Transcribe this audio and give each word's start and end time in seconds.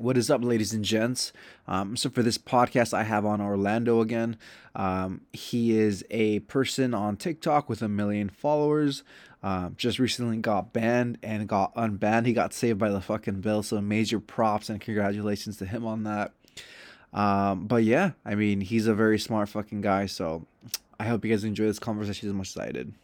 What 0.00 0.16
is 0.16 0.30
up, 0.30 0.42
ladies 0.42 0.72
and 0.72 0.82
gents? 0.82 1.30
Um, 1.68 1.94
so, 1.94 2.08
for 2.08 2.22
this 2.22 2.38
podcast, 2.38 2.94
I 2.94 3.02
have 3.02 3.26
on 3.26 3.42
Orlando 3.42 4.00
again. 4.00 4.38
Um, 4.74 5.20
he 5.34 5.78
is 5.78 6.02
a 6.10 6.38
person 6.40 6.94
on 6.94 7.18
TikTok 7.18 7.68
with 7.68 7.82
a 7.82 7.88
million 7.88 8.30
followers. 8.30 9.02
Um, 9.42 9.74
just 9.76 9.98
recently 9.98 10.38
got 10.38 10.72
banned 10.72 11.18
and 11.22 11.46
got 11.46 11.74
unbanned. 11.74 12.24
He 12.24 12.32
got 12.32 12.54
saved 12.54 12.78
by 12.78 12.88
the 12.88 13.02
fucking 13.02 13.42
bill. 13.42 13.62
So, 13.62 13.78
major 13.82 14.20
props 14.20 14.70
and 14.70 14.80
congratulations 14.80 15.58
to 15.58 15.66
him 15.66 15.86
on 15.86 16.04
that. 16.04 16.32
Um, 17.12 17.66
but 17.66 17.84
yeah, 17.84 18.12
I 18.24 18.36
mean, 18.36 18.62
he's 18.62 18.86
a 18.86 18.94
very 18.94 19.18
smart 19.18 19.50
fucking 19.50 19.82
guy. 19.82 20.06
So, 20.06 20.46
I 20.98 21.04
hope 21.04 21.26
you 21.26 21.30
guys 21.30 21.44
enjoy 21.44 21.66
this 21.66 21.78
conversation 21.78 22.26
as 22.26 22.34
much 22.34 22.48
as 22.48 22.56
I 22.56 22.72
did. 22.72 22.94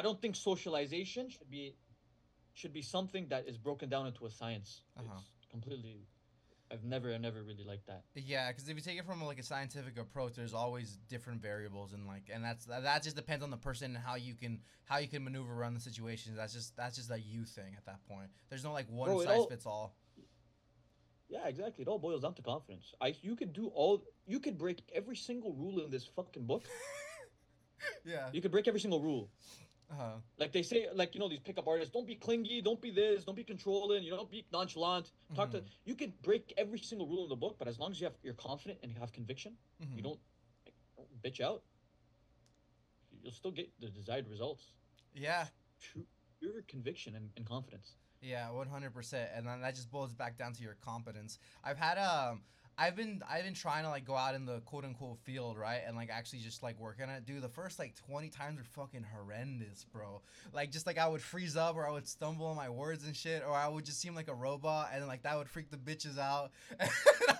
I 0.00 0.02
don't 0.02 0.18
think 0.18 0.34
socialization 0.34 1.28
should 1.28 1.50
be 1.50 1.74
should 2.54 2.72
be 2.72 2.80
something 2.80 3.26
that 3.28 3.46
is 3.46 3.58
broken 3.58 3.90
down 3.90 4.06
into 4.06 4.24
a 4.24 4.30
science. 4.30 4.80
Uh-huh. 4.98 5.20
It's 5.36 5.46
completely. 5.50 6.06
I've 6.72 6.84
never, 6.84 7.12
I 7.12 7.18
never 7.18 7.42
really 7.42 7.64
liked 7.64 7.86
that. 7.88 8.04
Yeah, 8.14 8.50
because 8.50 8.66
if 8.68 8.76
you 8.76 8.80
take 8.80 8.98
it 8.98 9.04
from 9.04 9.22
like 9.22 9.38
a 9.38 9.42
scientific 9.42 9.98
approach, 9.98 10.36
there's 10.36 10.54
always 10.54 10.98
different 11.10 11.42
variables, 11.42 11.92
and 11.92 12.06
like, 12.06 12.30
and 12.32 12.42
that's 12.42 12.64
that 12.64 13.02
just 13.02 13.14
depends 13.14 13.44
on 13.44 13.50
the 13.50 13.58
person 13.58 13.94
and 13.94 14.02
how 14.02 14.14
you 14.14 14.34
can 14.34 14.60
how 14.86 14.96
you 14.96 15.08
can 15.08 15.22
maneuver 15.22 15.52
around 15.52 15.74
the 15.74 15.80
situation. 15.80 16.34
That's 16.34 16.54
just 16.54 16.74
that's 16.78 16.96
just 16.96 17.10
a 17.10 17.20
you 17.20 17.44
thing 17.44 17.74
at 17.76 17.84
that 17.84 18.02
point. 18.08 18.30
There's 18.48 18.64
no 18.64 18.72
like 18.72 18.86
one 18.88 19.10
Bro, 19.10 19.24
size 19.24 19.36
all- 19.36 19.48
fits 19.48 19.66
all. 19.66 19.94
Yeah, 21.28 21.46
exactly. 21.46 21.82
It 21.82 21.88
all 21.88 21.98
boils 21.98 22.22
down 22.22 22.34
to 22.34 22.42
confidence. 22.42 22.94
I, 23.00 23.14
you 23.20 23.36
could 23.36 23.52
do 23.52 23.68
all, 23.68 24.02
you 24.26 24.40
could 24.40 24.58
break 24.58 24.82
every 24.92 25.14
single 25.14 25.52
rule 25.52 25.84
in 25.84 25.88
this 25.90 26.04
fucking 26.04 26.46
book. 26.46 26.64
Yeah. 28.04 28.28
You 28.32 28.40
could 28.40 28.50
break 28.50 28.68
every 28.68 28.80
single 28.80 29.00
rule. 29.00 29.30
Uh-huh. 29.90 30.18
Like 30.38 30.52
they 30.52 30.62
say, 30.62 30.86
like 30.94 31.14
you 31.14 31.20
know, 31.20 31.28
these 31.28 31.40
pickup 31.40 31.66
artists, 31.66 31.92
don't 31.92 32.06
be 32.06 32.14
clingy, 32.14 32.62
don't 32.62 32.80
be 32.80 32.90
this, 32.90 33.24
don't 33.24 33.34
be 33.34 33.42
controlling, 33.44 34.04
you 34.04 34.10
know, 34.10 34.18
don't 34.18 34.30
be 34.30 34.46
nonchalant. 34.52 35.10
Talk 35.34 35.50
to. 35.50 35.58
Mhm. 35.58 35.64
You 35.84 35.94
can 35.96 36.12
break 36.22 36.54
every 36.56 36.78
single 36.78 37.08
rule 37.08 37.24
in 37.24 37.28
the 37.28 37.36
book, 37.36 37.56
but 37.58 37.66
as 37.66 37.78
long 37.78 37.90
as 37.90 38.00
you 38.00 38.04
have, 38.06 38.14
you're 38.22 38.34
confident 38.34 38.78
and 38.82 38.92
you 38.92 38.98
have 39.00 39.12
conviction, 39.12 39.56
you 39.80 39.86
Mhm. 39.86 40.02
don't, 40.04 40.20
like, 40.64 40.74
don't 40.96 41.22
bitch 41.22 41.40
out. 41.40 41.64
You'll 43.22 43.32
still 43.32 43.50
get 43.50 43.68
the 43.80 43.88
desired 43.88 44.28
results. 44.28 44.72
Yeah. 45.12 45.48
True, 45.80 46.06
pure 46.38 46.62
conviction 46.68 47.16
and, 47.16 47.30
and 47.36 47.44
confidence. 47.44 47.96
Yeah, 48.22 48.50
one 48.50 48.68
hundred 48.68 48.92
percent, 48.92 49.30
and 49.34 49.46
then 49.46 49.60
that 49.62 49.74
just 49.74 49.90
boils 49.90 50.12
back 50.12 50.36
down 50.36 50.52
to 50.52 50.62
your 50.62 50.74
competence. 50.74 51.38
I've 51.64 51.78
had 51.78 51.96
um, 51.98 52.42
I've 52.78 52.96
been 52.96 53.22
I've 53.28 53.44
been 53.44 53.52
trying 53.54 53.84
to 53.84 53.90
like 53.90 54.06
go 54.06 54.14
out 54.16 54.34
in 54.34 54.46
the 54.46 54.60
quote 54.60 54.84
unquote 54.84 55.18
field, 55.18 55.58
right, 55.58 55.80
and 55.86 55.96
like 55.96 56.08
actually 56.10 56.38
just 56.38 56.62
like 56.62 56.78
work 56.80 56.98
on 57.02 57.10
it. 57.10 57.26
Dude, 57.26 57.42
the 57.42 57.48
first 57.48 57.78
like 57.78 57.94
twenty 57.94 58.30
times 58.30 58.56
were 58.58 58.64
fucking 58.64 59.04
horrendous, 59.14 59.84
bro. 59.92 60.22
Like 60.54 60.70
just 60.70 60.86
like 60.86 60.96
I 60.96 61.06
would 61.06 61.20
freeze 61.20 61.56
up, 61.56 61.76
or 61.76 61.86
I 61.86 61.90
would 61.90 62.08
stumble 62.08 62.46
on 62.46 62.56
my 62.56 62.70
words 62.70 63.04
and 63.04 63.14
shit, 63.14 63.42
or 63.46 63.52
I 63.52 63.68
would 63.68 63.84
just 63.84 64.00
seem 64.00 64.14
like 64.14 64.28
a 64.28 64.34
robot, 64.34 64.90
and 64.94 65.06
like 65.06 65.22
that 65.24 65.36
would 65.36 65.48
freak 65.48 65.70
the 65.70 65.76
bitches 65.76 66.18
out. 66.18 66.52
and 66.80 66.90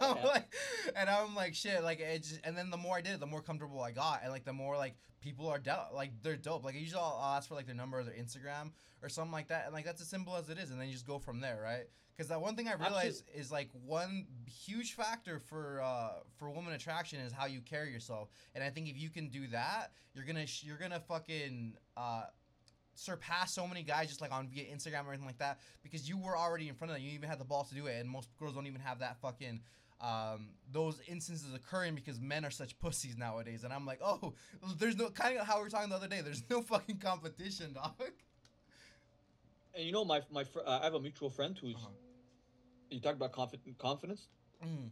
I'm 0.00 0.16
Yeah. 0.18 0.26
like, 0.26 0.54
and 0.94 1.08
I'm 1.08 1.34
like 1.34 1.54
shit, 1.54 1.82
like 1.82 2.00
it 2.00 2.22
just, 2.22 2.40
and 2.44 2.56
then 2.56 2.68
the 2.70 2.76
more 2.76 2.96
I 2.96 3.00
did 3.00 3.14
it, 3.14 3.20
the 3.20 3.26
more 3.26 3.40
comfortable 3.40 3.80
I 3.80 3.92
got, 3.92 4.20
and 4.22 4.30
like 4.30 4.44
the 4.44 4.52
more 4.52 4.76
like 4.76 4.94
people 5.22 5.48
are 5.48 5.58
dope, 5.58 5.94
like 5.94 6.10
they're 6.22 6.36
dope. 6.36 6.64
Like 6.64 6.74
usually 6.74 7.00
I'll, 7.00 7.18
I'll 7.22 7.36
ask 7.36 7.48
for 7.48 7.54
like 7.54 7.66
their 7.66 7.74
number 7.74 7.98
or 8.00 8.04
their 8.04 8.14
Instagram 8.14 8.72
or 9.02 9.08
something 9.08 9.32
like 9.32 9.48
that, 9.48 9.64
and 9.64 9.72
like 9.72 9.86
that's 9.86 10.02
as 10.02 10.08
simple 10.08 10.36
as 10.36 10.50
it 10.50 10.58
is, 10.58 10.70
and 10.70 10.78
then 10.78 10.86
you 10.88 10.92
just 10.92 11.06
go 11.06 11.18
from 11.18 11.40
there, 11.40 11.60
right? 11.62 11.84
Because 12.20 12.28
that 12.28 12.42
one 12.42 12.54
thing 12.54 12.68
I 12.68 12.74
realized 12.74 13.24
is 13.34 13.50
like 13.50 13.70
one 13.86 14.26
huge 14.44 14.92
factor 14.92 15.38
for 15.38 15.80
uh, 15.82 16.20
for 16.36 16.50
woman 16.50 16.74
attraction 16.74 17.18
is 17.18 17.32
how 17.32 17.46
you 17.46 17.62
carry 17.62 17.90
yourself, 17.90 18.28
and 18.54 18.62
I 18.62 18.68
think 18.68 18.88
if 18.88 18.98
you 18.98 19.08
can 19.08 19.28
do 19.28 19.46
that, 19.46 19.92
you're 20.12 20.26
gonna 20.26 20.46
sh- 20.46 20.64
you're 20.64 20.76
gonna 20.76 21.00
fucking 21.00 21.78
uh, 21.96 22.24
surpass 22.92 23.54
so 23.54 23.66
many 23.66 23.82
guys 23.82 24.08
just 24.08 24.20
like 24.20 24.34
on 24.34 24.48
via 24.48 24.64
Instagram 24.64 25.06
or 25.06 25.12
anything 25.12 25.24
like 25.24 25.38
that 25.38 25.60
because 25.82 26.06
you 26.06 26.18
were 26.18 26.36
already 26.36 26.68
in 26.68 26.74
front 26.74 26.90
of 26.90 26.98
them. 26.98 27.06
You 27.06 27.12
even 27.12 27.26
had 27.26 27.40
the 27.40 27.44
balls 27.46 27.70
to 27.70 27.74
do 27.74 27.86
it, 27.86 27.98
and 27.98 28.06
most 28.10 28.28
girls 28.38 28.54
don't 28.54 28.66
even 28.66 28.82
have 28.82 28.98
that 28.98 29.18
fucking 29.22 29.62
um, 30.02 30.50
those 30.70 31.00
instances 31.08 31.54
occurring 31.54 31.94
because 31.94 32.20
men 32.20 32.44
are 32.44 32.50
such 32.50 32.78
pussies 32.80 33.16
nowadays. 33.16 33.64
And 33.64 33.72
I'm 33.72 33.86
like, 33.86 34.00
oh, 34.04 34.34
there's 34.78 34.98
no 34.98 35.08
kind 35.08 35.38
of 35.38 35.46
how 35.46 35.56
we 35.56 35.62
were 35.62 35.70
talking 35.70 35.88
the 35.88 35.96
other 35.96 36.06
day. 36.06 36.20
There's 36.20 36.42
no 36.50 36.60
fucking 36.70 36.98
competition, 36.98 37.72
dog. 37.72 37.94
And 39.74 39.86
you 39.86 39.92
know, 39.92 40.04
my 40.04 40.20
my 40.30 40.44
fr- 40.44 40.66
uh, 40.66 40.80
I 40.82 40.84
have 40.84 40.92
a 40.92 41.00
mutual 41.00 41.30
friend 41.30 41.56
who's. 41.58 41.76
Uh-huh. 41.76 41.88
You 42.90 43.00
talk 43.00 43.14
about 43.14 43.32
confi- 43.32 43.76
confidence. 43.78 44.26
Mm. 44.64 44.90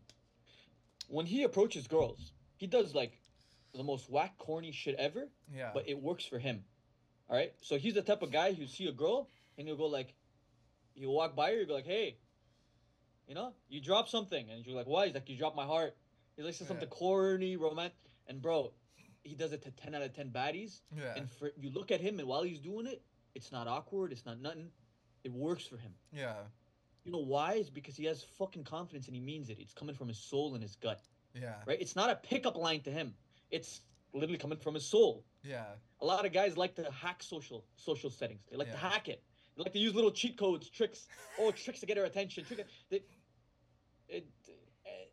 When 1.08 1.26
he 1.26 1.42
approaches 1.42 1.86
girls, 1.86 2.32
he 2.56 2.66
does 2.66 2.94
like 2.94 3.18
the 3.74 3.82
most 3.82 4.08
whack, 4.10 4.36
corny 4.38 4.72
shit 4.72 4.94
ever, 4.96 5.28
Yeah. 5.54 5.70
but 5.74 5.88
it 5.88 6.00
works 6.00 6.24
for 6.24 6.38
him. 6.38 6.64
All 7.28 7.36
right, 7.36 7.52
so 7.60 7.76
he's 7.76 7.94
the 7.94 8.02
type 8.02 8.22
of 8.22 8.30
guy 8.32 8.52
who 8.54 8.66
see 8.66 8.86
a 8.86 8.92
girl 8.92 9.28
and 9.58 9.66
he'll 9.66 9.76
go 9.76 9.86
like, 9.86 10.14
he'll 10.94 11.12
walk 11.12 11.36
by 11.36 11.50
her, 11.50 11.58
you 11.60 11.66
go 11.66 11.74
like, 11.74 11.84
hey, 11.86 12.16
you 13.26 13.34
know, 13.34 13.52
you 13.68 13.80
drop 13.82 14.08
something, 14.08 14.48
and 14.48 14.64
you're 14.64 14.74
like, 14.74 14.86
why? 14.86 15.04
He's 15.06 15.14
like, 15.14 15.28
you 15.28 15.36
dropped 15.36 15.56
my 15.56 15.66
heart. 15.66 15.94
He 16.36 16.42
likes 16.42 16.56
to 16.58 16.64
Yeah. 16.64 16.68
something 16.68 16.88
corny, 16.88 17.56
romantic, 17.56 17.98
and 18.26 18.40
bro, 18.40 18.72
he 19.22 19.34
does 19.34 19.52
it 19.52 19.60
to 19.64 19.70
ten 19.72 19.94
out 19.94 20.00
of 20.02 20.14
ten 20.14 20.30
baddies. 20.30 20.80
yeah. 20.96 21.14
And 21.16 21.30
for 21.30 21.52
you 21.58 21.68
look 21.70 21.90
at 21.90 22.00
him, 22.00 22.18
and 22.18 22.26
while 22.28 22.42
he's 22.44 22.60
doing 22.60 22.86
it, 22.86 23.02
it's 23.34 23.52
not 23.52 23.66
awkward, 23.68 24.12
it's 24.12 24.24
not 24.24 24.40
nothing. 24.40 24.70
It 25.24 25.32
works 25.32 25.66
for 25.66 25.76
him. 25.76 25.92
yeah. 26.12 26.34
You 27.08 27.12
know 27.12 27.20
why? 27.24 27.54
Is 27.54 27.70
because 27.70 27.96
he 27.96 28.04
has 28.04 28.22
fucking 28.22 28.64
confidence 28.64 29.06
and 29.06 29.14
he 29.14 29.22
means 29.22 29.48
it. 29.48 29.56
It's 29.58 29.72
coming 29.72 29.94
from 29.94 30.08
his 30.08 30.18
soul 30.18 30.52
and 30.52 30.62
his 30.62 30.76
gut, 30.76 31.00
Yeah. 31.34 31.54
right? 31.66 31.80
It's 31.80 31.96
not 31.96 32.10
a 32.10 32.16
pickup 32.16 32.54
line 32.54 32.82
to 32.82 32.90
him. 32.90 33.14
It's 33.50 33.80
literally 34.12 34.36
coming 34.36 34.58
from 34.58 34.74
his 34.74 34.84
soul. 34.84 35.24
Yeah. 35.42 35.64
A 36.02 36.04
lot 36.04 36.26
of 36.26 36.34
guys 36.34 36.58
like 36.58 36.74
to 36.74 36.90
hack 36.92 37.22
social 37.22 37.64
social 37.76 38.10
settings. 38.10 38.42
They 38.50 38.58
like 38.58 38.70
to 38.70 38.76
hack 38.76 39.08
it. 39.08 39.22
They 39.56 39.62
like 39.62 39.72
to 39.72 39.78
use 39.78 39.94
little 39.94 40.10
cheat 40.10 40.36
codes, 40.36 40.68
tricks, 40.68 41.06
oh, 41.40 41.50
tricks 41.50 41.80
to 41.80 41.86
get 41.86 41.96
her 41.96 42.04
attention. 42.04 42.44
Trick, 42.44 42.66
they, 42.90 43.00
it, 44.10 44.26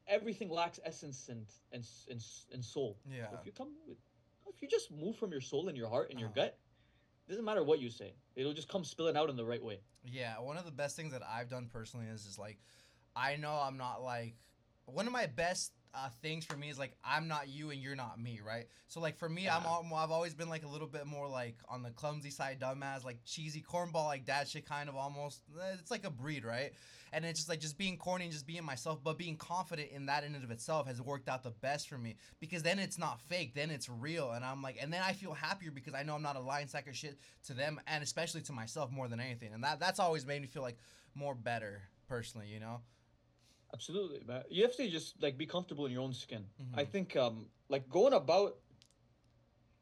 everything 0.06 0.50
lacks 0.50 0.82
essence 0.84 1.30
and 1.30 1.46
and 1.72 1.88
and, 2.12 2.22
and 2.52 2.62
soul. 2.62 2.98
Yeah. 3.10 3.28
If 3.40 3.46
you 3.46 3.54
come 3.54 3.70
with, 3.88 4.00
if 4.54 4.62
you 4.62 4.68
just 4.68 4.92
move 4.92 5.16
from 5.16 5.32
your 5.32 5.40
soul 5.40 5.70
and 5.70 5.78
your 5.78 5.88
heart 5.88 6.10
and 6.12 6.20
your 6.20 6.28
Uh-huh. 6.28 6.42
gut, 6.48 6.58
doesn't 7.28 7.46
matter 7.46 7.64
what 7.64 7.80
you 7.80 7.90
say. 7.90 8.14
It'll 8.36 8.54
just 8.54 8.70
come 8.70 8.84
spilling 8.84 9.18
out 9.18 9.30
in 9.30 9.36
the 9.36 9.46
right 9.46 9.64
way. 9.64 9.80
Yeah, 10.04 10.40
one 10.40 10.58
of 10.58 10.66
the 10.66 10.72
best 10.72 10.96
things 10.96 11.12
that 11.14 11.22
I've 11.24 11.50
done 11.50 11.70
personally 11.72 12.06
is 12.08 12.24
just 12.26 12.38
like, 12.38 12.60
I 13.16 13.36
know 13.38 13.52
I'm 13.52 13.78
not 13.78 14.04
like, 14.04 14.36
one 14.86 15.08
of 15.08 15.14
my 15.14 15.26
best 15.26 15.72
uh, 15.96 16.10
things 16.22 16.46
for 16.46 16.58
me 16.58 16.70
is 16.70 16.78
like 16.78 16.94
I'm 17.04 17.28
not 17.28 17.48
you 17.48 17.72
and 17.72 17.80
you're 17.82 17.96
not 17.96 18.20
me, 18.20 18.42
right? 18.46 18.66
So 18.88 19.00
like 19.00 19.18
for 19.18 19.30
me, 19.30 19.48
I'm 19.48 19.66
all, 19.66 19.88
I've 19.96 20.12
always 20.12 20.34
been 20.34 20.50
like 20.50 20.64
a 20.66 20.68
little 20.68 20.88
bit 20.88 21.06
more 21.08 21.28
like 21.28 21.56
on 21.70 21.82
the 21.84 21.92
clumsy 21.92 22.30
side, 22.30 22.60
dumbass, 22.60 23.04
like 23.06 23.20
cheesy 23.26 23.62
cornball, 23.62 24.06
like 24.06 24.26
that 24.26 24.48
shit, 24.48 24.66
kind 24.68 24.90
of 24.90 24.96
almost. 24.96 25.42
eh, 25.60 25.76
It's 25.80 25.92
like 25.92 26.06
a 26.06 26.10
breed, 26.10 26.44
right? 26.46 26.72
And 27.14 27.24
it's 27.24 27.40
just 27.40 27.48
like 27.50 27.62
just 27.62 27.78
being 27.78 27.98
corny 27.98 28.26
and 28.26 28.34
just 28.34 28.46
being 28.46 28.66
myself, 28.66 29.00
but 29.02 29.18
being 29.18 29.38
confident 29.38 29.90
in 29.92 30.08
that 30.08 30.24
in 30.26 30.36
and 30.36 30.44
of 30.44 30.52
itself 30.52 30.88
has 30.88 31.02
worked 31.02 31.30
out 31.30 31.44
the 31.44 31.52
best 31.52 31.88
for 31.88 31.98
me 31.98 32.18
because 32.42 32.62
then 32.62 32.78
it's 32.78 32.98
not 32.98 33.22
fake, 33.22 33.54
then 33.56 33.72
it's 33.72 33.88
real, 33.88 34.32
and 34.32 34.44
I'm 34.44 34.62
like, 34.62 34.78
and 34.82 34.92
then 34.92 35.02
I 35.02 35.14
feel 35.14 35.34
happier 35.34 35.72
because 35.72 35.94
I 35.94 36.04
know 36.04 36.16
I'm 36.16 36.22
not 36.24 36.36
a 36.36 36.42
lying 36.42 36.68
sack 36.68 36.88
of 36.90 36.96
shit 36.96 37.18
to 37.48 37.54
them 37.54 37.80
and 37.88 38.04
especially 38.04 38.42
to 38.42 38.52
myself 38.54 38.92
more 38.92 39.08
than 39.08 39.22
anything, 39.22 39.54
and 39.54 39.64
that 39.64 39.80
that's 39.80 40.00
always 40.00 40.26
made 40.26 40.42
me 40.42 40.48
feel 40.48 40.62
like 40.64 40.78
more 41.14 41.36
better 41.36 41.84
personally, 42.10 42.48
you 42.48 42.60
know. 42.60 42.82
Absolutely, 43.76 44.22
man. 44.26 44.44
You 44.50 44.64
have 44.64 44.76
to 44.78 44.90
just 44.90 45.22
like 45.22 45.38
be 45.38 45.46
comfortable 45.46 45.86
in 45.86 45.92
your 45.92 46.02
own 46.02 46.14
skin. 46.14 46.44
I 46.74 46.86
Mhm. 46.86 46.92
think 46.94 47.16
um 47.18 47.50
like 47.68 47.90
going 47.90 48.14
about 48.14 48.58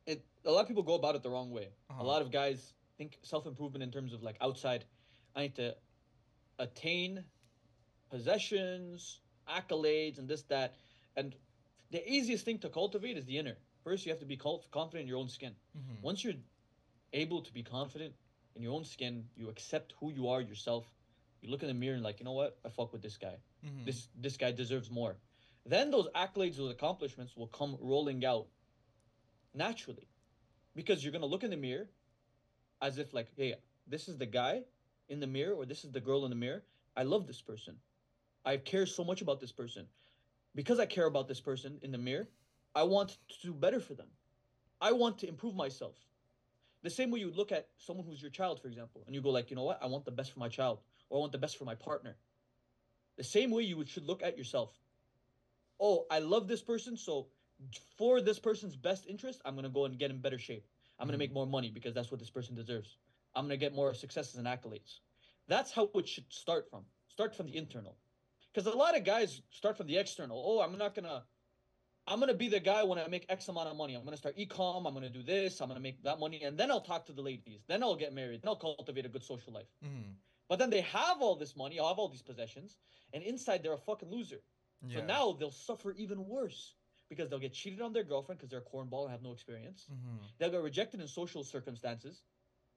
it 0.07 0.25
a 0.45 0.51
lot 0.51 0.61
of 0.61 0.67
people 0.67 0.83
go 0.83 0.95
about 0.95 1.15
it 1.15 1.21
the 1.21 1.29
wrong 1.29 1.51
way. 1.51 1.67
Uh-huh. 1.89 2.01
A 2.03 2.05
lot 2.11 2.21
of 2.23 2.31
guys 2.31 2.73
think 2.97 3.19
self-improvement 3.21 3.83
in 3.83 3.91
terms 3.91 4.11
of 4.13 4.23
like 4.23 4.37
outside 4.41 4.85
I 5.35 5.41
need 5.43 5.55
to 5.55 5.77
attain 6.57 7.23
possessions, 8.09 9.21
accolades 9.47 10.17
and 10.17 10.27
this 10.27 10.43
that 10.43 10.75
and 11.15 11.35
the 11.91 12.01
easiest 12.11 12.45
thing 12.45 12.57
to 12.65 12.69
cultivate 12.69 13.15
is 13.17 13.25
the 13.25 13.37
inner. 13.37 13.57
First 13.83 14.05
you 14.05 14.11
have 14.11 14.19
to 14.25 14.25
be 14.25 14.37
confident 14.37 15.01
in 15.03 15.07
your 15.07 15.19
own 15.23 15.29
skin. 15.29 15.55
Mhm. 15.77 16.01
Once 16.01 16.23
you're 16.23 16.41
able 17.23 17.41
to 17.43 17.53
be 17.53 17.63
confident 17.63 18.15
in 18.55 18.63
your 18.63 18.73
own 18.73 18.85
skin, 18.85 19.29
you 19.35 19.49
accept 19.49 19.93
who 19.99 20.11
you 20.11 20.27
are 20.29 20.41
yourself. 20.41 20.85
You 21.41 21.49
look 21.51 21.61
in 21.61 21.67
the 21.67 21.79
mirror 21.83 21.95
and 21.95 22.03
like, 22.03 22.19
you 22.19 22.25
know 22.25 22.37
what? 22.43 22.59
I 22.65 22.69
fuck 22.69 22.91
with 22.93 23.03
this 23.03 23.17
guy 23.17 23.37
Mhm. 23.63 23.85
this 23.85 24.07
this 24.15 24.37
guy 24.37 24.51
deserves 24.51 24.89
more. 24.89 25.17
Then 25.65 25.91
those 25.91 26.07
accolades 26.09 26.57
those 26.57 26.71
accomplishments 26.71 27.35
will 27.37 27.47
come 27.47 27.77
rolling 27.79 28.25
out 28.25 28.47
naturally. 29.53 30.07
Because 30.75 31.03
you're 31.03 31.11
going 31.11 31.21
to 31.21 31.27
look 31.27 31.43
in 31.43 31.51
the 31.51 31.57
mirror 31.57 31.89
as 32.81 32.97
if 32.97 33.13
like 33.13 33.29
hey 33.35 33.55
this 33.87 34.07
is 34.07 34.17
the 34.17 34.25
guy 34.25 34.63
in 35.07 35.19
the 35.19 35.27
mirror 35.27 35.53
or 35.53 35.65
this 35.65 35.83
is 35.85 35.91
the 35.91 36.01
girl 36.01 36.23
in 36.25 36.29
the 36.29 36.35
mirror. 36.35 36.63
I 36.95 37.03
love 37.03 37.27
this 37.27 37.41
person. 37.41 37.79
I 38.45 38.57
care 38.57 38.85
so 38.85 39.03
much 39.03 39.21
about 39.21 39.39
this 39.39 39.51
person. 39.51 39.87
Because 40.55 40.79
i 40.79 40.85
care 40.85 41.05
about 41.07 41.27
this 41.27 41.41
person 41.41 41.79
in 41.81 41.91
the 41.91 41.97
mirror 41.97 42.27
i 42.75 42.83
want 42.83 43.17
to 43.29 43.47
do 43.47 43.53
better 43.53 43.79
for 43.79 43.93
them. 43.95 44.09
I 44.81 44.91
want 44.91 45.17
to 45.19 45.27
improve 45.27 45.55
myself. 45.55 45.95
The 46.81 46.89
same 46.89 47.11
way 47.11 47.19
you 47.19 47.27
would 47.27 47.37
look 47.37 47.51
at 47.53 47.69
someone 47.77 48.05
who's 48.05 48.21
your 48.21 48.31
child 48.31 48.59
for 48.61 48.67
example 48.67 49.03
and 49.05 49.15
you 49.15 49.21
go 49.21 49.29
like 49.29 49.49
you 49.49 49.55
know 49.55 49.63
what? 49.63 49.81
I 49.81 49.87
want 49.87 50.05
the 50.05 50.11
best 50.11 50.31
for 50.33 50.39
my 50.39 50.49
child 50.49 50.79
or 51.09 51.17
i 51.17 51.19
want 51.19 51.31
the 51.31 51.37
best 51.37 51.57
for 51.57 51.65
my 51.65 51.75
partner 51.75 52.17
the 53.17 53.23
same 53.23 53.51
way 53.51 53.63
you 53.63 53.83
should 53.85 54.05
look 54.05 54.23
at 54.23 54.37
yourself. 54.37 54.71
Oh, 55.79 56.05
I 56.09 56.19
love 56.19 56.47
this 56.47 56.61
person, 56.61 56.95
so 56.97 57.27
for 57.97 58.21
this 58.21 58.39
person's 58.39 58.75
best 58.75 59.05
interest, 59.07 59.41
I'm 59.45 59.55
gonna 59.55 59.69
go 59.69 59.85
and 59.85 59.97
get 59.97 60.11
in 60.11 60.19
better 60.19 60.39
shape. 60.39 60.65
I'm 60.99 61.07
gonna 61.07 61.17
make 61.17 61.33
more 61.33 61.47
money 61.47 61.69
because 61.69 61.93
that's 61.93 62.11
what 62.11 62.19
this 62.19 62.29
person 62.29 62.55
deserves. 62.55 62.97
I'm 63.35 63.45
gonna 63.45 63.57
get 63.57 63.73
more 63.73 63.93
successes 63.93 64.35
and 64.35 64.47
accolades. 64.47 64.99
That's 65.47 65.71
how 65.71 65.89
it 65.95 66.07
should 66.07 66.31
start 66.31 66.69
from. 66.69 66.85
Start 67.09 67.35
from 67.35 67.47
the 67.47 67.57
internal, 67.57 67.95
because 68.51 68.71
a 68.71 68.75
lot 68.75 68.97
of 68.97 69.03
guys 69.03 69.41
start 69.51 69.77
from 69.77 69.87
the 69.87 69.97
external. 69.97 70.41
Oh, 70.45 70.61
I'm 70.61 70.77
not 70.77 70.95
gonna. 70.95 71.23
I'm 72.07 72.19
gonna 72.19 72.33
be 72.33 72.49
the 72.49 72.59
guy 72.59 72.83
when 72.83 72.99
I 72.99 73.07
make 73.07 73.25
X 73.29 73.47
amount 73.47 73.69
of 73.69 73.77
money. 73.77 73.93
I'm 73.95 74.03
gonna 74.03 74.17
start 74.17 74.35
ecom. 74.37 74.87
I'm 74.87 74.93
gonna 74.93 75.09
do 75.09 75.23
this. 75.23 75.61
I'm 75.61 75.67
gonna 75.67 75.79
make 75.79 76.01
that 76.03 76.19
money, 76.19 76.43
and 76.43 76.57
then 76.57 76.71
I'll 76.71 76.81
talk 76.81 77.05
to 77.05 77.13
the 77.13 77.21
ladies. 77.21 77.61
Then 77.67 77.83
I'll 77.83 77.95
get 77.95 78.13
married. 78.13 78.41
Then 78.41 78.49
I'll 78.49 78.55
cultivate 78.55 79.05
a 79.05 79.09
good 79.09 79.23
social 79.23 79.53
life. 79.53 79.67
Mm-hmm. 79.85 80.11
But 80.53 80.59
then 80.59 80.69
they 80.69 80.81
have 80.81 81.19
all 81.19 81.35
this 81.35 81.55
money, 81.55 81.77
have 81.77 81.97
all 81.97 82.09
these 82.09 82.21
possessions, 82.21 82.77
and 83.11 83.23
inside 83.23 83.63
they're 83.63 83.73
a 83.73 83.77
fucking 83.89 84.11
loser. 84.11 84.41
Yeah. 84.87 84.99
So 84.99 85.05
now 85.07 85.31
they'll 85.31 85.49
suffer 85.49 85.93
even 85.93 86.27
worse 86.27 86.75
because 87.09 87.27
they'll 87.27 87.39
get 87.39 87.53
cheated 87.53 87.81
on 87.81 87.91
their 87.91 88.03
girlfriend 88.03 88.37
because 88.37 88.51
they're 88.51 88.59
a 88.59 88.71
cornball 88.71 89.01
and 89.05 89.11
have 89.11 89.23
no 89.23 89.31
experience. 89.31 89.87
Mm-hmm. 89.91 90.17
They'll 90.37 90.51
get 90.51 90.61
rejected 90.61 91.01
in 91.01 91.07
social 91.07 91.43
circumstances, 91.43 92.21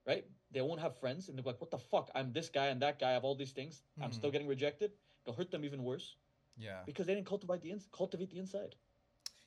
right? 0.07 0.25
They 0.49 0.61
won't 0.61 0.81
have 0.81 0.97
friends 0.99 1.29
and 1.29 1.37
they're 1.37 1.45
like, 1.45 1.61
what 1.61 1.69
the 1.69 1.77
fuck? 1.77 2.09
I'm 2.15 2.33
this 2.33 2.49
guy 2.49 2.65
and 2.69 2.81
that 2.81 2.97
guy. 2.97 3.11
I 3.11 3.13
have 3.13 3.23
all 3.23 3.35
these 3.35 3.51
things. 3.51 3.83
I'm 4.01 4.11
still 4.11 4.31
getting 4.31 4.47
rejected. 4.47 4.93
It'll 5.23 5.37
hurt 5.37 5.51
them 5.51 5.63
even 5.63 5.83
worse 5.83 6.15
Yeah. 6.57 6.81
because 6.83 7.05
they 7.05 7.13
didn't 7.13 7.27
cultivate 7.27 7.61
the 7.61 7.69
ins- 7.69 7.89
cultivate 7.91 8.31
the 8.31 8.39
inside. 8.39 8.75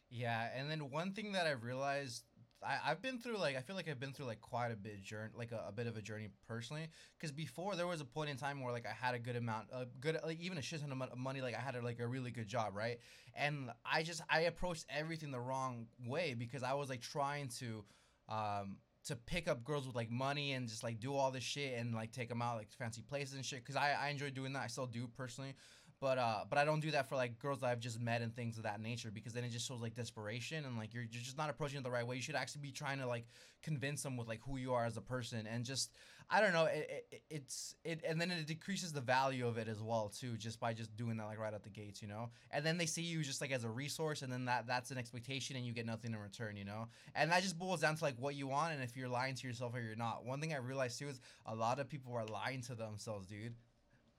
Yeah, 0.08 0.48
and 0.54 0.70
then 0.70 0.88
one 0.90 1.14
thing 1.14 1.32
that 1.32 1.48
I 1.48 1.50
realized 1.50 2.29
I, 2.62 2.78
I've 2.90 3.02
been 3.02 3.18
through 3.18 3.38
like 3.38 3.56
I 3.56 3.60
feel 3.60 3.76
like 3.76 3.88
I've 3.88 4.00
been 4.00 4.12
through 4.12 4.26
like 4.26 4.40
quite 4.40 4.70
a 4.70 4.76
bit 4.76 5.02
journey 5.02 5.30
like 5.34 5.52
a, 5.52 5.64
a 5.68 5.72
bit 5.72 5.86
of 5.86 5.96
a 5.96 6.02
journey 6.02 6.28
personally 6.46 6.88
because 7.18 7.32
before 7.32 7.76
there 7.76 7.86
was 7.86 8.00
a 8.00 8.04
point 8.04 8.30
in 8.30 8.36
time 8.36 8.62
where 8.62 8.72
like 8.72 8.86
I 8.86 8.92
had 8.92 9.14
a 9.14 9.18
good 9.18 9.36
amount 9.36 9.68
a 9.72 9.86
good 10.00 10.18
like 10.24 10.40
even 10.40 10.58
a 10.58 10.62
shit 10.62 10.80
ton 10.80 10.92
of 10.92 11.18
money 11.18 11.40
like 11.40 11.54
I 11.54 11.60
had 11.60 11.74
a, 11.74 11.82
like 11.82 12.00
a 12.00 12.06
really 12.06 12.30
good 12.30 12.48
job 12.48 12.74
right? 12.74 12.98
And 13.34 13.70
I 13.84 14.02
just 14.02 14.22
I 14.28 14.42
approached 14.42 14.86
everything 14.90 15.30
the 15.30 15.40
wrong 15.40 15.86
way 16.06 16.34
because 16.34 16.62
I 16.62 16.74
was 16.74 16.88
like 16.88 17.00
trying 17.00 17.48
to 17.60 17.84
um 18.28 18.76
to 19.06 19.16
pick 19.16 19.48
up 19.48 19.64
girls 19.64 19.86
with 19.86 19.96
like 19.96 20.10
money 20.10 20.52
and 20.52 20.68
just 20.68 20.82
like 20.82 21.00
do 21.00 21.14
all 21.14 21.30
this 21.30 21.42
shit 21.42 21.78
and 21.78 21.94
like 21.94 22.12
take 22.12 22.28
them 22.28 22.42
out 22.42 22.58
like 22.58 22.70
fancy 22.70 23.00
places 23.00 23.34
and 23.34 23.44
shit 23.44 23.60
because 23.60 23.76
I, 23.76 23.92
I 23.92 24.08
enjoy 24.08 24.30
doing 24.30 24.52
that. 24.52 24.62
I 24.62 24.66
still 24.66 24.86
do 24.86 25.08
personally 25.16 25.54
but 26.00 26.16
uh 26.18 26.40
but 26.48 26.58
I 26.58 26.64
don't 26.64 26.80
do 26.80 26.90
that 26.92 27.08
for 27.08 27.16
like 27.16 27.38
girls 27.38 27.60
that 27.60 27.66
I've 27.66 27.80
just 27.80 28.00
met 28.00 28.22
and 28.22 28.34
things 28.34 28.56
of 28.56 28.64
that 28.64 28.80
nature 28.80 29.10
because 29.12 29.32
then 29.32 29.44
it 29.44 29.50
just 29.50 29.68
shows 29.68 29.80
like 29.80 29.94
desperation 29.94 30.64
and 30.64 30.76
like 30.78 30.94
you're, 30.94 31.02
you're 31.02 31.22
just 31.22 31.36
not 31.36 31.50
approaching 31.50 31.78
it 31.78 31.84
the 31.84 31.90
right 31.90 32.06
way. 32.06 32.16
You 32.16 32.22
should 32.22 32.34
actually 32.34 32.62
be 32.62 32.72
trying 32.72 32.98
to 32.98 33.06
like 33.06 33.26
convince 33.62 34.02
them 34.02 34.16
with 34.16 34.26
like 34.26 34.40
who 34.42 34.56
you 34.56 34.72
are 34.72 34.86
as 34.86 34.96
a 34.96 35.02
person 35.02 35.46
and 35.46 35.64
just 35.64 35.92
I 36.30 36.40
don't 36.40 36.52
know 36.52 36.64
it, 36.66 37.06
it 37.10 37.22
it's 37.28 37.74
it 37.84 38.02
and 38.08 38.20
then 38.20 38.30
it 38.30 38.46
decreases 38.46 38.92
the 38.92 39.00
value 39.00 39.46
of 39.46 39.58
it 39.58 39.68
as 39.68 39.82
well 39.82 40.08
too 40.08 40.36
just 40.36 40.58
by 40.58 40.72
just 40.72 40.96
doing 40.96 41.18
that 41.18 41.26
like 41.26 41.38
right 41.38 41.52
at 41.52 41.64
the 41.64 41.70
gates 41.70 42.00
you 42.00 42.08
know? 42.08 42.30
And 42.50 42.64
then 42.64 42.78
they 42.78 42.86
see 42.86 43.02
you 43.02 43.22
just 43.22 43.42
like 43.42 43.52
as 43.52 43.64
a 43.64 43.68
resource 43.68 44.22
and 44.22 44.32
then 44.32 44.46
that 44.46 44.66
that's 44.66 44.90
an 44.90 44.96
expectation 44.96 45.56
and 45.56 45.66
you 45.66 45.72
get 45.72 45.84
nothing 45.84 46.12
in 46.12 46.18
return 46.18 46.56
you 46.56 46.64
know? 46.64 46.88
And 47.14 47.30
that 47.30 47.42
just 47.42 47.58
boils 47.58 47.80
down 47.80 47.96
to 47.96 48.04
like 48.04 48.16
what 48.18 48.34
you 48.34 48.46
want 48.46 48.72
and 48.72 48.82
if 48.82 48.96
you're 48.96 49.08
lying 49.08 49.34
to 49.34 49.46
yourself 49.46 49.74
or 49.74 49.80
you're 49.80 49.96
not. 49.96 50.24
One 50.24 50.40
thing 50.40 50.54
I 50.54 50.58
realized 50.58 50.98
too 50.98 51.08
is 51.08 51.20
a 51.44 51.54
lot 51.54 51.78
of 51.78 51.88
people 51.88 52.14
are 52.14 52.24
lying 52.24 52.62
to 52.62 52.74
themselves 52.74 53.26
dude 53.26 53.54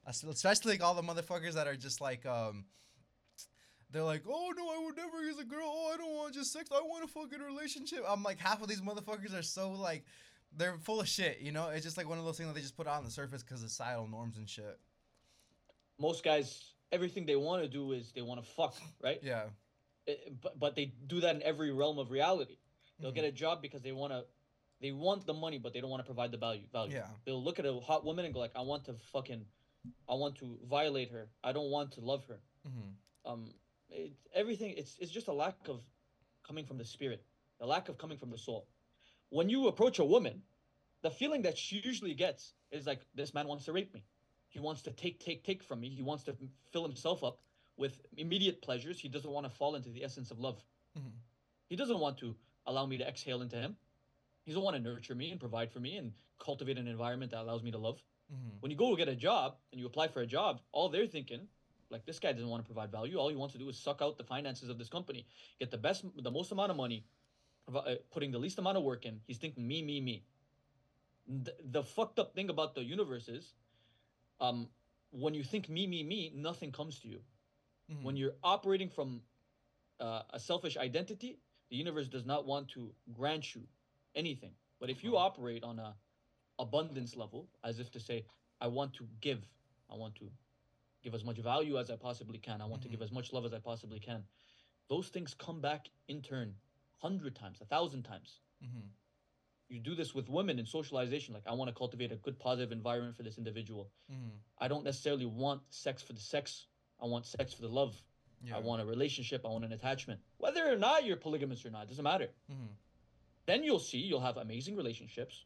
especially 0.07 0.73
like 0.73 0.83
all 0.83 0.93
the 0.93 1.01
motherfuckers 1.01 1.53
that 1.53 1.67
are 1.67 1.75
just 1.75 2.01
like 2.01 2.25
um 2.25 2.65
they're 3.91 4.03
like 4.03 4.23
oh 4.27 4.51
no 4.55 4.69
i 4.69 4.83
would 4.85 4.95
never 4.95 5.21
use 5.23 5.37
a 5.39 5.43
girl 5.43 5.63
oh 5.65 5.91
i 5.93 5.97
don't 5.97 6.15
want 6.15 6.33
just 6.33 6.51
sex 6.53 6.69
i 6.71 6.81
want 6.81 7.03
a 7.03 7.07
fucking 7.07 7.39
relationship 7.39 8.03
i'm 8.07 8.23
like 8.23 8.39
half 8.39 8.61
of 8.61 8.67
these 8.67 8.81
motherfuckers 8.81 9.37
are 9.37 9.43
so 9.43 9.71
like 9.71 10.03
they're 10.57 10.77
full 10.79 10.99
of 11.01 11.07
shit 11.07 11.39
you 11.39 11.51
know 11.51 11.69
it's 11.69 11.83
just 11.85 11.97
like 11.97 12.07
one 12.09 12.17
of 12.17 12.25
those 12.25 12.37
things 12.37 12.47
that 12.47 12.55
they 12.55 12.61
just 12.61 12.75
put 12.75 12.87
on 12.87 13.03
the 13.03 13.11
surface 13.11 13.43
because 13.43 13.61
of 13.63 13.69
societal 13.69 14.07
norms 14.07 14.37
and 14.37 14.49
shit 14.49 14.79
Most 15.99 16.23
guys, 16.23 16.73
everything 16.91 17.25
they 17.25 17.35
want 17.35 17.61
to 17.63 17.69
do 17.69 17.91
is 17.91 18.11
they 18.15 18.21
want 18.23 18.43
to 18.43 18.49
fuck, 18.51 18.75
right? 19.03 19.19
yeah 19.21 19.43
It- 20.07 20.33
but, 20.41 20.57
but 20.59 20.75
they 20.75 20.93
do 21.07 21.19
that 21.21 21.35
in 21.35 21.43
every 21.43 21.71
realm 21.71 21.99
of 21.99 22.09
reality. 22.09 22.57
They'll 22.99 23.11
Mhm. 23.11 23.15
get 23.15 23.25
a 23.25 23.31
job 23.31 23.61
because 23.61 23.81
they 23.83 23.91
want 23.91 24.11
to, 24.13 24.25
they 24.81 24.91
want 24.91 25.25
the 25.27 25.33
money, 25.33 25.59
but 25.59 25.73
they 25.73 25.79
don't 25.81 25.91
want 25.91 26.01
to 26.01 26.05
provide 26.05 26.31
the 26.31 26.37
value. 26.37 26.65
Value. 26.71 26.95
Yeah. 26.95 27.07
They'll 27.23 27.43
look 27.43 27.59
at 27.59 27.65
a 27.67 27.79
hot 27.79 28.03
woman 28.03 28.25
and 28.25 28.33
go 28.33 28.39
like, 28.39 28.55
I 28.55 28.61
want 28.61 28.85
to 28.85 28.93
fucking, 29.13 29.45
I 30.09 30.13
want 30.15 30.35
to 30.37 30.57
violate 30.69 31.11
her. 31.11 31.29
I 31.43 31.51
don't 31.53 31.69
want 31.71 31.93
to 31.93 32.01
love 32.01 32.25
her. 32.27 32.39
mm-hmm. 32.67 33.31
Um, 33.31 33.45
it, 33.89 34.13
everything. 34.33 34.73
It's 34.77 34.95
it's 34.99 35.11
just 35.11 35.27
a 35.27 35.33
lack 35.33 35.67
of 35.67 35.81
coming 36.47 36.65
from 36.65 36.77
the 36.77 36.85
spirit, 36.85 37.23
the 37.59 37.65
lack 37.65 37.89
of 37.89 37.97
coming 37.97 38.17
from 38.17 38.31
the 38.31 38.37
soul. 38.37 38.67
When 39.29 39.49
you 39.49 39.67
approach 39.67 39.99
a 39.99 40.05
woman, 40.05 40.41
the 41.01 41.11
feeling 41.11 41.43
that 41.43 41.57
she 41.57 41.81
usually 41.83 42.13
gets 42.13 42.53
is 42.71 42.85
like, 42.85 43.01
this 43.15 43.33
man 43.33 43.47
wants 43.47 43.65
to 43.65 43.71
rape 43.73 43.93
me. 43.93 44.03
He 44.49 44.59
wants 44.59 44.81
to 44.83 44.91
take, 44.91 45.19
take, 45.19 45.43
take 45.43 45.63
from 45.63 45.79
me. 45.79 45.89
He 45.89 46.01
wants 46.03 46.23
to 46.25 46.35
fill 46.71 46.83
himself 46.83 47.23
up 47.23 47.39
with 47.77 47.99
immediate 48.17 48.61
pleasures. 48.61 48.99
He 48.99 49.07
doesn't 49.07 49.31
want 49.31 49.45
to 49.45 49.49
fall 49.49 49.75
into 49.75 49.89
the 49.89 50.03
essence 50.03 50.31
of 50.31 50.39
love. 50.39 50.61
Mhm. 50.97 51.11
He 51.67 51.75
doesn't 51.75 51.99
want 51.99 52.17
to 52.19 52.35
allow 52.65 52.85
me 52.85 52.97
to 52.97 53.07
exhale 53.07 53.41
into 53.41 53.55
him. 53.55 53.77
He 54.43 54.51
doesn't 54.51 54.63
want 54.63 54.75
to 54.75 54.81
nurture 54.81 55.15
me 55.15 55.31
and 55.31 55.39
provide 55.39 55.71
for 55.71 55.79
me 55.79 55.95
and 55.97 56.13
cultivate 56.39 56.77
an 56.77 56.87
environment 56.87 57.31
that 57.31 57.41
allows 57.41 57.63
me 57.63 57.71
to 57.71 57.77
love. 57.77 58.03
Mm-hmm. 58.33 58.57
When 58.61 58.71
you 58.71 58.77
go 58.77 58.95
get 58.95 59.07
a 59.07 59.15
job 59.15 59.55
and 59.71 59.79
you 59.79 59.87
apply 59.87 60.07
for 60.07 60.21
a 60.21 60.25
job, 60.25 60.61
all 60.71 60.89
they're 60.89 61.07
thinking, 61.07 61.47
like 61.89 62.05
this 62.05 62.19
guy 62.19 62.31
doesn't 62.31 62.47
want 62.47 62.63
to 62.63 62.65
provide 62.65 62.91
value. 62.91 63.17
All 63.17 63.29
he 63.29 63.35
wants 63.35 63.53
to 63.53 63.59
do 63.59 63.67
is 63.69 63.77
suck 63.77 64.01
out 64.01 64.17
the 64.17 64.23
finances 64.23 64.69
of 64.69 64.77
this 64.77 64.89
company, 64.89 65.25
get 65.59 65.71
the 65.71 65.77
best, 65.77 66.05
the 66.21 66.31
most 66.31 66.51
amount 66.51 66.71
of 66.71 66.77
money, 66.77 67.05
uh, 67.73 67.95
putting 68.11 68.31
the 68.31 68.39
least 68.39 68.57
amount 68.59 68.77
of 68.77 68.83
work 68.83 69.05
in. 69.05 69.19
He's 69.27 69.37
thinking 69.37 69.67
me, 69.67 69.81
me, 69.81 69.99
me. 69.99 70.23
The, 71.27 71.53
the 71.63 71.83
fucked 71.83 72.19
up 72.19 72.33
thing 72.33 72.49
about 72.49 72.75
the 72.75 72.83
universe 72.83 73.27
is, 73.27 73.53
um, 74.39 74.67
when 75.11 75.33
you 75.33 75.43
think 75.43 75.69
me, 75.69 75.85
me, 75.85 76.03
me, 76.03 76.31
nothing 76.35 76.71
comes 76.71 76.99
to 76.99 77.07
you. 77.07 77.19
Mm-hmm. 77.91 78.03
When 78.03 78.15
you're 78.15 78.33
operating 78.43 78.89
from 78.89 79.21
uh, 79.99 80.21
a 80.31 80.39
selfish 80.39 80.77
identity, 80.77 81.37
the 81.69 81.75
universe 81.75 82.07
does 82.07 82.25
not 82.25 82.45
want 82.45 82.69
to 82.69 82.91
grant 83.13 83.53
you 83.53 83.61
anything. 84.15 84.51
But 84.79 84.89
if 84.89 85.03
you 85.03 85.17
operate 85.17 85.63
on 85.63 85.79
a 85.79 85.93
abundance 86.61 87.15
level, 87.15 87.47
as 87.63 87.79
if 87.79 87.91
to 87.91 87.99
say, 87.99 88.25
I 88.61 88.67
want 88.67 88.93
to 88.95 89.07
give, 89.19 89.41
I 89.89 89.95
want 89.95 90.15
to 90.15 90.29
give 91.03 91.13
as 91.15 91.23
much 91.25 91.37
value 91.37 91.77
as 91.79 91.89
I 91.89 91.95
possibly 91.95 92.37
can, 92.37 92.61
I 92.61 92.65
want 92.65 92.81
to 92.83 92.87
Mhm. 92.87 92.91
give 92.91 93.01
as 93.01 93.11
much 93.11 93.33
love 93.33 93.45
as 93.45 93.53
I 93.53 93.59
possibly 93.59 93.99
can, 93.99 94.23
those 94.87 95.09
things 95.09 95.33
come 95.33 95.59
back 95.61 95.89
in 96.07 96.21
turn, 96.21 96.55
hundred 96.97 97.35
times, 97.35 97.59
a 97.61 97.65
thousand 97.65 98.03
times. 98.03 98.39
Mm-hmm. 98.63 98.87
You 99.69 99.79
do 99.79 99.95
this 99.95 100.13
with 100.13 100.27
women 100.29 100.59
in 100.59 100.65
socialization. 100.65 101.33
Like, 101.33 101.47
I 101.47 101.53
want 101.53 101.69
to 101.69 101.73
cultivate 101.73 102.11
a 102.11 102.17
good, 102.17 102.37
positive 102.37 102.71
environment 102.73 103.15
for 103.15 103.23
this 103.23 103.37
individual. 103.37 103.89
Mm-hmm. 104.11 104.29
I 104.59 104.67
don't 104.67 104.83
necessarily 104.83 105.25
want 105.25 105.61
sex 105.73 106.03
for 106.03 106.13
the 106.13 106.19
sex. 106.19 106.67
I 106.99 107.05
want 107.05 107.25
sex 107.25 107.53
for 107.53 107.61
the 107.63 107.69
love. 107.69 107.95
yeah 108.43 108.57
I 108.57 108.59
want 108.59 108.81
a 108.81 108.85
relationship. 108.85 109.45
I 109.45 109.49
want 109.49 109.65
an 109.65 109.71
attachment. 109.71 110.19
Whether 110.37 110.63
or 110.71 110.75
not 110.77 111.05
you're 111.05 111.15
polygamous 111.15 111.63
or 111.65 111.69
not, 111.71 111.87
doesn't 111.87 112.03
matter. 112.03 112.29
mm-hmm. 112.51 112.73
Then 113.45 113.63
you'll 113.63 113.79
see 113.79 113.97
you'll 113.99 114.19
have 114.29 114.37
amazing 114.37 114.75
relationships. 114.75 115.45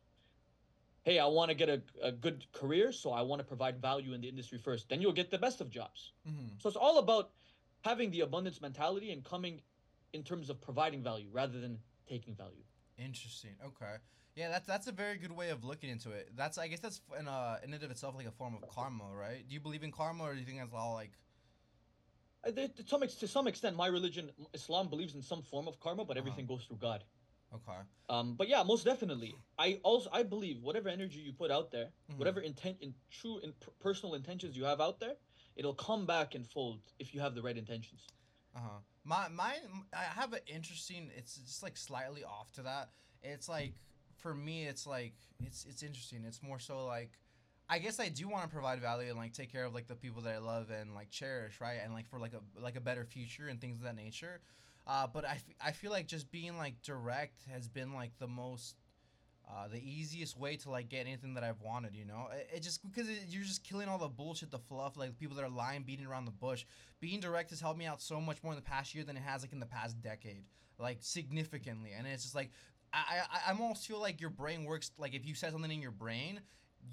Hey, 1.05 1.19
I 1.19 1.27
want 1.27 1.49
to 1.49 1.55
get 1.55 1.69
a, 1.69 1.81
a 2.01 2.11
good 2.11 2.51
career, 2.51 2.91
so 2.91 3.11
I 3.11 3.21
want 3.21 3.39
to 3.39 3.45
provide 3.45 3.79
value 3.79 4.13
in 4.13 4.21
the 4.21 4.27
industry 4.27 4.57
first. 4.57 4.89
Then 4.89 5.01
you'll 5.01 5.13
get 5.13 5.29
the 5.29 5.37
best 5.37 5.61
of 5.61 5.69
jobs. 5.69 6.13
Mm-hmm. 6.27 6.55
So 6.57 6.67
it's 6.67 6.75
all 6.75 6.97
about 6.97 7.29
having 7.81 8.09
the 8.09 8.21
abundance 8.21 8.59
mentality 8.59 9.11
and 9.11 9.23
coming 9.23 9.61
in 10.13 10.23
terms 10.23 10.49
of 10.49 10.59
providing 10.59 11.03
value 11.03 11.29
rather 11.31 11.59
than 11.59 11.77
taking 12.09 12.33
value. 12.35 12.63
Interesting. 12.97 13.51
Okay. 13.63 13.97
Yeah, 14.35 14.49
that's 14.49 14.65
that's 14.65 14.87
a 14.87 14.91
very 14.91 15.17
good 15.17 15.31
way 15.31 15.51
of 15.51 15.63
looking 15.63 15.91
into 15.91 16.09
it. 16.11 16.31
That's 16.35 16.57
I 16.57 16.67
guess 16.67 16.79
that's 16.79 17.01
in 17.19 17.27
uh 17.27 17.59
in 17.63 17.71
and 17.71 17.83
of 17.83 17.91
itself 17.91 18.15
like 18.15 18.25
a 18.25 18.31
form 18.31 18.55
of 18.55 18.67
karma, 18.67 19.05
right? 19.13 19.47
Do 19.47 19.53
you 19.53 19.59
believe 19.61 19.83
in 19.83 19.91
karma, 19.91 20.23
or 20.23 20.33
do 20.33 20.39
you 20.39 20.45
think 20.45 20.57
that's 20.59 20.73
all 20.73 20.95
like? 20.95 21.11
Uh, 22.45 22.51
To 22.51 22.83
some, 22.87 23.01
to 23.01 23.27
some 23.27 23.47
extent, 23.47 23.75
my 23.75 23.87
religion, 23.87 24.31
Islam, 24.53 24.87
believes 24.89 25.15
in 25.15 25.21
some 25.21 25.41
form 25.41 25.67
of 25.67 25.79
karma, 25.79 26.03
but 26.03 26.17
Uh-huh. 26.17 26.21
everything 26.21 26.47
goes 26.47 26.65
through 26.65 26.77
God. 26.77 27.03
Okay. 27.55 27.79
Um, 28.09 28.35
but 28.35 28.47
yeah, 28.47 28.63
most 28.63 28.85
definitely. 28.85 29.35
I 29.57 29.79
also 29.83 30.09
I 30.11 30.23
believe 30.23 30.61
whatever 30.61 30.89
energy 30.89 31.19
you 31.19 31.33
put 31.33 31.51
out 31.51 31.71
there, 31.71 31.89
Mhm. 32.11 32.17
whatever 32.17 32.41
intent 32.41 32.77
in 32.81 32.93
true 33.09 33.39
in 33.39 33.53
per- 33.53 33.71
personal 33.79 34.15
intentions 34.15 34.55
you 34.55 34.65
have 34.65 34.81
out 34.81 34.99
there, 34.99 35.15
it'll 35.55 35.73
come 35.73 36.05
back 36.05 36.35
and 36.35 36.45
fold 36.45 36.81
if 36.99 37.13
you 37.13 37.21
have 37.21 37.33
the 37.35 37.41
right 37.41 37.57
intentions. 37.57 38.05
Uh 38.55 38.59
huh. 38.59 38.79
My 39.03 39.27
my 39.29 39.55
I 39.93 40.03
have 40.03 40.33
an 40.33 40.41
interesting. 40.47 41.09
It's 41.15 41.35
just 41.35 41.63
like 41.63 41.77
slightly 41.77 42.23
off 42.23 42.51
to 42.53 42.63
that. 42.63 42.89
It's 43.23 43.49
like 43.49 43.73
for 44.17 44.33
me, 44.35 44.65
it's 44.65 44.85
like 44.85 45.13
it's 45.39 45.65
it's 45.65 45.81
interesting. 45.83 46.23
It's 46.25 46.41
more 46.43 46.59
so 46.59 46.85
like. 46.85 47.11
I 47.67 47.79
guess 47.79 47.99
I 47.99 48.09
do 48.09 48.27
want 48.29 48.43
to 48.43 48.49
provide 48.49 48.79
value 48.79 49.09
and 49.09 49.17
like 49.17 49.33
take 49.33 49.51
care 49.51 49.65
of 49.65 49.73
like 49.73 49.87
the 49.87 49.95
people 49.95 50.21
that 50.21 50.35
I 50.35 50.37
love 50.37 50.69
and 50.69 50.93
like 50.93 51.09
cherish, 51.09 51.59
right? 51.59 51.79
And 51.83 51.95
like 51.95 52.07
for 52.07 52.19
like 52.19 52.33
a 52.35 52.61
like 52.61 52.75
a 52.75 52.79
better 52.79 53.03
future 53.05 53.47
and 53.47 53.59
things 53.59 53.77
of 53.77 53.85
that 53.85 53.95
nature. 53.95 54.39
Uh, 54.87 55.07
but 55.07 55.25
I, 55.25 55.33
f- 55.33 55.43
I 55.63 55.71
feel 55.71 55.91
like 55.91 56.07
just 56.07 56.31
being 56.31 56.57
like 56.57 56.81
direct 56.83 57.41
has 57.51 57.67
been 57.67 57.93
like 57.93 58.11
the 58.19 58.27
most 58.27 58.75
uh, 59.49 59.67
the 59.67 59.79
easiest 59.79 60.37
way 60.37 60.57
to 60.57 60.71
like 60.71 60.89
get 60.89 61.01
anything 61.05 61.35
that 61.35 61.43
I've 61.43 61.61
wanted, 61.61 61.95
you 61.95 62.05
know. 62.05 62.27
It, 62.33 62.57
it 62.57 62.59
just 62.63 62.83
because 62.83 63.07
it, 63.09 63.19
you're 63.29 63.43
just 63.43 63.63
killing 63.63 63.87
all 63.87 63.97
the 63.99 64.07
bullshit, 64.07 64.49
the 64.51 64.59
fluff, 64.59 64.97
like 64.97 65.17
people 65.17 65.35
that 65.37 65.43
are 65.45 65.49
lying, 65.49 65.83
beating 65.83 66.05
around 66.05 66.25
the 66.25 66.31
bush. 66.31 66.65
Being 66.99 67.19
direct 67.19 67.51
has 67.51 67.61
helped 67.61 67.77
me 67.79 67.85
out 67.85 68.01
so 68.01 68.19
much 68.19 68.41
more 68.43 68.53
in 68.53 68.57
the 68.57 68.63
past 68.63 68.95
year 68.95 69.03
than 69.03 69.17
it 69.17 69.23
has 69.23 69.41
like 69.43 69.53
in 69.53 69.59
the 69.59 69.65
past 69.67 70.01
decade, 70.01 70.45
like 70.79 70.97
significantly. 71.01 71.91
And 71.97 72.07
it's 72.07 72.23
just 72.23 72.35
like 72.35 72.51
I 72.93 73.21
I, 73.31 73.51
I 73.51 73.51
almost 73.59 73.87
feel 73.87 73.99
like 74.01 74.19
your 74.19 74.31
brain 74.31 74.65
works 74.65 74.91
like 74.97 75.13
if 75.13 75.25
you 75.25 75.35
said 75.35 75.51
something 75.51 75.71
in 75.71 75.81
your 75.81 75.91
brain. 75.91 76.41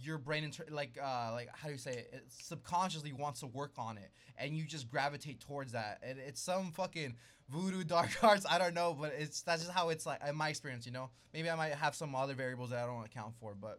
your 0.01 0.17
brain 0.19 0.43
inter- 0.45 0.65
like 0.71 0.99
uh 1.03 1.31
like 1.33 1.49
how 1.53 1.69
do 1.69 1.73
you 1.73 1.79
say 1.79 1.93
it? 1.93 2.11
it 2.15 2.25
subconsciously 2.29 3.13
wants 3.13 3.41
to 3.41 3.47
work 3.47 3.73
on 3.77 3.99
it 3.99 4.11
and 4.39 4.57
you 4.57 4.65
just 4.65 4.89
gravitate 4.91 5.39
towards 5.41 5.73
that 5.73 5.99
and 6.03 6.19
it's 6.19 6.41
some 6.41 6.73
fucking 6.73 7.15
voodoo 7.53 7.85
dark 7.97 8.11
arts 8.29 8.47
i 8.55 8.57
don't 8.63 8.75
know 8.81 8.91
but 9.03 9.11
it's 9.23 9.39
that's 9.47 9.63
just 9.63 9.75
how 9.79 9.85
it's 9.95 10.07
like 10.11 10.21
in 10.29 10.35
my 10.45 10.49
experience 10.55 10.85
you 10.89 10.93
know 10.99 11.07
maybe 11.35 11.49
i 11.51 11.57
might 11.63 11.75
have 11.85 11.95
some 11.95 12.15
other 12.23 12.35
variables 12.43 12.71
that 12.71 12.81
i 12.83 12.87
don't 12.87 13.05
account 13.11 13.33
for 13.41 13.51
but 13.67 13.77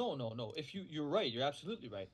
No, 0.00 0.08
no, 0.22 0.28
no. 0.40 0.46
If 0.62 0.66
you 0.74 0.80
you're 0.94 1.12
right, 1.18 1.30
you're 1.32 1.48
absolutely 1.52 1.88
right. 1.98 2.10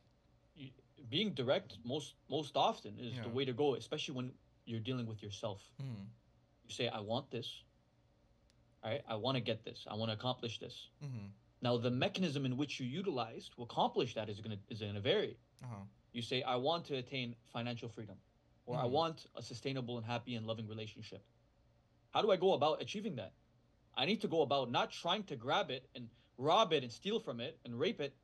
You, 0.61 0.69
being 1.15 1.29
direct 1.41 1.71
most 1.93 2.09
most 2.37 2.53
often 2.69 2.93
is 3.07 3.13
Yeah. 3.17 3.23
the 3.27 3.33
way 3.37 3.45
to 3.51 3.55
go, 3.63 3.67
especially 3.75 4.15
when 4.19 4.29
you're 4.69 4.85
dealing 4.91 5.07
with 5.13 5.21
yourself. 5.27 5.61
mm, 5.83 6.05
You 6.67 6.73
say, 6.79 6.87
"I 6.99 7.01
want 7.13 7.27
this." 7.37 7.49
All 8.83 8.91
right, 8.91 9.03
I 9.09 9.15
want 9.25 9.35
to 9.37 9.41
get 9.51 9.65
this. 9.65 9.87
I 9.91 9.95
want 9.95 10.09
to 10.11 10.15
accomplish 10.21 10.59
this. 10.65 10.77
mm-hmm, 11.05 11.27
Now, 11.63 11.77
the 11.79 11.91
mechanism 11.91 12.45
in 12.49 12.57
which 12.61 12.79
you 12.81 12.87
utilize 13.01 13.49
to 13.57 13.63
accomplish 13.63 14.15
that 14.15 14.29
is 14.29 14.41
gonna 14.41 14.59
is 14.69 14.81
gonna 14.81 15.01
vary. 15.13 15.37
uh-huh 15.65 15.85
You 16.13 16.23
say, 16.23 16.39
"I 16.43 16.57
want 16.69 16.83
to 16.89 16.95
attain 17.03 17.35
financial 17.57 17.89
freedom," 17.89 18.19
or 18.67 18.77
"I 18.79 18.85
Mhm. 18.85 18.91
want 18.91 19.27
a 19.35 19.43
sustainable 19.43 19.97
and 19.99 20.07
happy 20.07 20.35
and 20.35 20.47
loving 20.47 20.67
relationship." 20.69 21.25
How 22.11 22.23
do 22.23 22.31
I 22.31 22.37
go 22.37 22.53
about 22.55 22.81
achieving 22.81 23.17
that? 23.17 23.33
I 23.95 24.05
need 24.07 24.21
to 24.23 24.29
go 24.29 24.43
about 24.43 24.71
not 24.71 24.91
trying 24.91 25.25
to 25.25 25.37
grab 25.37 25.71
it 25.71 25.89
and 25.95 26.09
rob 26.39 26.73
it 26.73 26.83
and 26.83 26.93
steal 26.93 27.21
from 27.21 27.41
it 27.41 27.59
and 27.65 27.79
rape 27.79 28.01
it 28.01 28.17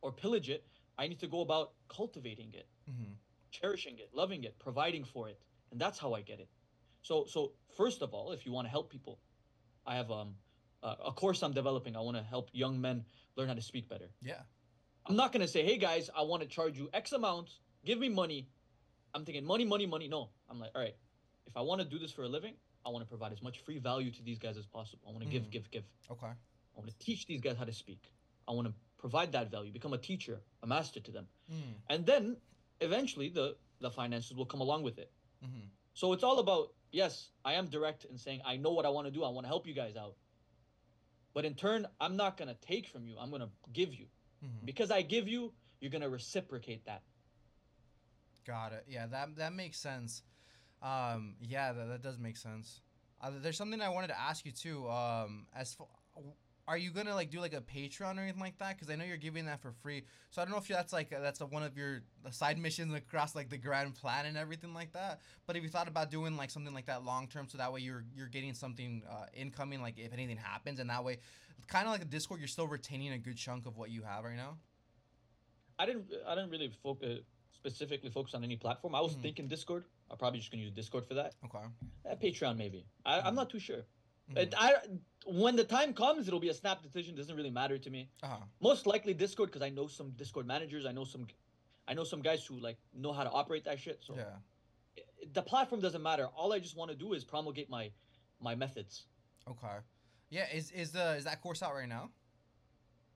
or 0.00 0.12
pillage 0.12 0.48
it. 0.48 0.66
I 0.96 1.08
need 1.08 1.20
to 1.20 1.26
go 1.28 1.40
about 1.40 1.74
cultivating 1.88 2.52
it, 2.54 2.68
mm-hmm, 2.88 3.12
cherishing 3.50 3.98
it, 3.98 4.10
loving 4.12 4.44
it, 4.44 4.58
providing 4.58 5.04
for 5.04 5.28
it, 5.28 5.40
and 5.70 5.80
that's 5.80 5.98
how 5.98 6.14
I 6.14 6.22
get 6.22 6.40
it. 6.40 6.48
So, 7.02 7.24
so 7.26 7.52
first 7.76 8.02
of 8.02 8.12
all, 8.14 8.32
if 8.32 8.44
you 8.44 8.52
want 8.52 8.66
to 8.66 8.70
help 8.70 8.90
people, 8.90 9.20
I 9.86 9.94
have 9.96 10.10
um, 10.10 10.36
a, 10.82 10.96
a 11.06 11.12
course 11.12 11.42
I'm 11.42 11.52
developing. 11.52 11.96
I 11.96 12.00
want 12.00 12.16
to 12.16 12.22
help 12.22 12.50
young 12.52 12.80
men 12.80 13.04
learn 13.36 13.48
how 13.48 13.54
to 13.54 13.62
speak 13.62 13.88
better. 13.88 14.10
yeah 14.20 14.42
I'm 15.06 15.16
not 15.16 15.32
gonna 15.32 15.48
say, 15.48 15.64
hey 15.64 15.78
guys, 15.78 16.10
I 16.14 16.22
want 16.22 16.42
to 16.42 16.48
charge 16.48 16.76
you 16.76 16.90
X 16.92 17.12
amount. 17.12 17.50
Give 17.84 17.98
me 17.98 18.08
money. 18.10 18.48
I'm 19.14 19.24
thinking 19.24 19.44
money, 19.44 19.64
money, 19.64 19.86
money. 19.86 20.08
No, 20.08 20.30
I'm 20.48 20.58
like, 20.60 20.70
all 20.74 20.82
right. 20.82 20.96
If 21.46 21.56
I 21.56 21.60
want 21.62 21.80
to 21.80 21.86
do 21.86 21.98
this 21.98 22.12
for 22.12 22.22
a 22.24 22.28
living, 22.28 22.54
I 22.84 22.90
want 22.90 23.02
to 23.04 23.08
provide 23.08 23.32
as 23.32 23.42
much 23.42 23.58
free 23.60 23.78
value 23.78 24.10
to 24.12 24.22
these 24.22 24.38
guys 24.38 24.56
as 24.58 24.66
possible. 24.66 25.04
I 25.08 25.12
want 25.12 25.22
to 25.22 25.28
Mhm. 25.28 25.32
give, 25.32 25.50
give, 25.50 25.70
give. 25.70 25.84
okay 26.10 26.26
I 26.26 26.78
want 26.80 26.90
to 26.90 26.98
teach 26.98 27.26
these 27.26 27.40
guys 27.40 27.56
how 27.56 27.64
to 27.64 27.72
speak. 27.72 28.12
I 28.46 28.52
want 28.52 28.68
to 28.68 28.74
provide 28.98 29.32
that 29.32 29.50
value, 29.50 29.72
become 29.72 29.92
a 29.94 29.98
teacher, 29.98 30.40
a 30.62 30.66
master 30.66 31.00
to 31.00 31.10
them, 31.10 31.26
mm, 31.50 31.74
and 31.90 32.06
then 32.06 32.36
eventually 32.80 33.28
the 33.28 33.56
the 33.80 33.90
finances 33.90 34.34
will 34.36 34.46
come 34.46 34.60
along 34.60 34.82
with 34.82 34.98
it. 34.98 35.12
mm-hmm, 35.44 35.66
So 35.94 36.12
it's 36.12 36.22
all 36.24 36.38
about 36.38 36.74
yes, 36.92 37.30
I 37.44 37.54
am 37.54 37.66
direct 37.68 38.04
in 38.06 38.16
saying 38.18 38.40
I 38.44 38.56
know 38.56 38.72
what 38.72 38.86
I 38.86 38.90
want 38.90 39.06
to 39.06 39.10
do. 39.12 39.22
I 39.24 39.28
want 39.30 39.44
to 39.44 39.48
help 39.48 39.66
you 39.66 39.74
guys 39.74 39.96
out. 39.96 40.16
But 41.34 41.44
in 41.44 41.54
turn, 41.54 41.86
I'm 42.00 42.16
not 42.16 42.36
gonna 42.36 42.54
take 42.60 42.86
from 42.88 43.06
you. 43.06 43.16
I'm 43.18 43.30
gonna 43.30 43.50
give 43.72 43.94
you. 43.94 44.06
mm-hmm. 44.44 44.64
Because 44.64 44.90
I 44.90 45.02
give 45.02 45.28
you, 45.28 45.52
you're 45.80 45.90
gonna 45.90 46.08
reciprocate 46.08 46.84
that. 46.86 47.02
Got 48.48 48.72
it. 48.72 48.84
Yeah, 48.88 49.06
that 49.08 49.36
that 49.36 49.52
makes 49.52 49.78
sense. 49.78 50.22
Um, 50.82 51.34
yeah, 51.38 51.72
that, 51.74 51.88
that 51.88 52.02
does 52.02 52.18
make 52.18 52.38
sense. 52.38 52.80
Uh, 53.20 53.30
there's 53.42 53.58
something 53.58 53.82
I 53.82 53.90
wanted 53.90 54.06
to 54.08 54.18
ask 54.18 54.46
you 54.46 54.52
too. 54.52 54.88
Um, 54.88 55.46
as 55.54 55.74
for, 55.74 55.86
are 56.66 56.78
you 56.78 56.90
gonna 56.90 57.14
like 57.14 57.30
do 57.30 57.40
like 57.40 57.52
a 57.52 57.60
Patreon 57.60 58.16
or 58.16 58.22
anything 58.22 58.40
like 58.40 58.56
that? 58.56 58.74
Because 58.74 58.90
I 58.90 58.96
know 58.96 59.04
you're 59.04 59.18
giving 59.18 59.44
that 59.44 59.60
for 59.60 59.72
free. 59.82 60.04
So 60.30 60.40
I 60.40 60.46
don't 60.46 60.52
know 60.52 60.58
if 60.58 60.66
that's 60.66 60.94
like 60.94 61.10
that's 61.10 61.42
a, 61.42 61.46
one 61.46 61.62
of 61.62 61.76
your 61.76 62.00
side 62.30 62.56
missions 62.62 62.94
across 62.94 63.34
like 63.34 63.50
the 63.50 63.58
grand 63.58 63.94
plan 63.96 64.24
and 64.24 64.38
everything 64.38 64.72
like 64.72 64.94
that. 64.94 65.20
But 65.46 65.56
if 65.56 65.62
you 65.62 65.68
thought 65.68 65.88
about 65.88 66.10
doing 66.10 66.38
like 66.38 66.48
something 66.48 66.72
like 66.72 66.86
that 66.86 67.04
long 67.04 67.28
term, 67.28 67.48
so 67.50 67.58
that 67.58 67.70
way 67.70 67.80
you're 67.80 68.06
you're 68.16 68.28
getting 68.28 68.54
something 68.54 69.02
uh, 69.10 69.26
incoming, 69.34 69.82
like 69.82 69.98
if 69.98 70.14
anything 70.14 70.38
happens, 70.38 70.80
and 70.80 70.88
that 70.88 71.04
way, 71.04 71.18
kind 71.66 71.86
of 71.86 71.92
like 71.92 72.02
a 72.02 72.06
Discord, 72.06 72.40
you're 72.40 72.48
still 72.48 72.66
retaining 72.66 73.12
a 73.12 73.18
good 73.18 73.36
chunk 73.36 73.66
of 73.66 73.76
what 73.76 73.90
you 73.90 74.04
have 74.04 74.24
right 74.24 74.36
now. 74.36 74.56
I 75.78 75.84
didn't 75.84 76.06
I 76.26 76.34
didn't 76.34 76.50
really 76.50 76.72
focus 76.82 77.20
specifically 77.68 78.10
focus 78.10 78.34
on 78.34 78.44
any 78.44 78.56
platform. 78.56 78.94
I 78.94 79.00
was 79.00 79.14
Mhm. 79.16 79.22
thinking 79.22 79.48
Discord. 79.48 79.84
I'm 80.10 80.16
probably 80.16 80.38
just 80.38 80.50
gonna 80.50 80.62
use 80.62 80.72
Discord 80.72 81.06
for 81.06 81.14
that. 81.14 81.34
Okay. 81.44 81.64
Eh, 82.06 82.14
Patreon 82.14 82.56
maybe. 82.56 82.86
I, 83.04 83.18
Mhm. 83.18 83.24
I'm 83.26 83.34
not 83.34 83.50
too 83.50 83.58
sure. 83.58 83.84
Mhm. 84.30 84.36
It, 84.38 84.54
I 84.56 84.76
when 85.26 85.56
the 85.56 85.64
time 85.64 85.92
comes, 85.92 86.26
it'll 86.28 86.40
be 86.40 86.48
a 86.48 86.54
snap 86.54 86.82
decision. 86.82 87.14
Doesn't 87.14 87.36
really 87.36 87.50
matter 87.50 87.76
to 87.78 87.90
me. 87.90 88.10
Uh-huh. 88.22 88.38
Most 88.60 88.86
likely 88.86 89.12
Discord 89.12 89.50
because 89.50 89.62
I 89.62 89.68
know 89.70 89.86
some 89.88 90.12
Discord 90.12 90.46
managers. 90.46 90.86
I 90.86 90.92
know 90.92 91.04
some, 91.04 91.26
I 91.86 91.92
know 91.94 92.04
some 92.04 92.22
guys 92.22 92.46
who 92.46 92.58
like 92.60 92.78
know 92.94 93.12
how 93.12 93.24
to 93.24 93.30
operate 93.30 93.64
that 93.64 93.78
shit. 93.80 94.02
So 94.02 94.14
Yeah. 94.14 94.38
it- 94.96 95.34
the 95.34 95.42
platform 95.42 95.80
doesn't 95.80 96.02
matter. 96.02 96.28
All 96.28 96.52
I 96.52 96.60
just 96.60 96.76
want 96.76 96.90
to 96.90 96.96
do 96.96 97.12
is 97.14 97.24
promulgate 97.24 97.68
my 97.68 97.92
my 98.40 98.54
methods. 98.54 99.06
Okay. 99.48 99.78
Yeah. 100.30 100.48
Is 100.54 100.70
is 100.70 100.92
the 100.92 101.16
is 101.16 101.24
that 101.24 101.40
course 101.42 101.62
out 101.62 101.74
right 101.74 101.88
now? 101.88 102.12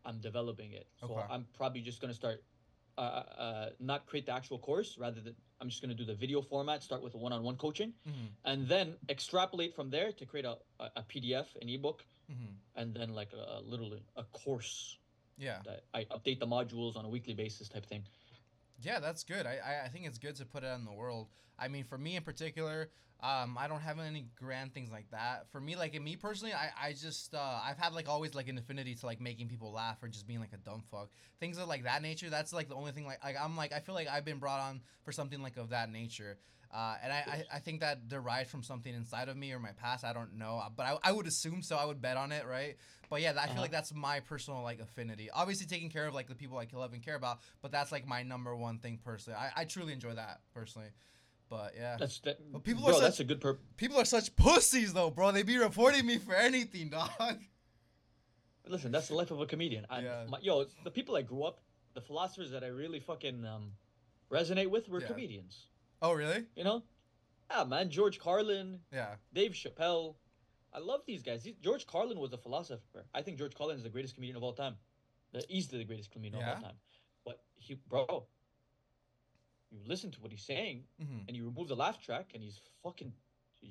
I'm 0.05 0.21
developing 0.21 0.73
it. 0.73 0.89
So 0.99 1.07
Okay. 1.07 1.27
I'm 1.33 1.45
probably 1.53 1.81
just 1.81 2.01
gonna 2.01 2.15
start, 2.15 2.43
uh, 2.99 3.01
uh, 3.01 3.71
not 3.81 4.07
create 4.07 4.27
the 4.27 4.33
actual 4.35 4.59
course. 4.59 4.97
Rather 4.99 5.21
than 5.21 5.35
I'm 5.61 5.69
just 5.69 5.81
gonna 5.83 5.95
do 5.95 6.05
the 6.05 6.15
video 6.15 6.43
format. 6.43 6.83
Start 6.83 7.03
with 7.03 7.15
a 7.15 7.19
one-on-one 7.19 7.57
coaching, 7.57 7.93
Mm-hmm. 8.09 8.27
and 8.45 8.69
then 8.69 8.97
extrapolate 9.09 9.75
from 9.75 9.91
there 9.91 10.13
to 10.13 10.27
create 10.27 10.45
a, 10.45 10.57
a, 10.81 10.91
a 10.97 11.03
PDF, 11.03 11.47
an 11.61 11.69
ebook, 11.69 12.05
Mm-hmm. 12.31 12.53
and 12.81 12.95
then 12.95 13.15
like 13.15 13.33
a, 13.33 13.61
literally 13.63 14.03
a 14.17 14.25
course 14.25 14.97
Yeah. 15.39 15.59
that 15.65 15.85
I 15.95 16.05
update 16.05 16.39
the 16.41 16.47
modules 16.47 16.97
on 16.97 17.05
a 17.05 17.09
weekly 17.09 17.35
basis 17.35 17.69
type 17.69 17.87
thing. 17.87 18.05
Yeah, 18.81 18.99
that's 19.01 19.23
good. 19.25 19.47
I, 19.47 19.59
I, 19.65 19.85
I 19.85 19.89
think 19.89 20.07
it's 20.07 20.19
good 20.19 20.37
to 20.37 20.45
put 20.45 20.65
it 20.65 20.67
out 20.67 20.79
in 20.79 20.85
the 20.85 20.93
world. 20.93 21.29
I 21.63 21.69
mean, 21.69 21.85
for 21.85 21.97
me 21.99 22.17
in 22.17 22.23
particular, 22.23 22.91
um, 23.23 23.57
I 23.59 23.69
don't 23.69 23.81
have 23.81 24.01
any 24.01 24.27
grand 24.37 24.75
things 24.75 24.91
like 24.91 25.09
that. 25.13 25.47
For 25.53 25.61
me, 25.61 25.77
like 25.77 25.95
in 25.95 26.03
me 26.03 26.17
personally, 26.17 26.53
I, 26.53 26.71
I 26.89 26.93
just 26.93 27.35
uh, 27.35 27.61
I've 27.65 27.79
had 27.79 27.93
like 27.95 28.09
always 28.09 28.35
like 28.35 28.49
an 28.49 28.59
affinity 28.59 28.95
to 28.97 29.07
like 29.07 29.21
making 29.21 29.49
people 29.49 29.71
laugh 29.73 30.03
or 30.03 30.09
just 30.09 30.27
being 30.27 30.41
like 30.41 30.53
a 30.53 30.57
dumb 30.59 30.83
fuck. 30.91 31.11
Things 31.39 31.57
of 31.59 31.69
like 31.69 31.85
that 31.85 32.03
nature. 32.03 32.31
That's 32.31 32.53
like 32.53 32.69
the 32.69 32.75
only 32.75 32.91
thing 32.93 33.07
like, 33.07 33.23
like 33.23 33.37
I'm 33.41 33.57
like 33.57 33.73
I 33.73 33.79
feel 33.79 33.95
like 33.95 34.09
I've 34.09 34.25
been 34.25 34.39
brought 34.39 34.61
on 34.61 34.81
for 35.05 35.13
something 35.13 35.41
like 35.41 35.57
of 35.57 35.71
that 35.71 35.91
nature. 35.91 36.37
Uh, 36.75 36.97
and 37.05 37.13
I, 37.13 37.17
I, 37.17 37.57
I 37.57 37.59
think 37.59 37.81
that 37.81 38.09
derived 38.09 38.49
from 38.49 38.63
something 38.63 38.95
inside 38.95 39.29
of 39.29 39.37
me 39.37 39.53
or 39.53 39.59
my 39.61 39.73
past. 39.73 40.05
I 40.05 40.15
don't 40.15 40.39
know, 40.39 40.63
but 40.75 40.87
I, 40.87 40.97
I 41.05 41.13
would 41.13 41.27
assume 41.27 41.63
so. 41.63 41.77
I 41.77 41.85
would 41.85 42.01
bet 42.01 42.17
on 42.17 42.33
it, 42.33 42.47
right? 42.47 42.77
But 43.11 43.21
yeah, 43.21 43.35
I 43.39 43.43
feel 43.45 43.53
Uh-huh. 43.53 43.61
like 43.61 43.71
that's 43.71 43.93
my 43.95 44.21
personal 44.21 44.63
like 44.63 44.81
affinity. 44.81 45.29
Obviously, 45.31 45.67
taking 45.67 45.91
care 45.91 46.07
of 46.07 46.15
like 46.15 46.29
the 46.29 46.35
people 46.35 46.57
I 46.57 46.67
love 46.73 46.95
and 46.95 47.05
care 47.05 47.15
about, 47.15 47.41
but 47.61 47.71
that's 47.71 47.93
like 47.93 48.07
my 48.07 48.23
number 48.23 48.57
one 48.57 48.79
thing 48.79 48.99
personally. 49.05 49.39
I, 49.39 49.61
I 49.61 49.65
truly 49.67 49.93
enjoy 49.93 50.15
that 50.15 50.41
personally. 50.55 50.89
But 51.53 51.75
yeah, 51.77 51.99
That's 52.01 52.19
that. 52.21 52.39
But 52.51 52.65
people 52.65 52.83
bro, 52.85 52.97
are 52.97 53.01
that's 53.03 53.19
such- 53.19 53.25
a 53.25 53.29
good 53.29 53.39
perp. 53.43 53.59
people 53.77 53.99
are 53.99 54.07
such 54.07 54.35
pussies 54.37 54.95
though, 54.95 55.11
bro. 55.11 55.33
They 55.33 55.43
be 55.43 55.59
reporting 55.59 56.07
me 56.07 56.17
for 56.17 56.35
anything, 56.35 56.89
dog. 56.89 57.11
Listen, 58.67 58.91
that's 58.91 59.09
the 59.09 59.15
life 59.15 59.31
of 59.31 59.39
a 59.41 59.45
comedian. 59.47 59.85
I, 59.91 60.01
Yeah. 60.01 60.25
my, 60.31 60.39
yo, 60.41 60.65
the 60.83 60.91
people 60.91 61.15
I 61.15 61.21
grew 61.21 61.43
up, 61.43 61.61
the 61.93 62.01
philosophers 62.01 62.51
that 62.53 62.65
I 62.65 62.69
really 62.69 63.01
fucking 63.01 63.45
um, 63.45 63.73
resonate 64.31 64.69
with 64.71 64.89
were 64.89 65.03
Yeah. 65.03 65.09
comedians. 65.09 65.67
Oh 66.01 66.13
really? 66.15 66.47
You 66.57 66.65
know, 66.65 66.83
yeah, 67.51 67.65
man. 67.65 67.91
George 67.91 68.19
Carlin, 68.19 68.81
Yeah. 68.91 69.17
Dave 69.35 69.53
Chappelle. 69.53 70.15
I 70.73 70.79
love 70.79 71.01
these 71.07 71.23
guys. 71.23 71.43
These- 71.43 71.57
George 71.61 71.87
Carlin 71.87 72.19
was 72.19 72.33
a 72.33 72.39
philosopher. 72.39 73.05
I 73.13 73.21
think 73.21 73.37
George 73.37 73.55
Carlin 73.55 73.77
is 73.77 73.83
the 73.83 73.91
greatest 73.91 74.15
comedian 74.15 74.37
of 74.39 74.43
all 74.43 74.55
time. 74.55 74.77
Easily 75.51 75.79
the 75.79 75.85
greatest 75.85 76.11
comedian 76.13 76.43
of 76.43 76.49
all 76.49 76.63
time. 76.63 76.77
But 77.27 77.43
he, 77.57 77.75
bro, 77.75 78.27
you 79.73 79.81
listen 79.87 80.11
to 80.13 80.21
what 80.21 80.31
he's 80.31 80.45
saying, 80.45 80.85
Mm-hmm. 81.03 81.27
and 81.29 81.37
you 81.37 81.45
remove 81.45 81.69
the 81.69 81.77
laugh 81.77 81.99
track, 82.01 82.31
and 82.35 82.43
he's 82.43 82.61
fucking 82.83 83.13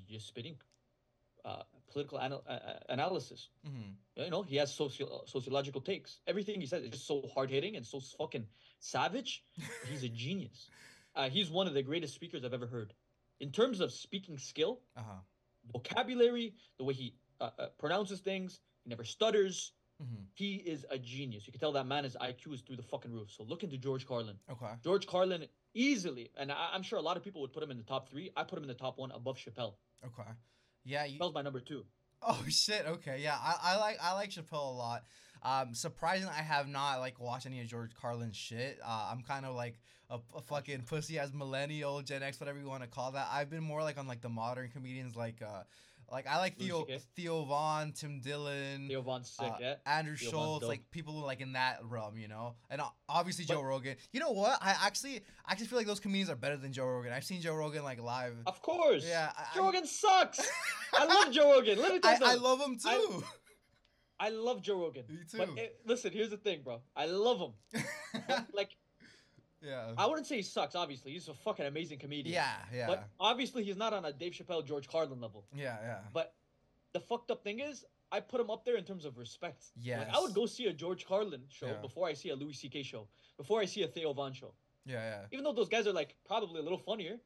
just 0.10 0.28
spitting 0.28 0.56
uh, 1.46 1.64
political 1.92 2.20
anal- 2.22 2.44
uh, 2.48 2.52
uh, 2.52 2.80
analysis. 2.90 3.50
Mm-hmm. 3.68 4.24
You 4.24 4.30
know, 4.30 4.44
he 4.44 4.56
has 4.58 4.74
socio- 4.74 5.24
sociological 5.26 5.82
takes. 5.82 6.20
Everything 6.28 6.60
he 6.62 6.68
says 6.68 6.84
is 6.84 6.92
just 6.92 7.08
so 7.08 7.30
hard 7.34 7.50
hitting 7.50 7.76
and 7.76 7.86
so 7.86 8.00
fucking 8.00 8.46
savage. 8.80 9.44
He's 9.90 10.04
a 10.04 10.10
genius. 10.10 10.70
Uh, 11.16 11.30
he's 11.30 11.50
one 11.50 11.68
of 11.68 11.74
the 11.74 11.84
greatest 11.84 12.14
speakers 12.14 12.46
I've 12.46 12.54
ever 12.54 12.68
heard. 12.68 12.94
In 13.42 13.52
terms 13.52 13.82
of 13.82 13.92
speaking 13.92 14.38
skill, 14.38 14.80
Uh 14.96 15.02
huh. 15.02 15.20
vocabulary, 15.74 16.54
the 16.78 16.84
way 16.86 16.94
he 16.94 17.16
uh, 17.40 17.50
uh, 17.60 17.66
pronounces 17.80 18.20
things, 18.22 18.60
he 18.84 18.90
never 18.90 19.04
stutters. 19.04 19.74
Mm-hmm. 20.02 20.24
He 20.34 20.56
is 20.56 20.86
a 20.90 20.98
genius. 20.98 21.46
You 21.48 21.52
can 21.52 21.60
tell 21.60 21.74
that 21.74 21.86
man 21.86 22.04
his 22.06 22.16
IQ 22.16 22.54
is 22.54 22.62
through 22.62 22.78
the 22.78 22.84
fucking 22.84 23.12
roof. 23.12 23.30
So 23.32 23.44
look 23.44 23.64
into 23.64 23.78
George 23.78 24.06
Carlin. 24.08 24.38
Okay. 24.50 24.72
George 24.84 25.06
Carlin 25.06 25.46
easily, 25.74 26.32
and 26.38 26.52
I- 26.52 26.72
I'm 26.74 26.84
sure 26.84 27.00
a 27.00 27.02
lot 27.02 27.18
of 27.18 27.24
people 27.24 27.42
would 27.42 27.54
put 27.54 27.64
him 27.64 27.72
in 27.72 27.78
the 27.78 27.84
top 27.84 28.10
three. 28.10 28.32
I 28.36 28.44
put 28.44 28.58
him 28.58 28.64
in 28.64 28.68
the 28.68 28.74
top 28.74 28.98
one 28.98 29.12
above 29.12 29.38
Chappelle. 29.38 29.76
Okay. 30.06 30.30
Yeah. 30.84 31.06
You, 31.06 31.20
Chappelle's 31.20 31.34
my 31.34 31.42
number 31.42 31.60
two. 31.60 31.86
Oh 32.24 32.44
shit. 32.50 32.86
Okay. 32.86 33.20
Yeah. 33.22 33.36
I, 33.40 33.56
I 33.64 33.78
like 33.78 33.98
I 34.02 34.14
like 34.14 34.30
Chappelle 34.30 34.74
a 34.74 34.78
lot. 34.78 35.04
Um, 35.44 35.74
surprisingly, 35.74 36.34
I 36.38 36.42
have 36.44 36.68
not 36.68 37.00
like 37.00 37.20
watched 37.20 37.48
any 37.48 37.62
of 37.62 37.68
George 37.68 37.92
Carlin's 38.00 38.36
shit. 38.36 38.80
Uh, 38.86 39.10
I'm 39.12 39.24
kind 39.24 39.44
of 39.46 39.56
like 39.56 39.80
a, 40.10 40.20
a 40.36 40.42
fucking 40.42 40.84
pussy 40.84 41.18
as 41.18 41.34
millennial, 41.34 42.02
Gen 42.04 42.22
X, 42.22 42.40
whatever 42.40 42.60
you 42.60 42.68
want 42.68 42.84
to 42.84 42.88
call 42.88 43.14
that. 43.14 43.28
I've 43.32 43.50
been 43.50 43.64
more 43.64 43.82
like 43.82 43.98
on 43.98 44.06
like 44.08 44.22
the 44.22 44.30
modern 44.30 44.70
comedians, 44.70 45.16
like 45.16 45.42
uh, 45.42 45.64
like 46.12 46.28
I 46.28 46.38
like 46.38 46.58
Theo? 46.58 46.86
Theo 47.16 47.46
Von, 47.46 47.94
Tim 47.94 48.20
Dillon. 48.20 48.88
Theo 48.88 49.02
Von 49.02 49.24
Sick, 49.24 49.48
uh, 49.48 49.56
yeah. 49.60 49.76
Andrew 49.86 50.16
Theo 50.16 50.30
Schulz, 50.32 50.64
like 50.64 50.90
people 50.92 51.14
like 51.22 51.42
in 51.42 51.54
that 51.54 51.80
realm, 51.84 52.18
you 52.18 52.28
know, 52.28 52.56
and 52.70 52.82
uh, 52.82 52.86
obviously 53.08 53.46
But- 53.46 53.54
Joe 53.56 53.62
Rogan. 53.62 53.96
You 54.12 54.20
know 54.20 54.32
what? 54.32 54.58
I 54.62 54.76
actually, 54.86 55.22
I 55.46 55.52
actually 55.54 55.68
feel 55.68 55.78
like 55.80 55.88
those 55.88 56.00
comedians 56.00 56.30
are 56.30 56.36
better 56.36 56.58
than 56.58 56.74
Joe 56.74 56.86
Rogan. 56.86 57.14
I've 57.14 57.24
seen 57.24 57.42
Joe 57.42 57.56
Rogan 57.56 57.84
like 57.84 58.02
live. 58.02 58.36
Of 58.46 58.62
course. 58.62 59.06
Yeah, 59.08 59.32
I- 59.38 59.56
Joe 59.56 59.66
Rogan 59.66 59.86
sucks. 59.88 60.40
I 60.94 61.06
love 61.06 61.34
Joe 61.34 61.52
Rogan. 61.54 61.80
Let 61.80 61.94
me 61.94 62.00
tell 62.00 62.12
I, 62.12 62.16
you 62.18 62.26
I 62.26 62.36
love 62.36 62.60
him 62.62 62.78
too. 62.78 63.24
I 64.20 64.30
love 64.30 64.62
Joe 64.62 64.80
Rogan. 64.80 65.04
Me 65.10 65.18
But 65.36 65.48
too. 65.48 65.56
eh, 65.58 65.68
listen, 65.86 66.12
here's 66.12 66.30
the 66.30 66.38
thing, 66.38 66.62
bro. 66.64 66.82
I 66.96 67.06
love 67.08 67.40
him. 67.40 67.84
Like, 68.54 68.70
yeah. 69.62 69.92
I 69.98 70.06
wouldn't 70.06 70.28
say 70.28 70.38
he 70.38 70.42
sucks. 70.42 70.76
Obviously, 70.76 71.12
he's 71.12 71.28
a 71.28 71.34
fucking 71.34 71.66
amazing 71.66 72.00
comedian. 72.00 72.34
yeah, 72.34 72.54
yeah. 72.74 72.88
But 72.88 73.08
obviously, 73.20 73.64
he's 73.64 73.78
not 73.78 73.94
on 73.94 74.06
a 74.06 74.12
Dave 74.14 74.34
Chappelle, 74.34 74.66
George 74.66 74.88
Carlin 74.88 75.22
level. 75.22 75.46
yeah, 75.56 75.78
yeah. 75.84 75.98
But 76.14 76.34
the 76.94 77.00
fucked 77.00 77.32
up 77.32 77.44
thing 77.44 77.60
is, 77.60 77.86
I 78.12 78.20
put 78.20 78.42
him 78.42 78.50
up 78.50 78.66
there 78.66 78.76
in 78.76 78.84
terms 78.84 79.06
of 79.06 79.18
respect. 79.18 79.64
Like, 80.00 80.14
I 80.14 80.20
would 80.20 80.34
go 80.34 80.46
see 80.46 80.66
a 80.66 80.74
George 80.74 81.06
Carlin 81.06 81.44
show 81.50 81.68
Yeah. 81.68 81.82
before 81.82 82.08
I 82.08 82.14
see 82.14 82.30
a 82.30 82.36
Louis 82.36 82.54
C.K. 82.54 82.84
show, 82.84 83.08
before 83.38 83.62
I 83.62 83.66
see 83.66 83.84
a 83.84 83.88
Theo 83.88 84.12
Von 84.14 84.34
show. 84.34 84.54
yeah, 84.86 84.96
yeah. 85.22 85.26
Even 85.32 85.44
though 85.46 85.54
those 85.54 85.70
guys 85.70 85.88
are 85.88 85.94
like 85.94 86.16
probably 86.26 86.60
a 86.60 86.64
little 86.64 86.78
funnier, 86.80 87.18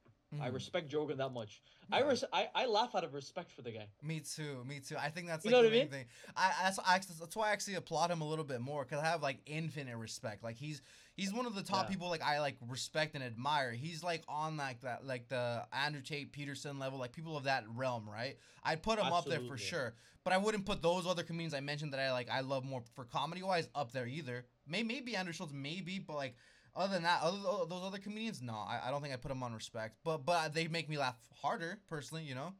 I 0.41 0.49
Mhm. 0.49 0.53
respect 0.53 0.89
Joe 0.89 0.99
Rogan 1.01 1.17
that 1.17 1.29
much. 1.33 1.61
I, 1.91 2.01
res- 2.01 2.23
I 2.33 2.49
I 2.55 2.65
laugh 2.65 2.95
out 2.95 3.03
of 3.03 3.13
respect 3.13 3.51
for 3.51 3.61
the 3.61 3.71
guy. 3.71 3.87
Me 4.01 4.19
too. 4.19 4.63
Me 4.65 4.79
too. 4.79 4.95
I 4.97 5.09
think 5.09 5.27
that's 5.27 5.45
You 5.45 5.51
like 5.51 5.57
know 5.57 5.61
the 5.61 5.67
what 5.69 5.73
I 5.75 5.77
main 5.77 5.91
mean? 5.91 5.91
thing. 5.91 6.05
I 6.35 6.51
that's 6.63 6.79
I, 6.79 6.97
that's 7.19 7.35
why 7.35 7.49
I 7.49 7.51
actually 7.51 7.75
applaud 7.75 8.09
him 8.09 8.21
a 8.21 8.27
little 8.27 8.43
bit 8.45 8.59
more 8.59 8.83
because 8.83 8.99
I 9.03 9.05
have 9.05 9.21
like 9.21 9.37
infinite 9.45 9.95
respect. 9.95 10.43
Like 10.43 10.57
he's 10.57 10.81
he's 11.15 11.31
one 11.31 11.45
of 11.45 11.53
the 11.53 11.61
top 11.61 11.85
Yeah. 11.85 11.89
people 11.91 12.09
like 12.09 12.23
I 12.23 12.39
like 12.39 12.57
respect 12.67 13.13
and 13.13 13.23
admire. 13.23 13.71
He's 13.71 14.03
like 14.03 14.23
on 14.27 14.57
like 14.57 14.81
that 14.81 15.05
like 15.05 15.27
the 15.27 15.63
Andrew 15.71 16.01
Tate 16.01 16.31
Peterson 16.31 16.79
level, 16.79 16.97
like 16.97 17.11
people 17.11 17.37
of 17.37 17.43
that 17.43 17.65
realm, 17.69 18.09
right? 18.09 18.37
I'd 18.63 18.81
put 18.81 18.97
him 18.97 19.05
up 19.13 19.25
there 19.25 19.41
for 19.41 19.57
sure. 19.57 19.93
But 20.23 20.33
I 20.33 20.37
wouldn't 20.39 20.65
put 20.65 20.81
those 20.81 21.05
other 21.05 21.21
comedians 21.21 21.53
I 21.53 21.59
mentioned 21.59 21.93
that 21.93 21.99
I 21.99 22.11
like 22.11 22.31
I 22.31 22.39
love 22.41 22.65
more 22.65 22.81
for 22.95 23.05
comedy 23.05 23.43
wise 23.43 23.69
up 23.75 23.91
there 23.91 24.07
either. 24.07 24.43
May 24.67 24.81
maybe 24.81 25.15
Andrew 25.15 25.33
Schulz, 25.33 25.53
maybe, 25.53 25.99
but 25.99 26.15
like 26.15 26.35
other 26.75 26.93
than 26.93 27.03
that, 27.03 27.21
other 27.21 27.37
tho- 27.37 27.65
those 27.69 27.83
other 27.83 27.97
comedians, 27.99 28.41
no, 28.41 28.53
I, 28.53 28.81
I 28.87 28.91
don't 28.91 29.01
think 29.01 29.13
I 29.13 29.17
put 29.17 29.29
them 29.29 29.43
on 29.43 29.53
respect. 29.53 29.97
But 30.03 30.25
but 30.25 30.53
they 30.53 30.67
make 30.67 30.89
me 30.89 30.97
laugh 30.97 31.17
harder 31.41 31.79
personally, 31.87 32.23
you 32.23 32.35
know. 32.35 32.53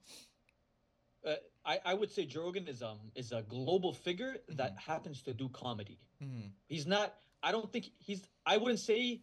Uh, 1.25 1.35
I 1.65 1.79
I 1.85 1.93
would 1.93 2.11
say 2.11 2.25
Joe 2.25 2.43
Rogan 2.43 2.67
is 2.67 2.81
um 2.83 2.99
is 3.15 3.31
a 3.31 3.41
global 3.41 3.93
figure 3.93 4.37
that 4.49 4.75
Mhm. 4.75 4.79
happens 4.79 5.21
to 5.23 5.33
do 5.33 5.49
comedy. 5.49 5.99
hmm 6.19 6.47
He's 6.67 6.85
not. 6.85 7.13
I 7.43 7.51
don't 7.51 7.71
think 7.71 7.91
he's. 7.99 8.23
I 8.45 8.57
wouldn't 8.57 8.79
say, 8.79 9.21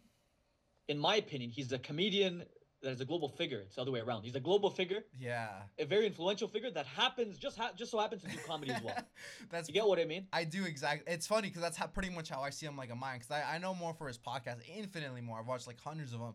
in 0.89 0.99
my 0.99 1.17
opinion, 1.17 1.51
he's 1.51 1.73
a 1.73 1.79
comedian 1.79 2.45
that 2.83 2.91
is 2.91 3.01
a 3.01 3.05
global 3.05 3.29
figure. 3.29 3.61
It's 3.61 3.77
the 3.77 3.83
other 3.83 3.91
way 3.93 4.01
around. 4.01 4.25
He's 4.25 4.35
a 4.35 4.41
global 4.41 4.71
figure, 4.71 5.05
Yeah. 5.19 5.49
a 5.79 5.85
very 5.85 6.07
influential 6.07 6.49
figure 6.49 6.71
that 6.73 6.87
happens 6.87 7.39
just 7.39 7.57
ha- 7.57 7.73
just 7.77 7.91
so 7.91 7.99
happens 7.99 8.23
to 8.23 8.29
do 8.29 8.37
comedy 8.47 8.73
as 8.73 8.83
well. 8.83 8.97
That's 9.51 9.69
You 9.69 9.75
get 9.75 9.87
what 9.87 9.99
I 10.01 10.05
mean? 10.05 10.27
I 10.33 10.45
do 10.45 10.65
exactly. 10.65 11.13
It's 11.13 11.27
funny 11.27 11.49
because 11.49 11.63
that's 11.63 11.77
how, 11.77 11.87
pretty 11.87 12.11
much 12.11 12.29
how 12.29 12.41
I 12.43 12.51
see 12.51 12.67
him 12.67 12.77
like 12.77 12.91
a 12.91 12.95
mind. 12.97 13.21
Because 13.21 13.43
I, 13.43 13.55
I 13.55 13.59
know 13.59 13.75
more 13.75 13.95
for 13.95 14.09
his 14.09 14.19
podcast, 14.19 14.59
infinitely 14.77 15.21
more. 15.21 15.39
I've 15.39 15.47
watched 15.47 15.67
like 15.67 15.81
hundreds 15.81 16.13
of 16.13 16.21
them, 16.21 16.35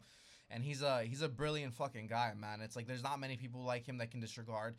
and 0.50 0.64
he's 0.64 0.82
a 0.82 1.04
he's 1.04 1.22
a 1.22 1.30
brilliant 1.30 1.74
fucking 1.74 2.08
guy, 2.08 2.34
man. 2.40 2.62
It's 2.62 2.76
like 2.76 2.88
there's 2.88 3.04
not 3.04 3.20
many 3.20 3.36
people 3.38 3.64
like 3.64 3.86
him 3.86 3.98
that 3.98 4.12
can 4.12 4.20
disregard 4.22 4.76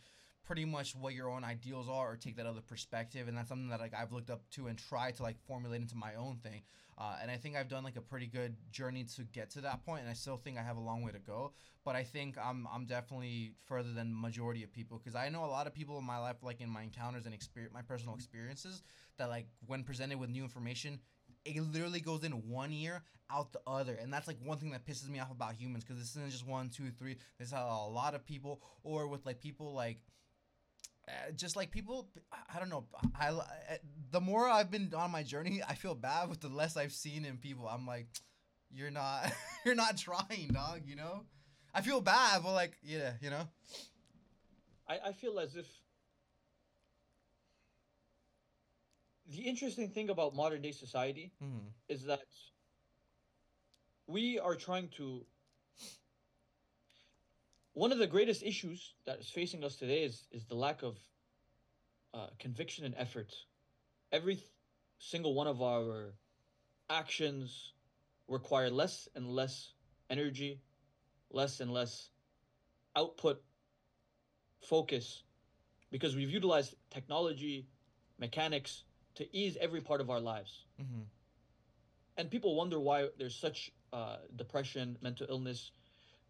pretty 0.47 0.65
much 0.65 0.95
what 0.97 1.13
your 1.13 1.29
own 1.29 1.45
ideals 1.45 1.91
are 1.91 2.13
or 2.13 2.17
take 2.17 2.37
that 2.37 2.47
other 2.47 2.63
perspective, 2.63 3.29
and 3.29 3.37
that's 3.37 3.51
something 3.51 3.69
that 3.69 3.81
like 3.81 3.93
I've 3.95 4.13
looked 4.13 4.31
up 4.31 4.49
to 4.53 4.69
and 4.69 4.79
tried 4.79 5.17
to 5.17 5.23
like 5.23 5.37
formulate 5.47 5.83
into 5.83 5.97
my 5.97 6.15
own 6.15 6.37
thing. 6.39 6.63
Uh, 6.99 7.15
and 7.23 7.31
I 7.31 7.37
think 7.37 7.57
I've 7.57 7.69
done 7.69 7.85
like 7.85 7.97
a 7.97 8.01
pretty 8.01 8.27
good 8.27 8.57
journey 8.73 9.05
to 9.17 9.23
get 9.23 9.51
to 9.51 9.61
that 9.61 9.85
point, 9.85 10.01
and 10.03 10.11
I 10.11 10.15
still 10.15 10.37
think 10.37 10.59
I 10.59 10.63
have 10.63 10.77
a 10.77 10.81
long 10.81 11.03
way 11.03 11.13
to 11.13 11.21
go. 11.21 11.53
But 11.85 11.95
I 11.95 12.03
think 12.03 12.37
I'm 12.37 12.67
I'm 12.73 12.87
definitely 12.87 13.55
further 13.67 13.93
than 13.93 14.21
majority 14.21 14.65
of 14.65 14.73
people 14.73 14.99
because 14.99 15.15
I 15.15 15.29
know 15.29 15.45
a 15.45 15.47
lot 15.47 15.69
of 15.69 15.75
people 15.75 15.97
in 15.99 16.05
my 16.05 16.19
life, 16.19 16.37
like 16.43 16.61
in 16.61 16.69
my 16.69 16.83
encounters 16.83 17.25
and 17.25 17.33
experience, 17.33 17.73
my 17.73 17.83
personal 17.83 18.17
experiences, 18.17 18.83
that 19.17 19.29
like 19.29 19.47
when 19.67 19.85
presented 19.85 20.19
with 20.19 20.29
new 20.29 20.43
information, 20.43 20.99
it 21.45 21.63
literally 21.73 22.01
goes 22.01 22.25
in 22.25 22.33
one 22.33 22.73
ear 22.73 23.03
out 23.31 23.53
the 23.53 23.61
other, 23.67 23.95
and 23.95 24.13
that's 24.13 24.27
like 24.27 24.39
one 24.43 24.59
thing 24.59 24.71
that 24.71 24.85
pisses 24.85 25.09
me 25.09 25.21
off 25.21 25.31
about 25.31 25.55
humans 25.55 25.85
because 25.85 25.99
this 26.01 26.17
isn't 26.17 26.31
just 26.31 26.47
one, 26.47 26.69
two, 26.69 26.91
three. 26.91 27.17
There's 27.39 27.53
a 27.53 27.57
lot 27.57 28.15
of 28.15 28.27
people, 28.27 28.61
or 28.83 29.07
with 29.07 29.25
like 29.25 29.41
people 29.41 29.73
like 29.73 29.99
uh, 31.09 31.31
just 31.33 31.57
like 31.57 31.71
people 31.71 32.09
I- 32.55 32.59
don't 32.59 32.69
know 32.69 32.85
I, 33.19 33.31
I 33.31 33.79
the 34.11 34.21
more 34.21 34.49
i've 34.49 34.71
been 34.71 34.93
on 34.95 35.11
my 35.11 35.23
journey 35.23 35.63
i 35.67 35.75
feel 35.75 35.95
bad 35.95 36.29
with 36.29 36.41
the 36.41 36.49
less 36.49 36.77
i've 36.77 36.93
seen 36.93 37.25
in 37.25 37.39
people 37.39 37.67
i'm 37.69 37.87
like 37.87 38.09
you're 38.71 38.91
not 38.91 39.33
you're 39.65 39.75
not 39.75 39.97
trying 39.97 40.49
dog 40.53 40.83
you 40.87 40.97
know 40.97 41.25
i 41.75 41.81
feel 41.81 42.01
bad 42.01 42.43
but 42.43 42.53
like 42.53 42.77
yeah 42.83 43.13
you 43.21 43.31
know 43.31 43.49
I, 44.89 44.99
I 45.09 45.13
feel 45.13 45.39
as 45.39 45.55
if 45.57 45.67
the 49.29 49.43
interesting 49.43 49.91
thing 49.91 50.09
about 50.09 50.35
modern 50.35 50.63
day 50.63 50.73
society 50.73 51.33
mm-hmm. 51.43 51.69
is 51.89 52.05
that 52.05 52.25
we 54.07 54.39
are 54.39 54.55
trying 54.55 54.89
to 54.97 55.27
one 57.79 57.93
of 57.93 57.99
the 57.99 58.07
greatest 58.07 58.43
issues 58.43 58.95
that 59.07 59.19
is 59.21 59.29
facing 59.31 59.65
us 59.65 59.77
today 59.77 60.03
is 60.03 60.27
is 60.33 60.45
the 60.47 60.55
lack 60.55 60.83
of 60.83 60.99
uh, 62.15 62.27
conviction 62.39 62.85
and 62.85 62.95
effort 62.99 63.35
every 64.13 64.39
single 64.99 65.35
one 65.35 65.47
of 65.47 65.63
our 65.63 66.15
actions 66.91 67.73
require 68.29 68.71
less 68.71 69.09
and 69.15 69.29
less 69.41 69.73
energy 70.11 70.61
less 71.31 71.61
and 71.61 71.71
less 71.73 72.11
output 72.97 73.43
focus 74.61 75.23
because 75.91 76.17
we've 76.17 76.31
utilized 76.31 76.75
technology 76.91 77.67
mechanics 78.19 78.85
to 79.15 79.25
ease 79.37 79.57
every 79.61 79.81
part 79.81 80.01
of 80.01 80.11
our 80.11 80.21
lives 80.21 80.65
Mm-hmm. 80.81 81.03
and 82.17 82.31
people 82.31 82.55
wonder 82.55 82.81
why 82.81 83.09
there's 83.19 83.35
such 83.37 83.73
uh, 83.93 84.17
depression, 84.37 84.97
mental 85.03 85.27
illness, 85.31 85.73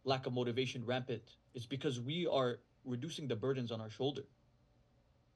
lack 0.05 0.27
of 0.27 0.33
motivation 0.33 0.85
rampant. 0.85 1.23
It's 1.55 1.67
because 1.67 2.01
we 2.01 2.27
are 2.27 2.61
reducing 2.85 3.29
the 3.29 3.37
burdens 3.37 3.73
on 3.73 3.81
our 3.81 3.91
shoulder. 3.91 4.23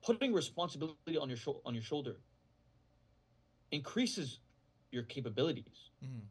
Putting 0.03 0.33
responsibility 0.33 1.17
on 1.17 1.29
your 1.29 1.37
sho- 1.39 1.61
on 1.65 1.75
your 1.75 1.83
shoulder 1.83 2.17
increases 3.71 4.41
your 4.91 5.05
capabilities. 5.05 5.91
Mm-hmm. 6.05 6.27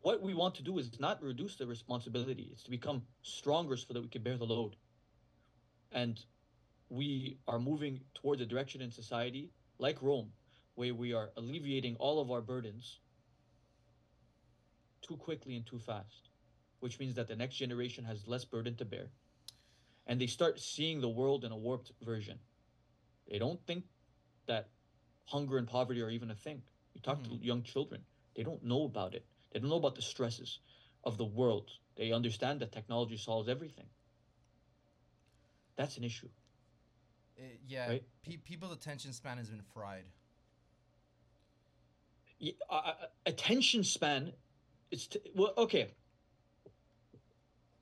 What 0.00 0.22
we 0.22 0.34
want 0.34 0.54
to 0.56 0.62
do 0.62 0.78
is 0.78 0.98
not 1.00 1.22
reduce 1.22 1.56
the 1.56 1.66
responsibility; 1.66 2.48
it's 2.52 2.62
to 2.64 2.70
become 2.70 3.02
stronger 3.22 3.76
so 3.76 3.92
that 3.92 4.02
we 4.02 4.08
can 4.08 4.22
bear 4.22 4.36
the 4.36 4.44
load. 4.44 4.76
And 5.92 6.20
we 6.88 7.38
are 7.46 7.58
moving 7.58 8.00
towards 8.14 8.40
a 8.42 8.46
direction 8.46 8.80
in 8.80 8.90
society 8.90 9.50
like 9.78 10.02
Rome, 10.02 10.32
where 10.74 10.94
we 10.94 11.12
are 11.12 11.30
alleviating 11.36 11.96
all 11.96 12.20
of 12.20 12.30
our 12.30 12.40
burdens 12.40 13.00
too 15.02 15.16
quickly 15.16 15.56
and 15.56 15.66
too 15.66 15.78
fast, 15.78 16.30
which 16.84 16.98
means 17.00 17.14
that 17.14 17.28
the 17.28 17.34
next 17.36 17.56
generation 17.56 18.04
has 18.04 18.28
less 18.28 18.44
burden 18.44 18.76
to 18.76 18.84
bear. 18.84 19.06
And 20.06 20.20
they 20.20 20.26
start 20.26 20.60
seeing 20.60 21.00
the 21.00 21.08
world 21.08 21.44
in 21.44 21.50
a 21.50 21.56
warped 21.56 21.92
version. 22.02 22.38
They 23.30 23.38
don't 23.38 23.66
think 23.66 23.84
that 24.46 24.68
hunger 25.24 25.56
and 25.56 25.66
poverty 25.66 26.02
are 26.02 26.10
even 26.10 26.30
a 26.30 26.34
thing. 26.34 26.62
You 26.94 27.00
talk 27.00 27.22
Mhm. 27.22 27.30
to 27.40 27.46
young 27.46 27.62
children, 27.62 28.04
they 28.36 28.42
don't 28.42 28.62
know 28.62 28.84
about 28.84 29.14
it. 29.14 29.24
They 29.50 29.60
don't 29.60 29.70
know 29.70 29.76
about 29.76 29.94
the 29.94 30.02
stresses 30.02 30.58
of 31.04 31.16
the 31.16 31.24
world. 31.24 31.70
They 31.96 32.12
understand 32.12 32.60
that 32.60 32.72
technology 32.72 33.16
solves 33.16 33.48
everything. 33.48 33.88
That's 35.76 35.96
an 35.96 36.04
issue. 36.04 36.28
It, 37.36 37.60
yeah 37.66 37.88
Right. 37.88 38.04
pe- 38.22 38.36
people's 38.36 38.72
attention 38.72 39.12
span 39.12 39.38
has 39.38 39.48
been 39.50 39.62
fried 39.62 40.04
y- 42.40 42.54
uh, 42.68 42.74
uh, 42.74 43.06
attention 43.26 43.84
span, 43.84 44.32
it's 44.90 45.06
t- 45.08 45.20
well 45.34 45.54
okay 45.56 45.94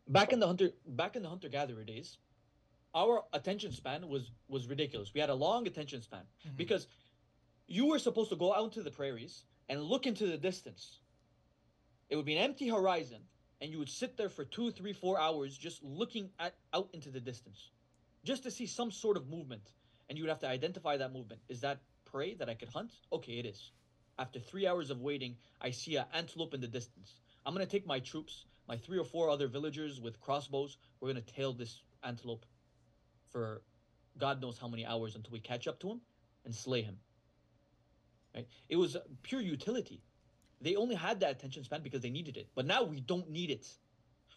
back 0.09 0.33
in 0.33 0.41
the 0.41 0.47
hunter 0.47 0.71
back 0.87 1.17
in 1.17 1.23
the 1.23 1.29
hunter 1.29 1.49
gatherer 1.49 1.85
days 1.85 2.19
our 2.95 3.25
attention 3.33 3.73
span 3.73 4.07
was 4.09 4.33
was 4.49 4.67
ridiculous. 4.67 5.13
We 5.15 5.21
had 5.21 5.31
a 5.31 5.35
long 5.35 5.67
attention 5.67 6.03
span 6.03 6.27
Mhm. 6.47 6.57
because 6.57 6.89
you 7.67 7.87
were 7.87 7.99
supposed 7.99 8.29
to 8.31 8.37
go 8.37 8.53
out 8.55 8.65
into 8.65 8.83
the 8.83 8.91
prairies 8.91 9.45
and 9.69 9.83
look 9.83 10.07
into 10.07 10.27
the 10.27 10.37
distance. 10.37 11.01
It 12.11 12.17
would 12.17 12.27
be 12.27 12.37
an 12.37 12.43
empty 12.43 12.69
horizon 12.69 13.23
and 13.61 13.71
you 13.71 13.79
would 13.79 13.89
sit 13.89 14.17
there 14.17 14.29
for 14.29 14.45
two 14.45 14.71
three 14.73 14.93
four 14.93 15.19
hours 15.19 15.57
just 15.57 15.83
looking 15.83 16.31
at 16.39 16.55
out 16.75 16.91
into 16.93 17.11
the 17.11 17.21
distance 17.21 17.71
just 18.25 18.43
to 18.43 18.51
see 18.51 18.67
some 18.67 18.91
sort 18.91 19.17
of 19.17 19.29
movement 19.29 19.73
and 20.09 20.19
you 20.19 20.25
would 20.25 20.29
have 20.31 20.41
to 20.41 20.49
identify 20.49 20.97
that 20.99 21.13
movement. 21.13 21.41
Is 21.49 21.61
that 21.63 21.81
prey 22.05 22.35
that 22.35 22.51
i 22.51 22.55
could 22.55 22.69
hunt? 22.69 22.93
Okay 23.11 23.39
it 23.39 23.47
is. 23.47 23.73
After 24.19 24.39
three 24.39 24.67
hours 24.67 24.91
of 24.91 25.01
waiting, 25.01 25.39
I 25.63 25.71
see 25.71 25.97
an 25.97 26.05
antelope 26.13 26.53
in 26.53 26.61
the 26.61 26.69
distance. 26.69 27.21
I'm 27.47 27.55
gonna 27.55 27.65
take 27.67 27.87
my 27.87 28.01
troops, 28.01 28.45
my 28.69 28.77
three 28.77 28.99
or 28.99 29.05
four 29.05 29.29
other 29.29 29.49
villagers 29.49 30.01
with 30.01 30.21
crossbows. 30.21 30.79
We're 31.01 31.09
gonna 31.09 31.21
tail 31.23 31.53
this 31.53 31.83
antelope 32.03 32.47
for 33.31 33.63
God 34.19 34.41
knows 34.41 34.59
how 34.59 34.69
many 34.69 34.85
hours 34.85 35.17
until 35.17 35.33
we 35.33 35.41
catch 35.41 35.67
up 35.67 35.81
to 35.81 35.91
him 35.91 36.01
and 36.45 36.55
slay 36.55 36.83
him. 36.83 36.99
Right? 38.35 38.47
It 38.69 38.77
was 38.77 38.97
pure 39.23 39.41
utility. 39.41 40.03
They 40.61 40.77
only 40.77 40.95
had 40.95 41.21
that 41.21 41.33
attention 41.33 41.65
span 41.65 41.83
because 41.83 42.03
they 42.03 42.11
needed 42.11 42.37
it. 42.37 42.49
But 42.55 42.67
now 42.67 42.83
we 42.83 43.01
don't 43.01 43.29
need 43.31 43.51
it. 43.51 43.67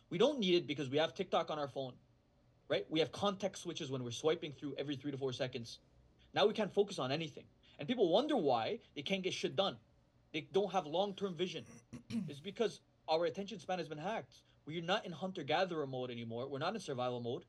We 0.09 0.17
don't 0.17 0.39
need 0.39 0.55
it 0.55 0.67
because 0.67 0.89
we 0.89 0.97
have 0.97 1.13
TikTok 1.13 1.51
on 1.51 1.59
our 1.59 1.67
phone. 1.67 1.93
Right? 2.67 2.85
We 2.89 2.99
have 2.99 3.11
context 3.11 3.63
switches 3.63 3.91
when 3.91 4.03
we're 4.03 4.11
swiping 4.11 4.51
through 4.51 4.75
every 4.77 4.95
three 4.95 5.11
to 5.11 5.17
four 5.17 5.33
seconds. 5.33 5.79
Now 6.33 6.47
we 6.47 6.53
can't 6.53 6.73
focus 6.73 6.99
on 6.99 7.11
anything. 7.11 7.45
And 7.77 7.87
people 7.87 8.09
wonder 8.09 8.35
why 8.35 8.79
they 8.95 9.01
can't 9.01 9.21
get 9.21 9.33
shit 9.33 9.55
done. 9.55 9.77
They 10.33 10.47
don't 10.51 10.71
have 10.71 10.85
long 10.85 11.13
term 11.13 11.35
vision. 11.35 11.63
it's 12.27 12.39
because 12.39 12.79
our 13.07 13.25
attention 13.25 13.59
span 13.59 13.79
has 13.79 13.87
been 13.87 13.97
hacked. 13.97 14.43
We're 14.65 14.81
not 14.81 15.05
in 15.05 15.11
hunter 15.11 15.43
gatherer 15.43 15.85
mode 15.87 16.09
anymore. 16.11 16.47
We're 16.47 16.59
not 16.59 16.73
in 16.73 16.79
survival 16.81 17.21
mode. 17.21 17.45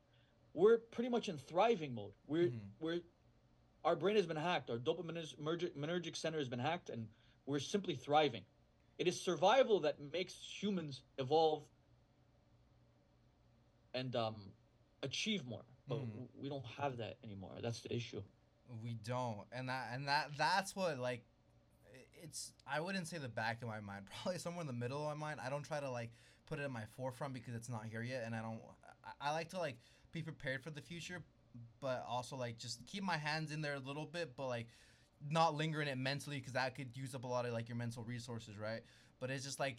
We're 0.53 0.79
pretty 0.79 1.09
much 1.11 1.29
in 1.29 1.39
thriving 1.39 1.95
mode. 1.95 2.13
We're 2.27 2.49
Mhm. 2.49 2.61
we're 2.79 3.01
our 3.85 3.95
brain 3.95 4.17
has 4.17 4.27
been 4.27 4.37
hacked. 4.37 4.69
Our 4.69 4.79
dopaminergic 4.79 6.17
center 6.17 6.39
has 6.39 6.49
been 6.49 6.59
hacked, 6.59 6.91
and 6.91 7.09
we're 7.47 7.61
simply 7.61 7.95
thriving. 7.95 8.45
It 8.99 9.07
is 9.07 9.21
survival 9.21 9.79
that 9.81 10.01
makes 10.01 10.35
humans 10.61 11.03
evolve 11.19 11.69
and 13.95 14.15
um, 14.17 14.53
achieve 15.03 15.45
more. 15.47 15.65
But 15.87 15.99
Mhm. 16.01 16.29
we 16.35 16.49
don't 16.49 16.67
have 16.67 16.97
that 16.97 17.19
anymore. 17.23 17.61
That's 17.61 17.81
the 17.81 17.95
issue. 17.95 18.23
We 18.83 18.95
don't, 18.95 19.47
and 19.53 19.69
that 19.69 19.93
and 19.93 20.09
that 20.09 20.37
that's 20.37 20.75
what 20.75 20.99
like, 20.99 21.25
it's 22.23 22.53
I 22.67 22.81
wouldn't 22.81 23.07
say 23.07 23.19
the 23.19 23.29
back 23.29 23.63
of 23.63 23.69
my 23.69 23.81
mind, 23.81 24.05
probably 24.23 24.39
somewhere 24.39 24.63
in 24.63 24.67
the 24.67 24.73
middle 24.73 25.01
of 25.01 25.07
my 25.17 25.27
mind. 25.29 25.41
I 25.45 25.51
don't 25.51 25.63
try 25.63 25.81
to 25.81 25.91
like 25.91 26.11
put 26.47 26.59
it 26.59 26.63
in 26.63 26.73
my 26.73 26.85
forefront 26.97 27.35
because 27.35 27.55
it's 27.55 27.69
not 27.69 27.85
here 27.91 28.03
yet, 28.03 28.23
and 28.25 28.35
I 28.35 28.43
don't. 28.43 28.61
I, 29.05 29.31
I 29.31 29.33
like 29.33 29.51
to 29.51 29.59
like 29.59 29.77
be 30.13 30.23
prepared 30.23 30.63
for 30.63 30.71
the 30.71 30.81
future, 30.81 31.23
but 31.81 32.05
also 32.09 32.37
like 32.37 32.59
just 32.59 32.87
keep 32.87 33.03
my 33.03 33.17
hands 33.17 33.53
in 33.53 33.61
there 33.61 33.75
a 33.75 33.81
little 33.81 34.07
bit, 34.07 34.33
but 34.37 34.47
like 34.47 34.69
not 35.31 35.55
lingering 35.55 35.89
it 35.89 35.99
mentally 35.99 36.39
because 36.39 36.53
that 36.53 36.75
could 36.75 36.97
use 36.97 37.15
up 37.15 37.25
a 37.25 37.27
lot 37.27 37.47
of 37.47 37.53
like 37.53 37.69
your 37.69 37.77
mental 37.77 38.03
resources, 38.03 38.59
right? 38.59 38.81
But 39.21 39.31
it's 39.31 39.45
just 39.45 39.59
like 39.59 39.77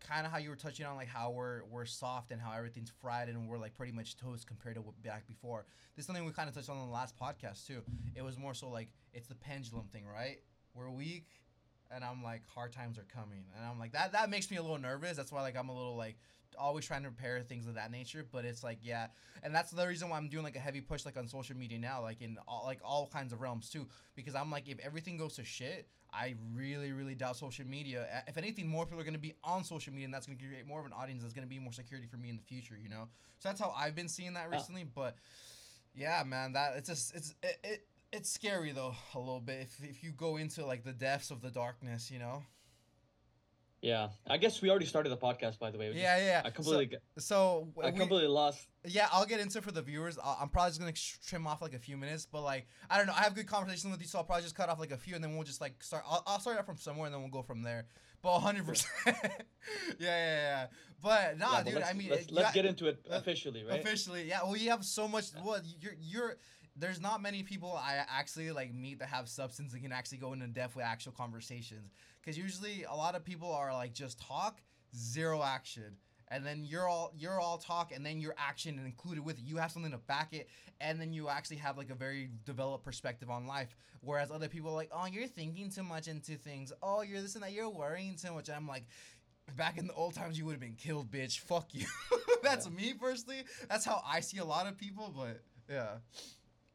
kind 0.00 0.26
of 0.26 0.32
how 0.32 0.38
you 0.38 0.50
were 0.50 0.56
touching 0.56 0.86
on 0.86 0.96
like 0.96 1.08
how 1.08 1.30
we're 1.30 1.62
we're 1.70 1.84
soft 1.84 2.30
and 2.30 2.40
how 2.40 2.52
everything's 2.52 2.92
fried 3.00 3.28
and 3.28 3.48
we're 3.48 3.58
like 3.58 3.74
pretty 3.74 3.92
much 3.92 4.16
toast 4.16 4.46
compared 4.46 4.76
to 4.76 4.82
what 4.82 5.00
back 5.02 5.26
before. 5.26 5.64
This 5.94 6.02
is 6.02 6.06
something 6.06 6.24
we 6.24 6.32
kind 6.32 6.48
of 6.48 6.54
touched 6.54 6.70
on 6.70 6.78
in 6.78 6.86
the 6.86 6.92
last 6.92 7.16
podcast 7.18 7.66
too. 7.66 7.82
It 8.14 8.22
was 8.22 8.38
more 8.38 8.54
so 8.54 8.68
like 8.68 8.88
it's 9.12 9.28
the 9.28 9.34
pendulum 9.34 9.86
thing, 9.92 10.04
right? 10.06 10.38
We're 10.74 10.90
weak, 10.90 11.28
and 11.94 12.04
I'm 12.04 12.22
like 12.22 12.42
hard 12.48 12.72
times 12.72 12.98
are 12.98 13.06
coming, 13.14 13.44
and 13.56 13.64
I'm 13.64 13.78
like 13.78 13.92
that 13.92 14.12
that 14.12 14.30
makes 14.30 14.50
me 14.50 14.56
a 14.56 14.62
little 14.62 14.78
nervous. 14.78 15.16
That's 15.16 15.32
why 15.32 15.42
like 15.42 15.56
I'm 15.56 15.68
a 15.68 15.76
little 15.76 15.96
like 15.96 16.16
always 16.58 16.84
trying 16.84 17.02
to 17.02 17.10
prepare 17.10 17.40
things 17.40 17.66
of 17.66 17.74
that 17.74 17.90
nature. 17.90 18.26
But 18.30 18.44
it's 18.44 18.62
like 18.62 18.78
yeah, 18.82 19.06
and 19.42 19.54
that's 19.54 19.70
the 19.70 19.86
reason 19.86 20.08
why 20.08 20.16
I'm 20.16 20.28
doing 20.28 20.44
like 20.44 20.56
a 20.56 20.60
heavy 20.60 20.80
push 20.80 21.04
like 21.04 21.16
on 21.16 21.28
social 21.28 21.56
media 21.56 21.78
now, 21.78 22.02
like 22.02 22.20
in 22.22 22.38
all 22.46 22.64
like 22.66 22.80
all 22.84 23.06
kinds 23.06 23.32
of 23.32 23.40
realms 23.40 23.68
too, 23.70 23.86
because 24.14 24.34
I'm 24.34 24.50
like 24.50 24.68
if 24.68 24.78
everything 24.80 25.16
goes 25.16 25.34
to 25.36 25.44
shit. 25.44 25.88
I 26.14 26.34
really, 26.54 26.92
really 26.92 27.14
doubt 27.14 27.38
social 27.38 27.66
media. 27.66 28.06
If 28.28 28.36
anything, 28.36 28.68
more 28.68 28.84
people 28.84 29.00
are 29.00 29.02
going 29.02 29.14
to 29.14 29.18
be 29.18 29.32
on 29.42 29.64
social 29.64 29.94
media, 29.94 30.04
and 30.04 30.12
that's 30.12 30.26
going 30.26 30.36
to 30.36 30.44
create 30.44 30.66
more 30.66 30.78
of 30.78 30.84
an 30.84 30.92
audience. 30.92 31.22
That's 31.22 31.32
going 31.32 31.46
to 31.46 31.48
be 31.48 31.58
more 31.58 31.72
security 31.72 32.06
for 32.06 32.18
me 32.18 32.28
in 32.28 32.36
the 32.36 32.42
future. 32.42 32.76
You 32.78 32.90
know, 32.90 33.08
so 33.38 33.48
that's 33.48 33.58
how 33.58 33.72
I've 33.74 33.94
been 33.94 34.10
seeing 34.10 34.34
that 34.34 34.48
Yeah. 34.50 34.56
recently. 34.58 34.84
But 34.84 35.16
yeah, 35.94 36.22
man, 36.26 36.52
that 36.52 36.74
it's 36.76 36.90
just 36.90 37.14
it's 37.16 37.34
it, 37.42 37.58
it 37.64 37.86
it's 38.12 38.30
scary 38.30 38.72
though 38.72 38.94
a 39.14 39.18
little 39.18 39.40
bit 39.40 39.60
if 39.62 39.82
if 39.88 40.04
you 40.04 40.12
go 40.12 40.36
into 40.36 40.64
like 40.64 40.84
the 40.84 40.92
depths 40.92 41.30
of 41.30 41.40
the 41.40 41.50
darkness. 41.50 42.10
You 42.10 42.18
know. 42.18 42.42
Yeah, 43.80 44.10
I 44.28 44.36
guess 44.36 44.62
we 44.62 44.70
already 44.70 44.86
started 44.86 45.10
the 45.10 45.16
podcast. 45.16 45.58
By 45.58 45.72
the 45.72 45.78
way, 45.78 45.90
Yeah, 45.92 46.16
yeah. 46.18 46.42
I 46.44 46.50
completely, 46.50 46.98
So, 47.18 47.66
so 47.74 47.82
I 47.82 47.90
we- 47.90 47.98
completely 47.98 48.28
lost. 48.28 48.68
Yeah, 48.86 49.08
I'll 49.10 49.26
get 49.26 49.40
into 49.40 49.58
it 49.58 49.64
for 49.64 49.72
the 49.72 49.82
viewers. 49.82 50.16
I'm 50.24 50.50
probably 50.50 50.70
just 50.70 50.78
gonna 50.78 50.92
trim 51.26 51.48
off 51.48 51.60
like 51.60 51.74
a 51.74 51.80
few 51.80 51.96
minutes, 51.96 52.24
but 52.24 52.42
like 52.42 52.68
I 52.88 52.96
don't 52.96 53.08
know. 53.08 53.12
I 53.16 53.22
have 53.22 53.34
good 53.34 53.48
conversations 53.48 53.90
with 53.90 54.00
you, 54.00 54.06
so 54.06 54.18
I'll 54.18 54.24
probably 54.24 54.44
just 54.44 54.54
cut 54.54 54.68
off 54.68 54.78
like 54.78 54.92
a 54.92 54.96
few, 54.96 55.16
and 55.16 55.24
then 55.24 55.34
we'll 55.34 55.42
just 55.42 55.60
like 55.60 55.82
start. 55.82 56.04
I'll, 56.06 56.22
I'll 56.28 56.38
start 56.38 56.58
out 56.58 56.66
from 56.66 56.76
somewhere, 56.76 57.06
and 57.06 57.14
then 57.14 57.22
we'll 57.22 57.30
go 57.32 57.42
from 57.42 57.62
there. 57.62 57.86
But 58.22 58.34
100. 58.34 58.64
percent 58.66 58.92
Yeah, 59.06 59.16
yeah, 59.98 60.06
yeah. 60.36 60.66
But 61.02 61.38
nah, 61.38 61.56
Yeah, 61.58 61.62
but 61.64 61.72
dude. 61.72 61.82
I 61.82 61.92
mean, 61.92 62.10
let's, 62.10 62.22
it- 62.26 62.30
let's 62.32 62.54
you- 62.54 62.62
get 62.62 62.68
into 62.68 62.86
it 62.86 63.04
officially, 63.10 63.64
right? 63.64 63.80
Officially, 63.80 64.28
yeah. 64.28 64.44
Well, 64.44 64.56
you 64.56 64.70
have 64.70 64.84
so 64.84 65.08
much. 65.08 65.24
Yeah. 65.34 65.42
Well, 65.44 65.60
you're 65.80 65.94
you're. 66.00 66.36
There's 66.74 67.00
not 67.00 67.20
many 67.20 67.42
people 67.42 67.72
I 67.76 68.04
actually 68.08 68.50
like 68.50 68.72
meet 68.72 68.98
that 69.00 69.08
have 69.08 69.28
substance 69.28 69.72
and 69.74 69.82
can 69.82 69.92
actually 69.92 70.18
go 70.18 70.32
into 70.32 70.46
depth 70.46 70.74
with 70.74 70.84
actual 70.84 71.12
conversations. 71.12 71.92
Because 72.20 72.38
usually 72.38 72.84
a 72.84 72.94
lot 72.94 73.14
of 73.14 73.24
people 73.24 73.52
are 73.52 73.72
like 73.72 73.92
just 73.92 74.18
talk, 74.20 74.60
zero 74.96 75.42
action, 75.42 75.96
and 76.28 76.46
then 76.46 76.64
you're 76.64 76.88
all 76.88 77.12
you're 77.14 77.38
all 77.38 77.58
talk, 77.58 77.92
and 77.94 78.04
then 78.06 78.20
your 78.20 78.34
action 78.38 78.78
included 78.84 79.22
with 79.24 79.38
it. 79.38 79.44
You 79.44 79.56
have 79.58 79.70
something 79.70 79.92
to 79.92 79.98
back 79.98 80.32
it, 80.32 80.48
and 80.80 80.98
then 80.98 81.12
you 81.12 81.28
actually 81.28 81.56
have 81.58 81.76
like 81.76 81.90
a 81.90 81.94
very 81.94 82.30
developed 82.46 82.84
perspective 82.84 83.28
on 83.28 83.46
life. 83.46 83.76
Whereas 84.00 84.30
other 84.30 84.48
people 84.48 84.70
are 84.70 84.74
like, 84.74 84.90
oh, 84.92 85.06
you're 85.06 85.26
thinking 85.28 85.70
too 85.70 85.82
much 85.82 86.08
into 86.08 86.36
things. 86.36 86.72
Oh, 86.82 87.02
you're 87.02 87.20
this 87.20 87.34
and 87.34 87.44
that. 87.44 87.52
You're 87.52 87.68
worrying 87.68 88.16
too 88.16 88.32
much. 88.32 88.48
And 88.48 88.56
I'm 88.56 88.66
like. 88.68 88.84
Back 89.56 89.76
in 89.76 89.88
the 89.88 89.92
old 89.94 90.14
times, 90.14 90.38
you 90.38 90.46
would 90.46 90.52
have 90.52 90.60
been 90.60 90.76
killed, 90.76 91.10
bitch. 91.10 91.40
Fuck 91.40 91.74
you. 91.74 91.84
That's 92.44 92.64
Yeah. 92.66 92.72
me 92.72 92.94
personally. 92.94 93.42
That's 93.68 93.84
how 93.84 94.00
I 94.06 94.20
see 94.20 94.38
a 94.38 94.44
lot 94.44 94.68
of 94.68 94.78
people, 94.78 95.12
but 95.14 95.42
yeah. 95.68 95.96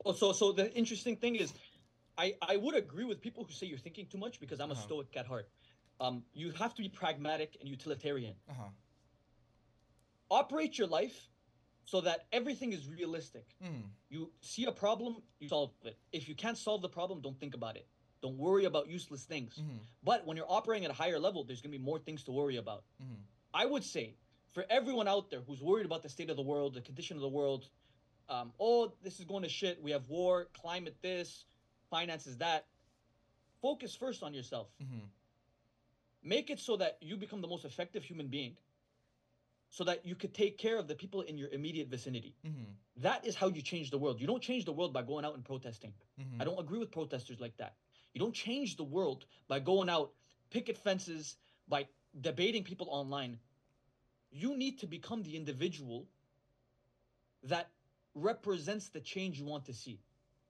Oh, 0.08 0.14
so 0.14 0.32
so 0.32 0.52
the 0.54 0.74
interesting 0.74 1.18
thing 1.18 1.36
is, 1.36 1.54
I 2.18 2.36
I 2.42 2.56
would 2.56 2.76
agree 2.76 3.04
with 3.04 3.20
people 3.22 3.44
who 3.44 3.52
say 3.52 3.68
you're 3.68 3.78
thinking 3.88 4.06
too 4.08 4.18
much 4.18 4.40
because 4.40 4.60
I'm 4.62 4.70
a 4.70 4.74
Uh-huh. 4.74 4.84
stoic 4.88 5.18
at 5.18 5.26
heart. 5.26 5.50
Um, 6.00 6.24
you 6.34 6.52
have 6.52 6.74
to 6.76 6.82
be 6.82 6.90
pragmatic 6.90 7.58
and 7.60 7.68
utilitarian. 7.68 8.36
Uh 8.50 8.54
huh. 8.54 8.70
Operate 10.30 10.78
your 10.78 10.88
life 10.88 11.18
so 11.86 12.02
that 12.02 12.26
everything 12.32 12.72
is 12.74 12.88
realistic. 12.88 13.46
Mm. 13.64 13.84
You 14.10 14.32
see 14.42 14.66
a 14.66 14.72
problem, 14.72 15.22
you 15.40 15.48
solve 15.50 15.72
it. 15.86 15.98
If 16.12 16.28
you 16.30 16.36
can't 16.36 16.58
solve 16.58 16.82
the 16.82 16.90
problem, 16.90 17.22
don't 17.22 17.40
think 17.40 17.54
about 17.56 17.76
it. 17.78 17.88
Don't 18.22 18.38
worry 18.38 18.66
about 18.66 18.88
useless 18.90 19.24
things. 19.24 19.54
Mm-hmm. 19.56 19.78
But 20.04 20.26
when 20.26 20.36
you're 20.38 20.52
operating 20.60 20.84
at 20.86 20.92
a 20.92 21.00
higher 21.04 21.20
level, 21.20 21.44
there's 21.46 21.62
gonna 21.62 21.78
be 21.82 21.86
more 21.92 22.00
things 22.00 22.24
to 22.24 22.32
worry 22.32 22.58
about. 22.58 22.84
Mm-hmm. 23.02 23.22
I 23.54 23.66
would 23.66 23.84
say 23.84 24.16
for 24.52 24.66
everyone 24.70 25.08
out 25.08 25.30
there 25.32 25.42
who's 25.48 25.62
worried 25.62 25.86
about 25.86 26.02
the 26.04 26.10
state 26.10 26.30
of 26.30 26.36
the 26.36 26.48
world, 26.52 26.74
the 26.74 26.82
condition 26.82 27.16
of 27.16 27.22
the 27.22 27.34
world, 27.40 27.70
um, 28.30 28.52
oh, 28.60 28.92
this 29.04 29.20
is 29.20 29.26
going 29.26 29.44
to 29.44 29.50
shit. 29.50 29.82
We 29.82 29.92
have 29.92 30.08
war, 30.10 30.48
climate, 30.54 30.96
this, 31.02 31.46
finances, 31.90 32.38
that. 32.38 32.66
Focus 33.62 33.96
first 33.96 34.24
on 34.24 34.34
yourself. 34.34 34.68
Mm-hmm. 34.82 35.06
Make 36.24 36.50
it 36.50 36.60
so 36.60 36.78
that 36.78 36.98
you 37.02 37.18
become 37.18 37.42
the 37.42 37.48
most 37.48 37.66
effective 37.66 38.04
human 38.04 38.28
being, 38.28 38.58
so 39.70 39.84
that 39.86 40.06
you 40.06 40.16
could 40.16 40.34
take 40.34 40.58
care 40.58 40.78
of 40.78 40.88
the 40.88 40.96
people 40.96 41.22
in 41.22 41.38
your 41.38 41.50
immediate 41.50 41.88
vicinity. 41.88 42.36
Mm-hmm. 42.46 43.02
That 43.04 43.26
is 43.26 43.36
how 43.36 43.48
you 43.48 43.62
change 43.62 43.92
the 43.92 43.98
world. 43.98 44.20
You 44.20 44.28
don't 44.28 44.42
change 44.42 44.66
the 44.66 44.74
world 44.74 44.94
by 44.94 45.04
going 45.04 45.26
out 45.26 45.36
and 45.36 45.44
protesting. 45.44 45.94
Mm-hmm. 46.20 46.42
I 46.42 46.46
don't 46.46 46.60
agree 46.60 46.80
with 46.80 46.92
protesters 46.92 47.40
like 47.40 47.56
that. 47.58 47.76
You 48.14 48.20
don't 48.20 48.34
change 48.34 48.78
the 48.78 48.84
world 48.84 49.26
by 49.48 49.60
going 49.60 49.90
out, 49.90 50.12
picket 50.50 50.78
fences, 50.78 51.36
by 51.68 51.88
debating 52.20 52.64
people 52.64 52.88
online. 52.90 53.38
You 54.32 54.58
need 54.58 54.80
to 54.80 54.88
become 54.88 55.24
the 55.24 55.36
individual 55.36 56.08
that 57.44 57.70
represents 58.18 58.90
the 58.90 59.00
change 59.00 59.40
you 59.40 59.46
want 59.46 59.66
to 59.66 59.74
see. 59.74 60.02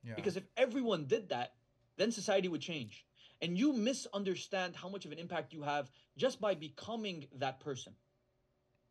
Yeah. 0.03 0.15
Because 0.15 0.37
if 0.37 0.43
everyone 0.55 1.05
did 1.05 1.29
that, 1.29 1.53
then 1.97 2.11
society 2.11 2.47
would 2.47 2.61
change. 2.61 3.05
And 3.41 3.57
you 3.57 3.73
misunderstand 3.73 4.75
how 4.75 4.89
much 4.89 5.05
of 5.05 5.11
an 5.11 5.19
impact 5.19 5.53
you 5.53 5.61
have 5.63 5.91
just 6.17 6.39
by 6.41 6.55
becoming 6.55 7.27
that 7.35 7.59
person. 7.59 7.93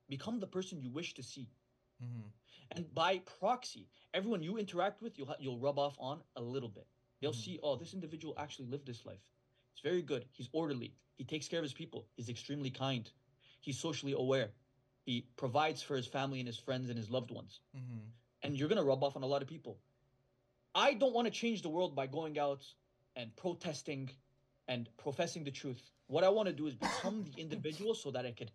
Become 0.08 0.38
the 0.40 0.46
person 0.46 0.80
you 0.80 0.90
wish 0.90 1.14
to 1.14 1.22
see. 1.22 1.48
mm-hmm. 2.02 2.28
And 2.72 2.92
by 2.94 3.18
proxy, 3.40 3.88
everyone 4.12 4.42
you 4.42 4.58
interact 4.58 5.00
with, 5.00 5.16
you'll 5.18 5.34
you'll 5.38 5.58
rub 5.58 5.78
off 5.78 5.96
on 5.98 6.20
a 6.34 6.42
little 6.42 6.68
bit. 6.68 6.86
They'll 7.20 7.32
Mhm. 7.32 7.44
see, 7.44 7.58
oh, 7.62 7.76
this 7.76 7.94
individual 7.94 8.34
actually 8.36 8.66
lived 8.68 8.86
this 8.86 9.06
life. 9.06 9.22
It's 9.72 9.80
very 9.80 10.02
good. 10.02 10.26
He's 10.32 10.48
orderly. 10.52 10.92
He 11.16 11.24
takes 11.24 11.48
care 11.48 11.60
of 11.60 11.62
his 11.62 11.72
people. 11.72 12.06
He's 12.16 12.28
extremely 12.28 12.70
kind. 12.70 13.10
He's 13.60 13.78
socially 13.78 14.12
aware. 14.12 14.52
He 15.04 15.22
provides 15.36 15.80
for 15.82 15.96
his 15.96 16.06
family 16.06 16.40
and 16.40 16.46
his 16.46 16.58
friends 16.58 16.88
and 16.90 16.98
his 16.98 17.08
loved 17.10 17.30
ones. 17.30 17.60
Mm-hmm. 17.74 18.08
And 18.46 18.56
you're 18.56 18.68
gonna 18.68 18.84
rub 18.84 19.02
off 19.02 19.16
on 19.16 19.22
a 19.22 19.26
lot 19.26 19.42
of 19.42 19.48
people. 19.48 19.78
I 20.74 20.94
don't 20.94 21.14
want 21.14 21.26
to 21.26 21.32
change 21.32 21.62
the 21.62 21.68
world 21.68 21.96
by 21.96 22.06
going 22.06 22.38
out 22.38 22.62
and 23.14 23.34
protesting 23.36 24.10
and 24.68 24.88
professing 24.96 25.44
the 25.44 25.50
truth. 25.50 25.82
What 26.06 26.22
I 26.22 26.28
want 26.28 26.48
to 26.48 26.52
do 26.52 26.66
is 26.66 26.74
become 26.74 27.24
the 27.24 27.40
individual 27.40 27.94
so 27.94 28.10
that 28.10 28.26
I 28.26 28.32
could 28.32 28.50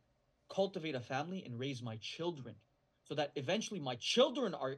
cultivate 0.50 0.96
a 0.96 1.00
family 1.00 1.44
and 1.46 1.60
raise 1.60 1.82
my 1.82 1.98
children. 1.98 2.56
So 3.06 3.16
that 3.16 3.32
eventually 3.36 3.80
my 3.80 3.96
children 3.96 4.54
are 4.54 4.76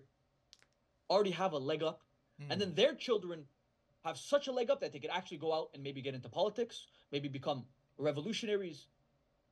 already 1.10 1.32
have 1.32 1.54
a 1.54 1.58
leg 1.58 1.84
up 1.84 2.02
Mm-hmm. 2.42 2.52
and 2.52 2.62
then 2.62 2.74
their 2.74 2.96
children 2.96 3.46
have 4.04 4.18
such 4.18 4.48
a 4.48 4.52
leg 4.52 4.72
up 4.72 4.82
that 4.82 4.92
they 4.92 5.00
could 5.00 5.12
actually 5.12 5.38
go 5.38 5.54
out 5.54 5.70
and 5.74 5.84
maybe 5.84 6.02
get 6.02 6.16
into 6.16 6.30
politics, 6.30 6.88
maybe 7.12 7.28
become 7.28 7.66
revolutionaries, 7.98 8.88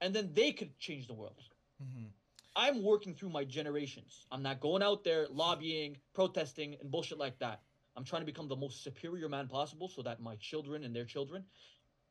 and 0.01 0.15
then 0.15 0.31
they 0.33 0.51
could 0.51 0.77
change 0.79 1.07
the 1.07 1.13
world. 1.13 1.43
Mm-hmm. 1.81 2.07
I'm 2.55 2.83
working 2.83 3.13
through 3.13 3.29
my 3.29 3.43
generations. 3.45 4.25
I'm 4.31 4.43
not 4.43 4.59
going 4.59 4.83
out 4.83 5.03
there 5.03 5.27
lobbying, 5.29 5.97
protesting, 6.13 6.75
and 6.81 6.91
bullshit 6.91 7.17
like 7.17 7.39
that. 7.39 7.61
I'm 7.95 8.03
trying 8.03 8.21
to 8.21 8.25
become 8.25 8.47
the 8.47 8.55
most 8.55 8.83
superior 8.83 9.29
man 9.29 9.47
possible 9.47 9.87
so 9.87 10.01
that 10.03 10.21
my 10.21 10.35
children 10.35 10.83
and 10.83 10.95
their 10.95 11.05
children 11.05 11.45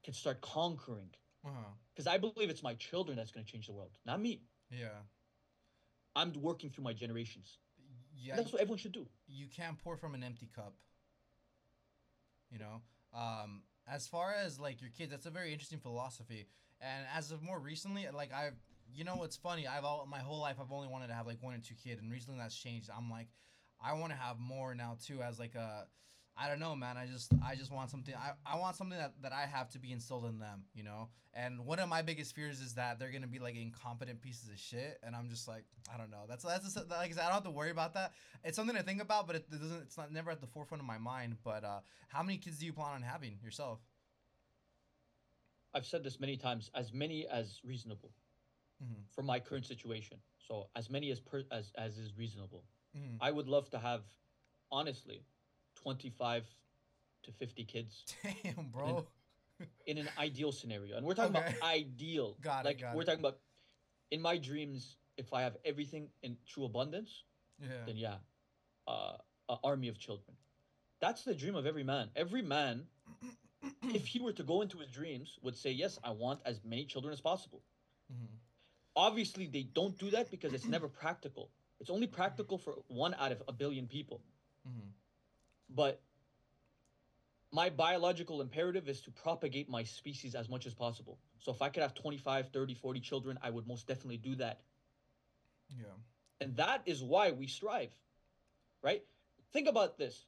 can 0.05 0.15
start 0.15 0.41
conquering. 0.41 1.11
Uh-huh. 1.45 1.73
Because 1.95 2.07
I 2.07 2.19
believe 2.19 2.51
it's 2.51 2.63
my 2.63 2.75
children 2.75 3.17
that's 3.17 3.31
going 3.31 3.45
to 3.45 3.51
change 3.51 3.67
the 3.67 3.73
world, 3.73 3.91
not 4.05 4.21
me. 4.21 4.43
Yeah. 4.71 4.89
I'm 6.15 6.33
working 6.41 6.71
through 6.71 6.85
my 6.85 6.93
generations. 6.93 7.59
Yeah. 8.17 8.37
That's 8.37 8.53
what 8.53 8.61
everyone 8.61 8.79
should 8.79 8.93
do. 8.93 9.07
you 9.27 9.47
can't 9.47 9.79
pour 9.79 9.97
from 9.97 10.15
an 10.15 10.23
empty 10.23 10.49
cup. 10.55 10.75
You 12.51 12.59
know, 12.59 12.83
um, 13.15 13.63
as 13.87 14.07
far 14.07 14.35
as 14.35 14.59
like 14.59 14.81
your 14.81 14.91
kids, 14.91 15.11
that's 15.11 15.27
a 15.27 15.31
very 15.31 15.53
interesting 15.53 15.79
philosophy. 15.79 16.47
And 16.81 17.07
as 17.15 17.31
of 17.31 17.43
more 17.43 17.59
recently, 17.59 18.07
like 18.13 18.33
I've, 18.33 18.55
you 18.95 19.05
know, 19.05 19.17
what's 19.17 19.37
funny? 19.37 19.67
I've 19.67 19.85
all 19.85 20.07
my 20.11 20.19
whole 20.19 20.41
life 20.41 20.57
I've 20.61 20.73
only 20.73 20.89
wanted 20.89 21.09
to 21.09 21.15
have 21.15 21.27
like 21.27 21.43
one 21.43 21.55
or 21.55 21.59
two 21.59 21.75
kids, 21.75 22.01
and 22.01 22.11
recently 22.11 22.39
that's 22.39 22.57
changed. 22.57 22.91
I'm 22.97 23.11
like, 23.11 23.29
I 23.83 23.95
want 23.95 24.13
to 24.13 24.19
have 24.19 24.39
more 24.39 24.75
now 24.75 24.97
too, 25.05 25.23
as 25.23 25.39
like 25.39 25.55
a, 25.55 25.87
I 26.37 26.49
don't 26.49 26.61
know, 26.61 26.75
man. 26.77 26.97
I 26.97 27.07
just 27.07 27.33
I 27.45 27.55
just 27.55 27.73
want 27.73 27.91
something. 27.91 28.15
I, 28.15 28.33
I 28.47 28.59
want 28.59 28.77
something 28.77 28.99
that, 28.99 29.15
that 29.23 29.33
I 29.33 29.47
have 29.47 29.69
to 29.71 29.79
be 29.79 29.93
instilled 29.93 30.27
in 30.27 30.39
them, 30.39 30.65
you 30.75 30.83
know. 30.83 31.09
And 31.35 31.65
one 31.65 31.79
of 31.79 31.89
my 31.89 32.03
biggest 32.03 32.35
fears 32.35 32.61
is 32.61 32.75
that 32.75 32.99
they're 32.99 33.11
gonna 33.11 33.27
be 33.27 33.39
like 33.39 33.57
incompetent 33.57 34.21
pieces 34.21 34.49
of 34.49 34.59
shit, 34.59 34.99
and 35.03 35.15
I'm 35.15 35.29
just 35.29 35.49
like 35.49 35.65
I 35.93 35.97
don't 35.97 36.11
know. 36.11 36.25
That's 36.29 36.45
that's 36.45 36.77
like 36.77 37.19
I 37.19 37.25
don't 37.25 37.33
have 37.33 37.45
to 37.45 37.51
worry 37.51 37.71
about 37.71 37.95
that. 37.95 38.13
It's 38.45 38.57
something 38.57 38.77
to 38.77 38.83
think 38.83 39.03
about, 39.03 39.27
but 39.27 39.37
it, 39.37 39.47
it 39.53 39.61
doesn't. 39.61 39.83
It's 39.83 39.97
not 39.97 40.13
never 40.13 40.31
at 40.31 40.41
the 40.41 40.47
forefront 40.47 40.81
of 40.81 40.87
my 40.87 40.99
mind. 40.99 41.37
But 41.45 41.65
uh, 41.65 41.81
how 42.09 42.23
many 42.23 42.39
kids 42.39 42.59
do 42.59 42.67
you 42.67 42.73
plan 42.73 42.95
on 42.95 43.03
having 43.03 43.39
yourself? 43.43 43.81
I've 45.73 45.87
said 45.87 46.03
this 46.03 46.19
many 46.19 46.37
times, 46.37 46.69
as 46.75 46.93
many 46.93 47.29
as 47.29 47.61
reasonable 47.65 48.11
Mm-hmm. 48.83 49.03
for 49.11 49.23
my 49.23 49.39
current 49.41 49.67
situation. 49.67 50.19
So 50.39 50.69
as 50.75 50.89
many 50.91 51.11
as 51.11 51.21
per, 51.21 51.43
as 51.53 51.73
as 51.77 51.99
is 51.99 52.17
reasonable. 52.17 52.65
Mm-hmm. 52.97 53.17
I 53.21 53.31
would 53.31 53.47
love 53.47 53.69
to 53.71 53.79
have, 53.79 54.03
honestly, 54.73 55.23
twenty 55.75 56.11
five 56.11 56.45
to 57.25 57.33
fifty 57.33 57.65
kids 57.65 58.05
Damn, 58.45 58.69
bro. 58.73 59.07
in 59.87 59.99
an 59.99 60.09
ideal 60.19 60.51
scenario, 60.53 60.97
and 60.97 61.05
we're 61.07 61.15
talking 61.15 61.37
Okay. 61.37 61.55
about 61.59 61.63
ideal. 61.69 62.37
Got 62.41 62.65
it, 62.65 62.69
like 62.69 62.95
we're 62.95 63.03
it. 63.03 63.05
talking 63.05 63.21
about, 63.21 63.39
in 64.11 64.21
my 64.23 64.39
dreams, 64.39 64.97
if 65.19 65.33
I 65.35 65.43
have 65.43 65.57
everything 65.65 66.09
in 66.23 66.37
true 66.47 66.65
abundance, 66.65 67.25
Yeah. 67.61 67.85
then 67.87 67.97
yeah, 67.97 68.17
uh, 68.89 69.17
an 69.51 69.59
army 69.63 69.89
of 69.89 69.99
children. 69.99 70.37
That's 71.01 71.23
the 71.25 71.35
dream 71.35 71.55
of 71.55 71.67
every 71.67 71.85
man. 71.85 72.09
Every 72.17 72.43
man, 72.43 72.87
if 73.95 74.07
he 74.07 74.21
were 74.21 74.33
to 74.33 74.43
go 74.43 74.63
into 74.63 74.79
his 74.79 74.91
dreams, 74.91 75.39
would 75.43 75.57
say, 75.57 75.71
"Yes, 75.71 75.99
I 76.03 76.11
want 76.11 76.41
as 76.47 76.65
many 76.65 76.87
children 76.87 77.13
as 77.13 77.21
possible." 77.21 77.63
Mm-hmm. 78.13 78.40
Obviously, 79.01 79.47
they 79.47 79.63
don't 79.63 79.99
do 79.99 80.11
that 80.11 80.31
because 80.31 80.53
it's 80.53 80.67
never 80.67 80.89
practical. 81.03 81.51
It's 81.81 81.89
only 81.89 82.07
practical 82.07 82.59
for 82.59 82.75
one 82.89 83.15
out 83.19 83.33
of 83.33 83.43
a 83.49 83.53
billion 83.53 83.87
people. 83.87 84.21
Mm-hmm. 84.69 84.89
But 85.75 86.03
my 87.51 87.71
biological 87.71 88.43
imperative 88.43 88.91
is 88.91 89.01
to 89.03 89.11
propagate 89.11 89.71
my 89.71 89.85
species 89.85 90.35
as 90.35 90.51
much 90.51 90.67
as 90.67 90.75
possible. 90.75 91.19
So 91.39 91.51
if 91.51 91.63
I 91.63 91.71
could 91.71 91.83
have 91.83 91.95
25, 91.95 92.51
30, 92.51 92.75
40 92.75 93.01
children, 93.01 93.39
I 93.43 93.49
would 93.49 93.67
most 93.67 93.87
definitely 93.89 94.19
do 94.19 94.35
that. 94.35 94.61
Yeah. 95.71 95.97
And 96.43 96.55
that 96.57 96.83
is 96.85 97.03
why 97.03 97.31
we 97.31 97.47
strive, 97.47 97.93
right? 98.83 99.03
Think 99.51 99.67
about 99.67 99.97
this. 99.97 100.27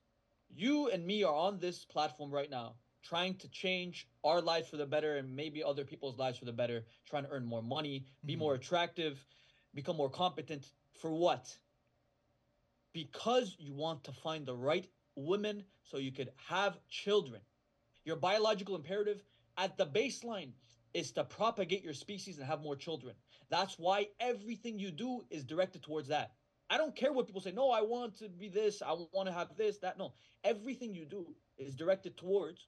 You 0.48 0.88
and 0.88 1.06
me 1.06 1.24
are 1.24 1.34
on 1.34 1.58
this 1.58 1.84
platform 1.84 2.30
right 2.30 2.50
now, 2.50 2.76
trying 3.02 3.36
to 3.36 3.48
change 3.48 4.08
our 4.24 4.40
lives 4.40 4.68
for 4.68 4.76
the 4.76 4.86
better 4.86 5.16
and 5.16 5.34
maybe 5.34 5.62
other 5.62 5.84
people's 5.84 6.18
lives 6.18 6.38
for 6.38 6.44
the 6.44 6.52
better, 6.52 6.84
trying 7.04 7.24
to 7.24 7.30
earn 7.30 7.44
more 7.44 7.62
money, 7.62 8.06
be 8.24 8.34
Mhm. 8.34 8.38
more 8.38 8.54
attractive, 8.54 9.26
become 9.74 9.96
more 9.96 10.10
competent. 10.10 10.72
For 10.94 11.12
what? 11.12 11.58
Because 12.92 13.56
you 13.58 13.74
want 13.74 14.04
to 14.04 14.12
find 14.12 14.46
the 14.46 14.56
right 14.56 14.88
women 15.16 15.64
so 15.82 15.96
you 15.98 16.12
could 16.12 16.32
have 16.36 16.78
children. 16.88 17.42
Your 18.04 18.16
biological 18.16 18.76
imperative 18.76 19.24
at 19.56 19.76
the 19.76 19.86
baseline 19.86 20.52
is 20.94 21.12
to 21.12 21.24
propagate 21.24 21.82
your 21.82 21.94
species 21.94 22.38
and 22.38 22.46
have 22.46 22.62
more 22.62 22.76
children. 22.76 23.16
That's 23.48 23.78
why 23.78 24.10
everything 24.20 24.78
you 24.78 24.90
do 24.90 25.26
is 25.30 25.44
directed 25.44 25.82
towards 25.82 26.08
that. 26.08 26.36
I 26.68 26.78
don't 26.78 26.94
care 26.96 27.12
what 27.12 27.26
people 27.26 27.40
say. 27.40 27.52
No, 27.52 27.70
I 27.70 27.82
want 27.82 28.16
to 28.18 28.28
be 28.28 28.48
this. 28.48 28.82
I 28.82 28.92
want 28.92 29.26
to 29.26 29.32
have 29.32 29.56
this, 29.56 29.78
that. 29.78 29.98
No, 29.98 30.14
everything 30.42 30.94
you 30.94 31.04
do 31.04 31.34
is 31.56 31.74
directed 31.74 32.16
towards 32.16 32.66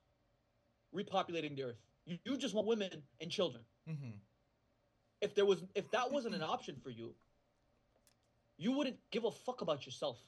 repopulating 0.95 1.57
the 1.57 1.65
earth. 1.65 1.77
You, 2.07 2.19
you 2.25 2.37
just 2.37 2.55
want 2.55 2.67
women 2.67 2.91
and 3.21 3.31
children. 3.31 3.63
Mm-hmm. 3.89 4.17
If 5.21 5.35
there 5.35 5.47
was, 5.47 5.63
if 5.75 5.91
that 5.93 6.13
wasn't 6.13 6.35
an 6.35 6.43
option 6.43 6.77
for 6.83 6.91
you, 6.91 7.15
you 8.57 8.73
wouldn't 8.73 8.97
give 9.11 9.25
a 9.25 9.31
fuck 9.31 9.63
about 9.63 9.87
yourself. 9.87 10.19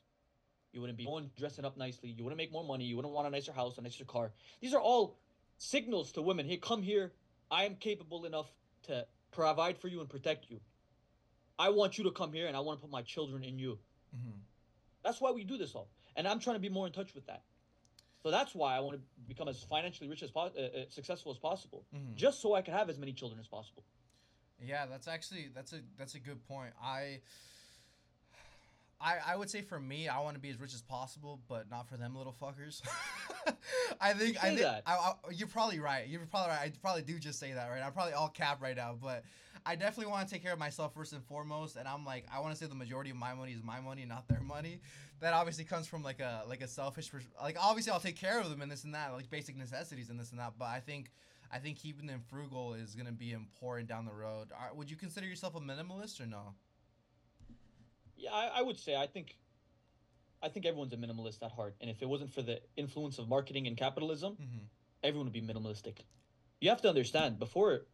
You 0.72 0.80
wouldn't 0.80 0.98
be 0.98 1.04
going 1.04 1.30
dressing 1.38 1.64
up 1.64 1.76
nicely. 1.76 2.14
You 2.16 2.24
wouldn't 2.24 2.38
make 2.38 2.52
more 2.52 2.64
money. 2.64 2.84
You 2.84 2.96
wouldn't 2.96 3.14
want 3.14 3.26
a 3.26 3.30
nicer 3.30 3.52
house, 3.52 3.78
a 3.78 3.82
nicer 3.82 4.04
car. 4.04 4.32
These 4.60 4.74
are 4.74 4.80
all 4.80 5.16
signals 5.58 6.12
to 6.12 6.22
women. 6.22 6.46
Hey, 6.46 6.56
come 6.56 6.82
here. 6.82 7.12
I 7.50 7.64
am 7.64 7.76
capable 7.76 8.24
enough 8.24 8.50
to 8.84 9.06
provide 9.30 9.78
for 9.78 9.88
you 9.88 10.00
and 10.00 10.08
protect 10.08 10.50
you. 10.50 10.60
I 11.58 11.70
want 11.70 11.96
you 11.96 12.04
to 12.04 12.10
come 12.10 12.32
here 12.32 12.46
and 12.46 12.56
I 12.56 12.60
want 12.60 12.78
to 12.78 12.82
put 12.82 12.90
my 12.90 13.02
children 13.02 13.42
in 13.42 13.58
you. 13.58 13.78
Mm-hmm. 14.14 14.38
That's 15.04 15.20
why 15.20 15.30
we 15.30 15.44
do 15.44 15.56
this 15.56 15.74
all. 15.74 15.88
And 16.16 16.26
I'm 16.26 16.40
trying 16.40 16.56
to 16.56 16.60
be 16.60 16.68
more 16.68 16.86
in 16.86 16.92
touch 16.92 17.14
with 17.14 17.26
that. 17.26 17.42
So 18.22 18.30
that's 18.30 18.54
why 18.54 18.76
I 18.76 18.80
want 18.80 18.96
to 18.96 19.02
become 19.28 19.46
as 19.48 19.62
financially 19.62 20.08
rich 20.08 20.22
as 20.22 20.30
po- 20.30 20.50
uh, 20.58 20.60
uh, 20.60 20.84
successful 20.88 21.30
as 21.32 21.38
possible, 21.38 21.84
Mm-hmm. 21.94 22.14
just 22.16 22.40
so 22.42 22.54
I 22.54 22.62
can 22.62 22.74
have 22.74 22.88
as 22.90 22.98
many 22.98 23.12
children 23.12 23.38
as 23.40 23.46
possible. 23.46 23.84
Yeah, 24.64 24.86
that's 24.86 25.06
actually 25.06 25.48
that's 25.54 25.72
a 25.74 25.80
that's 25.98 26.14
a 26.14 26.18
good 26.18 26.42
point. 26.48 26.72
I 26.82 27.20
I 29.00 29.16
I 29.26 29.36
would 29.36 29.50
say 29.50 29.60
for 29.60 29.78
me, 29.78 30.08
I 30.08 30.18
want 30.20 30.34
to 30.34 30.40
be 30.40 30.48
as 30.50 30.58
rich 30.58 30.74
as 30.74 30.80
possible, 30.82 31.40
but 31.48 31.70
not 31.70 31.88
for 31.88 31.96
them 31.96 32.16
little 32.16 32.34
fuckers. 32.40 32.80
I 34.00 34.12
think 34.14 34.42
I 34.42 34.48
think 34.48 34.60
that. 34.60 34.82
I, 34.86 34.94
I, 34.94 35.12
you're 35.32 35.48
probably 35.48 35.78
right. 35.78 36.08
You're 36.08 36.24
probably 36.26 36.50
right. 36.50 36.60
I 36.62 36.72
probably 36.80 37.02
do 37.02 37.18
just 37.18 37.38
say 37.38 37.52
that 37.52 37.68
right. 37.68 37.82
I'm 37.84 37.92
probably 37.92 38.14
all 38.14 38.28
cap 38.28 38.62
right 38.62 38.74
now, 38.76 38.96
but 39.00 39.24
I 39.66 39.74
definitely 39.74 40.12
want 40.12 40.28
to 40.28 40.32
take 40.32 40.42
care 40.42 40.52
of 40.52 40.58
myself 40.60 40.94
first 40.94 41.12
and 41.12 41.24
foremost. 41.24 41.74
And 41.76 41.88
I'm 41.88 42.04
like, 42.04 42.24
I 42.32 42.38
want 42.40 42.54
to 42.54 42.58
say 42.58 42.66
the 42.68 42.74
majority 42.76 43.10
of 43.10 43.16
my 43.16 43.34
money 43.34 43.52
is 43.52 43.62
my 43.64 43.80
money, 43.80 44.04
not 44.04 44.28
their 44.28 44.40
money. 44.40 44.80
That 45.20 45.32
obviously 45.34 45.64
comes 45.64 45.86
from 45.88 46.02
like 46.04 46.20
a 46.20 46.44
like 46.46 46.60
a 46.62 46.68
selfish 46.68 47.10
pers- 47.10 47.26
like 47.42 47.56
obviously 47.60 47.92
I'll 47.92 48.00
take 48.00 48.16
care 48.16 48.38
of 48.40 48.48
them 48.48 48.62
and 48.62 48.70
this 48.70 48.84
and 48.84 48.94
that 48.94 49.12
like 49.12 49.28
basic 49.28 49.56
necessities 49.56 50.08
and 50.08 50.20
this 50.20 50.30
and 50.30 50.38
that. 50.38 50.52
But 50.58 50.66
I 50.66 50.78
think 50.80 51.10
I 51.50 51.58
think 51.58 51.78
keeping 51.78 52.06
them 52.06 52.20
frugal 52.30 52.74
is 52.74 52.94
gonna 52.94 53.12
be 53.12 53.32
important 53.32 53.88
down 53.88 54.04
the 54.04 54.12
road. 54.12 54.48
Are, 54.56 54.72
would 54.74 54.90
you 54.90 54.96
consider 54.96 55.26
yourself 55.26 55.56
a 55.56 55.60
minimalist 55.60 56.20
or 56.20 56.26
no? 56.26 56.54
Yeah, 58.16 58.30
I, 58.32 58.50
I 58.58 58.62
would 58.62 58.78
say 58.78 58.94
I 58.94 59.06
think 59.06 59.36
I 60.42 60.48
think 60.48 60.64
everyone's 60.66 60.92
a 60.92 60.96
minimalist 60.96 61.42
at 61.42 61.50
heart. 61.50 61.74
And 61.80 61.90
if 61.90 62.02
it 62.02 62.08
wasn't 62.08 62.32
for 62.32 62.42
the 62.42 62.60
influence 62.76 63.18
of 63.18 63.28
marketing 63.28 63.66
and 63.66 63.76
capitalism, 63.76 64.34
Mm-hmm. 64.34 64.64
everyone 65.02 65.26
would 65.26 65.32
be 65.32 65.40
minimalistic. 65.42 65.98
You 66.60 66.68
have 66.70 66.82
to 66.82 66.88
understand 66.88 67.38
before 67.38 67.86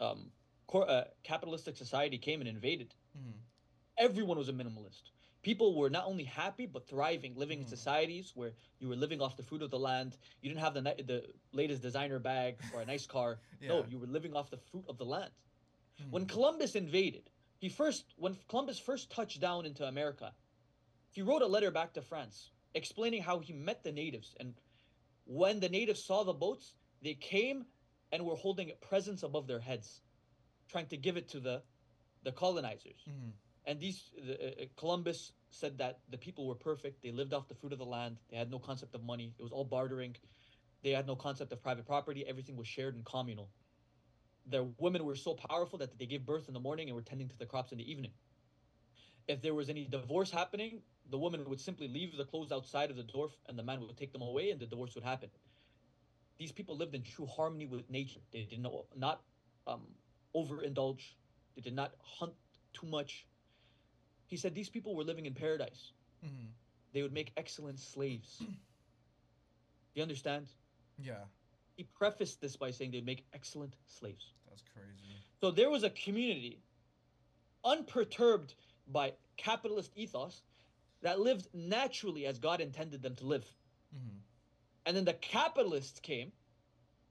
um, 0.00 0.30
cor- 0.66 0.88
uh, 0.88 1.04
capitalistic 1.22 1.76
society 1.76 2.18
came 2.18 2.40
and 2.40 2.48
invaded, 2.48 2.94
Mm-hmm. 3.16 3.38
everyone 3.98 4.38
was 4.38 4.48
a 4.48 4.52
minimalist. 4.52 5.10
People 5.42 5.76
were 5.76 5.90
not 5.90 6.06
only 6.06 6.24
happy 6.24 6.66
but 6.66 6.88
thriving, 6.88 7.34
living 7.36 7.58
in 7.60 7.66
Mm. 7.66 7.68
societies 7.68 8.32
where 8.34 8.52
you 8.80 8.88
were 8.88 8.96
living 8.96 9.20
off 9.20 9.36
the 9.36 9.42
fruit 9.42 9.62
of 9.62 9.70
the 9.70 9.78
land. 9.78 10.16
You 10.40 10.48
didn't 10.48 10.62
have 10.62 10.74
the 10.74 10.82
the 11.12 11.20
latest 11.52 11.82
designer 11.82 12.18
bag 12.18 12.52
or 12.72 12.80
a 12.80 12.86
nice 12.86 13.06
car. 13.06 13.38
No, 13.60 13.84
you 13.88 13.98
were 13.98 14.06
living 14.18 14.34
off 14.34 14.50
the 14.50 14.56
fruit 14.70 14.84
of 14.88 14.96
the 14.98 15.04
land. 15.04 15.30
Mhm. 16.00 16.10
When 16.10 16.26
Columbus 16.26 16.74
invaded, 16.74 17.30
he 17.58 17.68
first 17.68 18.04
when 18.16 18.34
Columbus 18.48 18.78
first 18.78 19.10
touched 19.10 19.40
down 19.40 19.66
into 19.66 19.84
America, 19.86 20.34
he 21.10 21.22
wrote 21.22 21.42
a 21.42 21.46
letter 21.54 21.70
back 21.70 21.92
to 21.94 22.02
France 22.02 22.50
explaining 22.74 23.22
how 23.22 23.38
he 23.38 23.52
met 23.52 23.84
the 23.84 23.92
natives 23.92 24.34
and 24.40 24.54
when 25.26 25.60
the 25.60 25.68
natives 25.68 26.02
saw 26.02 26.24
the 26.24 26.32
boats, 26.34 26.74
they 27.02 27.14
came 27.14 27.66
and 28.12 28.24
were 28.26 28.34
holding 28.36 28.72
presents 28.80 29.22
above 29.22 29.46
their 29.46 29.60
heads, 29.60 30.00
trying 30.68 30.86
to 30.86 30.96
give 30.96 31.16
it 31.16 31.28
to 31.30 31.40
the 31.40 31.62
the 32.22 32.32
colonizers. 32.32 33.00
Mm-hmm. 33.08 33.30
And 33.66 33.80
these 33.80 34.10
the, 34.16 34.34
uh, 34.34 34.62
uh, 34.62 34.66
Columbus 34.76 35.32
said 35.50 35.78
that 35.78 36.00
the 36.10 36.18
people 36.18 36.46
were 36.46 36.54
perfect. 36.54 37.02
They 37.02 37.10
lived 37.10 37.32
off 37.32 37.48
the 37.48 37.54
fruit 37.54 37.72
of 37.72 37.78
the 37.78 37.84
land. 37.84 38.18
They 38.30 38.36
had 38.36 38.50
no 38.50 38.58
concept 38.58 38.94
of 38.94 39.04
money. 39.04 39.34
It 39.38 39.42
was 39.42 39.52
all 39.52 39.64
bartering. 39.64 40.16
They 40.82 40.90
had 40.90 41.06
no 41.06 41.16
concept 41.16 41.52
of 41.52 41.62
private 41.62 41.86
property. 41.86 42.26
Everything 42.26 42.56
was 42.56 42.68
shared 42.68 42.94
and 42.94 43.04
communal. 43.04 43.48
Their 44.46 44.64
women 44.78 45.04
were 45.04 45.16
so 45.16 45.34
powerful 45.34 45.78
that 45.78 45.98
they 45.98 46.04
gave 46.04 46.26
birth 46.26 46.48
in 46.48 46.54
the 46.54 46.60
morning 46.60 46.88
and 46.88 46.94
were 46.94 47.02
tending 47.02 47.28
to 47.28 47.38
the 47.38 47.46
crops 47.46 47.72
in 47.72 47.78
the 47.78 47.90
evening. 47.90 48.12
If 49.26 49.40
there 49.40 49.54
was 49.54 49.70
any 49.70 49.86
divorce 49.86 50.30
happening, 50.30 50.82
the 51.10 51.16
woman 51.16 51.48
would 51.48 51.60
simply 51.60 51.88
leave 51.88 52.14
the 52.16 52.26
clothes 52.26 52.52
outside 52.52 52.90
of 52.90 52.96
the 52.96 53.02
door 53.02 53.30
and 53.48 53.58
the 53.58 53.62
man 53.62 53.80
would 53.80 53.96
take 53.96 54.12
them 54.12 54.20
away 54.20 54.50
and 54.50 54.60
the 54.60 54.66
divorce 54.66 54.94
would 54.94 55.04
happen. 55.04 55.30
These 56.38 56.52
people 56.52 56.76
lived 56.76 56.94
in 56.94 57.02
true 57.02 57.26
harmony 57.26 57.66
with 57.66 57.88
nature. 57.88 58.20
They 58.32 58.42
did 58.42 58.60
not, 58.60 58.72
not 58.94 59.22
um, 59.66 59.86
overindulge. 60.34 61.14
They 61.54 61.62
did 61.62 61.74
not 61.74 61.92
hunt 62.02 62.32
too 62.72 62.86
much. 62.86 63.26
He 64.26 64.36
said 64.36 64.54
these 64.54 64.68
people 64.70 64.94
were 64.96 65.04
living 65.04 65.26
in 65.26 65.34
paradise. 65.34 65.92
Mm-hmm. 66.24 66.46
They 66.92 67.02
would 67.02 67.12
make 67.12 67.32
excellent 67.36 67.78
slaves. 67.78 68.38
Do 68.38 68.46
you 69.94 70.02
understand? 70.02 70.46
Yeah, 70.98 71.24
He 71.76 71.84
prefaced 71.84 72.40
this 72.40 72.56
by 72.56 72.70
saying 72.70 72.92
they'd 72.92 73.04
make 73.06 73.24
excellent 73.32 73.74
slaves. 73.86 74.32
that's 74.48 74.62
crazy. 74.72 75.16
So 75.40 75.50
there 75.50 75.70
was 75.70 75.82
a 75.82 75.90
community 75.90 76.62
unperturbed 77.64 78.54
by 78.86 79.12
capitalist 79.36 79.90
ethos 79.96 80.42
that 81.02 81.18
lived 81.20 81.48
naturally 81.52 82.26
as 82.26 82.38
God 82.38 82.60
intended 82.60 83.02
them 83.02 83.14
to 83.16 83.26
live. 83.26 83.44
Mm-hmm. 83.94 84.16
And 84.86 84.96
then 84.96 85.04
the 85.04 85.14
capitalists 85.14 85.98
came 86.00 86.32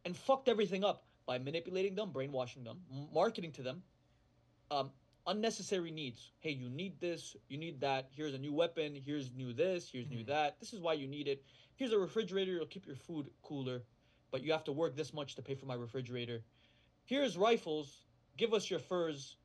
and 0.05 0.15
fucked 0.15 0.47
everything 0.47 0.83
up 0.83 1.03
by 1.25 1.37
manipulating 1.37 1.95
them, 1.95 2.11
brainwashing 2.11 2.63
them, 2.63 2.77
marketing 3.13 3.51
to 3.53 3.63
them 3.63 3.83
um, 4.71 4.91
unnecessary 5.27 5.91
needs. 5.91 6.31
Hey, 6.39 6.51
you 6.51 6.69
need 6.69 6.99
this, 6.99 7.35
you 7.47 7.57
need 7.57 7.79
that. 7.81 8.09
Here's 8.11 8.33
a 8.33 8.37
new 8.37 8.53
weapon. 8.53 8.95
Here's 8.95 9.31
new 9.33 9.53
this. 9.53 9.89
Here's 9.89 10.09
new 10.09 10.23
Mhm. 10.23 10.27
that. 10.27 10.59
This 10.59 10.73
is 10.73 10.79
why 10.81 10.93
you 10.93 11.07
need 11.07 11.27
it. 11.27 11.43
Here's 11.75 11.91
a 11.93 11.99
refrigerator. 11.99 12.55
It'll 12.55 12.67
keep 12.67 12.85
your 12.85 12.95
food 12.95 13.29
cooler, 13.41 13.83
but 14.31 14.43
you 14.43 14.51
have 14.51 14.63
to 14.65 14.71
work 14.71 14.95
this 14.95 15.13
much 15.13 15.35
to 15.35 15.41
pay 15.41 15.55
for 15.55 15.65
my 15.65 15.75
refrigerator. 15.75 16.43
Here's 17.05 17.37
rifles. 17.37 18.05
Give 18.37 18.53
us 18.53 18.69
your 18.69 18.79
furs. 18.79 19.37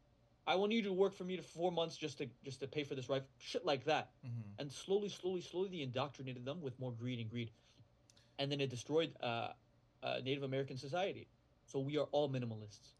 I 0.47 0.55
will 0.57 0.67
need 0.67 0.77
you 0.77 0.83
to 0.85 0.93
work 0.93 1.13
for 1.13 1.25
me 1.25 1.37
for 1.37 1.43
four 1.43 1.71
months 1.73 1.97
just 1.97 2.19
to 2.19 2.27
just 2.43 2.61
to 2.61 2.67
pay 2.67 2.83
for 2.85 2.95
this 2.95 3.09
rifle. 3.09 3.29
Shit 3.39 3.65
like 3.67 3.85
that 3.85 4.11
Mm-hmm. 4.25 4.41
and 4.61 4.73
slowly, 4.73 5.09
slowly, 5.11 5.43
slowly, 5.43 5.69
they 5.69 5.83
indoctrinated 5.83 6.45
them 6.45 6.61
with 6.63 6.79
more 6.81 6.93
greed 6.93 7.19
and 7.21 7.29
greed. 7.31 7.51
and 8.41 8.51
then 8.51 8.61
it 8.61 8.71
destroyed 8.71 9.15
uh, 9.21 9.53
uh, 10.03 10.21
Native 10.25 10.45
American 10.45 10.77
society. 10.79 11.29
So 11.69 11.79
we 11.81 11.99
are 11.99 12.07
all 12.13 12.31
minimalists. 12.31 12.95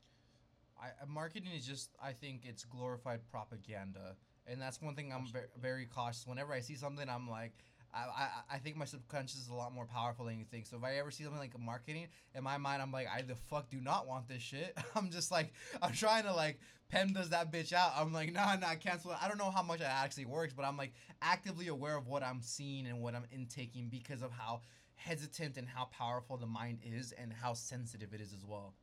I, 0.81 0.89
uh, 1.03 1.07
marketing 1.09 1.51
is 1.57 1.67
just 1.67 1.91
I 2.03 2.13
think 2.13 2.43
it's 2.45 2.65
glorified 2.65 3.21
propaganda, 3.31 4.15
and 4.47 4.61
that's 4.61 4.81
one 4.81 4.95
thing 4.95 5.13
I'm 5.13 5.27
ve- 5.27 5.51
very 5.61 5.87
cautious. 5.87 6.27
Whenever 6.27 6.53
I 6.53 6.61
see 6.61 6.77
something, 6.77 7.09
I'm 7.09 7.29
like, 7.29 7.53
I, 7.95 8.01
I 8.01 8.29
I 8.57 8.59
think 8.59 8.77
my 8.77 8.85
subconscious 8.85 9.41
is 9.41 9.49
a 9.49 9.55
lot 9.55 9.73
more 9.73 9.87
powerful 9.87 10.27
than 10.27 10.39
you 10.39 10.45
think. 10.45 10.67
So 10.67 10.77
if 10.77 10.85
I 10.85 10.97
ever 10.99 11.11
see 11.11 11.25
something 11.25 11.41
like 11.41 11.59
marketing 11.59 12.09
in 12.35 12.45
my 12.45 12.59
mind, 12.59 12.83
I'm 12.83 12.93
like, 12.93 13.09
I 13.13 13.23
the 13.23 13.35
fuck 13.35 13.71
do 13.71 13.81
not 13.81 14.07
want 14.07 14.29
this 14.29 14.43
shit. 14.43 14.77
I'm 14.95 15.11
just 15.11 15.33
like, 15.33 15.53
I'm 15.81 15.93
trying 15.93 16.25
to 16.25 16.35
like 16.35 16.61
Pem 16.91 17.13
does 17.13 17.31
that 17.31 17.51
bitch 17.51 17.73
out. 17.73 17.93
I'm 17.97 18.13
like, 18.13 18.33
nah, 18.33 18.57
nah, 18.57 18.75
cancel 18.75 19.13
it. 19.13 19.19
I 19.21 19.29
don't 19.29 19.39
know 19.39 19.51
how 19.51 19.63
much 19.63 19.81
it 19.81 19.87
actually 19.89 20.27
works, 20.27 20.53
but 20.55 20.65
I'm 20.65 20.77
like 20.77 20.93
actively 21.23 21.69
aware 21.69 21.97
of 21.97 22.07
what 22.07 22.23
I'm 22.23 22.43
seeing 22.43 22.87
and 22.87 23.01
what 23.01 23.15
I'm 23.15 23.27
intaking 23.33 23.89
because 23.91 24.23
of 24.23 24.31
how 24.31 24.61
hesitant 24.99 25.57
and 25.57 25.67
how 25.69 25.87
powerful 25.87 26.37
the 26.37 26.47
mind 26.47 26.81
is 26.83 27.13
and 27.13 27.33
how 27.33 27.55
sensitive 27.55 28.13
it 28.13 28.21
is 28.21 28.33
as 28.33 28.45
well. 28.45 28.75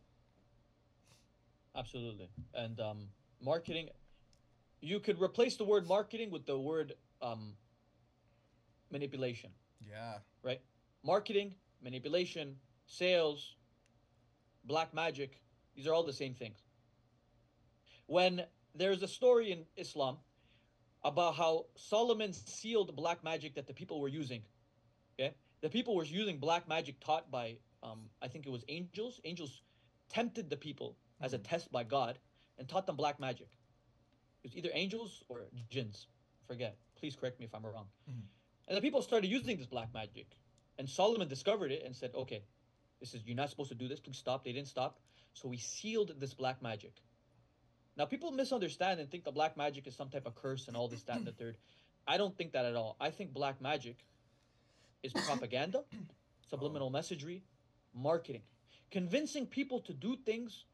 Absolutely. 1.75 2.29
And 2.53 2.79
um, 2.79 3.07
marketing, 3.41 3.89
you 4.81 4.99
could 4.99 5.21
replace 5.21 5.57
the 5.57 5.65
word 5.65 5.87
marketing 5.87 6.31
with 6.31 6.45
the 6.45 6.57
word 6.57 6.93
um, 7.21 7.53
manipulation. 8.91 9.49
Yeah. 9.87 10.15
Right? 10.41 10.61
Marketing, 11.03 11.53
manipulation, 11.83 12.55
sales, 12.87 13.55
black 14.63 14.93
magic, 14.93 15.41
these 15.75 15.85
are 15.85 15.93
all 15.93 16.03
the 16.03 16.13
same 16.13 16.33
things. 16.33 16.59
When 18.07 18.43
there's 18.73 19.03
a 19.03 19.07
story 19.07 19.51
in 19.51 19.65
Islam 19.75 20.17
about 21.03 21.35
how 21.35 21.65
Solomon 21.75 22.33
sealed 22.33 22.95
black 22.95 23.23
magic 23.23 23.53
that 23.55 23.67
the 23.67 23.73
people 23.73 23.99
were 23.99 24.07
using. 24.07 24.41
Okay? 25.19 25.33
The 25.65 25.71
people 25.71 25.95
were 25.95 26.03
using 26.03 26.37
black 26.37 26.67
magic 26.67 26.99
taught 26.99 27.31
by, 27.31 27.57
um, 27.81 28.01
I 28.21 28.27
think 28.27 28.45
it 28.45 28.51
was 28.51 28.63
angels. 28.67 29.19
Angels 29.23 29.63
tempted 30.09 30.47
the 30.47 30.57
people 30.57 30.95
as 31.19 31.33
a 31.33 31.39
test 31.39 31.71
by 31.71 31.83
God 31.83 32.19
and 32.59 32.69
taught 32.69 32.85
them 32.85 32.95
black 32.95 33.19
magic. 33.19 33.47
It 34.43 34.49
was 34.51 34.55
either 34.57 34.69
angels 34.73 35.23
or 35.27 35.47
jinns. 35.71 36.05
Forget. 36.45 36.77
Please 36.99 37.15
correct 37.15 37.39
me 37.39 37.47
if 37.47 37.55
I'm 37.55 37.65
wrong. 37.65 37.87
Mhm. 38.07 38.27
And 38.67 38.77
the 38.77 38.81
people 38.81 39.01
started 39.01 39.25
using 39.25 39.57
this 39.57 39.65
black 39.65 39.91
magic. 39.91 40.37
And 40.77 40.87
Solomon 40.87 41.27
discovered 41.27 41.71
it 41.71 41.81
and 41.83 41.95
said, 41.95 42.13
okay, 42.13 42.43
this 42.99 43.15
is, 43.15 43.23
you're 43.25 43.35
not 43.35 43.49
supposed 43.49 43.69
to 43.69 43.75
do 43.75 43.87
this. 43.87 43.99
Please 43.99 44.19
stop. 44.19 44.43
They 44.43 44.53
didn't 44.53 44.67
stop. 44.67 44.99
So 45.33 45.47
we 45.47 45.57
sealed 45.57 46.11
this 46.19 46.35
black 46.35 46.61
magic. 46.61 47.01
Now, 47.97 48.05
people 48.05 48.29
misunderstand 48.29 48.99
and 48.99 49.09
think 49.09 49.23
the 49.23 49.31
black 49.31 49.57
magic 49.57 49.87
is 49.87 49.95
some 49.95 50.09
type 50.09 50.27
of 50.27 50.35
curse 50.35 50.67
and 50.67 50.77
all 50.77 50.87
this, 50.89 51.01
that, 51.05 51.17
and 51.17 51.25
the 51.25 51.31
third. 51.31 51.57
I 52.05 52.17
don't 52.17 52.37
think 52.37 52.51
that 52.51 52.65
at 52.65 52.75
all. 52.75 52.97
I 52.99 53.09
think 53.09 53.33
black 53.33 53.59
magic 53.61 54.05
is 55.03 55.13
propaganda, 55.13 55.83
subliminal 56.49 56.91
messagery, 56.91 57.41
marketing, 57.93 58.41
convincing 58.91 59.45
people 59.45 59.79
to 59.81 59.93
do 59.93 60.15
things 60.25 60.65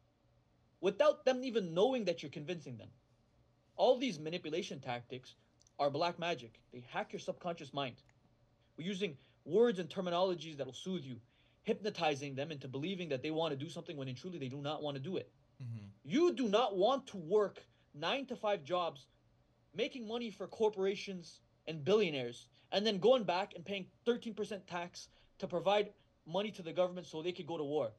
without 0.80 1.26
them 1.26 1.44
even 1.44 1.74
knowing 1.74 2.06
that 2.06 2.22
you're 2.22 2.32
convincing 2.32 2.78
them. 2.78 2.90
All 3.76 3.98
these 3.98 4.20
manipulation 4.20 4.80
tactics 4.80 5.36
are 5.80 5.90
black 5.90 6.20
magic. 6.20 6.60
They 6.74 6.84
hack 6.90 7.14
your 7.14 7.20
subconscious 7.20 7.74
mind. 7.74 7.96
We're 8.78 8.88
using 8.88 9.18
words 9.46 9.80
and 9.80 9.90
terminologies 9.90 10.58
that 10.58 10.66
will 10.66 10.74
soothe 10.74 11.04
you, 11.04 11.18
hypnotizing 11.64 12.36
them 12.36 12.52
into 12.52 12.68
believing 12.68 13.10
that 13.10 13.22
they 13.22 13.32
want 13.32 13.52
to 13.52 13.58
do 13.58 13.70
something 13.70 13.98
when 13.98 14.08
in 14.08 14.16
truly 14.16 14.40
they 14.40 14.48
do 14.48 14.62
not 14.62 14.82
want 14.82 14.96
to 14.98 15.02
do 15.02 15.18
it. 15.18 15.32
Mm-hmm. 15.62 15.86
You 16.04 16.34
do 16.34 16.48
not 16.48 16.76
want 16.76 17.08
to 17.08 17.18
work 17.18 17.64
nine 17.94 18.26
to 18.28 18.36
five 18.36 18.64
jobs, 18.64 19.06
making 19.76 20.08
money 20.08 20.32
for 20.32 20.48
corporations 20.48 21.40
and 21.68 21.84
billionaires, 21.84 22.48
and 22.72 22.86
then 22.86 23.00
going 23.00 23.24
back 23.24 23.54
and 23.56 23.66
paying 23.66 23.86
13% 24.08 24.66
tax 24.66 25.10
to 25.40 25.48
provide 25.48 25.90
money 26.26 26.52
to 26.52 26.62
the 26.62 26.74
government 26.74 27.08
so 27.08 27.22
they 27.22 27.32
could 27.32 27.48
go 27.48 27.58
to 27.58 27.64
war. 27.64 27.92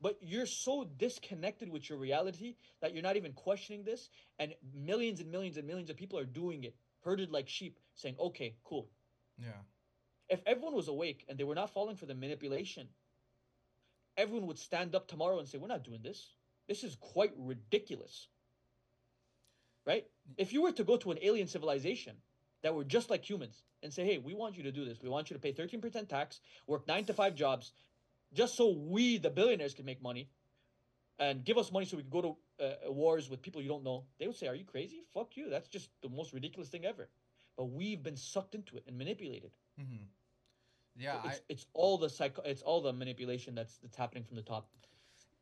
But 0.00 0.18
you're 0.20 0.46
so 0.46 0.86
disconnected 0.98 1.70
with 1.70 1.88
your 1.88 1.98
reality 1.98 2.56
that 2.80 2.92
you're 2.92 3.02
not 3.02 3.16
even 3.16 3.32
questioning 3.32 3.82
this, 3.82 4.10
and 4.38 4.54
millions 4.74 5.20
and 5.20 5.30
millions 5.30 5.56
and 5.56 5.66
millions 5.66 5.90
of 5.90 5.96
people 5.96 6.18
are 6.18 6.24
doing 6.24 6.64
it, 6.64 6.76
herded 7.02 7.30
like 7.30 7.48
sheep, 7.48 7.78
saying, 7.94 8.16
okay, 8.20 8.54
cool. 8.62 8.88
Yeah. 9.38 9.62
If 10.28 10.42
everyone 10.46 10.74
was 10.74 10.88
awake 10.88 11.24
and 11.28 11.38
they 11.38 11.44
were 11.44 11.54
not 11.54 11.70
falling 11.70 11.96
for 11.96 12.06
the 12.06 12.14
manipulation, 12.14 12.88
everyone 14.16 14.46
would 14.46 14.58
stand 14.58 14.94
up 14.94 15.06
tomorrow 15.06 15.38
and 15.38 15.48
say, 15.48 15.58
We're 15.58 15.68
not 15.68 15.84
doing 15.84 16.00
this. 16.02 16.34
This 16.68 16.82
is 16.82 16.96
quite 16.96 17.32
ridiculous. 17.36 18.28
Right? 19.86 20.06
If 20.36 20.52
you 20.52 20.62
were 20.62 20.72
to 20.72 20.84
go 20.84 20.96
to 20.96 21.12
an 21.12 21.18
alien 21.22 21.46
civilization 21.46 22.16
that 22.66 22.74
were 22.74 22.82
just 22.82 23.10
like 23.10 23.28
humans 23.28 23.62
and 23.84 23.92
say, 23.92 24.04
Hey, 24.04 24.18
we 24.18 24.34
want 24.34 24.56
you 24.56 24.64
to 24.64 24.72
do 24.72 24.84
this. 24.84 24.98
We 25.00 25.08
want 25.08 25.30
you 25.30 25.34
to 25.34 25.40
pay 25.40 25.52
13% 25.52 26.08
tax, 26.08 26.40
work 26.66 26.88
nine 26.88 27.04
to 27.04 27.12
five 27.12 27.36
jobs, 27.36 27.70
just 28.34 28.56
so 28.56 28.72
we, 28.72 29.18
the 29.18 29.30
billionaires, 29.30 29.72
can 29.72 29.84
make 29.84 30.02
money 30.02 30.28
and 31.20 31.44
give 31.44 31.58
us 31.58 31.70
money 31.70 31.86
so 31.86 31.96
we 31.96 32.02
can 32.02 32.10
go 32.10 32.22
to 32.22 32.64
uh, 32.64 32.92
wars 32.92 33.30
with 33.30 33.40
people 33.40 33.62
you 33.62 33.68
don't 33.68 33.84
know, 33.84 34.02
they 34.18 34.26
would 34.26 34.34
say, 34.34 34.48
Are 34.48 34.56
you 34.56 34.64
crazy? 34.64 35.04
Fuck 35.14 35.36
you. 35.36 35.48
That's 35.48 35.68
just 35.68 35.90
the 36.02 36.08
most 36.08 36.32
ridiculous 36.32 36.68
thing 36.68 36.84
ever. 36.84 37.08
But 37.56 37.66
we've 37.66 38.02
been 38.02 38.16
sucked 38.16 38.56
into 38.56 38.76
it 38.76 38.82
and 38.88 38.98
manipulated. 38.98 39.52
Mm-hmm. 39.80 40.02
Yeah. 40.98 41.20
it's, 41.24 41.36
I, 41.36 41.40
it's 41.48 41.66
all 41.72 41.98
the 41.98 42.10
psycho 42.10 42.42
it's 42.42 42.62
all 42.62 42.80
the 42.80 42.92
manipulation 42.92 43.54
that's 43.54 43.76
that's 43.76 43.96
happening 43.96 44.24
from 44.24 44.36
the 44.36 44.42
top 44.42 44.66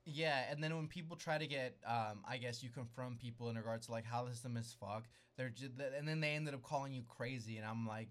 Yeah, 0.07 0.45
and 0.51 0.63
then 0.63 0.77
when 0.77 0.87
people 0.87 1.17
try 1.17 1.39
to 1.39 1.47
get, 1.47 1.77
um, 1.87 2.23
I 2.29 2.37
guess 2.37 2.63
you 2.63 2.69
confront 2.69 3.19
people 3.19 3.49
in 3.49 3.57
regards 3.57 3.87
to 3.87 3.93
like 3.93 4.05
how 4.05 4.25
the 4.25 4.33
system 4.33 4.57
is 4.59 4.75
fucked, 4.79 5.09
they're 5.37 5.49
just, 5.49 5.73
and 5.99 6.07
then 6.07 6.21
they 6.21 6.31
ended 6.35 6.53
up 6.53 6.63
calling 6.63 6.93
you 6.93 7.03
crazy, 7.09 7.57
and 7.57 7.67
I'm 7.67 7.87
like, 7.87 8.09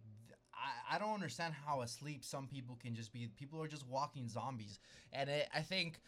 I, 0.55 0.95
I 0.95 0.99
don't 0.99 1.13
understand 1.13 1.53
how 1.53 1.81
asleep 1.81 2.23
some 2.25 2.47
people 2.47 2.79
can 2.81 2.95
just 2.95 3.13
be. 3.13 3.29
People 3.37 3.61
are 3.61 3.67
just 3.67 3.87
walking 3.87 4.27
zombies, 4.27 4.79
and 5.11 5.29
it, 5.29 5.47
I 5.53 5.61
think 5.61 5.99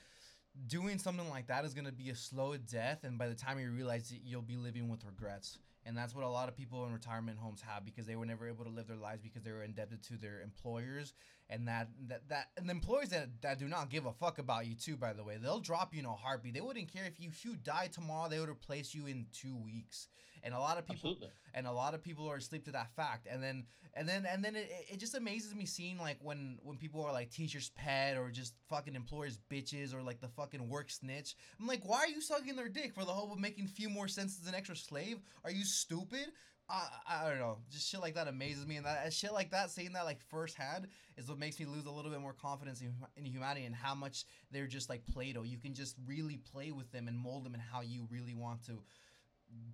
doing 0.67 0.97
something 0.97 1.29
like 1.29 1.47
that 1.47 1.65
is 1.65 1.75
gonna 1.75 1.91
be 1.91 2.09
a 2.09 2.15
slow 2.15 2.57
death, 2.57 3.03
and 3.03 3.19
by 3.19 3.27
the 3.27 3.35
time 3.35 3.59
you 3.59 3.69
realize 3.69 4.11
it, 4.11 4.21
you'll 4.23 4.41
be 4.41 4.57
living 4.57 4.89
with 4.89 5.05
regrets. 5.05 5.59
And 5.85 5.95
that's 5.95 6.15
what 6.15 6.25
a 6.25 6.29
lot 6.29 6.49
of 6.49 6.55
people 6.55 6.85
in 6.85 6.93
retirement 6.93 7.37
homes 7.37 7.61
have 7.61 7.85
because 7.85 8.07
they 8.07 8.15
were 8.15 8.25
never 8.25 8.47
able 8.47 8.63
to 8.65 8.71
live 8.71 8.87
their 8.87 8.97
lives 8.97 9.21
because 9.21 9.43
they 9.43 9.51
were 9.51 9.63
indebted 9.63 10.01
to 10.03 10.17
their 10.17 10.41
employers. 10.41 11.13
And 11.49 11.67
that 11.67 11.89
that 12.07 12.27
that 12.29 12.47
and 12.57 12.67
the 12.67 12.71
employees 12.71 13.09
that, 13.09 13.29
that 13.41 13.59
do 13.59 13.67
not 13.67 13.91
give 13.91 14.07
a 14.07 14.13
fuck 14.13 14.39
about 14.39 14.65
you 14.65 14.73
too 14.73 14.97
by 14.97 15.13
the 15.13 15.23
way. 15.23 15.37
They'll 15.41 15.59
drop 15.59 15.93
you 15.93 15.99
in 15.99 16.05
a 16.05 16.13
heartbeat. 16.13 16.55
They 16.55 16.61
wouldn't 16.61 16.91
care 16.91 17.05
if 17.05 17.19
you 17.19 17.29
if 17.29 17.45
you 17.45 17.55
die 17.55 17.89
tomorrow 17.91 18.29
they 18.29 18.39
would 18.39 18.49
replace 18.49 18.95
you 18.95 19.05
in 19.05 19.27
two 19.31 19.55
weeks 19.55 20.07
and 20.45 20.53
a 20.53 20.59
lot 20.59 20.77
of 20.77 20.85
people 20.85 21.09
absolutely. 21.11 21.29
and 21.55 21.67
a 21.67 21.71
lot 21.71 21.93
of 21.93 22.03
people 22.03 22.29
are 22.29 22.37
asleep 22.37 22.63
to 22.65 22.71
that 22.71 22.95
fact. 22.95 23.27
And 23.29 23.43
then 23.43 23.65
and 23.95 24.07
then 24.07 24.25
and 24.25 24.45
then 24.45 24.55
it, 24.55 24.69
it 24.91 24.99
just 24.99 25.15
amazes 25.15 25.55
me 25.55 25.65
seeing 25.65 25.97
like 25.97 26.17
when 26.21 26.59
when 26.63 26.77
people 26.77 27.03
are 27.03 27.11
like 27.11 27.31
teacher's 27.31 27.71
pet 27.71 28.15
or 28.15 28.29
just 28.29 28.53
fucking 28.69 28.95
employers 28.95 29.39
bitches 29.51 29.93
or 29.93 30.01
like 30.03 30.21
the 30.21 30.29
fucking 30.29 30.69
work 30.69 30.91
snitch. 30.91 31.35
I'm 31.59 31.67
like 31.67 31.83
why 31.83 31.99
are 31.99 32.07
you 32.07 32.21
sucking 32.21 32.55
their 32.55 32.69
dick 32.69 32.93
for 32.93 33.03
the 33.03 33.11
hope 33.11 33.31
of 33.31 33.39
making 33.39 33.65
a 33.65 33.69
few 33.69 33.89
more 33.89 34.07
cents 34.07 34.39
as 34.41 34.47
an 34.47 34.55
extra 34.55 34.75
slave? 34.75 35.17
Are 35.43 35.51
you 35.51 35.65
stupid? 35.65 36.27
I, 36.67 36.87
I 37.07 37.29
don't 37.29 37.39
know. 37.39 37.59
Just 37.69 37.87
shit 37.87 38.01
like 38.01 38.15
that 38.15 38.27
amazes 38.27 38.65
me. 38.65 38.77
And 38.77 38.85
that 38.85 39.13
shit 39.13 39.33
like 39.33 39.51
that 39.51 39.69
saying 39.69 39.93
that 39.93 40.05
like 40.05 40.19
firsthand 40.29 40.87
is 41.15 41.29
what 41.29 41.37
makes 41.37 41.59
me 41.59 41.65
lose 41.65 41.85
a 41.85 41.91
little 41.91 42.09
bit 42.09 42.21
more 42.21 42.33
confidence 42.33 42.81
in, 42.81 42.91
in 43.15 43.25
humanity 43.25 43.65
and 43.65 43.75
how 43.75 43.93
much 43.93 44.25
they're 44.51 44.65
just 44.65 44.89
like 44.89 45.05
play-doh. 45.13 45.43
You 45.43 45.59
can 45.59 45.75
just 45.75 45.95
really 46.07 46.37
play 46.37 46.71
with 46.71 46.91
them 46.91 47.07
and 47.07 47.17
mold 47.17 47.45
them 47.45 47.53
in 47.53 47.59
how 47.59 47.81
you 47.81 48.07
really 48.09 48.33
want 48.33 48.65
to 48.65 48.81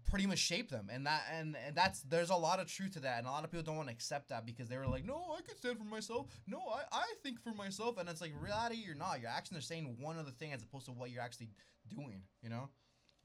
pretty 0.09 0.27
much 0.27 0.39
shape 0.39 0.69
them. 0.69 0.89
And 0.91 1.05
that 1.07 1.23
and, 1.33 1.55
and 1.65 1.75
that's 1.75 2.01
there's 2.01 2.29
a 2.29 2.35
lot 2.35 2.59
of 2.59 2.67
truth 2.67 2.93
to 2.93 2.99
that. 3.01 3.19
And 3.19 3.27
a 3.27 3.31
lot 3.31 3.43
of 3.43 3.51
people 3.51 3.63
don't 3.63 3.77
want 3.77 3.87
to 3.87 3.93
accept 3.93 4.29
that 4.29 4.45
because 4.45 4.67
they 4.67 4.77
were 4.77 4.87
like 4.87 5.05
no 5.05 5.35
i 5.37 5.41
can 5.41 5.55
stand 5.55 5.77
for 5.77 5.85
myself. 5.85 6.27
No 6.47 6.59
i, 6.59 6.83
I 6.91 7.05
think 7.23 7.41
for 7.41 7.53
myself. 7.53 7.97
And 7.97 8.09
it's 8.09 8.21
like 8.21 8.33
reality 8.39 8.75
you're 8.75 8.95
not. 8.95 9.21
Your 9.21 9.29
actions 9.29 9.57
are 9.57 9.61
saying 9.61 9.95
one 9.99 10.17
other 10.17 10.31
thing 10.31 10.53
as 10.53 10.61
opposed 10.61 10.85
to 10.85 10.91
what 10.91 11.09
you're 11.11 11.23
actually 11.23 11.49
doing 11.89 12.21
you 12.41 12.49
know 12.49 12.69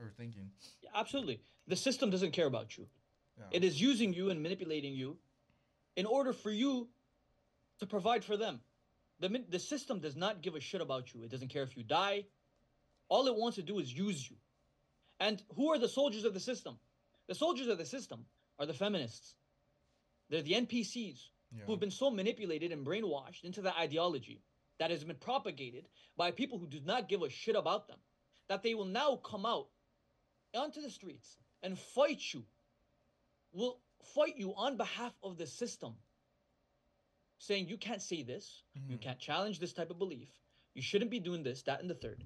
or 0.01 0.11
thinking. 0.17 0.51
Yeah, 0.83 0.91
absolutely. 0.95 1.41
The 1.67 1.77
system 1.77 2.11
doesn't 2.11 2.33
care 2.33 2.47
about 2.47 2.77
you. 2.77 2.87
Yeah. 3.39 3.59
it 3.59 3.65
is 3.65 3.79
using 3.79 4.15
you 4.15 4.31
and 4.31 4.43
manipulating 4.43 4.95
you 4.95 5.19
in 5.95 6.07
order 6.07 6.33
for 6.33 6.51
you 6.51 6.89
to 7.81 7.87
provide 7.87 8.25
for 8.25 8.37
them. 8.39 8.61
The, 9.21 9.45
the 9.51 9.59
system 9.59 10.01
does 10.01 10.17
not 10.17 10.41
give 10.41 10.55
a 10.55 10.61
shit 10.61 10.81
about 10.81 11.13
you. 11.13 11.23
It 11.23 11.31
doesn't 11.31 11.49
care 11.49 11.63
if 11.63 11.77
you 11.77 11.83
die. 11.83 12.25
All 13.09 13.27
it 13.27 13.37
wants 13.37 13.57
to 13.57 13.63
do 13.63 13.79
is 13.79 13.93
use 13.93 14.29
you 14.29 14.37
and 15.21 15.43
who 15.55 15.73
are 15.73 15.79
the 15.79 15.89
soldiers 15.89 16.25
of 16.25 16.35
the 16.35 16.41
system? 16.41 16.79
The 17.27 17.35
soldiers 17.35 17.69
of 17.69 17.79
the 17.79 17.87
system 17.87 18.27
are 18.59 18.67
the 18.67 18.75
feminists. 18.75 19.35
They're 20.29 20.43
the 20.43 20.53
npcs 20.53 21.19
yeah. 21.53 21.65
who've 21.67 21.81
been 21.81 21.91
so 21.91 22.11
manipulated 22.11 22.73
and 22.73 22.85
brainwashed 22.87 23.45
into 23.45 23.63
the 23.63 23.77
ideology 23.77 24.43
that 24.79 24.91
has 24.91 25.05
been 25.05 25.17
propagated 25.17 25.89
by 26.17 26.31
people 26.31 26.59
who 26.59 26.67
do 26.67 26.81
not 26.85 27.09
give 27.09 27.23
a 27.23 27.31
shit 27.31 27.57
about 27.57 27.89
them 27.89 27.99
that 28.49 28.63
they 28.63 28.75
will 28.75 28.85
now 28.85 29.17
come 29.17 29.47
out 29.47 29.69
onto 30.55 30.81
the 30.81 30.91
streets 30.91 31.39
and 31.63 31.79
fight 31.79 32.21
you 32.33 32.45
will 33.53 33.81
fight 34.15 34.37
you 34.37 34.55
on 34.55 34.77
behalf 34.77 35.13
of 35.23 35.37
the 35.39 35.47
system 35.47 35.95
saying 37.39 37.69
you 37.69 37.77
can't 37.77 38.03
say 38.03 38.23
this. 38.23 38.63
You 38.89 38.97
Mhm. 38.97 39.01
can't 39.01 39.19
challenge 39.19 39.59
this 39.59 39.73
type 39.73 39.91
of 39.91 39.99
belief. 39.99 40.29
You 40.75 40.83
shouldn't 40.83 41.11
be 41.11 41.21
doing 41.21 41.43
this 41.43 41.63
that 41.63 41.81
and 41.81 41.91
the 41.91 41.95
third. 41.95 42.25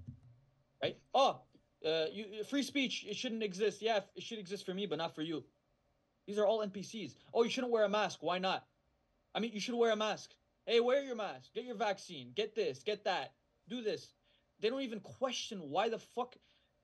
Right? 0.82 1.00
Oh 1.14 1.42
uh, 1.84 2.06
you, 2.12 2.44
free 2.44 2.62
speech 2.62 3.04
it 3.08 3.16
shouldn't 3.16 3.42
exist 3.42 3.80
yeah 3.82 4.00
it 4.14 4.22
should 4.22 4.38
exist 4.38 4.64
for 4.66 4.74
me 4.74 4.86
but 4.86 4.98
not 4.98 5.14
for 5.14 5.22
you 5.22 5.42
these 6.26 6.38
are 6.38 6.46
all 6.46 6.64
npcs 6.66 7.16
oh 7.34 7.42
you 7.42 7.50
shouldn't 7.50 7.72
wear 7.72 7.84
a 7.84 7.88
mask 7.88 8.18
why 8.22 8.38
not 8.38 8.66
I 9.34 9.38
mean, 9.38 9.52
you 9.54 9.60
should 9.60 9.76
wear 9.76 9.92
a 9.92 9.96
mask. 9.96 10.34
Hey, 10.66 10.80
wear 10.80 11.02
your 11.04 11.14
mask, 11.14 11.54
get 11.54 11.64
your 11.64 11.76
vaccine, 11.76 12.32
get 12.34 12.54
this, 12.54 12.82
get 12.82 13.04
that, 13.04 13.32
do 13.68 13.80
this. 13.80 14.14
They 14.58 14.68
don't 14.68 14.82
even 14.82 15.00
question 15.00 15.60
why 15.70 15.88
the 15.88 15.98
fuck 15.98 16.34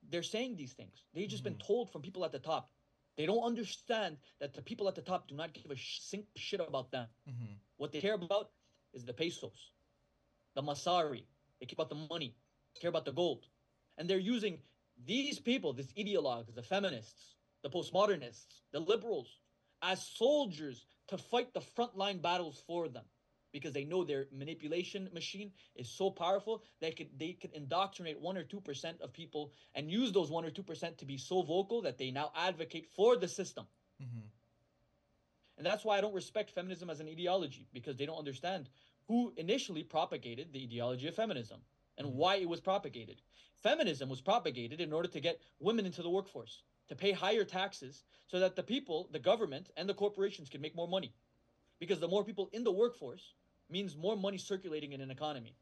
they're 0.09 0.23
saying 0.23 0.55
these 0.55 0.73
things. 0.73 1.03
They've 1.13 1.27
just 1.27 1.43
been 1.43 1.55
Mhm. 1.55 1.67
told 1.67 1.91
from 1.91 2.01
people 2.01 2.23
at 2.23 2.31
the 2.31 2.39
top. 2.39 2.71
They 3.17 3.25
don't 3.25 3.43
understand 3.43 4.17
that 4.39 4.53
the 4.53 4.61
people 4.61 4.87
at 4.87 4.95
the 4.95 5.01
top 5.01 5.27
do 5.27 5.35
not 5.35 5.51
give 5.53 5.69
a 5.71 5.77
sink 5.77 6.25
shit 6.37 6.61
about 6.61 6.89
them. 6.91 7.09
Mm-hmm. 7.27 7.53
What 7.75 7.91
they 7.91 7.99
care 7.99 8.13
about 8.13 8.51
is 8.93 9.03
the 9.03 9.13
pesos, 9.13 9.71
the 10.53 10.61
masari. 10.61 11.25
They 11.59 11.65
care 11.65 11.75
about 11.75 11.89
the 11.89 12.07
money, 12.09 12.33
care 12.75 12.89
about 12.89 13.03
the 13.05 13.11
gold. 13.11 13.49
And 13.97 14.09
they're 14.09 14.19
using 14.35 14.61
these 15.05 15.39
people, 15.39 15.73
this 15.73 15.91
ideologues, 15.93 16.53
the 16.53 16.63
feminists, 16.63 17.35
the 17.63 17.69
postmodernists, 17.69 18.61
the 18.71 18.79
liberals, 18.79 19.39
as 19.81 20.01
soldiers 20.05 20.85
to 21.07 21.17
fight 21.17 21.53
the 21.53 21.61
frontline 21.61 22.21
battles 22.21 22.61
for 22.65 22.87
them. 22.87 23.05
Because 23.53 23.71
they 23.71 23.85
know 23.85 24.03
their 24.03 24.27
manipulation 24.31 25.09
machine 25.13 25.51
is 25.75 25.89
so 25.89 26.11
powerful 26.11 26.63
they 26.81 26.91
could 26.91 27.07
they 27.17 27.31
could 27.31 27.53
indoctrinate 27.53 28.19
one 28.19 28.37
or 28.37 28.43
two 28.43 28.59
percent 28.59 28.99
of 29.01 29.13
people 29.13 29.53
and 29.73 29.89
use 29.89 30.11
those 30.11 30.29
one 30.29 30.43
or 30.43 30.51
two 30.51 30.61
percent 30.63 30.97
to 30.97 31.05
be 31.05 31.17
so 31.17 31.41
vocal 31.41 31.81
that 31.81 31.97
they 31.97 32.11
now 32.11 32.31
advocate 32.35 32.87
for 32.93 33.15
the 33.15 33.27
system. 33.27 33.65
Mm-hmm. 34.03 34.27
And 35.57 35.65
that's 35.65 35.85
why 35.85 35.97
I 35.97 36.01
don't 36.01 36.13
respect 36.13 36.51
feminism 36.51 36.89
as 36.89 36.99
an 36.99 37.07
ideology 37.07 37.67
because 37.73 37.95
they 37.95 38.05
don't 38.05 38.19
understand 38.19 38.69
who 39.07 39.33
initially 39.37 39.81
propagated 39.81 40.51
the 40.51 40.63
ideology 40.63 41.07
of 41.07 41.15
feminism 41.15 41.61
and 41.97 42.07
Mhm. 42.07 42.13
why 42.13 42.35
it 42.37 42.49
was 42.49 42.61
propagated. 42.61 43.21
Feminism 43.55 44.09
was 44.09 44.21
propagated 44.21 44.81
in 44.81 44.93
order 44.93 45.07
to 45.09 45.19
get 45.19 45.41
women 45.59 45.85
into 45.85 46.03
the 46.03 46.09
workforce, 46.09 46.63
to 46.87 46.95
pay 46.95 47.11
higher 47.11 47.45
taxes 47.45 48.03
so 48.27 48.39
that 48.39 48.55
the 48.55 48.63
people, 48.63 49.07
the 49.11 49.19
government, 49.19 49.71
and 49.77 49.89
the 49.89 49.93
corporations 49.95 50.49
can 50.49 50.61
make 50.61 50.75
more 50.75 50.87
money. 50.87 51.13
Because 51.79 51.99
the 51.99 52.07
more 52.07 52.23
people 52.23 52.49
in 52.53 52.63
the 52.63 52.71
workforce 52.71 53.35
means 53.69 53.95
more 53.95 54.15
money 54.15 54.37
circulating 54.37 54.93
in 54.93 55.01
an 55.01 55.11
economy. 55.11 55.57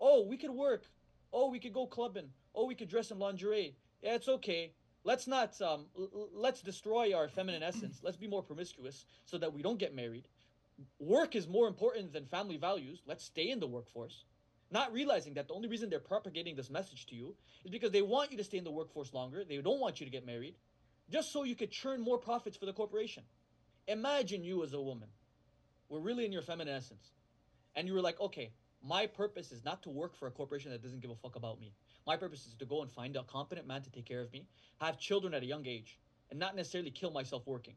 Oh, 0.00 0.22
we 0.22 0.36
could 0.36 0.50
work. 0.50 0.90
Oh, 1.32 1.50
we 1.50 1.58
could 1.58 1.72
go 1.72 1.86
clubbing. 1.86 2.32
Oh, 2.54 2.66
we 2.66 2.74
could 2.74 2.88
dress 2.88 3.10
in 3.10 3.18
lingerie. 3.18 3.76
Yeah, 4.02 4.14
it's 4.14 4.28
okay. 4.28 4.74
Let's 5.04 5.26
not 5.26 5.60
um 5.62 5.86
l- 5.96 6.30
let's 6.32 6.62
destroy 6.62 7.14
our 7.14 7.28
feminine 7.28 7.62
essence. 7.72 8.00
Let's 8.02 8.16
be 8.16 8.26
more 8.26 8.42
promiscuous 8.42 9.06
so 9.24 9.38
that 9.38 9.52
we 9.52 9.62
don't 9.62 9.78
get 9.78 9.94
married. 9.94 10.28
Work 10.98 11.36
is 11.36 11.48
more 11.48 11.68
important 11.68 12.12
than 12.12 12.26
family 12.26 12.56
values. 12.56 13.02
Let's 13.06 13.24
stay 13.24 13.50
in 13.50 13.60
the 13.60 13.66
workforce. 13.68 14.24
Not 14.70 14.92
realizing 14.92 15.34
that 15.34 15.48
the 15.48 15.54
only 15.54 15.68
reason 15.68 15.88
they're 15.88 15.98
propagating 15.98 16.54
this 16.54 16.70
message 16.70 17.06
to 17.06 17.14
you 17.14 17.34
is 17.64 17.70
because 17.70 17.90
they 17.90 18.02
want 18.02 18.30
you 18.30 18.36
to 18.38 18.44
stay 18.44 18.58
in 18.58 18.64
the 18.64 18.70
workforce 18.70 19.14
longer. 19.14 19.44
They 19.48 19.56
don't 19.58 19.80
want 19.80 20.00
you 20.00 20.06
to 20.06 20.12
get 20.12 20.26
married, 20.26 20.56
just 21.10 21.32
so 21.32 21.44
you 21.44 21.54
could 21.54 21.70
churn 21.70 22.00
more 22.00 22.18
profits 22.18 22.56
for 22.56 22.66
the 22.66 22.72
corporation. 22.72 23.22
Imagine 23.86 24.44
you 24.44 24.62
as 24.62 24.74
a 24.74 24.80
woman 24.80 25.08
were 25.88 26.00
really 26.00 26.26
in 26.26 26.32
your 26.32 26.42
feminine 26.42 26.74
essence, 26.74 27.12
and 27.74 27.88
you 27.88 27.94
were 27.94 28.02
like, 28.02 28.20
okay, 28.20 28.52
my 28.86 29.06
purpose 29.06 29.52
is 29.52 29.64
not 29.64 29.82
to 29.82 29.90
work 29.90 30.14
for 30.14 30.28
a 30.28 30.30
corporation 30.30 30.70
that 30.70 30.82
doesn't 30.82 31.00
give 31.00 31.10
a 31.10 31.16
fuck 31.16 31.36
about 31.36 31.58
me. 31.58 31.72
My 32.06 32.16
purpose 32.16 32.46
is 32.46 32.54
to 32.58 32.66
go 32.66 32.82
and 32.82 32.90
find 32.90 33.16
a 33.16 33.22
competent 33.22 33.66
man 33.66 33.82
to 33.82 33.90
take 33.90 34.04
care 34.04 34.20
of 34.20 34.32
me, 34.32 34.46
have 34.80 34.98
children 34.98 35.32
at 35.32 35.42
a 35.42 35.46
young 35.46 35.66
age, 35.66 35.98
and 36.30 36.38
not 36.38 36.54
necessarily 36.54 36.90
kill 36.90 37.10
myself 37.10 37.46
working. 37.46 37.74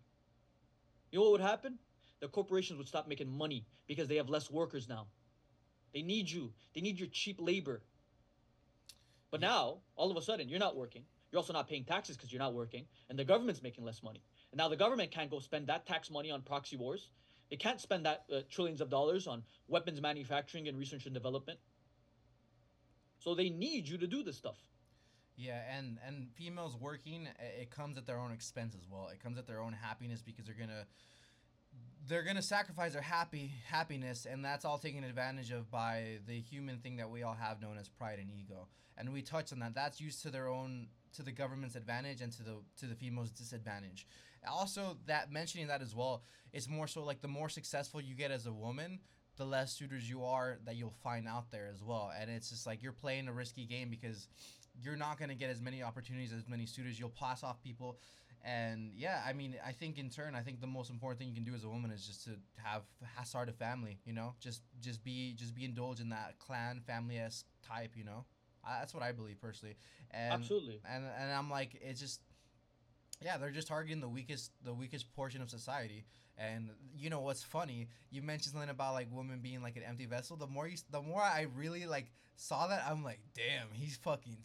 You 1.12 1.20
know 1.20 1.24
what 1.24 1.32
would 1.32 1.42
happen? 1.42 1.80
The 2.20 2.28
corporations 2.28 2.78
would 2.78 2.88
stop 2.88 3.08
making 3.08 3.30
money 3.36 3.66
because 3.88 4.08
they 4.08 4.18
have 4.18 4.30
less 4.30 4.52
workers 4.52 4.88
now. 4.88 5.08
They 5.94 6.02
need 6.02 6.30
you. 6.30 6.54
They 6.74 6.82
need 6.82 7.00
your 7.00 7.10
cheap 7.10 7.39
labor. 7.39 7.82
But 9.30 9.42
now, 9.42 9.78
all 9.96 10.12
of 10.12 10.18
a 10.18 10.22
sudden, 10.22 10.50
you're 10.50 10.60
not 10.60 10.76
working. 10.76 11.04
You're 11.32 11.39
also 11.39 11.54
not 11.54 11.70
paying 11.70 11.86
taxes 11.86 12.18
because 12.18 12.32
you're 12.32 12.42
not 12.42 12.54
working, 12.54 12.86
and 13.10 13.18
the 13.18 13.24
government's 13.24 13.64
making 13.64 13.86
less 13.86 14.04
money. 14.04 14.22
And 14.52 14.58
now 14.58 14.68
the 14.68 14.76
government 14.76 15.12
can't 15.12 15.30
go 15.32 15.39
spend 15.39 15.68
that 15.68 15.86
tax 15.86 16.12
money 16.12 16.30
on 16.30 16.42
proxy 16.42 16.76
wars. 16.76 17.10
They 17.50 17.56
can't 17.56 17.80
spend 17.80 18.06
that 18.06 18.26
uh, 18.34 18.42
trillions 18.50 18.82
of 18.82 18.89
dollars 18.89 19.28
on 19.28 19.44
weapons 19.68 20.02
manufacturing 20.02 20.68
and 20.68 20.78
research 20.78 21.06
and 21.06 21.14
development. 21.14 21.60
So 23.20 23.36
they 23.36 23.50
need 23.50 23.88
you 23.88 23.98
to 23.98 24.08
do 24.08 24.24
this 24.24 24.38
stuff. 24.38 24.58
Yeah, 25.38 25.62
and 25.76 25.98
and 26.06 26.30
females 26.34 26.76
working, 26.76 27.28
it 27.60 27.72
comes 27.72 27.98
at 27.98 28.06
their 28.06 28.20
own 28.20 28.32
expense 28.32 28.76
as 28.76 28.88
well. 28.89 29.08
It 29.08 29.24
comes 29.24 29.38
at 29.38 29.48
their 29.48 29.62
own 29.62 29.74
happiness 29.74 30.22
because 30.22 30.46
they're 30.46 30.56
gonna 30.56 30.86
they're 32.08 32.24
gonna 32.24 32.41
sacrifice 32.41 32.93
their 32.93 33.02
happy 33.02 33.52
happiness, 33.68 34.26
and 34.26 34.43
that's 34.43 34.66
all 34.66 34.78
taken 34.78 35.04
advantage 35.04 35.52
of 35.52 35.70
by 35.70 36.20
the 36.28 36.39
human 36.39 36.78
thing 36.80 36.97
that 36.97 37.10
we 37.10 37.24
all 37.24 37.34
have 37.34 37.62
known 37.62 37.78
as 37.78 37.89
pride 37.89 38.20
and 38.20 38.30
ego. 38.32 38.68
And 38.97 39.14
we 39.14 39.22
touched 39.22 39.54
on 39.54 39.60
that. 39.60 39.74
That's 39.74 40.02
used 40.02 40.22
to 40.24 40.30
their 40.30 40.47
own 40.47 40.88
to 41.14 41.24
the 41.24 41.32
government's 41.32 41.76
advantage 41.76 42.22
and 42.22 42.32
to 42.34 42.43
the 42.43 42.56
to 42.80 42.86
the 42.86 42.95
females' 42.95 43.32
disadvantage. 43.32 44.08
Also, 44.47 44.97
that 45.06 45.32
mentioning 45.32 45.68
that 45.68 45.82
as 45.82 45.95
well, 45.95 46.24
it's 46.52 46.68
more 46.68 46.88
so 46.88 47.04
like 47.04 47.22
the 47.22 47.28
more 47.28 47.49
successful 47.49 48.02
you 48.02 48.16
get 48.16 48.32
as 48.32 48.47
a 48.47 48.52
woman, 48.54 48.99
the 49.38 49.45
less 49.45 49.72
suitors 49.72 50.10
you 50.10 50.24
are 50.24 50.58
that 50.66 50.76
you'll 50.76 50.95
find 51.04 51.28
out 51.28 51.52
there 51.52 51.70
as 51.72 51.84
well. 51.84 52.12
And 52.20 52.30
it's 52.30 52.49
just 52.49 52.66
like 52.66 52.82
you're 52.82 52.91
playing 52.91 53.28
a 53.28 53.34
risky 53.34 53.66
game 53.66 53.89
because 53.89 54.28
you're 54.82 54.95
not 54.95 55.18
going 55.18 55.30
to 55.30 55.36
get 55.36 55.49
as 55.49 55.62
many 55.62 55.84
opportunities 55.84 56.34
as 56.34 56.47
many 56.47 56.66
suitors. 56.66 56.99
You'll 56.99 57.10
pass 57.10 57.43
off 57.43 57.62
people. 57.62 57.99
And 58.44 58.92
yeah, 58.96 59.22
I 59.26 59.34
mean, 59.34 59.56
I 59.66 59.72
think 59.72 60.00
in 60.00 60.10
turn, 60.10 60.36
I 60.36 60.42
think 60.42 60.62
the 60.62 60.68
most 60.68 60.89
important 60.89 61.20
thing 61.20 61.28
you 61.28 61.36
can 61.36 61.44
do 61.44 61.54
as 61.54 61.64
a 61.64 61.70
woman 61.70 61.92
is 61.92 62.06
just 62.06 62.24
to 62.26 62.32
have 62.58 62.82
ha- 63.16 63.24
start 63.24 63.50
a 63.50 63.54
family. 63.54 64.00
You 64.06 64.14
know, 64.14 64.34
just 64.39 64.64
just 64.82 65.04
be 65.04 65.34
just 65.34 65.54
be 65.54 65.64
indulged 65.64 66.02
in 66.02 66.10
that 66.10 66.39
clan 66.39 66.82
family 66.86 67.20
esque 67.20 67.46
type. 67.68 67.92
You 67.96 68.04
know, 68.04 68.26
I, 68.66 68.80
that's 68.80 68.94
what 68.94 69.04
I 69.04 69.12
believe 69.12 69.39
personally. 69.39 69.76
And 70.10 70.34
Absolutely. 70.34 70.80
and 70.89 71.04
and 71.20 71.32
I'm 71.32 71.52
like, 71.52 71.80
it's 71.82 72.00
just 72.00 72.22
yeah, 73.24 73.38
they're 73.38 73.52
just 73.52 73.68
targeting 73.68 74.02
the 74.02 74.10
weakest 74.10 74.52
the 74.64 74.74
weakest 74.74 75.14
portion 75.14 75.42
of 75.42 75.50
society. 75.50 76.06
And 76.38 76.70
you 76.98 77.12
know 77.12 77.20
what's 77.20 77.44
funny? 77.44 77.89
You 78.10 78.24
mentioned 78.24 78.54
something 78.54 78.70
about 78.70 78.94
like 78.94 79.08
women 79.12 79.39
being 79.42 79.62
like 79.62 79.76
an 79.76 79.84
empty 79.84 80.06
vessel. 80.06 80.38
The 80.38 80.48
more 80.48 80.68
you, 80.68 80.78
the 80.89 81.02
more 81.02 81.22
I 81.22 81.46
really 81.56 81.86
like 81.86 82.12
saw 82.36 82.68
that, 82.68 82.84
I'm 82.89 83.04
like, 83.04 83.20
damn, 83.36 83.68
he's 83.74 83.98
fucking 83.98 84.38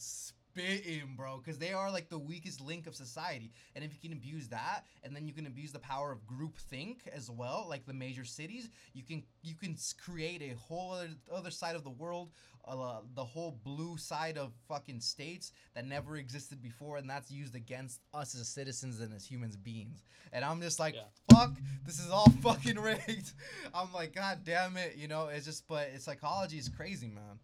spitting, 0.56 1.14
bro. 1.16 1.38
Because 1.38 1.58
they 1.58 1.72
are 1.72 1.90
like 1.90 2.08
the 2.08 2.18
weakest 2.18 2.60
link 2.60 2.86
of 2.86 2.94
society. 2.94 3.50
And 3.74 3.84
if 3.84 3.92
you 3.92 4.00
can 4.00 4.16
abuse 4.16 4.48
that, 4.48 4.84
and 5.02 5.14
then 5.14 5.26
you 5.26 5.32
can 5.32 5.46
abuse 5.46 5.72
the 5.72 5.78
power 5.78 6.12
of 6.12 6.26
group 6.26 6.56
think 6.56 7.02
as 7.12 7.30
well, 7.30 7.66
like 7.68 7.86
the 7.86 7.92
major 7.92 8.24
cities, 8.24 8.68
you 8.94 9.02
can 9.02 9.22
you 9.42 9.54
can 9.54 9.76
create 10.02 10.42
a 10.42 10.54
whole 10.56 10.92
other, 10.92 11.08
other 11.32 11.50
side 11.50 11.76
of 11.76 11.84
the 11.84 11.90
world, 11.90 12.30
uh, 12.66 13.00
the 13.14 13.24
whole 13.24 13.58
blue 13.64 13.96
side 13.96 14.38
of 14.38 14.52
fucking 14.68 15.00
states 15.00 15.52
that 15.74 15.86
never 15.86 16.16
existed 16.16 16.62
before, 16.62 16.96
and 16.96 17.08
that's 17.08 17.30
used 17.30 17.54
against 17.54 18.00
us 18.14 18.34
as 18.34 18.48
citizens 18.48 19.00
and 19.00 19.14
as 19.14 19.24
humans 19.24 19.56
beings. 19.56 20.02
And 20.32 20.44
I'm 20.44 20.60
just 20.60 20.78
like, 20.80 20.94
Yeah. 20.94 21.02
fuck, 21.32 21.52
this 21.84 22.00
is 22.00 22.10
all 22.10 22.28
fucking 22.42 22.78
rigged. 22.78 23.32
I'm 23.74 23.92
like, 23.92 24.14
god 24.14 24.40
damn 24.44 24.76
it, 24.76 24.96
you 24.96 25.08
know. 25.08 25.28
It's 25.28 25.46
just, 25.46 25.68
but 25.68 25.88
it's 25.94 26.04
psychology 26.04 26.58
is 26.58 26.68
crazy, 26.68 27.08
man. 27.08 27.38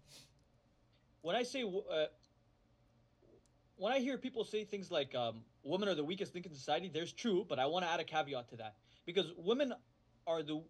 when 1.20 1.36
I 1.36 1.44
say 1.44 1.62
uh, 1.62 2.06
when 3.76 3.92
I 3.92 3.98
hear 3.98 4.18
people 4.18 4.44
say 4.44 4.64
things 4.64 4.90
like 4.90 5.14
um, 5.14 5.42
women 5.64 5.88
are 5.88 5.94
the 5.94 6.04
weakest 6.04 6.34
link 6.34 6.46
in 6.46 6.54
society, 6.54 6.90
there's 6.92 7.12
true, 7.12 7.44
but 7.48 7.58
I 7.58 7.66
want 7.66 7.84
to 7.84 7.90
add 7.90 8.00
a 8.00 8.04
caveat 8.04 8.48
to 8.50 8.56
that 8.56 8.76
because 9.06 9.32
women 9.36 9.72
are 10.26 10.42
the 10.42 10.62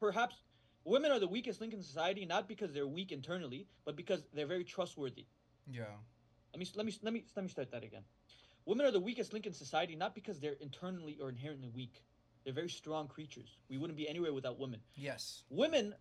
perhaps 0.00 0.36
women 0.84 1.12
are 1.12 1.20
the 1.20 1.28
weakest 1.28 1.60
link 1.60 1.72
in 1.72 1.82
society 1.82 2.24
not 2.24 2.48
because 2.48 2.72
they're 2.72 2.86
weak 2.86 3.12
internally, 3.12 3.66
but 3.84 3.96
because 3.96 4.24
they're 4.32 4.46
very 4.46 4.64
trustworthy. 4.64 5.26
Yeah. 5.70 5.84
Let 6.52 6.60
me 6.60 6.66
let 6.74 6.86
me 6.86 6.94
let 7.02 7.12
me 7.12 7.24
let 7.36 7.42
me 7.42 7.48
start 7.48 7.70
that 7.70 7.84
again. 7.84 8.02
Women 8.64 8.86
are 8.86 8.90
the 8.90 9.00
weakest 9.00 9.32
link 9.32 9.46
in 9.46 9.52
society 9.52 9.96
not 9.96 10.14
because 10.14 10.40
they're 10.40 10.56
internally 10.60 11.18
or 11.20 11.28
inherently 11.28 11.70
weak. 11.74 12.02
They're 12.44 12.54
very 12.54 12.68
strong 12.70 13.06
creatures. 13.06 13.58
We 13.68 13.78
wouldn't 13.78 13.96
be 13.96 14.08
anywhere 14.08 14.32
without 14.32 14.58
women 14.58 14.80
Yes. 14.96 15.44
women 15.50 15.94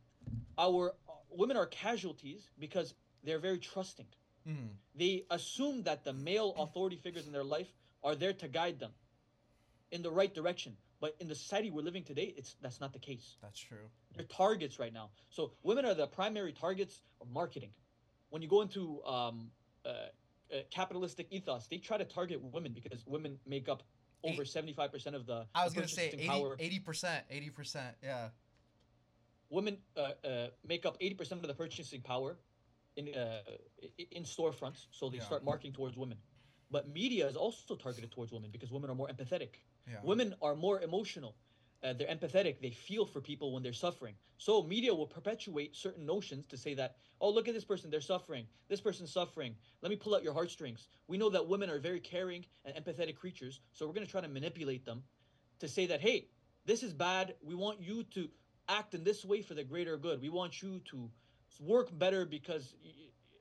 our 0.57 0.93
uh, 1.07 1.13
women 1.29 1.57
are 1.57 1.67
casualties 1.67 2.49
because 2.59 2.93
they're 3.23 3.39
very 3.39 3.59
trusting 3.59 4.07
Mm. 4.48 4.70
they 4.96 5.26
assume 5.30 5.84
that 5.84 6.04
the 6.04 6.14
male 6.14 6.56
authority 6.58 6.96
figures 6.98 7.28
in 7.28 7.34
their 7.34 7.44
life 7.44 7.68
are 8.04 8.16
there 8.16 8.34
to 8.34 8.48
guide 8.48 8.80
them 8.80 8.92
in 9.92 10.02
the 10.02 10.10
right 10.12 10.34
direction 10.34 10.76
but 11.00 11.16
in 11.20 11.28
the 11.28 11.36
society 11.36 11.70
we're 11.70 11.84
living 11.84 12.04
today 12.04 12.34
it's 12.38 12.56
that's 12.62 12.80
not 12.80 12.92
the 12.94 13.00
case 13.00 13.38
That's 13.42 13.60
true. 13.60 13.78
they're 14.16 14.26
targets 14.26 14.80
right 14.80 14.94
now 14.94 15.10
so 15.30 15.52
women 15.64 15.86
are 15.86 15.94
the 15.94 16.08
primary 16.08 16.54
targets 16.54 17.02
of 17.22 17.30
marketing 17.30 17.70
when 18.30 18.42
you 18.42 18.48
go 18.48 18.62
into 18.62 19.04
um, 19.06 19.52
uh, 19.86 19.89
uh, 19.89 20.58
capitalistic 20.72 21.28
ethos 21.30 21.68
they 21.68 21.78
try 21.78 21.98
to 21.98 22.06
target 22.06 22.42
women 22.42 22.72
because 22.74 23.06
women 23.06 23.38
make 23.46 23.70
up 23.70 23.84
over 24.24 24.44
75% 24.44 25.16
of 25.16 25.26
the 25.26 25.46
I 25.56 25.64
was 25.66 25.74
gonna 25.74 25.88
say 25.88 26.14
power 26.28 26.56
80 26.60 26.80
percent, 26.80 27.26
eighty 27.30 27.50
percent. 27.50 27.96
Yeah. 28.04 28.30
women 29.50 29.78
uh, 29.98 30.12
uh, 30.26 30.48
make 30.68 30.86
up 30.86 31.00
80% 31.00 31.32
of 31.34 31.42
the 31.44 31.54
purchasing 31.54 32.02
power 32.02 32.38
in 32.96 33.14
uh, 33.16 33.42
in 34.12 34.24
storefronts 34.24 34.88
so 34.92 35.10
they 35.10 35.18
Yeah. 35.18 35.24
start 35.24 35.44
marketing 35.44 35.74
towards 35.74 35.98
women. 35.98 36.18
But 36.70 36.88
media 36.88 37.28
is 37.28 37.36
also 37.36 37.76
targeted 37.76 38.12
towards 38.12 38.32
women 38.32 38.50
because 38.52 38.72
women 38.72 38.89
are 38.89 38.96
more 38.96 39.10
empathetic. 39.10 39.56
Yeah. 39.88 40.00
women 40.04 40.36
are 40.42 40.56
more 40.56 40.82
emotional. 40.82 41.36
Uh, 41.84 41.94
they're 41.94 42.08
empathetic. 42.08 42.62
They 42.62 42.70
feel 42.70 43.06
for 43.06 43.20
people 43.22 43.52
when 43.54 43.64
they're 43.64 43.74
suffering. 43.74 44.16
So 44.38 44.62
media 44.64 44.94
will 44.94 45.08
perpetuate 45.08 45.76
certain 45.76 46.06
notions 46.06 46.46
to 46.48 46.58
say 46.58 46.74
that 46.76 46.98
oh 47.20 47.30
look 47.30 47.48
at 47.48 47.54
this 47.54 47.66
person. 47.66 47.89
They're 47.89 48.02
suffering. 48.02 48.46
This 48.68 48.82
person's 48.82 49.12
suffering. 49.12 49.56
Let 49.82 49.89
me 49.89 49.96
pull 49.96 50.16
out 50.16 50.24
your 50.24 50.34
heartstrings. 50.34 50.88
We 51.08 51.18
know 51.18 51.30
that 51.30 51.48
women 51.48 51.70
are 51.70 51.80
very 51.80 52.00
caring 52.00 52.46
and 52.66 52.76
empathetic 52.76 53.16
creatures 53.16 53.62
so 53.74 53.88
we're 53.88 53.94
going 53.94 54.06
to 54.06 54.12
try 54.12 54.22
to 54.22 54.28
manipulate 54.28 54.86
them 54.86 55.04
to 55.60 55.68
say 55.68 55.86
that 55.88 56.02
hey 56.02 56.30
this 56.66 56.84
is 56.84 56.94
bad. 56.94 57.36
We 57.42 57.56
want 57.56 57.82
you 57.82 58.04
to 58.04 58.30
act 58.70 58.94
in 58.94 59.04
this 59.04 59.26
way 59.26 59.42
for 59.42 59.56
the 59.56 59.64
greater 59.64 59.98
good. 59.98 60.22
We 60.22 60.30
want 60.30 60.62
you 60.62 60.80
to 60.92 61.10
work 61.60 61.89
better 61.97 62.26
because 62.26 62.76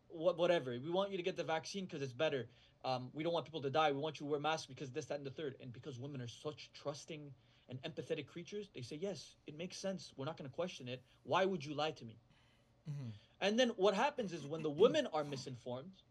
what 0.08 0.36
whatever. 0.38 0.78
We 0.82 0.90
want 0.90 1.10
you 1.10 1.16
to 1.16 1.22
get 1.22 1.36
the 1.36 1.44
vaccine 1.44 1.84
because 1.84 2.02
it's 2.02 2.12
better. 2.12 2.48
Um, 2.84 3.10
we 3.12 3.22
don't 3.22 3.32
want 3.32 3.44
people 3.44 3.62
to 3.62 3.70
die. 3.70 3.92
We 3.92 3.98
want 3.98 4.20
you 4.20 4.26
to 4.26 4.30
wear 4.30 4.40
masks 4.40 4.66
because 4.66 4.90
this, 4.90 5.06
that, 5.06 5.18
and 5.18 5.26
the 5.26 5.30
third. 5.30 5.56
And 5.60 5.72
because 5.72 5.98
women 5.98 6.20
are 6.20 6.28
such 6.28 6.70
trusting 6.72 7.30
and 7.68 7.78
empathetic 7.82 8.26
creatures, 8.26 8.70
they 8.74 8.82
say, 8.82 8.96
yes, 8.96 9.36
it 9.46 9.56
makes 9.56 9.76
sense. 9.76 10.12
We're 10.16 10.24
not 10.24 10.36
going 10.36 10.48
to 10.48 10.54
question 10.54 10.88
it. 10.88 11.02
Why 11.24 11.44
would 11.44 11.64
you 11.64 11.74
lie 11.74 11.92
to 11.92 12.04
me? 12.04 12.16
Mm-hmm. 12.90 13.10
And 13.42 13.58
then 13.58 13.68
what 13.76 13.94
happens 13.94 14.32
is 14.32 14.46
when 14.46 14.62
the 14.62 14.70
women 14.70 15.06
are 15.12 15.24
misinformed, 15.24 16.02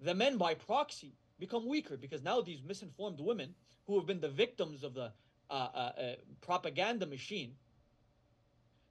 the 0.00 0.14
men 0.14 0.36
by 0.36 0.54
proxy 0.54 1.14
become 1.38 1.66
weaker 1.66 1.96
because 1.96 2.22
now 2.22 2.40
these 2.40 2.62
misinformed 2.62 3.20
women 3.20 3.54
who 3.86 3.96
have 3.96 4.06
been 4.06 4.20
the 4.20 4.28
victims 4.28 4.84
of 4.84 4.94
the 4.94 5.12
uh, 5.50 5.52
uh, 5.52 5.78
uh, 5.78 6.14
propaganda 6.40 7.06
machine, 7.06 7.52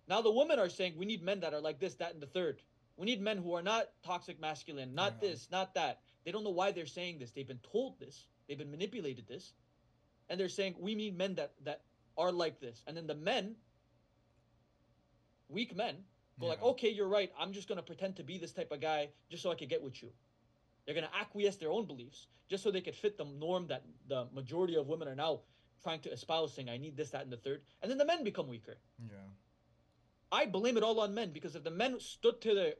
now 0.07 0.21
the 0.21 0.31
women 0.31 0.59
are 0.59 0.69
saying 0.69 0.93
we 0.97 1.05
need 1.05 1.23
men 1.23 1.39
that 1.41 1.53
are 1.53 1.61
like 1.61 1.79
this, 1.79 1.95
that, 1.95 2.13
and 2.13 2.21
the 2.21 2.27
third. 2.27 2.61
We 2.97 3.05
need 3.05 3.21
men 3.21 3.37
who 3.37 3.53
are 3.53 3.61
not 3.63 3.89
toxic 4.03 4.39
masculine, 4.39 4.93
not 4.93 5.13
Yeah. 5.13 5.29
this, 5.29 5.49
not 5.49 5.73
that. 5.75 6.01
They 6.23 6.31
don't 6.31 6.43
know 6.43 6.51
why 6.51 6.71
they're 6.71 6.85
saying 6.85 7.19
this. 7.19 7.31
They've 7.31 7.47
been 7.47 7.59
told 7.71 7.99
this. 7.99 8.27
They've 8.47 8.57
been 8.57 8.71
manipulated 8.71 9.27
this, 9.27 9.53
and 10.29 10.39
they're 10.39 10.49
saying 10.49 10.75
we 10.79 10.95
need 10.95 11.17
men 11.17 11.35
that 11.35 11.53
that 11.63 11.81
are 12.17 12.31
like 12.31 12.59
this. 12.59 12.83
And 12.85 12.95
then 12.95 13.07
the 13.07 13.15
men, 13.15 13.55
weak 15.49 15.75
men, 15.75 15.95
go 16.39 16.47
like, 16.47 16.61
okay, 16.61 16.89
you're 16.89 17.07
right. 17.07 17.31
I'm 17.39 17.53
just 17.53 17.67
gonna 17.67 17.81
pretend 17.81 18.15
to 18.17 18.23
be 18.23 18.37
this 18.37 18.51
type 18.53 18.71
of 18.71 18.79
guy 18.81 19.09
just 19.29 19.43
so 19.43 19.51
I 19.51 19.55
could 19.55 19.69
get 19.69 19.81
with 19.81 20.01
you. 20.03 20.11
They're 20.85 20.95
gonna 20.95 21.09
acquiesce 21.19 21.55
their 21.57 21.71
own 21.71 21.85
beliefs 21.85 22.27
just 22.49 22.63
so 22.63 22.71
they 22.71 22.81
could 22.81 22.95
fit 22.95 23.17
the 23.17 23.25
norm 23.25 23.67
that 23.67 23.83
the 24.07 24.27
majority 24.33 24.75
of 24.75 24.87
women 24.87 25.07
are 25.07 25.15
now 25.15 25.41
trying 25.81 25.99
to 26.01 26.11
espouse, 26.11 26.53
saying 26.53 26.69
I 26.69 26.77
need 26.77 26.95
this, 26.95 27.09
that, 27.11 27.23
and 27.23 27.31
the 27.31 27.37
third. 27.37 27.61
And 27.81 27.89
then 27.89 27.97
the 27.97 28.05
men 28.05 28.23
become 28.23 28.47
weaker. 28.47 28.77
Yeah. 28.99 29.15
I 30.33 30.47
blame 30.47 30.77
it 30.77 30.83
all 30.83 30.99
on 30.99 31.13
men 31.13 31.31
because 31.31 31.55
if 31.55 31.63
the 31.63 31.71
men 31.71 31.99
stood 31.99 32.41
to 32.41 32.55
their 32.55 32.73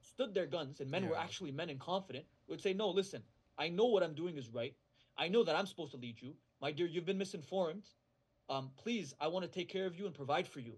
stood 0.00 0.34
their 0.34 0.46
guns 0.46 0.80
and 0.80 0.90
men 0.90 1.08
were 1.08 1.16
actually 1.16 1.52
men 1.52 1.70
and 1.70 1.78
confident, 1.78 2.26
would 2.48 2.60
say, 2.60 2.72
No, 2.74 2.90
listen, 2.90 3.22
I 3.56 3.68
know 3.68 3.86
what 3.86 4.02
I'm 4.02 4.14
doing 4.14 4.36
is 4.36 4.48
right. 4.48 4.74
I 5.16 5.28
know 5.28 5.44
that 5.44 5.54
I'm 5.54 5.66
supposed 5.66 5.92
to 5.92 5.96
lead 5.96 6.20
you. 6.20 6.34
My 6.60 6.72
dear, 6.72 6.86
you've 6.86 7.06
been 7.06 7.18
misinformed. 7.18 7.84
Um, 8.48 8.70
please, 8.76 9.14
I 9.20 9.28
want 9.28 9.44
to 9.44 9.50
take 9.50 9.68
care 9.68 9.86
of 9.86 9.96
you 9.96 10.06
and 10.06 10.14
provide 10.14 10.48
for 10.48 10.60
you. 10.60 10.74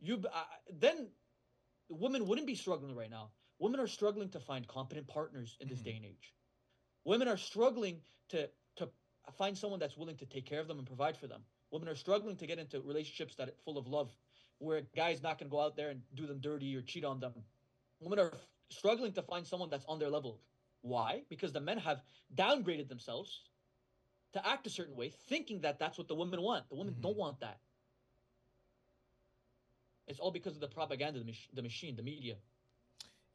You 0.00 0.22
uh, 0.32 0.44
then 0.72 1.08
women 1.88 2.26
wouldn't 2.26 2.46
be 2.46 2.56
struggling 2.56 2.96
right 2.96 3.10
now. 3.10 3.30
Women 3.60 3.78
are 3.78 3.86
struggling 3.86 4.28
to 4.30 4.40
find 4.40 4.66
competent 4.66 5.06
partners 5.06 5.56
in 5.60 5.68
this 5.68 5.80
Mhm. 5.80 5.84
day 5.84 5.96
and 5.96 6.04
age. 6.04 6.34
Women 7.04 7.28
are 7.28 7.36
struggling 7.36 8.02
to 8.30 8.50
to 8.76 8.90
find 9.32 9.56
someone 9.56 9.78
that's 9.78 9.96
willing 9.96 10.16
to 10.16 10.26
take 10.26 10.46
care 10.46 10.60
of 10.60 10.66
them 10.68 10.78
and 10.78 10.86
provide 10.86 11.16
for 11.16 11.28
them. 11.28 11.46
Women 11.70 11.88
are 11.88 11.94
struggling 11.94 12.36
to 12.36 12.46
get 12.46 12.58
into 12.58 12.80
relationships 12.80 13.36
that 13.36 13.48
are 13.48 13.56
full 13.64 13.78
of 13.78 13.86
love, 13.86 14.14
where 14.58 14.78
a 14.78 14.82
guy's 14.82 15.22
not 15.22 15.38
going 15.38 15.48
to 15.48 15.52
go 15.52 15.60
out 15.60 15.76
there 15.76 15.90
and 15.90 16.02
do 16.14 16.26
them 16.26 16.40
dirty 16.40 16.76
or 16.76 16.82
cheat 16.82 17.04
on 17.04 17.20
them. 17.20 17.44
Women 18.00 18.18
are 18.18 18.32
struggling 18.70 19.12
to 19.14 19.22
find 19.22 19.46
someone 19.46 19.70
that's 19.70 19.84
on 19.86 19.98
their 19.98 20.10
level. 20.10 20.40
Why? 20.82 21.24
Because 21.28 21.52
the 21.52 21.60
men 21.60 21.78
have 21.78 22.02
downgraded 22.34 22.88
themselves 22.88 23.50
to 24.32 24.46
act 24.46 24.66
a 24.66 24.70
certain 24.70 24.96
way, 24.96 25.10
thinking 25.10 25.60
that 25.62 25.78
that's 25.78 25.98
what 25.98 26.08
the 26.08 26.14
women 26.14 26.42
want. 26.42 26.68
The 26.68 26.76
women 26.76 26.94
Mhm. 26.94 27.00
don't 27.00 27.16
want 27.16 27.40
that. 27.40 27.60
It's 30.06 30.20
all 30.20 30.30
because 30.30 30.54
of 30.54 30.60
the 30.60 30.68
propaganda, 30.68 31.18
the, 31.20 31.24
mach- 31.24 31.50
the 31.52 31.62
machine, 31.62 31.96
the 31.96 32.02
media. 32.02 32.36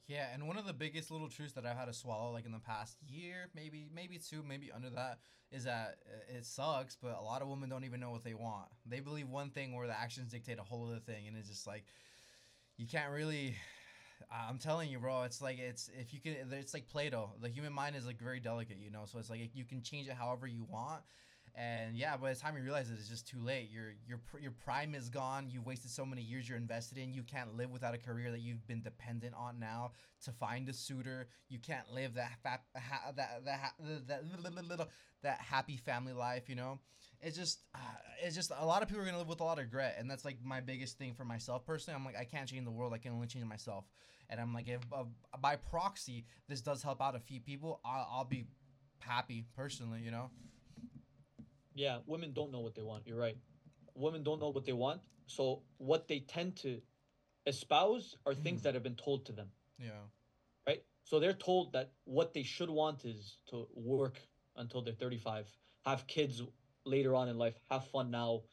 Yeah, 0.09 0.25
and 0.33 0.47
one 0.47 0.57
of 0.57 0.65
the 0.65 0.73
biggest 0.73 1.11
little 1.11 1.29
truths 1.29 1.53
that 1.53 1.67
I've 1.67 1.77
had 1.77 1.85
to 1.85 1.93
swallow, 1.93 2.31
like 2.33 2.47
in 2.47 2.51
the 2.51 2.57
past 2.57 2.97
year, 3.07 3.47
maybe 3.53 3.91
maybe 3.93 4.17
two, 4.17 4.41
maybe 4.41 4.71
under 4.71 4.89
that, 4.89 5.19
is 5.51 5.65
that 5.65 5.97
uh, 6.07 6.35
it 6.35 6.47
sucks, 6.47 6.97
but 6.99 7.15
a 7.15 7.21
lot 7.21 7.43
of 7.43 7.47
women 7.47 7.69
don't 7.69 7.83
even 7.83 7.99
know 7.99 8.09
what 8.09 8.23
they 8.23 8.33
want. 8.33 8.69
They 8.87 9.01
believe 9.01 9.29
one 9.29 9.51
thing 9.51 9.75
where 9.75 9.85
the 9.85 9.97
actions 9.97 10.31
dictate 10.31 10.57
a 10.57 10.63
whole 10.63 10.87
other 10.87 10.99
thing, 10.99 11.27
and 11.27 11.37
it's 11.37 11.47
just 11.47 11.67
like 11.67 11.85
you 12.77 12.87
can't 12.87 13.11
really. 13.11 13.55
I'm 14.31 14.57
telling 14.57 14.89
you, 14.89 14.99
bro. 14.99 15.23
It's 15.23 15.41
like 15.41 15.59
it's 15.59 15.89
if 15.99 16.11
you 16.11 16.19
can. 16.19 16.35
It's 16.53 16.73
like 16.73 16.87
Play-Doh. 16.87 17.33
The 17.39 17.49
human 17.49 17.71
mind 17.71 17.95
is 17.95 18.07
like 18.07 18.19
very 18.19 18.39
delicate, 18.39 18.77
you 18.79 18.89
know. 18.91 19.03
So 19.05 19.19
it's 19.19 19.29
like 19.29 19.51
you 19.53 19.63
can 19.63 19.83
change 19.83 20.07
it 20.07 20.13
however 20.13 20.47
you 20.47 20.65
want. 20.67 21.03
And 21.59 21.97
yeah, 21.97 22.15
by 22.15 22.31
the 22.33 22.39
time 22.39 22.55
you 22.55 22.63
realize 22.63 22.89
it, 22.89 22.93
it's 22.97 23.09
just 23.09 23.27
too 23.27 23.39
late. 23.41 23.69
Your 23.69 23.93
your 24.07 24.21
your 24.39 24.51
prime 24.51 24.95
is 24.95 25.09
gone. 25.09 25.49
You've 25.49 25.65
wasted 25.65 25.91
so 25.91 26.05
many 26.05 26.21
years 26.21 26.47
you're 26.47 26.57
invested 26.57 26.97
in. 26.97 27.13
You 27.13 27.21
can't 27.21 27.57
live 27.57 27.69
without 27.69 27.93
a 27.93 27.97
career 27.97 28.31
that 28.31 28.39
you've 28.39 28.65
been 28.65 28.81
dependent 28.81 29.35
on 29.35 29.59
now 29.59 29.91
to 30.23 30.31
find 30.31 30.69
a 30.69 30.73
suitor. 30.73 31.27
You 31.49 31.59
can't 31.59 31.91
live 31.93 32.13
that 32.13 32.31
fa- 32.41 32.61
ha- 32.77 33.11
that 33.17 33.43
that 33.43 33.59
ha- 33.59 33.73
that 34.07 34.23
that, 34.25 34.87
that 35.21 35.41
happy 35.41 35.75
family 35.75 36.13
life. 36.13 36.47
You 36.47 36.55
know, 36.55 36.79
it's 37.19 37.35
just 37.35 37.59
uh, 37.75 37.79
it's 38.23 38.37
just 38.37 38.53
a 38.57 38.65
lot 38.65 38.81
of 38.81 38.87
people 38.87 39.03
are 39.03 39.05
gonna 39.05 39.17
live 39.17 39.27
with 39.27 39.41
a 39.41 39.43
lot 39.43 39.59
of 39.59 39.65
regret, 39.65 39.97
and 39.99 40.09
that's 40.09 40.23
like 40.23 40.37
my 40.41 40.61
biggest 40.61 40.97
thing 40.97 41.13
for 41.13 41.25
myself 41.25 41.65
personally. 41.65 41.97
I'm 41.99 42.05
like 42.05 42.17
I 42.17 42.23
can't 42.23 42.47
change 42.47 42.63
the 42.63 42.71
world. 42.71 42.93
I 42.93 42.99
can 42.99 43.11
only 43.11 43.27
change 43.27 43.43
myself. 43.43 43.83
And 44.29 44.39
I'm 44.39 44.53
like 44.53 44.69
if 44.69 44.79
uh, 44.93 45.03
by 45.41 45.57
proxy 45.57 46.23
this 46.47 46.61
does 46.61 46.81
help 46.83 47.01
out 47.01 47.17
a 47.17 47.19
few 47.19 47.41
people, 47.41 47.81
I'll, 47.83 48.07
I'll 48.09 48.25
be 48.25 48.45
happy 48.99 49.43
personally. 49.57 49.99
You 49.99 50.11
know. 50.11 50.29
Yeah, 51.79 51.99
women 52.05 52.33
don't 52.33 52.51
know 52.51 52.59
what 52.59 52.75
they 52.75 52.81
want. 52.83 53.07
You're 53.07 53.17
right. 53.17 53.37
Women 53.95 54.21
don't 54.21 54.39
know 54.41 54.49
what 54.49 54.65
they 54.65 54.73
want. 54.73 55.01
So 55.27 55.63
what 55.77 56.09
they 56.09 56.19
tend 56.19 56.57
to 56.57 56.81
espouse 57.45 58.17
are 58.25 58.35
things 58.35 58.59
Mhm. 58.59 58.63
that 58.63 58.73
have 58.73 58.83
been 58.83 58.97
told 58.97 59.25
to 59.27 59.31
them, 59.31 59.51
Yeah. 59.77 60.09
right? 60.67 60.83
So 61.03 61.19
they're 61.19 61.33
told 61.33 61.71
that 61.73 61.93
what 62.03 62.33
they 62.33 62.43
should 62.43 62.69
want 62.69 63.05
is 63.05 63.37
to 63.47 63.69
work 63.73 64.27
until 64.55 64.81
they're 64.81 64.93
35, 64.93 65.57
have 65.85 66.05
kids 66.07 66.41
later 66.83 67.15
on 67.15 67.29
in 67.29 67.37
life, 67.37 67.59
have 67.69 67.87
fun 67.87 68.11
now. 68.11 68.43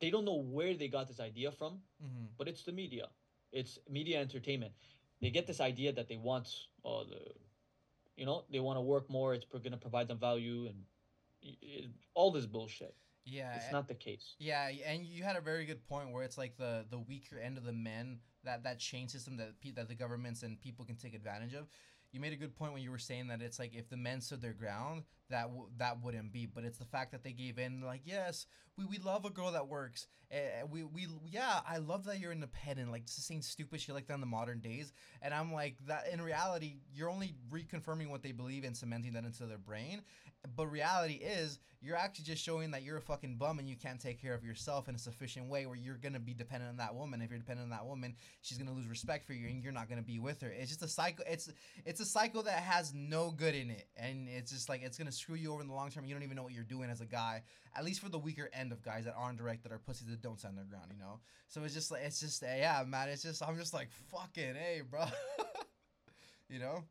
They 0.00 0.10
don't 0.10 0.24
know 0.24 0.40
where 0.40 0.74
they 0.74 0.88
got 0.88 1.06
this 1.08 1.20
idea 1.20 1.52
from, 1.52 1.82
Mm-hmm. 2.02 2.26
but 2.36 2.48
it's 2.48 2.64
the 2.64 2.72
media. 2.72 3.10
It's 3.52 3.78
media 3.88 4.20
entertainment. 4.20 4.74
They 5.20 5.30
get 5.30 5.46
this 5.46 5.60
idea 5.60 5.92
that 5.92 6.08
they 6.08 6.16
want, 6.16 6.48
uh, 6.84 7.04
the, 7.04 7.34
you 8.16 8.26
know, 8.26 8.44
they 8.50 8.60
want 8.60 8.76
to 8.76 8.82
work 8.82 9.08
more. 9.08 9.34
It's 9.34 9.44
going 9.44 9.70
to 9.72 9.76
provide 9.78 10.08
them 10.08 10.18
value 10.18 10.66
and 10.66 10.84
all 12.14 12.30
this 12.30 12.46
bullshit. 12.46 12.94
Yeah. 13.24 13.54
It's 13.56 13.72
not 13.72 13.88
the 13.88 13.94
case. 13.94 14.34
Yeah, 14.38 14.70
and 14.86 15.04
you 15.04 15.22
had 15.22 15.36
a 15.36 15.40
very 15.40 15.66
good 15.66 15.86
point 15.86 16.12
where 16.12 16.24
it's 16.24 16.38
like 16.38 16.56
the 16.56 16.86
the 16.90 16.98
weaker 16.98 17.38
end 17.38 17.58
of 17.58 17.64
the 17.64 17.72
men 17.72 18.20
that 18.44 18.64
that 18.64 18.78
chain 18.78 19.08
system 19.08 19.36
that 19.36 19.60
pe- 19.60 19.72
that 19.72 19.88
the 19.88 19.94
governments 19.94 20.42
and 20.42 20.60
people 20.60 20.84
can 20.84 20.96
take 20.96 21.14
advantage 21.14 21.54
of. 21.54 21.68
You 22.10 22.20
made 22.20 22.32
a 22.32 22.36
good 22.36 22.56
point 22.56 22.72
when 22.72 22.82
you 22.82 22.90
were 22.90 22.98
saying 22.98 23.28
that 23.28 23.42
it's 23.42 23.58
like 23.58 23.74
if 23.74 23.90
the 23.90 23.96
men 23.96 24.22
stood 24.22 24.40
their 24.40 24.54
ground, 24.54 25.02
that 25.30 25.50
that 25.78 26.02
wouldn't 26.02 26.32
be. 26.32 26.46
But 26.46 26.64
it's 26.64 26.78
the 26.78 26.84
fact 26.84 27.12
that 27.12 27.22
they 27.22 27.32
gave 27.32 27.58
in. 27.58 27.82
Like, 27.82 28.02
yes, 28.04 28.46
we, 28.76 28.84
we 28.84 28.98
love 28.98 29.24
a 29.24 29.30
girl 29.30 29.52
that 29.52 29.68
works. 29.68 30.06
Uh, 30.32 30.66
we 30.70 30.84
we 30.84 31.06
yeah, 31.30 31.60
I 31.68 31.78
love 31.78 32.04
that 32.04 32.20
you're 32.20 32.32
independent. 32.32 32.90
Like 32.90 33.06
just 33.06 33.26
saying 33.26 33.42
stupid 33.42 33.80
shit 33.80 33.94
like 33.94 34.06
that 34.06 34.14
in 34.14 34.20
the 34.20 34.26
modern 34.26 34.60
days. 34.60 34.92
And 35.22 35.34
I'm 35.34 35.52
like 35.52 35.76
that. 35.86 36.08
In 36.12 36.20
reality, 36.20 36.76
you're 36.94 37.10
only 37.10 37.34
reconfirming 37.50 38.10
what 38.10 38.22
they 38.22 38.32
believe 38.32 38.64
and 38.64 38.76
cementing 38.76 39.12
that 39.14 39.24
into 39.24 39.46
their 39.46 39.58
brain. 39.58 40.02
But 40.54 40.66
reality 40.66 41.14
is, 41.14 41.58
you're 41.80 41.96
actually 41.96 42.24
just 42.24 42.42
showing 42.42 42.70
that 42.72 42.82
you're 42.82 42.96
a 42.96 43.00
fucking 43.00 43.36
bum 43.36 43.58
and 43.58 43.68
you 43.68 43.76
can't 43.76 44.00
take 44.00 44.20
care 44.20 44.34
of 44.34 44.44
yourself 44.44 44.88
in 44.88 44.94
a 44.94 44.98
sufficient 44.98 45.48
way 45.48 45.66
where 45.66 45.76
you're 45.76 45.96
gonna 45.96 46.20
be 46.20 46.34
dependent 46.34 46.70
on 46.70 46.76
that 46.78 46.94
woman. 46.94 47.22
If 47.22 47.30
you're 47.30 47.38
dependent 47.38 47.66
on 47.66 47.70
that 47.70 47.86
woman, 47.86 48.14
she's 48.40 48.58
gonna 48.58 48.72
lose 48.72 48.86
respect 48.86 49.26
for 49.26 49.32
you 49.32 49.48
and 49.48 49.62
you're 49.62 49.72
not 49.72 49.88
gonna 49.88 50.02
be 50.02 50.18
with 50.18 50.40
her. 50.42 50.50
It's 50.50 50.70
just 50.70 50.82
a 50.82 50.88
cycle. 50.88 51.24
It's 51.28 51.50
it's 51.84 52.00
a 52.00 52.04
cycle 52.04 52.42
that 52.44 52.60
has 52.62 52.92
no 52.94 53.30
good 53.30 53.54
in 53.54 53.70
it, 53.70 53.88
and 53.96 54.28
it's 54.28 54.50
just 54.52 54.68
like 54.68 54.82
it's 54.82 54.98
gonna 54.98 55.12
screw 55.18 55.36
you 55.36 55.52
over 55.52 55.60
in 55.60 55.68
the 55.68 55.74
long 55.74 55.90
term. 55.90 56.04
You 56.04 56.14
don't 56.14 56.22
even 56.22 56.36
know 56.36 56.42
what 56.42 56.52
you're 56.52 56.64
doing 56.64 56.90
as 56.90 57.00
a 57.00 57.06
guy. 57.06 57.42
At 57.76 57.84
least 57.84 58.00
for 58.00 58.08
the 58.08 58.18
weaker 58.18 58.48
end 58.52 58.72
of 58.72 58.82
guys 58.82 59.04
that 59.04 59.14
aren't 59.16 59.38
direct, 59.38 59.62
that 59.64 59.72
are 59.72 59.78
pussies 59.78 60.08
that 60.08 60.22
don't 60.22 60.38
stand 60.38 60.56
their 60.56 60.64
ground. 60.64 60.86
You 60.92 60.98
know. 60.98 61.20
So 61.48 61.62
it's 61.64 61.74
just 61.74 61.90
like 61.90 62.02
it's 62.04 62.20
just 62.20 62.42
yeah, 62.42 62.82
man. 62.86 63.08
It's 63.08 63.22
just 63.22 63.42
I'm 63.42 63.56
just 63.56 63.74
like 63.74 63.88
fucking 64.10 64.54
hey, 64.54 64.82
bro. 64.88 65.04
you 66.48 66.58
know. 66.58 66.84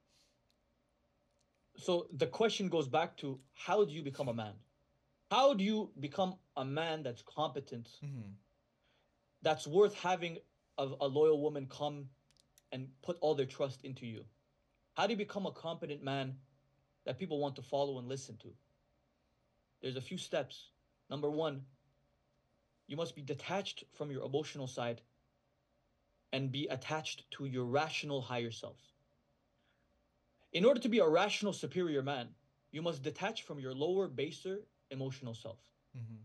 So 1.78 2.07
the 2.11 2.28
question 2.28 2.69
goes 2.69 2.88
back 2.88 3.17
to 3.17 3.39
how 3.53 3.86
do 3.86 3.91
you 3.91 4.01
become 4.03 4.28
a 4.30 4.34
man? 4.34 4.53
How 5.30 5.53
do 5.53 5.63
you 5.63 5.91
become 5.99 6.36
a 6.55 6.65
man 6.65 7.03
that's 7.03 7.21
competent, 7.21 7.89
Mm-hmm. 8.03 8.32
that's 9.41 9.67
worth 9.67 9.93
having 9.95 10.38
a, 10.78 10.88
a 11.01 11.07
loyal 11.07 11.41
woman 11.41 11.67
come 11.69 12.05
and 12.71 12.88
put 13.03 13.17
all 13.21 13.36
their 13.36 13.45
trust 13.45 13.84
into 13.84 14.05
you? 14.05 14.23
How 14.95 15.05
do 15.05 15.13
you 15.13 15.17
become 15.17 15.45
a 15.45 15.51
competent 15.51 16.01
man 16.01 16.36
that 17.08 17.18
people 17.18 17.39
want 17.39 17.55
to 17.55 17.62
follow 17.62 17.97
and 17.97 18.08
listen 18.10 18.36
to? 18.38 18.49
There's 19.82 19.95
a 19.95 20.01
few 20.01 20.18
steps. 20.18 20.72
Number 21.10 21.32
one, 21.32 21.62
you 22.86 22.97
must 22.97 23.16
be 23.16 23.22
detached 23.22 23.86
from 23.93 24.12
your 24.12 24.26
emotional 24.26 24.68
side 24.68 25.01
and 26.34 26.51
be 26.51 26.68
attached 26.68 27.24
to 27.32 27.45
your 27.45 27.64
rational 27.64 28.22
higher 28.22 28.51
self. 28.51 28.78
In 30.51 30.66
order 30.66 30.82
to 30.82 30.89
be 30.89 30.99
a 30.99 31.08
rational 31.08 31.53
superior 31.53 32.03
man, 32.03 32.28
you 32.72 32.82
must 32.82 33.03
detach 33.03 33.43
from 33.43 33.58
your 33.58 33.74
lower, 33.74 34.10
baser 34.10 34.60
emotional 34.91 35.34
self. 35.34 35.60
Mm-hmm. 35.97 36.18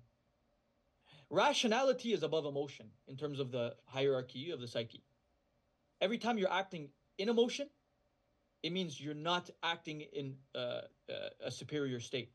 Rationality 1.30 2.12
is 2.12 2.24
above 2.24 2.45
emotion 2.45 2.87
in 3.07 3.16
terms 3.16 3.39
of 3.39 3.53
the 3.53 3.76
hierarchy 3.87 4.51
of 4.51 4.61
the 4.61 4.66
psyche. 4.66 5.05
Every 6.01 6.18
time 6.18 6.39
you're 6.39 6.53
acting 6.53 6.89
in 7.18 7.28
emotion, 7.28 7.68
it 8.63 8.73
means 8.73 9.01
you're 9.01 9.15
not 9.15 9.51
acting 9.63 10.03
in 10.13 10.37
uh, 10.55 10.59
uh, 10.59 10.83
a 11.45 11.51
superior 11.51 12.01
state. 12.01 12.31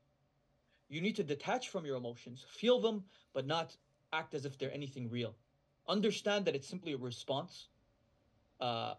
You 0.90 1.02
need 1.02 1.16
to 1.18 1.24
detach 1.24 1.70
from 1.70 1.86
your 1.86 1.96
emotions, 1.98 2.46
feel 2.48 2.80
them, 2.80 3.04
but 3.34 3.46
not 3.46 3.76
act 4.14 4.34
as 4.34 4.46
if 4.46 4.58
they're 4.58 4.74
anything 4.74 5.10
real. 5.10 5.36
Understand 5.88 6.46
that 6.46 6.56
it's 6.56 6.68
simply 6.68 6.94
a 6.94 6.98
response, 6.98 7.68
uh, 8.60 8.96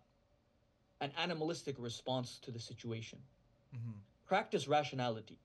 an 1.01 1.13
animalistic 1.19 1.77
response 1.79 2.39
to 2.41 2.51
the 2.51 2.59
situation. 2.59 3.19
Mm-hmm. 3.75 3.93
Practice 4.27 4.69
rationality. 4.69 5.39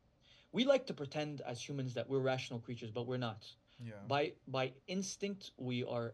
We 0.52 0.66
like 0.66 0.86
to 0.88 0.94
pretend 0.94 1.42
as 1.42 1.68
humans 1.68 1.94
that 1.96 2.10
we're 2.10 2.20
rational 2.20 2.60
creatures, 2.60 2.92
but 2.92 3.08
we're 3.08 3.18
not. 3.18 3.46
Yeah. 3.84 3.94
By 4.08 4.34
by 4.48 4.74
instinct, 4.88 5.52
we 5.58 5.84
are 5.84 6.14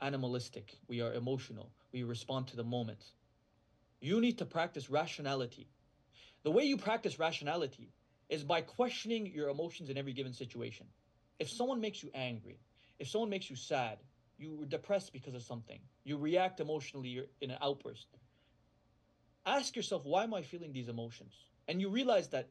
animalistic. 0.00 0.78
We 0.86 1.00
are 1.00 1.14
emotional. 1.14 1.70
We 1.92 2.02
respond 2.02 2.46
to 2.48 2.56
the 2.56 2.64
moment. 2.64 3.04
You 4.00 4.20
need 4.20 4.38
to 4.38 4.46
practice 4.46 4.90
rationality. 4.90 5.68
The 6.44 6.50
way 6.50 6.64
you 6.64 6.76
practice 6.76 7.18
rationality 7.18 7.92
is 8.28 8.44
by 8.44 8.60
questioning 8.60 9.26
your 9.26 9.48
emotions 9.48 9.90
in 9.90 9.98
every 9.98 10.12
given 10.12 10.32
situation. 10.32 10.86
If 11.38 11.50
someone 11.50 11.80
makes 11.80 12.02
you 12.02 12.10
angry, 12.14 12.60
if 12.98 13.08
someone 13.08 13.30
makes 13.30 13.50
you 13.50 13.56
sad, 13.56 13.98
you 14.38 14.54
were 14.56 14.66
depressed 14.66 15.12
because 15.12 15.34
of 15.34 15.42
something, 15.42 15.80
you 16.04 16.16
react 16.16 16.60
emotionally 16.60 17.08
you're 17.08 17.26
in 17.40 17.50
an 17.50 17.58
outburst. 17.60 18.06
Ask 19.46 19.74
yourself, 19.76 20.04
why 20.04 20.24
am 20.24 20.34
I 20.34 20.42
feeling 20.42 20.72
these 20.72 20.88
emotions? 20.88 21.34
And 21.66 21.80
you 21.80 21.88
realize 21.88 22.28
that 22.28 22.50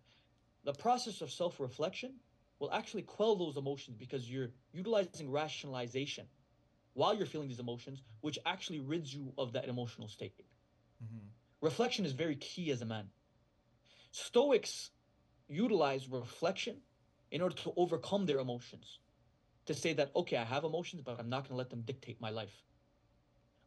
the 0.64 0.74
process 0.74 1.22
of 1.22 1.32
self 1.32 1.60
reflection 1.60 2.14
will 2.60 2.72
actually 2.74 3.04
quell 3.04 3.36
those 3.36 3.56
emotions 3.58 3.95
because 3.98 4.30
you're 4.30 4.50
utilizing 4.74 5.32
rationalization 5.32 6.26
while 6.93 7.14
you're 7.14 7.28
feeling 7.28 7.48
these 7.48 7.60
emotions, 7.60 8.02
which 8.22 8.39
actually 8.45 8.80
rids 8.80 9.14
you 9.14 9.32
of 9.38 9.54
that 9.54 9.68
emotional 9.70 10.08
state. 10.08 10.41
Mm-hmm. 11.04 11.28
Reflection 11.62 12.05
is 12.05 12.14
very 12.14 12.36
key 12.36 12.72
as 12.72 12.82
a 12.82 12.86
man. 12.86 13.10
Stoics 14.12 14.91
utilize 15.47 16.08
reflection 16.08 16.78
in 17.32 17.41
order 17.41 17.55
to 17.55 17.74
overcome 17.76 18.26
their 18.26 18.39
emotions. 18.39 18.99
To 19.66 19.74
say 19.74 19.93
that, 19.93 20.12
okay, 20.16 20.38
I 20.38 20.45
have 20.45 20.64
emotions, 20.64 21.01
but 21.03 21.20
I'm 21.20 21.30
not 21.30 21.43
going 21.43 21.49
to 21.49 21.55
let 21.55 21.70
them 21.70 21.82
dictate 21.82 22.22
my 22.22 22.30
life. 22.30 22.64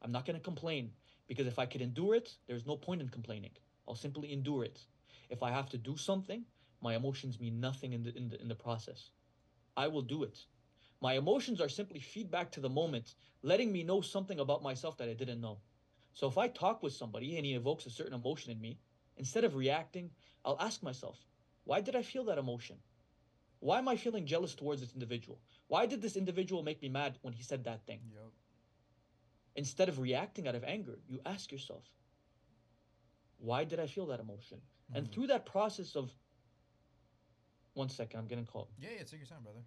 I'm 0.02 0.12
not 0.12 0.24
going 0.24 0.36
to 0.36 0.42
complain 0.42 0.92
because 1.26 1.46
if 1.46 1.58
I 1.58 1.66
could 1.66 1.82
endure 1.82 2.14
it, 2.14 2.36
there's 2.46 2.66
no 2.66 2.76
point 2.76 3.02
in 3.02 3.08
complaining. 3.08 3.50
I'll 3.86 3.94
simply 3.94 4.32
endure 4.32 4.64
it. 4.64 4.80
If 5.28 5.42
I 5.42 5.50
have 5.50 5.68
to 5.70 5.78
do 5.78 5.96
something, 5.96 6.44
my 6.80 6.94
emotions 6.94 7.38
mean 7.38 7.60
nothing 7.60 7.92
in 7.92 8.02
the, 8.02 8.16
in 8.16 8.28
the, 8.28 8.40
in 8.40 8.48
the 8.48 8.54
process. 8.54 9.10
I 9.76 9.88
will 9.88 10.02
do 10.02 10.22
it. 10.22 10.38
My 11.02 11.14
emotions 11.14 11.60
are 11.60 11.68
simply 11.68 12.00
feedback 12.00 12.50
to 12.52 12.60
the 12.60 12.68
moment, 12.68 13.14
letting 13.42 13.72
me 13.72 13.82
know 13.82 14.00
something 14.00 14.40
about 14.40 14.62
myself 14.62 14.96
that 14.98 15.08
I 15.08 15.14
didn't 15.14 15.40
know. 15.40 15.58
So 16.12 16.28
if 16.28 16.38
I 16.38 16.48
talk 16.48 16.82
with 16.82 16.92
somebody 16.92 17.36
and 17.36 17.46
he 17.46 17.54
evokes 17.54 17.86
a 17.86 17.90
certain 17.90 18.14
emotion 18.14 18.52
in 18.52 18.60
me, 18.60 18.78
instead 19.16 19.44
of 19.44 19.54
reacting, 19.54 20.10
I'll 20.44 20.60
ask 20.60 20.82
myself, 20.82 21.18
why 21.64 21.80
did 21.80 21.96
I 21.96 22.02
feel 22.02 22.24
that 22.24 22.38
emotion? 22.38 22.76
Why 23.60 23.78
am 23.78 23.88
I 23.88 23.96
feeling 23.96 24.26
jealous 24.26 24.54
towards 24.54 24.80
this 24.80 24.94
individual? 24.94 25.40
Why 25.68 25.86
did 25.86 26.00
this 26.02 26.16
individual 26.16 26.62
make 26.62 26.80
me 26.82 26.88
mad 26.88 27.18
when 27.22 27.34
he 27.34 27.42
said 27.42 27.64
that 27.64 27.84
thing? 27.86 28.00
Yep. 28.12 28.32
Instead 29.56 29.88
of 29.88 29.98
reacting 29.98 30.48
out 30.48 30.54
of 30.54 30.64
anger, 30.64 30.98
you 31.06 31.20
ask 31.26 31.52
yourself, 31.52 31.84
why 33.38 33.64
did 33.64 33.80
I 33.80 33.86
feel 33.86 34.06
that 34.06 34.20
emotion? 34.20 34.60
And 34.94 35.06
Mhm. 35.06 35.12
through 35.12 35.26
that 35.28 35.46
process 35.46 35.96
of, 35.96 36.14
one 37.74 37.88
second, 37.88 38.20
I'm 38.20 38.26
getting 38.26 38.46
called. 38.46 38.68
Yeah, 38.78 38.90
yeah, 38.90 39.04
take 39.04 39.20
your 39.20 39.26
time, 39.26 39.42
brother. 39.42 39.64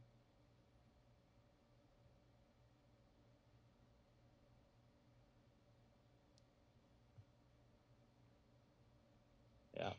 Yeah. 9.75 9.93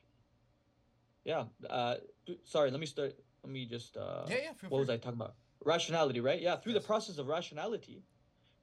Yeah. 1.25 1.45
Uh, 1.69 1.97
sorry, 2.45 2.71
let 2.71 2.81
me 2.81 2.87
start. 2.87 3.15
Let 3.43 3.53
me 3.53 3.67
just. 3.67 3.97
Uh, 3.97 4.25
yeah, 4.29 4.37
yeah, 4.37 4.69
what 4.69 4.79
was. 4.79 4.91
I 4.91 4.97
talking 4.97 5.21
about? 5.21 5.35
Rationality, 5.65 6.21
right? 6.21 6.41
Yeah. 6.41 6.57
Through 6.57 6.75
Yes. 6.75 6.83
the 6.83 6.87
process 6.87 7.19
of 7.19 7.29
rationality, 7.29 8.03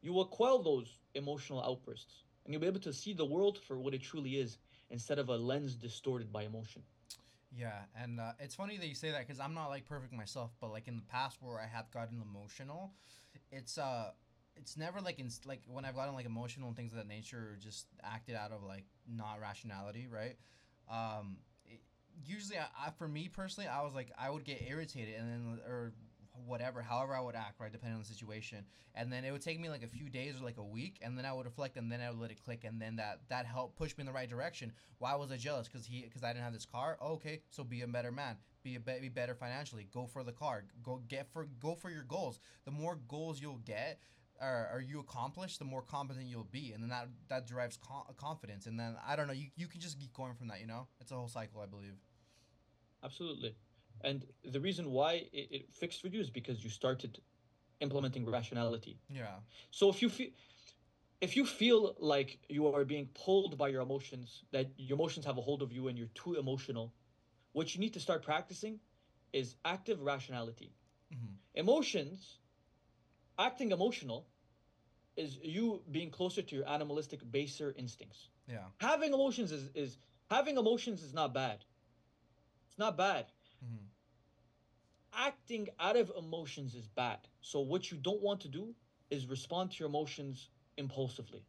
you 0.01 0.14
will 0.14 0.26
quell 0.26 0.62
those 0.62 0.99
emotional 1.16 1.64
outbursts, 1.64 2.24
and 2.45 2.53
you'll 2.53 2.62
be 2.62 2.68
able 2.68 2.80
to 2.82 2.93
see 2.93 3.14
the 3.14 3.26
world 3.26 3.59
for 3.68 3.80
what 3.80 3.93
it 3.93 4.01
truly 4.01 4.38
is, 4.38 4.57
instead 4.89 5.20
of 5.20 5.30
a 5.30 5.36
lens 5.36 5.76
distorted 5.76 6.32
by 6.32 6.43
emotion. 6.43 6.84
Yeah, 7.53 7.82
and 7.95 8.20
uh, 8.20 8.32
it's 8.39 8.55
funny 8.55 8.78
that 8.78 8.88
you 8.88 8.95
say 8.95 9.12
that 9.12 9.28
because 9.28 9.39
I'm 9.39 9.53
not 9.53 9.68
like 9.68 9.86
perfect 9.86 10.14
myself, 10.14 10.51
but 10.62 10.72
like 10.72 10.88
in 10.88 10.95
the 10.95 11.03
past 11.03 11.41
where 11.41 11.59
I 11.59 11.68
have 11.68 11.91
gotten 11.91 12.22
emotional, 12.22 12.93
it's 13.51 13.78
uh, 13.78 14.12
it's 14.55 14.78
never 14.78 15.01
like 15.01 15.20
in 15.20 15.30
like 15.45 15.62
when 15.68 15.84
I've 15.84 15.95
gotten 15.95 16.14
like 16.14 16.26
emotional 16.26 16.68
and 16.68 16.78
things 16.78 16.93
of 16.93 16.97
that 16.97 17.07
nature, 17.07 17.51
or 17.53 17.57
just 17.57 17.88
acted 18.03 18.36
out 18.36 18.51
of 18.51 18.64
like 18.64 18.86
not 19.07 19.39
rationality, 19.41 20.07
right? 20.07 20.38
Um, 20.89 21.38
usually, 22.26 22.57
I, 22.57 22.88
I 22.88 22.89
for 22.91 23.07
me 23.07 23.28
personally, 23.28 23.68
I 23.68 23.84
was 23.84 23.93
like 23.93 24.12
I 24.18 24.30
would 24.30 24.43
get 24.43 24.62
irritated 24.68 25.16
and 25.16 25.30
then 25.30 25.59
or 25.68 25.93
whatever, 26.45 26.82
however 26.82 27.16
I 27.16 27.22
would 27.22 27.36
act, 27.36 27.59
right, 27.59 27.72
depending 27.72 27.95
on 27.95 28.01
the 28.01 28.07
situation, 28.07 28.66
and 28.95 29.12
then 29.12 29.24
it 29.24 29.32
would 29.32 29.41
take 29.41 29.59
me 29.59 29.70
like 29.70 29.84
a 29.84 29.88
few 29.88 30.09
days 30.09 30.39
or 30.39 30.43
like 30.43 30.57
a 30.57 30.64
week, 30.64 30.99
and 31.01 31.18
then 31.18 31.26
I 31.26 31.34
would 31.34 31.45
reflect, 31.45 31.78
and 31.78 31.91
then 31.91 32.01
I 32.01 32.09
would 32.09 32.20
let 32.20 32.32
it 32.32 32.43
click, 32.43 32.64
and 32.64 32.82
then 32.82 32.95
that 32.97 33.22
that 33.30 33.45
helped 33.45 33.78
push 33.78 33.95
me 33.97 34.01
in 34.01 34.05
the 34.05 34.14
right 34.14 34.30
direction. 34.30 34.72
Why 34.99 35.16
was 35.16 35.32
I 35.32 35.38
jealous? 35.38 35.68
Because 35.68 35.86
he 35.86 36.01
because 36.01 36.24
I 36.24 36.34
didn't 36.34 36.43
have 36.43 36.53
this 36.53 36.66
car. 36.66 36.97
Oh, 37.01 37.14
okay, 37.14 37.41
so 37.49 37.64
be 37.64 37.82
a 37.82 37.88
better 37.88 38.12
man. 38.12 38.38
Be 38.64 38.76
a 38.76 38.80
be, 38.80 38.93
be 39.01 39.09
better 39.09 39.36
financially. 39.36 39.88
Go 39.91 40.05
for 40.05 40.24
the 40.24 40.32
car. 40.32 40.66
Go 40.84 41.01
get 41.07 41.28
for 41.32 41.47
go 41.59 41.76
for 41.76 41.89
your 41.89 42.03
goals. 42.03 42.39
The 42.66 42.72
more 42.72 42.99
goals 43.07 43.41
you'll 43.41 43.62
get, 43.66 43.99
or, 44.42 44.70
or 44.74 44.82
you 44.82 45.00
accomplish, 45.00 45.58
the 45.58 45.66
more 45.66 45.82
competent 45.82 46.26
you'll 46.28 46.44
be, 46.44 46.72
and 46.74 46.82
then 46.84 46.89
that 46.89 47.08
that 47.30 47.48
derives 47.48 47.78
con- 47.78 48.06
confidence. 48.18 48.66
And 48.66 48.80
then 48.80 48.96
I 49.08 49.16
don't 49.16 49.28
know, 49.28 49.34
you 49.34 49.48
you 49.56 49.68
can 49.68 49.80
just 49.82 50.00
keep 50.00 50.14
going 50.14 50.34
from 50.36 50.48
that. 50.48 50.60
You 50.60 50.68
know, 50.68 50.88
it's 51.00 51.12
a 51.12 51.16
whole 51.16 51.28
cycle, 51.28 51.62
I 51.62 51.68
believe. 51.68 51.96
Absolutely. 53.04 53.56
And 54.04 54.26
the 54.44 54.60
reason 54.60 54.92
why 54.92 55.14
it, 55.32 55.48
it 55.52 55.74
fixed 55.74 56.02
for 56.02 56.08
you 56.08 56.20
is 56.20 56.30
because 56.30 56.64
you 56.64 56.70
started 56.70 57.20
implementing 57.80 58.26
rationality. 58.30 58.98
Yeah. 59.10 59.36
So 59.72 59.89
if 59.89 60.02
you 60.02 60.10
feel 60.10 60.30
if 61.22 61.36
you 61.36 61.46
feel 61.46 61.96
like 62.00 62.39
you 62.50 62.68
are 62.74 62.84
being 62.84 63.08
pulled 63.14 63.58
by 63.58 63.68
your 63.70 63.82
emotions, 63.82 64.44
that 64.52 64.72
your 64.78 64.96
emotions 64.98 65.26
have 65.26 65.38
a 65.38 65.42
hold 65.42 65.62
of 65.62 65.72
you 65.72 65.88
and 65.88 65.98
you're 65.98 66.16
too 66.16 66.36
emotional, 66.36 66.94
what 67.54 67.74
you 67.76 67.80
need 67.80 67.94
to 67.94 68.00
start 68.00 68.24
practicing 68.24 68.80
is 69.34 69.56
active 69.66 70.02
rationality. 70.02 70.74
hmm 71.12 71.36
Emotions, 71.54 72.39
acting 73.38 73.72
emotional, 73.72 74.28
is 75.18 75.38
you 75.41 75.82
being 75.91 76.09
closer 76.09 76.41
to 76.41 76.55
your 76.55 76.68
animalistic, 76.68 77.20
baser 77.32 77.74
instincts. 77.78 78.30
Yeah. 78.47 78.59
Having 78.80 79.14
emotions 79.14 79.51
is, 79.51 79.70
is 79.76 79.97
having 80.30 80.57
emotions 80.57 81.03
is 81.03 81.14
not 81.14 81.34
bad. 81.34 81.66
It's 82.70 82.80
not 82.80 82.97
bad. 82.97 83.26
hmm 83.64 83.86
Acting 85.14 85.68
out 85.80 85.97
of 85.97 86.12
emotions 86.18 86.74
is 86.74 86.88
bad. 86.88 87.20
So 87.41 87.59
what 87.59 87.91
you 87.91 87.97
don't 87.97 88.22
want 88.22 88.39
to 88.41 88.47
do 88.47 88.74
is 89.09 89.28
respond 89.28 89.72
to 89.72 89.80
your 89.80 89.89
emotions 89.89 90.47
impulsively, 90.78 91.43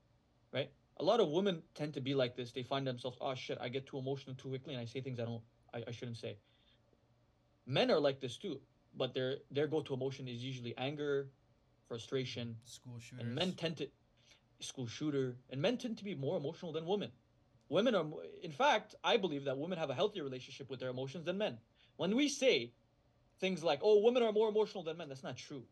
right? 0.52 0.70
A 0.98 1.04
lot 1.04 1.20
of 1.20 1.30
women 1.30 1.62
tend 1.74 1.94
to 1.94 2.00
be 2.00 2.12
like 2.14 2.34
this. 2.36 2.50
They 2.50 2.64
find 2.64 2.84
themselves, 2.84 3.16
oh 3.20 3.34
shit, 3.34 3.58
I 3.60 3.68
get 3.68 3.86
too 3.86 3.98
emotional 3.98 4.34
too 4.34 4.48
quickly, 4.48 4.74
and 4.74 4.82
I 4.82 4.84
say 4.84 5.00
things 5.00 5.20
I 5.20 5.24
don't, 5.26 5.42
I, 5.72 5.84
I 5.86 5.90
shouldn't 5.92 6.16
say. 6.16 6.38
Men 7.66 7.90
are 7.92 8.00
like 8.00 8.20
this 8.20 8.36
too, 8.36 8.60
but 8.96 9.14
their 9.14 9.36
their 9.50 9.68
go-to 9.68 9.94
emotion 9.94 10.26
is 10.26 10.42
usually 10.42 10.74
anger, 10.76 11.30
frustration, 11.92 12.56
School 12.64 12.98
shooters. 12.98 13.20
and 13.26 13.34
men 13.34 13.52
tend 13.52 13.76
to 13.76 13.86
school 14.60 14.86
shooter, 14.86 15.36
and 15.50 15.60
men 15.60 15.76
tend 15.76 15.98
to 15.98 16.04
be 16.04 16.14
more 16.14 16.36
emotional 16.38 16.72
than 16.72 16.86
women. 16.86 17.10
Women 17.68 17.94
are, 17.94 18.06
in 18.42 18.50
fact, 18.52 18.94
I 19.04 19.18
believe 19.18 19.44
that 19.44 19.58
women 19.58 19.78
have 19.78 19.90
a 19.90 19.94
healthier 19.94 20.24
relationship 20.24 20.70
with 20.70 20.80
their 20.80 20.88
emotions 20.90 21.24
than 21.26 21.36
men. 21.36 21.58
When 21.96 22.16
we 22.16 22.28
say 22.28 22.72
things 23.40 23.62
like, 23.62 23.80
"Oh, 23.82 23.98
women 24.00 24.22
are 24.22 24.32
more 24.32 24.48
emotional 24.48 24.82
than 24.84 24.96
men," 24.96 25.08
that's 25.10 25.22
not 25.22 25.36
true. 25.36 25.64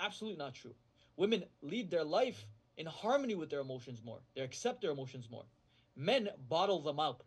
Absolutely 0.00 0.38
not 0.38 0.54
true. 0.54 0.74
Women 1.16 1.44
lead 1.62 1.90
their 1.90 2.04
life 2.04 2.46
in 2.76 2.86
harmony 2.86 3.34
with 3.36 3.50
their 3.50 3.60
emotions 3.60 4.02
more. 4.02 4.20
They 4.34 4.42
accept 4.42 4.80
their 4.80 4.90
emotions 4.90 5.28
more. 5.30 5.46
Men 5.94 6.30
bottle 6.48 6.80
them 6.82 6.98
up, 6.98 7.22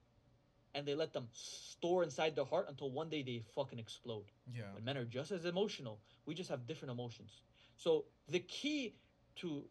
and 0.73 0.85
they 0.85 0.95
let 0.95 1.13
them 1.13 1.27
store 1.31 2.03
inside 2.03 2.35
their 2.35 2.49
heart 2.53 2.67
until 2.69 2.91
one 2.91 3.09
day 3.09 3.21
they 3.23 3.39
fucking 3.55 3.79
explode. 3.79 4.31
yeah. 4.51 4.73
When 4.73 4.83
men 4.83 4.97
are 4.97 5.05
just 5.05 5.31
as 5.31 5.45
emotional, 5.45 6.01
we 6.25 6.33
just 6.33 6.49
have 6.49 6.65
different 6.67 6.91
emotions. 6.91 7.41
So 7.77 8.05
the 8.27 8.39
key 8.39 8.95
to 9.37 9.63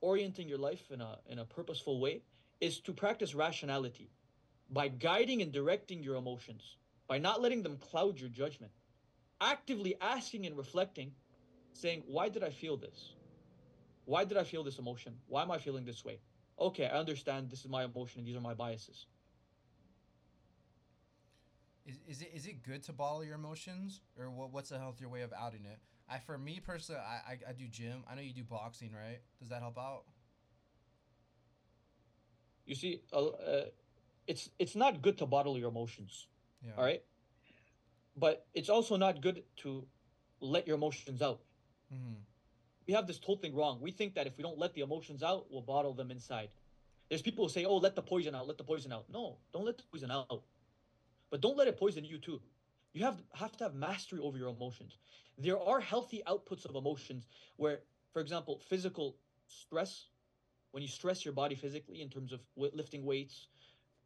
orienting 0.00 0.48
your 0.48 0.58
life 0.58 0.90
in 0.90 1.00
a 1.00 1.18
in 1.28 1.38
a 1.38 1.44
purposeful 1.44 2.00
way 2.00 2.22
is 2.60 2.80
to 2.80 2.92
practice 2.92 3.34
rationality 3.34 4.10
by 4.70 4.88
guiding 4.88 5.42
and 5.42 5.52
directing 5.52 6.02
your 6.02 6.16
emotions, 6.16 6.76
by 7.06 7.18
not 7.18 7.40
letting 7.40 7.62
them 7.62 7.76
cloud 7.78 8.18
your 8.18 8.30
judgment. 8.30 8.72
Actively 9.40 9.94
asking 10.00 10.46
and 10.46 10.56
reflecting, 10.56 11.12
saying, 11.72 12.02
"Why 12.06 12.28
did 12.28 12.42
I 12.42 12.50
feel 12.50 12.76
this? 12.76 13.14
Why 14.04 14.24
did 14.24 14.36
I 14.36 14.44
feel 14.44 14.64
this 14.64 14.78
emotion? 14.78 15.18
Why 15.26 15.42
am 15.42 15.50
I 15.50 15.58
feeling 15.58 15.84
this 15.84 16.04
way?" 16.04 16.20
Okay, 16.58 16.86
I 16.86 16.98
understand 16.98 17.50
this 17.50 17.60
is 17.60 17.68
my 17.68 17.84
emotion 17.84 18.20
and 18.20 18.28
these 18.28 18.36
are 18.36 18.40
my 18.40 18.54
biases. 18.54 19.06
Is, 21.86 21.98
is 22.06 22.22
it 22.22 22.30
is 22.32 22.46
it 22.46 22.62
good 22.62 22.82
to 22.84 22.92
bottle 22.92 23.24
your 23.24 23.34
emotions, 23.34 24.00
or 24.18 24.30
what? 24.30 24.50
What's 24.52 24.70
a 24.70 24.78
healthier 24.78 25.08
way 25.08 25.22
of 25.22 25.32
outing 25.32 25.64
it? 25.66 25.78
I 26.08 26.18
for 26.18 26.36
me 26.38 26.60
personally, 26.60 27.00
I, 27.00 27.32
I 27.32 27.38
I 27.50 27.52
do 27.52 27.66
gym. 27.68 28.04
I 28.10 28.14
know 28.14 28.20
you 28.22 28.32
do 28.34 28.44
boxing, 28.44 28.92
right? 28.92 29.20
Does 29.40 29.48
that 29.48 29.60
help 29.62 29.78
out? 29.78 30.04
You 32.66 32.74
see, 32.74 33.02
uh, 33.12 33.26
uh, 33.26 33.64
it's 34.26 34.50
it's 34.58 34.74
not 34.74 35.02
good 35.02 35.18
to 35.18 35.26
bottle 35.26 35.58
your 35.58 35.68
emotions. 35.68 36.26
Yeah. 36.62 36.72
all 36.78 36.84
right 36.84 37.02
but 38.16 38.46
it's 38.54 38.68
also 38.70 38.96
not 38.96 39.20
good 39.20 39.42
to 39.56 39.84
let 40.40 40.66
your 40.66 40.76
emotions 40.76 41.20
out 41.20 41.40
Mm-hmm. 41.92 42.14
we 42.86 42.94
have 42.94 43.06
this 43.06 43.20
whole 43.22 43.36
thing 43.36 43.54
wrong. 43.54 43.78
We 43.80 43.90
think 43.90 44.14
that 44.14 44.26
if 44.26 44.36
we 44.38 44.42
don't 44.42 44.58
let 44.58 44.72
the 44.74 44.80
emotions 44.80 45.22
out, 45.22 45.46
we'll 45.50 45.60
bottle 45.60 45.92
them 45.94 46.10
inside. 46.10 46.48
There's 47.08 47.20
people 47.22 47.44
who 47.44 47.50
say, 47.50 47.64
"Oh, 47.66 47.76
let 47.76 47.94
the 47.94 48.02
poison 48.02 48.34
out, 48.34 48.48
let 48.48 48.56
the 48.56 48.64
poison 48.64 48.90
out." 48.92 49.04
No, 49.10 49.36
don't 49.52 49.66
let 49.66 49.76
the 49.76 49.84
poison 49.92 50.10
out. 50.10 50.42
But 51.30 51.40
don't 51.42 51.56
let 51.56 51.68
it 51.68 51.76
poison 51.76 52.04
you 52.04 52.18
too. 52.18 52.40
You 52.94 53.04
have 53.04 53.20
have 53.34 53.56
to 53.58 53.64
have 53.64 53.74
mastery 53.74 54.20
over 54.20 54.38
your 54.38 54.48
emotions. 54.48 54.98
There 55.36 55.60
are 55.60 55.80
healthy 55.80 56.22
outputs 56.26 56.64
of 56.64 56.76
emotions 56.76 57.26
where, 57.56 57.80
for 58.12 58.22
example, 58.22 58.60
physical 58.68 59.16
stress, 59.48 60.06
when 60.70 60.82
you 60.82 60.88
stress 60.88 61.24
your 61.24 61.34
body 61.34 61.56
physically 61.56 62.00
in 62.00 62.08
terms 62.08 62.32
of 62.32 62.40
lifting 62.56 63.04
weights, 63.04 63.48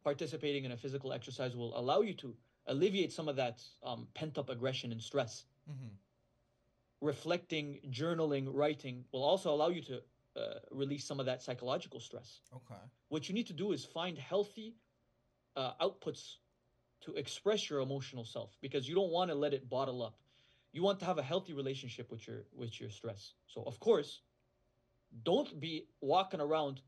participating 0.03 0.65
in 0.65 0.71
a 0.71 0.77
physical 0.77 1.13
exercise 1.13 1.55
will 1.55 1.77
allow 1.79 2.01
you 2.01 2.13
to 2.15 2.35
alleviate 2.65 3.13
some 3.13 3.29
of 3.29 3.35
that 3.35 3.61
um, 3.83 4.07
pent 4.15 4.37
up 4.39 4.49
aggression 4.49 4.91
and 4.91 5.01
stress. 5.01 5.45
Mm-hmm. 5.69 5.93
Reflecting, 7.01 7.79
journaling, 7.91 8.47
writing 8.51 9.05
will 9.11 9.23
also 9.23 9.51
allow 9.51 9.69
you 9.69 9.81
to 9.83 10.01
uh, 10.35 10.41
release 10.71 11.05
some 11.05 11.19
of 11.19 11.27
that 11.27 11.41
psychological 11.43 11.99
stress. 11.99 12.41
Okay. 12.53 12.81
What 13.09 13.29
you 13.29 13.35
need 13.35 13.47
to 13.47 13.53
do 13.53 13.71
is 13.71 13.85
find 13.85 14.17
healthy 14.17 14.75
uh, 15.55 15.73
outputs 15.79 16.37
to 17.01 17.13
express 17.13 17.69
your 17.69 17.79
emotional 17.79 18.25
self 18.25 18.57
because 18.61 18.87
you 18.87 18.95
don't 18.95 19.11
want 19.11 19.29
to 19.29 19.35
let 19.35 19.53
it 19.53 19.69
bottle 19.69 20.03
up. 20.03 20.15
You 20.71 20.83
want 20.83 20.99
to 20.99 21.05
have 21.05 21.17
a 21.17 21.23
healthy 21.23 21.53
relationship 21.53 22.11
with 22.11 22.27
your 22.27 22.45
with 22.53 22.79
your 22.79 22.89
stress. 22.89 23.33
So 23.47 23.63
of 23.63 23.79
course, 23.79 24.21
don't 25.23 25.59
be 25.59 25.87
walking 26.01 26.41
around 26.41 26.81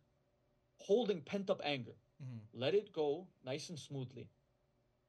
holding 0.78 1.22
pent 1.22 1.50
up 1.50 1.62
anger. 1.64 1.96
Mm-hmm. 2.22 2.60
Let 2.60 2.76
it 2.76 2.94
go 2.94 3.28
nice 3.46 3.70
and 3.70 3.80
smoothly 3.80 4.30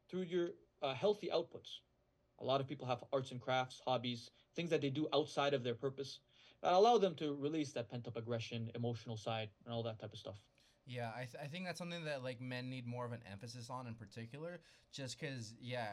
through 0.09 0.23
your 0.23 0.51
uh, 0.83 0.95
healthy 0.95 1.31
outputs. 1.33 1.81
A 2.41 2.45
lot 2.45 2.61
of 2.61 2.67
people 2.67 2.87
have 2.87 3.05
arts 3.13 3.31
and 3.31 3.41
crafts, 3.41 3.81
hobbies, 3.85 4.31
things 4.57 4.71
that 4.71 4.81
they 4.81 4.91
do 4.91 5.07
outside 5.13 5.55
of 5.55 5.63
their 5.63 5.75
purpose 5.75 6.21
that 6.63 6.73
allow 6.73 6.99
them 6.99 7.15
to 7.17 7.35
release 7.35 7.73
that 7.73 7.91
pent 7.91 8.07
up 8.09 8.17
aggression, 8.17 8.71
emotional 8.75 9.17
side, 9.17 9.49
and 9.65 9.75
all 9.75 9.83
that 9.83 9.99
type 9.99 10.13
of 10.13 10.19
stuff. 10.19 10.39
Yeah, 10.87 11.11
I, 11.15 11.21
th- 11.21 11.37
I 11.43 11.47
think 11.47 11.67
that's 11.67 11.79
something 11.79 12.05
that 12.07 12.25
like 12.25 12.41
men 12.41 12.69
need 12.69 12.87
more 12.87 13.05
of 13.05 13.13
an 13.13 13.21
emphasis 13.31 13.71
on 13.71 13.87
in 13.87 13.95
particular, 13.95 14.61
just 14.91 15.19
because 15.19 15.55
yeah, 15.61 15.87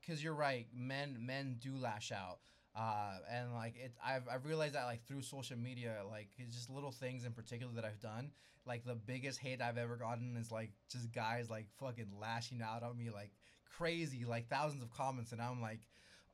because 0.00 0.22
you're 0.22 0.34
right, 0.34 0.66
men 0.74 1.16
men 1.20 1.56
do 1.60 1.76
lash 1.76 2.10
out, 2.10 2.38
uh, 2.74 3.18
and 3.30 3.54
like 3.54 3.76
it, 3.76 3.92
I've 4.04 4.24
I've 4.28 4.44
realized 4.44 4.74
that 4.74 4.86
like 4.86 5.06
through 5.06 5.22
social 5.22 5.56
media, 5.56 5.98
like 6.10 6.28
it's 6.36 6.54
just 6.56 6.68
little 6.68 6.90
things 6.90 7.24
in 7.24 7.32
particular 7.32 7.72
that 7.74 7.84
I've 7.84 8.00
done. 8.00 8.32
Like 8.66 8.84
the 8.84 8.96
biggest 8.96 9.38
hate 9.38 9.62
I've 9.62 9.78
ever 9.78 9.96
gotten 9.96 10.36
is 10.36 10.50
like 10.50 10.72
just 10.90 11.12
guys 11.12 11.48
like 11.48 11.66
fucking 11.78 12.08
lashing 12.20 12.60
out 12.60 12.82
on 12.82 12.98
me 12.98 13.10
like 13.10 13.30
crazy, 13.76 14.24
like 14.24 14.48
thousands 14.48 14.82
of 14.82 14.90
comments, 14.90 15.30
and 15.30 15.40
I'm 15.40 15.62
like, 15.62 15.80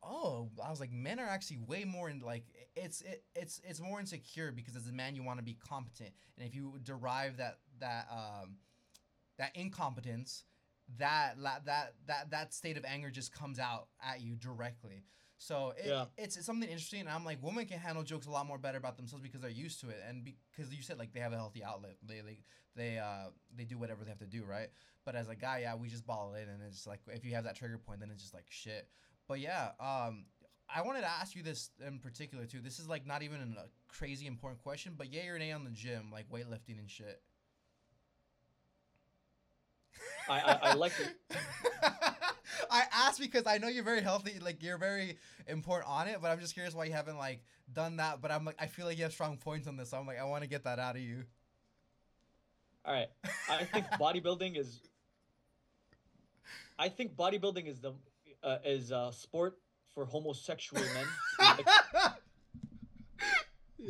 oh, 0.02 0.50
I 0.64 0.70
was 0.70 0.80
like, 0.80 0.92
men 0.92 1.18
are 1.18 1.26
actually 1.26 1.58
way 1.58 1.84
more 1.84 2.10
in 2.10 2.20
like 2.20 2.44
it's 2.76 3.00
it, 3.02 3.24
it's 3.34 3.60
it's 3.64 3.80
more 3.80 4.00
insecure 4.00 4.52
because 4.52 4.76
as 4.76 4.88
a 4.88 4.92
man 4.92 5.14
you 5.16 5.22
want 5.22 5.38
to 5.38 5.44
be 5.44 5.54
competent, 5.66 6.10
and 6.38 6.46
if 6.46 6.54
you 6.54 6.74
derive 6.82 7.38
that 7.38 7.58
that 7.80 8.06
um 8.10 8.56
that 9.38 9.54
incompetence, 9.56 10.44
that 10.98 11.36
that 11.42 11.94
that 12.06 12.30
that 12.30 12.54
state 12.54 12.76
of 12.76 12.84
anger 12.84 13.10
just 13.10 13.32
comes 13.32 13.58
out 13.58 13.88
at 14.02 14.20
you 14.20 14.36
directly. 14.36 15.04
So 15.36 15.74
it, 15.76 15.86
Yeah. 15.86 16.06
it's, 16.16 16.36
it's 16.36 16.46
something 16.46 16.68
interesting. 16.68 17.00
And 17.00 17.08
I'm 17.08 17.24
like, 17.24 17.42
women 17.42 17.66
can 17.66 17.78
handle 17.78 18.04
jokes 18.04 18.26
a 18.26 18.30
lot 18.30 18.46
more 18.46 18.56
better 18.56 18.78
about 18.78 18.96
themselves 18.96 19.22
because 19.22 19.40
they're 19.40 19.50
used 19.50 19.80
to 19.80 19.88
it, 19.90 20.00
and 20.08 20.24
because 20.24 20.72
you 20.72 20.82
said 20.82 20.98
like 20.98 21.12
they 21.12 21.20
have 21.20 21.32
a 21.32 21.36
healthy 21.36 21.62
outlet, 21.62 21.96
they 22.06 22.20
they 22.20 22.38
they 22.76 22.98
uh 22.98 23.30
they 23.54 23.64
do 23.64 23.76
whatever 23.76 24.04
they 24.04 24.10
have 24.10 24.20
to 24.20 24.26
do, 24.26 24.44
right? 24.44 24.68
But 25.04 25.16
as 25.16 25.28
a 25.28 25.34
guy, 25.34 25.60
yeah, 25.62 25.74
we 25.74 25.88
just 25.88 26.06
ball 26.06 26.34
it 26.34 26.42
in, 26.42 26.48
and 26.48 26.62
it's 26.62 26.86
like 26.86 27.00
if 27.08 27.24
you 27.24 27.34
have 27.34 27.44
that 27.44 27.56
trigger 27.56 27.78
point, 27.78 28.00
then 28.00 28.10
it's 28.10 28.22
just 28.22 28.34
like 28.34 28.46
shit. 28.48 28.88
But 29.26 29.40
yeah, 29.40 29.70
um, 29.80 30.26
I 30.74 30.82
wanted 30.82 31.00
to 31.00 31.10
ask 31.10 31.34
you 31.34 31.42
this 31.42 31.70
in 31.86 31.98
particular 31.98 32.46
too. 32.46 32.60
This 32.60 32.78
is 32.78 32.88
like 32.88 33.06
not 33.06 33.22
even 33.22 33.56
a 33.58 33.66
crazy 33.88 34.26
important 34.26 34.62
question, 34.62 34.94
but 34.96 35.12
yay 35.12 35.28
or 35.28 35.38
nay 35.38 35.52
on 35.52 35.64
the 35.64 35.70
gym, 35.70 36.10
like 36.12 36.28
weightlifting 36.30 36.78
and 36.78 36.88
shit. 36.88 37.20
I- 40.28 40.40
I- 40.40 40.58
I 40.70 40.74
like 40.74 40.92
it. 41.00 41.36
I 42.70 42.84
asked 42.92 43.20
because 43.20 43.44
I 43.46 43.58
know 43.58 43.68
you're 43.68 43.84
very 43.84 44.00
healthy, 44.00 44.38
like 44.40 44.62
you're 44.62 44.78
very 44.78 45.18
important 45.46 45.90
on 45.90 46.08
it, 46.08 46.18
but 46.20 46.30
I'm 46.30 46.40
just 46.40 46.54
curious 46.54 46.74
why 46.74 46.84
you 46.86 46.92
haven't 46.92 47.18
like 47.18 47.42
done 47.72 47.96
that. 47.96 48.20
But 48.20 48.30
I'm 48.32 48.44
like, 48.44 48.56
I 48.58 48.66
feel 48.66 48.86
like 48.86 48.96
you 48.96 49.04
have 49.04 49.12
strong 49.12 49.36
points 49.36 49.66
on 49.68 49.76
this, 49.76 49.90
so 49.90 49.98
I'm 49.98 50.06
like, 50.06 50.18
I 50.18 50.24
want 50.24 50.42
to 50.42 50.48
get 50.48 50.64
that 50.64 50.78
out 50.78 50.96
of 50.96 51.02
you. 51.02 51.24
All 52.84 52.92
right. 52.94 53.08
I 53.50 53.64
think 53.64 53.86
bodybuilding 54.00 54.58
is. 54.58 54.80
I 56.78 56.88
think 56.88 57.14
bodybuilding 57.16 57.66
is 57.68 57.80
the 57.80 57.92
uh, 58.42 58.58
is 58.64 58.90
a 58.90 59.10
sport 59.12 59.58
for 59.94 60.04
homosexual 60.04 60.82
men. 60.82 61.06
like- 61.38 61.66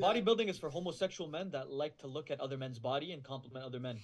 Bodybuilding 0.01 0.49
is 0.49 0.59
for 0.59 0.69
homosexual 0.71 1.31
men 1.31 1.51
that 1.53 1.71
like 1.71 1.97
to 1.99 2.09
look 2.09 2.31
at 2.31 2.41
other 2.41 2.57
men's 2.59 2.79
body 2.81 3.13
and 3.13 3.23
compliment 3.23 3.65
other 3.65 3.79
men. 3.79 3.99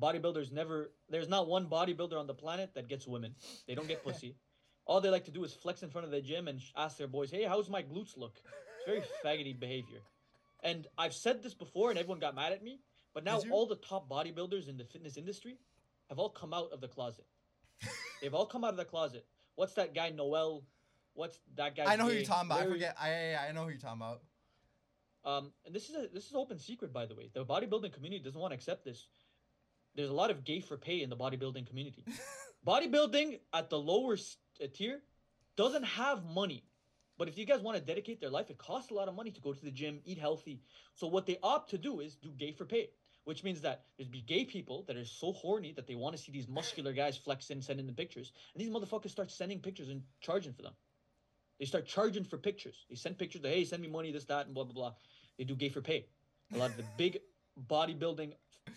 Bodybuilders 0.00 0.52
never. 0.52 0.92
There's 1.08 1.28
not 1.28 1.48
one 1.48 1.66
bodybuilder 1.66 2.18
on 2.18 2.26
the 2.26 2.34
planet 2.34 2.74
that 2.74 2.88
gets 2.88 3.06
women. 3.06 3.34
They 3.66 3.74
don't 3.74 3.88
get 3.88 4.04
pussy. 4.04 4.36
All 4.84 5.00
they 5.00 5.10
like 5.10 5.26
to 5.26 5.30
do 5.30 5.44
is 5.44 5.52
flex 5.54 5.82
in 5.82 5.90
front 5.90 6.06
of 6.06 6.10
the 6.10 6.20
gym 6.20 6.48
and 6.48 6.60
ask 6.76 6.96
their 6.96 7.06
boys, 7.06 7.30
"Hey, 7.30 7.44
how's 7.44 7.68
my 7.68 7.82
glutes 7.82 8.16
look?" 8.16 8.40
It's 8.44 8.86
very 8.86 9.02
faggoty 9.24 9.58
behavior. 9.58 10.00
And 10.62 10.86
I've 10.96 11.14
said 11.14 11.42
this 11.42 11.54
before, 11.54 11.90
and 11.90 11.98
everyone 11.98 12.20
got 12.20 12.34
mad 12.34 12.52
at 12.52 12.62
me. 12.62 12.80
But 13.14 13.24
now 13.24 13.40
all 13.50 13.66
the 13.66 13.76
top 13.76 14.08
bodybuilders 14.08 14.68
in 14.68 14.78
the 14.78 14.84
fitness 14.84 15.16
industry 15.16 15.58
have 16.08 16.18
all 16.18 16.30
come 16.30 16.54
out 16.54 16.70
of 16.72 16.80
the 16.80 16.88
closet. 16.88 17.26
They've 18.22 18.32
all 18.32 18.46
come 18.46 18.64
out 18.64 18.70
of 18.70 18.76
the 18.76 18.84
closet. 18.84 19.26
What's 19.54 19.74
that 19.74 19.94
guy 19.94 20.10
Noel? 20.10 20.62
What's 21.14 21.38
that 21.56 21.76
guy? 21.76 21.84
I 21.86 21.96
know 21.96 22.04
who 22.04 22.12
you're 22.12 22.24
talking 22.24 22.50
about. 22.50 22.60
I 22.60 22.66
forget. 22.66 22.96
I 22.98 23.34
I, 23.34 23.48
I 23.48 23.52
know 23.52 23.64
who 23.64 23.70
you're 23.70 23.78
talking 23.78 24.00
about. 24.00 24.22
Um, 25.24 25.52
and 25.64 25.74
this 25.74 25.88
is 25.88 25.94
a 25.94 26.08
this 26.12 26.26
is 26.26 26.34
open 26.34 26.58
secret, 26.58 26.92
by 26.92 27.06
the 27.06 27.14
way. 27.14 27.30
The 27.32 27.44
bodybuilding 27.44 27.92
community 27.92 28.22
doesn't 28.24 28.40
want 28.40 28.52
to 28.52 28.56
accept 28.56 28.84
this. 28.84 29.08
There's 29.94 30.10
a 30.10 30.14
lot 30.14 30.30
of 30.30 30.44
gay 30.44 30.60
for 30.60 30.76
pay 30.76 31.02
in 31.02 31.10
the 31.10 31.16
bodybuilding 31.16 31.66
community. 31.66 32.04
bodybuilding 32.66 33.40
at 33.52 33.70
the 33.70 33.78
lower 33.78 34.14
uh, 34.14 34.66
tier 34.72 35.02
doesn't 35.56 35.84
have 35.84 36.24
money. 36.24 36.64
But 37.18 37.28
if 37.28 37.36
you 37.36 37.44
guys 37.44 37.60
want 37.60 37.76
to 37.76 37.82
dedicate 37.84 38.20
their 38.20 38.30
life, 38.30 38.50
it 38.50 38.58
costs 38.58 38.90
a 38.90 38.94
lot 38.94 39.08
of 39.08 39.14
money 39.14 39.30
to 39.30 39.40
go 39.40 39.52
to 39.52 39.64
the 39.64 39.70
gym, 39.70 40.00
eat 40.04 40.18
healthy. 40.18 40.60
So 40.94 41.06
what 41.06 41.26
they 41.26 41.38
opt 41.42 41.70
to 41.70 41.78
do 41.78 42.00
is 42.00 42.16
do 42.16 42.30
gay 42.38 42.52
for 42.52 42.64
pay, 42.64 42.90
which 43.24 43.44
means 43.44 43.60
that 43.60 43.84
there's 43.96 44.08
be 44.08 44.22
gay 44.22 44.44
people 44.44 44.84
that 44.88 44.96
are 44.96 45.04
so 45.04 45.32
horny 45.32 45.72
that 45.72 45.86
they 45.86 45.94
want 45.94 46.16
to 46.16 46.22
see 46.22 46.32
these 46.32 46.48
muscular 46.48 46.92
guys 46.92 47.16
flex 47.16 47.50
and 47.50 47.62
send 47.62 47.80
in, 47.80 47.86
them 47.86 47.94
pictures, 47.94 48.32
and 48.54 48.62
these 48.62 48.70
motherfuckers 48.70 49.10
start 49.10 49.30
sending 49.30 49.60
pictures 49.60 49.90
and 49.90 50.02
charging 50.20 50.52
for 50.52 50.62
them. 50.62 50.72
They 51.58 51.66
start 51.66 51.86
charging 51.86 52.24
for 52.24 52.38
pictures. 52.38 52.86
They 52.88 52.96
send 52.96 53.18
pictures. 53.18 53.42
Hey, 53.44 53.64
send 53.64 53.82
me 53.82 53.88
money, 53.88 54.10
this, 54.10 54.24
that, 54.24 54.46
and 54.46 54.54
blah 54.54 54.64
blah 54.64 54.74
blah. 54.74 54.94
They 55.38 55.44
do 55.44 55.54
gay 55.54 55.68
for 55.68 55.80
pay. 55.80 56.06
A 56.54 56.58
lot 56.58 56.70
of 56.70 56.76
the 56.76 56.84
big 56.96 57.18
bodybuilding 57.68 58.34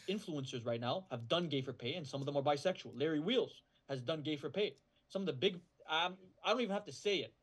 influencers 0.10 0.66
right 0.66 0.80
now 0.80 1.06
have 1.12 1.28
done 1.28 1.48
gay 1.48 1.62
for 1.62 1.74
pay, 1.74 1.94
and 1.94 2.06
some 2.06 2.22
of 2.22 2.26
them 2.26 2.38
are 2.38 2.44
bisexual. 2.44 2.92
Larry 2.96 3.20
Wheels 3.20 3.62
has 3.90 4.02
done 4.02 4.22
gay 4.22 4.36
for 4.36 4.50
pay. 4.50 4.78
Some 5.08 5.22
of 5.22 5.26
the 5.28 5.34
big, 5.34 5.56
um, 5.90 6.18
I 6.44 6.52
don't 6.52 6.62
even 6.62 6.74
have 6.74 6.86
to 6.86 6.92
say 6.92 7.18
it. 7.18 7.34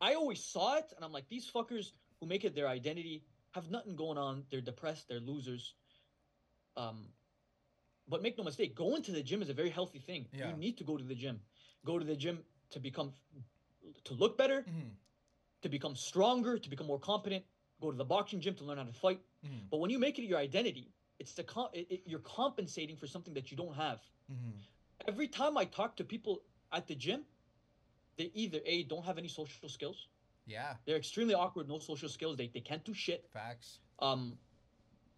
I 0.00 0.14
always 0.14 0.42
saw 0.42 0.76
it, 0.76 0.92
and 0.94 1.04
I'm 1.04 1.12
like, 1.12 1.28
these 1.28 1.50
fuckers 1.50 1.92
who 2.20 2.26
make 2.26 2.44
it 2.44 2.54
their 2.54 2.68
identity 2.68 3.24
have 3.52 3.70
nothing 3.70 3.96
going 3.96 4.18
on. 4.18 4.44
They're 4.50 4.60
depressed. 4.60 5.08
They're 5.08 5.20
losers. 5.20 5.74
Um, 6.76 7.06
but 8.08 8.22
make 8.22 8.38
no 8.38 8.44
mistake, 8.44 8.74
going 8.74 9.02
to 9.02 9.12
the 9.12 9.22
gym 9.22 9.42
is 9.42 9.48
a 9.48 9.54
very 9.54 9.70
healthy 9.70 9.98
thing. 9.98 10.26
Yeah. 10.32 10.50
You 10.50 10.56
need 10.56 10.78
to 10.78 10.84
go 10.84 10.96
to 10.96 11.04
the 11.04 11.14
gym. 11.14 11.40
Go 11.84 11.98
to 11.98 12.04
the 12.04 12.16
gym 12.16 12.44
to 12.70 12.80
become, 12.80 13.12
to 14.04 14.14
look 14.14 14.38
better, 14.38 14.62
Mhm, 14.62 14.96
to 15.62 15.68
become 15.68 15.94
stronger, 15.96 16.58
to 16.58 16.70
become 16.70 16.86
more 16.86 16.98
competent. 16.98 17.44
Go 17.80 17.90
to 17.90 17.96
the 17.96 18.04
boxing 18.04 18.40
gym 18.40 18.54
to 18.56 18.64
learn 18.64 18.78
how 18.78 18.84
to 18.84 18.92
fight. 18.92 19.20
mhm, 19.44 19.68
But 19.70 19.78
when 19.78 19.90
you 19.90 19.98
make 19.98 20.18
it 20.18 20.24
your 20.24 20.38
identity, 20.38 20.92
it's 21.18 21.32
the 21.34 21.44
com- 21.44 21.70
it, 21.72 21.86
it, 21.90 22.02
you're 22.06 22.20
compensating 22.20 22.96
for 22.96 23.06
something 23.06 23.34
that 23.34 23.50
you 23.50 23.56
don't 23.56 23.74
have. 23.74 24.00
mhm. 24.30 24.52
Every 25.06 25.28
time 25.28 25.56
I 25.56 25.64
talk 25.64 25.96
to 25.96 26.04
people 26.04 26.42
at 26.72 26.86
the 26.86 26.94
gym, 26.94 27.24
they 28.16 28.30
either 28.34 28.60
a 28.66 28.82
don't 28.84 29.04
have 29.04 29.16
any 29.18 29.28
social 29.28 29.68
skills. 29.68 30.08
Yeah, 30.46 30.74
They're 30.86 30.96
extremely 30.96 31.34
awkward, 31.34 31.68
no 31.68 31.78
social 31.78 32.08
skills. 32.08 32.36
They, 32.36 32.48
they 32.48 32.60
can't 32.60 32.82
do 32.84 32.94
shit. 32.94 33.28
facts. 33.32 33.80
Um, 34.00 34.38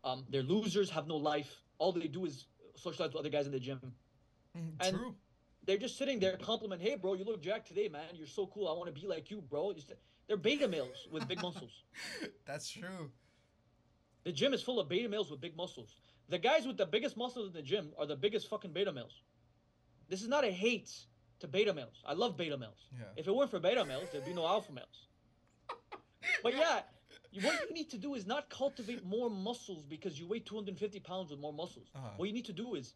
um, 0.04 0.26
they're 0.28 0.42
losers, 0.42 0.90
have 0.90 1.06
no 1.06 1.16
life. 1.16 1.62
All 1.78 1.92
they 1.92 2.08
do 2.08 2.24
is 2.26 2.46
socialize 2.76 3.12
with 3.12 3.20
other 3.20 3.28
guys 3.30 3.46
in 3.46 3.52
the 3.52 3.60
gym. 3.60 3.80
Mhm, 4.56 4.74
And- 4.80 4.96
True. 4.96 5.14
They're 5.66 5.76
just 5.78 5.98
sitting 5.98 6.18
there 6.18 6.36
compliment, 6.38 6.80
hey 6.80 6.96
bro, 6.96 7.12
you 7.14 7.22
look 7.24 7.42
jacked 7.42 7.68
today, 7.68 7.86
man. 7.88 8.14
You're 8.14 8.26
so 8.26 8.46
cool. 8.46 8.66
I 8.66 8.72
want 8.72 8.86
to 8.92 8.98
be 8.98 9.06
like 9.06 9.30
you, 9.30 9.42
bro. 9.42 9.72
Just, 9.74 9.92
they're 10.30 10.36
beta 10.36 10.68
males 10.68 11.08
with 11.10 11.26
big 11.26 11.42
muscles. 11.42 11.72
That's 12.46 12.70
true. 12.70 13.10
The 14.22 14.30
gym 14.30 14.54
is 14.54 14.62
full 14.62 14.78
of 14.78 14.88
beta 14.88 15.08
males 15.08 15.28
with 15.28 15.40
big 15.40 15.56
muscles. 15.56 15.96
The 16.28 16.38
guys 16.38 16.68
with 16.68 16.76
the 16.76 16.86
biggest 16.86 17.16
muscles 17.16 17.48
in 17.48 17.52
the 17.52 17.62
gym 17.62 17.90
are 17.98 18.06
the 18.06 18.14
biggest 18.14 18.48
fucking 18.48 18.72
beta 18.72 18.92
males. 18.92 19.22
This 20.08 20.22
is 20.22 20.28
not 20.28 20.44
a 20.44 20.50
hate 20.52 20.92
to 21.40 21.48
beta 21.48 21.74
males. 21.74 22.00
I 22.06 22.12
love 22.12 22.36
beta 22.36 22.56
males. 22.56 22.86
Yeah. 22.96 23.06
If 23.16 23.26
it 23.26 23.34
weren't 23.34 23.50
for 23.50 23.58
beta 23.58 23.84
males, 23.84 24.06
there'd 24.12 24.24
be 24.24 24.32
no 24.32 24.46
alpha 24.46 24.70
males. 24.72 25.08
But 26.44 26.54
yeah, 26.56 26.82
what 27.42 27.54
you 27.68 27.74
need 27.74 27.90
to 27.90 27.98
do 27.98 28.14
is 28.14 28.24
not 28.24 28.48
cultivate 28.50 29.04
more 29.04 29.28
muscles 29.28 29.84
because 29.84 30.20
you 30.20 30.28
weigh 30.28 30.38
250 30.38 31.00
pounds 31.00 31.32
with 31.32 31.40
more 31.40 31.52
muscles. 31.52 31.88
Uh-huh. 31.96 32.06
What 32.18 32.28
you 32.28 32.32
need 32.34 32.44
to 32.44 32.52
do 32.52 32.76
is 32.76 32.94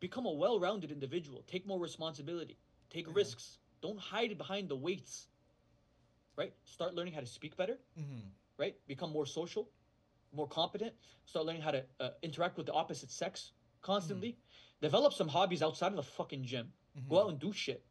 become 0.00 0.24
a 0.24 0.32
well-rounded 0.32 0.90
individual. 0.90 1.44
Take 1.46 1.66
more 1.66 1.78
responsibility. 1.78 2.56
Take 2.88 3.08
Yeah. 3.08 3.12
risks. 3.14 3.58
Don't 3.82 3.98
hide 4.00 4.38
behind 4.38 4.70
the 4.70 4.76
weights. 4.76 5.28
Right? 6.36 6.52
Start 6.64 6.94
learning 6.94 7.14
how 7.14 7.20
to 7.20 7.26
speak 7.26 7.56
better. 7.56 7.78
Mhm. 7.98 8.30
right? 8.58 8.74
Become 8.86 9.10
more 9.12 9.26
social, 9.26 9.68
more 10.32 10.48
competent. 10.48 10.94
Start 11.26 11.44
learning 11.44 11.60
how 11.60 11.72
to 11.72 11.84
uh, 12.00 12.10
interact 12.22 12.56
with 12.56 12.64
the 12.64 12.72
opposite 12.72 13.10
sex 13.10 13.52
constantly. 13.82 14.38
Develop 14.80 15.12
some 15.12 15.28
hobbies 15.28 15.62
outside 15.62 15.88
of 15.88 15.96
the 15.96 16.02
fucking 16.02 16.42
gym. 16.44 16.72
Mhm. 16.96 17.08
Go 17.08 17.20
out 17.22 17.28
and 17.28 17.38
do 17.38 17.52
shit. 17.52 17.84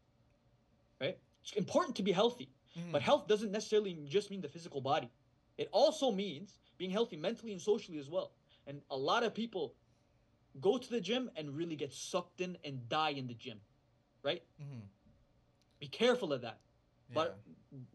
Right? 1.00 1.20
It's 1.43 1.52
important 1.54 1.96
to 1.98 2.04
be 2.04 2.12
healthy, 2.12 2.50
Mhm. 2.76 2.91
but 2.93 3.02
health 3.04 3.28
doesn't 3.28 3.52
necessarily 3.52 3.93
just 4.08 4.32
mean 4.32 4.41
the 4.41 4.50
physical 4.50 4.82
body. 4.82 5.12
It 5.58 5.70
also 5.72 6.12
means 6.12 6.58
being 6.78 6.89
healthy 6.89 7.16
mentally 7.16 7.52
and 7.52 7.62
socially 7.62 8.00
as 8.00 8.10
well. 8.10 8.34
And 8.66 8.82
a 8.89 8.98
lot 8.98 9.22
of 9.24 9.34
people 9.36 9.76
go 10.60 10.80
to 10.80 10.89
the 10.89 11.00
gym 11.02 11.30
and 11.36 11.56
really 11.56 11.76
get 11.76 11.93
sucked 11.93 12.41
in 12.41 12.58
and 12.64 12.89
die 12.89 13.12
in 13.12 13.28
the 13.28 13.36
gym. 13.36 13.62
Right? 14.24 14.43
Mhm. 14.60 14.89
Be 15.80 15.88
careful 15.88 16.34
of 16.34 16.41
that. 16.41 16.60
Yeah. 17.10 17.14
But 17.14 17.39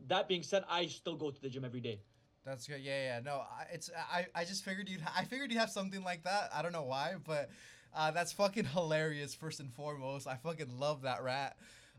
that 0.09 0.29
being 0.29 0.43
said, 0.43 0.65
I 0.69 0.87
still 0.87 1.17
go 1.17 1.31
to 1.31 1.41
the 1.41 1.49
gym 1.49 1.65
every 1.65 1.81
day. 1.81 2.01
That's 2.45 2.67
good. 2.67 2.81
Yeah, 2.81 3.03
yeah. 3.03 3.21
No, 3.21 3.43
I, 3.43 3.67
it's 3.73 3.91
I, 4.13 4.27
I 4.35 4.45
just 4.45 4.65
figured 4.65 4.89
you'd 4.89 5.03
I 5.17 5.25
figured 5.25 5.51
you'd 5.51 5.59
have 5.59 5.71
something 5.71 6.03
like 6.03 6.25
that. 6.25 6.51
I 6.55 6.63
don't 6.63 6.73
know 6.73 6.85
why, 6.85 7.15
but 7.25 7.51
uh, 7.95 8.11
that's 8.11 8.33
fucking 8.33 8.65
hilarious. 8.65 9.35
First 9.35 9.61
and 9.61 9.73
foremost, 9.73 10.27
I 10.27 10.37
fucking 10.37 10.79
love 10.79 11.03
that 11.03 11.23
rat. 11.23 11.57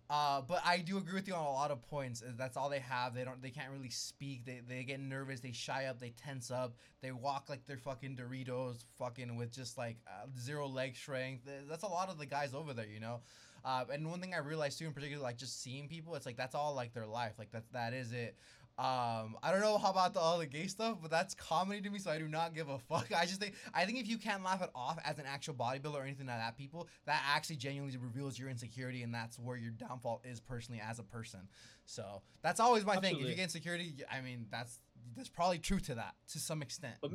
Uh, 0.09 0.41
but 0.41 0.61
I 0.65 0.79
do 0.79 0.97
agree 0.97 1.13
with 1.13 1.25
you 1.25 1.33
on 1.33 1.45
a 1.45 1.51
lot 1.51 1.71
of 1.71 1.81
points. 1.83 2.21
Uh, 2.21 2.33
That's 2.37 2.57
all 2.57 2.69
they 2.69 2.79
have. 2.79 3.13
They 3.13 3.23
don't. 3.23 3.41
They 3.41 3.49
can't 3.49 3.71
really 3.71 3.89
speak. 3.89 4.43
They, 4.45 4.59
they 4.67 4.83
get 4.83 4.99
nervous. 4.99 5.39
They 5.39 5.53
shy 5.53 5.85
up. 5.85 6.01
They 6.01 6.09
tense 6.09 6.51
up. 6.51 6.75
They 7.01 7.13
walk 7.13 7.45
like 7.47 7.65
they're 7.65 7.77
fucking 7.77 8.17
Doritos, 8.17 8.83
fucking 8.99 9.37
with 9.37 9.53
just 9.53 9.77
like 9.77 9.99
uh, 10.05 10.27
zero 10.37 10.67
leg 10.67 10.97
strength. 10.97 11.47
That's 11.69 11.83
a 11.83 11.87
lot 11.87 12.09
of 12.09 12.17
the 12.17 12.25
guys 12.25 12.53
over 12.53 12.73
there, 12.73 12.87
you 12.87 12.99
know. 12.99 13.21
Uh, 13.63 13.85
and 13.91 14.09
one 14.09 14.19
thing 14.21 14.33
I 14.33 14.39
realized 14.39 14.79
too, 14.79 14.85
in 14.85 14.93
particular, 14.93 15.21
like 15.21 15.37
just 15.37 15.61
seeing 15.61 15.87
people, 15.87 16.15
it's 16.15 16.25
like 16.25 16.37
that's 16.37 16.55
all 16.55 16.73
like 16.73 16.93
their 16.93 17.07
life. 17.07 17.33
Like 17.37 17.51
that 17.51 17.63
that 17.73 17.93
is 17.93 18.11
it. 18.11 18.35
Um, 18.77 19.35
I 19.43 19.51
don't 19.51 19.59
know 19.59 19.77
how 19.77 19.91
about 19.91 20.13
the 20.13 20.19
all 20.19 20.39
the 20.39 20.47
gay 20.47 20.65
stuff, 20.65 20.97
but 21.01 21.11
that's 21.11 21.35
comedy 21.35 21.81
to 21.81 21.89
me, 21.89 21.99
so 21.99 22.09
I 22.09 22.17
do 22.17 22.27
not 22.27 22.55
give 22.55 22.69
a 22.69 22.79
fuck. 22.79 23.09
I 23.15 23.25
just 23.25 23.39
think 23.39 23.53
I 23.73 23.85
think 23.85 23.99
if 23.99 24.07
you 24.07 24.17
can't 24.17 24.43
laugh 24.43 24.61
it 24.63 24.71
off 24.73 24.97
as 25.05 25.19
an 25.19 25.25
actual 25.27 25.53
bodybuilder 25.53 25.93
or 25.93 26.03
anything 26.03 26.25
like 26.25 26.39
that, 26.39 26.57
people 26.57 26.87
that 27.05 27.21
actually 27.27 27.57
genuinely 27.57 27.95
reveals 27.97 28.39
your 28.39 28.49
insecurity, 28.49 29.03
and 29.03 29.13
that's 29.13 29.37
where 29.37 29.57
your 29.57 29.71
downfall 29.71 30.21
is 30.23 30.39
personally 30.39 30.81
as 30.81 30.99
a 30.99 31.03
person. 31.03 31.41
So 31.85 32.21
that's 32.41 32.59
always 32.59 32.85
my 32.85 32.97
thing. 32.97 33.15
If 33.15 33.21
you 33.21 33.35
get 33.35 33.43
insecurity, 33.43 33.95
I 34.11 34.21
mean 34.21 34.47
that's 34.49 34.79
there's 35.15 35.29
probably 35.29 35.59
true 35.59 35.79
to 35.81 35.95
that 35.95 36.15
to 36.31 36.39
some 36.39 36.61
extent. 36.61 36.95
But 37.01 37.11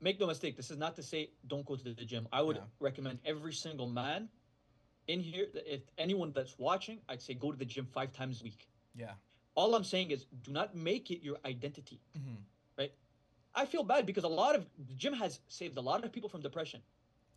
make 0.00 0.18
no 0.18 0.26
mistake, 0.26 0.56
this 0.56 0.70
is 0.70 0.78
not 0.78 0.96
to 0.96 1.02
say 1.02 1.30
don't 1.46 1.64
go 1.66 1.76
to 1.76 1.84
the 1.84 2.04
gym. 2.04 2.26
I 2.32 2.42
would 2.42 2.56
Yeah. 2.56 2.62
recommend 2.80 3.20
every 3.24 3.52
single 3.52 3.86
man 3.88 4.28
in 5.10 5.20
here, 5.20 5.46
if 5.76 5.82
anyone 5.98 6.32
that's 6.34 6.54
watching, 6.58 6.98
I'd 7.08 7.22
say 7.22 7.34
go 7.34 7.50
to 7.52 7.58
the 7.58 7.64
gym 7.64 7.86
five 7.86 8.12
times 8.12 8.40
a 8.40 8.44
week. 8.44 8.68
Yeah. 8.94 9.12
All 9.54 9.74
I'm 9.74 9.84
saying 9.84 10.10
is 10.10 10.26
do 10.46 10.52
not 10.52 10.74
make 10.74 11.10
it 11.10 11.22
your 11.22 11.36
identity. 11.44 12.00
hmm 12.16 12.38
I 13.52 13.66
feel 13.66 13.82
bad 13.82 14.06
because 14.06 14.22
a 14.22 14.28
lot 14.28 14.54
of 14.54 14.64
the 14.90 14.94
gym 14.94 15.12
has 15.12 15.40
saved 15.48 15.76
a 15.76 15.80
lot 15.80 16.04
of 16.04 16.12
people 16.12 16.28
from 16.30 16.40
depression. 16.40 16.80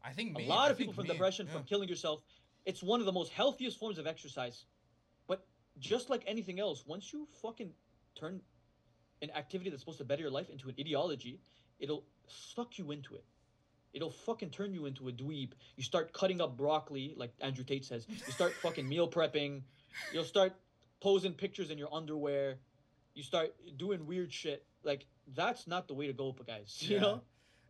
I 0.09 0.11
think 0.11 0.37
A 0.37 0.41
lot 0.41 0.67
I 0.67 0.71
of 0.71 0.77
people 0.77 0.93
from 0.93 1.05
me, 1.07 1.13
depression, 1.13 1.47
yeah. 1.47 1.53
from 1.53 1.63
killing 1.63 1.89
yourself. 1.89 2.21
It's 2.67 2.83
one 2.83 2.99
of 2.99 3.07
the 3.07 3.11
most 3.11 3.31
healthiest 3.31 3.79
forms 3.79 3.97
of 3.97 4.05
exercise. 4.05 4.65
But 5.25 5.39
just 5.79 6.11
like 6.11 6.23
anything 6.27 6.59
else, 6.59 6.83
once 6.85 7.11
you 7.13 7.27
fucking 7.41 7.71
turn 8.13 8.41
an 9.23 9.31
activity 9.31 9.71
that's 9.71 9.81
supposed 9.81 9.97
to 9.97 10.03
better 10.05 10.21
your 10.21 10.29
life 10.29 10.51
into 10.51 10.69
an 10.69 10.75
ideology, 10.79 11.39
it'll 11.79 12.03
suck 12.27 12.77
you 12.77 12.91
into 12.91 13.15
it. 13.15 13.25
It'll 13.93 14.09
fucking 14.09 14.49
turn 14.49 14.73
you 14.73 14.85
into 14.87 15.07
a 15.07 15.11
dweeb. 15.11 15.51
You 15.75 15.83
start 15.83 16.13
cutting 16.13 16.41
up 16.41 16.57
broccoli, 16.57 17.13
like 17.15 17.31
Andrew 17.41 17.63
Tate 17.63 17.85
says. 17.85 18.05
You 18.09 18.31
start 18.33 18.53
fucking 18.61 18.87
meal 18.89 19.07
prepping. 19.09 19.61
You'll 20.11 20.23
start 20.23 20.53
posing 20.99 21.33
pictures 21.33 21.69
in 21.69 21.77
your 21.77 21.93
underwear. 21.93 22.57
You 23.13 23.21
start 23.23 23.53
doing 23.77 24.05
weird 24.07 24.33
shit. 24.33 24.65
Like 24.83 25.05
that's 25.35 25.67
not 25.67 25.87
the 25.87 25.93
way 25.93 26.07
to 26.07 26.13
go, 26.13 26.35
guys. 26.45 26.75
You 26.81 26.95
Yeah. 26.95 27.01
know? 27.01 27.21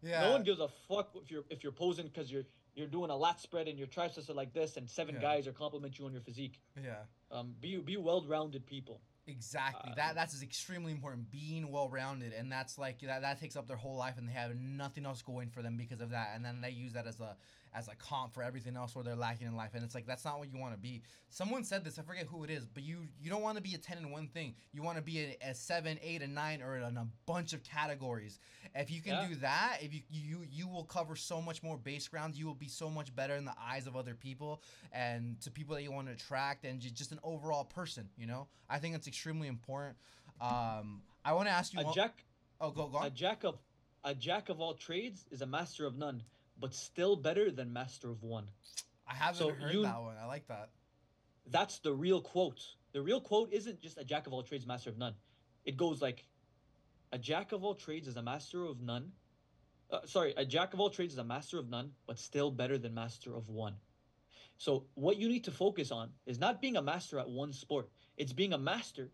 Yeah. 0.01 0.21
No 0.21 0.31
one 0.31 0.43
gives 0.43 0.59
a 0.59 0.67
fuck 0.89 1.11
if 1.21 1.29
you're 1.31 1.43
if 1.49 1.63
you're 1.63 1.71
posing 1.71 2.07
because 2.07 2.31
you're 2.31 2.43
you're 2.75 2.87
doing 2.87 3.09
a 3.11 3.15
lat 3.15 3.39
spread 3.39 3.67
and 3.67 3.77
your 3.77 3.87
triceps 3.87 4.29
are 4.29 4.33
like 4.33 4.51
this 4.53 4.77
and 4.77 4.89
seven 4.89 5.15
Yeah. 5.15 5.21
guys 5.21 5.47
are 5.47 5.51
compliment 5.53 5.99
you 5.99 6.05
on 6.05 6.11
your 6.13 6.21
physique. 6.21 6.59
yeah. 6.81 7.03
Um, 7.31 7.53
be 7.61 7.77
be 7.77 7.97
well-rounded 7.97 8.65
people. 8.65 9.01
Exactly. 9.27 9.91
Uh, 9.91 9.95
that 9.95 10.15
that's 10.15 10.41
extremely 10.41 10.91
important. 10.91 11.31
Being 11.31 11.71
well 11.71 11.89
rounded, 11.89 12.33
and 12.33 12.51
that's 12.51 12.77
like 12.77 12.99
that 13.01 13.21
that 13.21 13.39
takes 13.39 13.55
up 13.55 13.67
their 13.67 13.77
whole 13.77 13.95
life, 13.95 14.15
and 14.17 14.27
they 14.27 14.33
have 14.33 14.55
nothing 14.55 15.05
else 15.05 15.21
going 15.21 15.49
for 15.49 15.61
them 15.61 15.77
because 15.77 16.01
of 16.01 16.09
that. 16.09 16.31
And 16.35 16.43
then 16.43 16.59
they 16.61 16.71
use 16.71 16.93
that 16.93 17.07
as 17.07 17.19
a 17.19 17.35
as 17.75 17.87
a 17.87 17.95
comp 17.95 18.33
for 18.33 18.43
everything 18.43 18.75
else 18.75 18.95
where 18.95 19.03
they're 19.03 19.15
lacking 19.15 19.47
in 19.47 19.55
life. 19.55 19.71
And 19.73 19.83
it's 19.83 19.95
like 19.95 20.05
that's 20.05 20.25
not 20.25 20.39
what 20.39 20.51
you 20.51 20.59
want 20.59 20.73
to 20.73 20.79
be. 20.79 21.01
Someone 21.29 21.63
said 21.63 21.83
this. 21.83 21.97
I 21.97 22.03
forget 22.03 22.25
who 22.27 22.43
it 22.43 22.49
is, 22.49 22.65
but 22.65 22.83
you 22.83 23.07
you 23.21 23.29
don't 23.29 23.41
want 23.41 23.57
to 23.57 23.63
be 23.63 23.73
a 23.73 23.77
ten 23.77 23.97
in 23.97 24.11
one 24.11 24.27
thing. 24.27 24.55
You 24.71 24.83
want 24.83 24.97
to 24.97 25.03
be 25.03 25.19
a, 25.41 25.49
a 25.49 25.55
seven, 25.55 25.97
eight, 26.01 26.21
and 26.21 26.35
nine, 26.35 26.61
or 26.61 26.77
in 26.77 26.97
a 26.97 27.07
bunch 27.25 27.53
of 27.53 27.63
categories. 27.63 28.39
If 28.75 28.91
you 28.91 29.01
can 29.01 29.13
Yeah. 29.13 29.27
do 29.27 29.35
that, 29.35 29.77
if 29.81 29.93
you 29.93 30.01
you 30.09 30.45
you 30.49 30.67
will 30.67 30.83
cover 30.85 31.15
so 31.15 31.41
much 31.41 31.63
more 31.63 31.77
base 31.77 32.07
ground. 32.07 32.35
You 32.35 32.45
will 32.45 32.53
be 32.53 32.67
so 32.67 32.89
much 32.89 33.15
better 33.15 33.35
in 33.35 33.45
the 33.45 33.55
eyes 33.59 33.87
of 33.87 33.95
other 33.95 34.15
people 34.15 34.61
and 34.91 35.39
to 35.41 35.51
people 35.51 35.75
that 35.75 35.83
you 35.83 35.91
want 35.91 36.07
to 36.07 36.13
attract, 36.13 36.65
and 36.65 36.79
just 36.79 37.11
an 37.11 37.19
overall 37.23 37.63
person. 37.65 38.09
You 38.17 38.27
know, 38.27 38.47
I 38.69 38.79
think 38.79 38.95
it's 38.95 39.07
extremely 39.07 39.47
important. 39.47 39.97
Um, 40.41 41.01
I 41.23 41.33
want 41.33 41.47
to 41.47 41.53
ask 41.53 41.73
you. 41.73 41.79
A 41.79 41.83
one- 41.83 41.93
jack 41.93 42.23
oh, 42.61 42.71
go 42.71 42.87
go 42.87 43.01
a 43.01 43.09
jack 43.09 43.43
of 43.43 43.57
a 44.03 44.13
jack 44.13 44.49
of 44.49 44.59
all 44.59 44.73
trades 44.73 45.25
is 45.31 45.41
a 45.41 45.45
master 45.45 45.85
of 45.85 45.95
none, 45.97 46.23
but 46.63 46.73
still 46.73 47.17
better 47.17 47.51
than 47.51 47.73
master 47.73 48.09
of 48.09 48.23
one. 48.23 48.47
I 49.05 49.13
haven't 49.13 49.35
so 49.35 49.49
heard 49.49 49.73
you- 49.73 49.81
that 49.81 50.01
one. 50.01 50.15
I 50.15 50.23
like 50.23 50.47
that. 50.47 50.69
That's 51.47 51.79
the 51.79 51.93
real 51.93 52.21
quote. 52.21 52.77
The 52.93 53.01
real 53.01 53.19
quote 53.19 53.51
isn't 53.51 53.81
just 53.81 53.97
a 53.97 54.05
jack 54.05 54.27
of 54.27 54.31
all 54.31 54.43
trades, 54.43 54.65
master 54.65 54.89
of 54.89 54.97
none. 54.97 55.13
It 55.65 55.75
goes 55.75 56.01
like, 56.01 56.25
a 57.11 57.17
jack 57.17 57.51
of 57.51 57.65
all 57.65 57.75
trades 57.75 58.07
is 58.07 58.15
a 58.15 58.21
master 58.21 58.63
of 58.63 58.79
none. 58.79 59.11
Uh, 59.89 60.05
sorry, 60.05 60.33
a 60.37 60.45
jack 60.45 60.73
of 60.73 60.79
all 60.79 60.89
trades 60.89 61.11
is 61.11 61.19
a 61.19 61.23
master 61.25 61.59
of 61.59 61.69
none, 61.69 61.91
but 62.07 62.17
still 62.17 62.49
better 62.49 62.77
than 62.77 62.93
master 62.93 63.35
of 63.35 63.49
one. 63.49 63.75
So 64.57 64.85
what 64.93 65.17
you 65.17 65.27
need 65.27 65.43
to 65.43 65.51
focus 65.51 65.91
on 65.91 66.13
is 66.25 66.39
not 66.39 66.61
being 66.61 66.77
a 66.77 66.81
master 66.81 67.19
at 67.19 67.29
one 67.29 67.51
sport. 67.51 67.89
It's 68.15 68.31
being 68.31 68.53
a 68.53 68.57
master, 68.57 69.11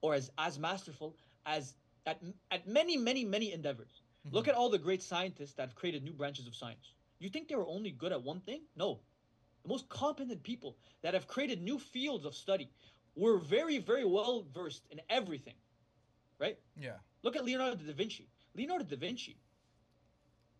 or 0.00 0.14
as 0.14 0.32
as 0.36 0.58
masterful 0.58 1.16
as 1.46 1.76
at 2.06 2.20
at 2.50 2.66
many 2.66 2.96
many 2.96 3.24
many 3.24 3.52
endeavors. 3.52 4.02
Look 4.30 4.48
at 4.48 4.54
all 4.54 4.68
the 4.70 4.78
great 4.78 5.02
scientists 5.02 5.54
that 5.54 5.68
have 5.68 5.74
created 5.74 6.04
new 6.04 6.12
branches 6.12 6.46
of 6.46 6.54
science. 6.54 6.94
You 7.18 7.28
think 7.28 7.48
they 7.48 7.56
were 7.56 7.66
only 7.66 7.90
good 7.90 8.12
at 8.12 8.22
one 8.22 8.40
thing? 8.40 8.62
No. 8.76 9.00
The 9.62 9.68
most 9.68 9.88
competent 9.88 10.42
people 10.42 10.76
that 11.02 11.14
have 11.14 11.26
created 11.26 11.62
new 11.62 11.78
fields 11.78 12.24
of 12.24 12.34
study 12.34 12.70
were 13.16 13.38
very, 13.38 13.78
very 13.78 14.04
well 14.04 14.46
versed 14.54 14.86
in 14.90 15.00
everything. 15.10 15.54
Right? 16.38 16.58
Yeah. 16.76 16.96
Look 17.22 17.36
at 17.36 17.44
Leonardo 17.44 17.76
da 17.76 17.92
Vinci. 17.92 18.28
Leonardo 18.54 18.84
da 18.84 18.96
Vinci 18.96 19.38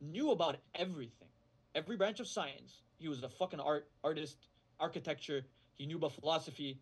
knew 0.00 0.30
about 0.32 0.56
everything, 0.74 1.28
every 1.74 1.96
branch 1.96 2.20
of 2.20 2.26
science. 2.26 2.82
He 2.98 3.08
was 3.08 3.22
a 3.22 3.28
fucking 3.28 3.60
art 3.60 3.88
artist, 4.04 4.48
architecture. 4.80 5.42
He 5.74 5.86
knew 5.86 5.96
about 5.96 6.12
philosophy, 6.12 6.80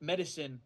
medicine. 0.00 0.60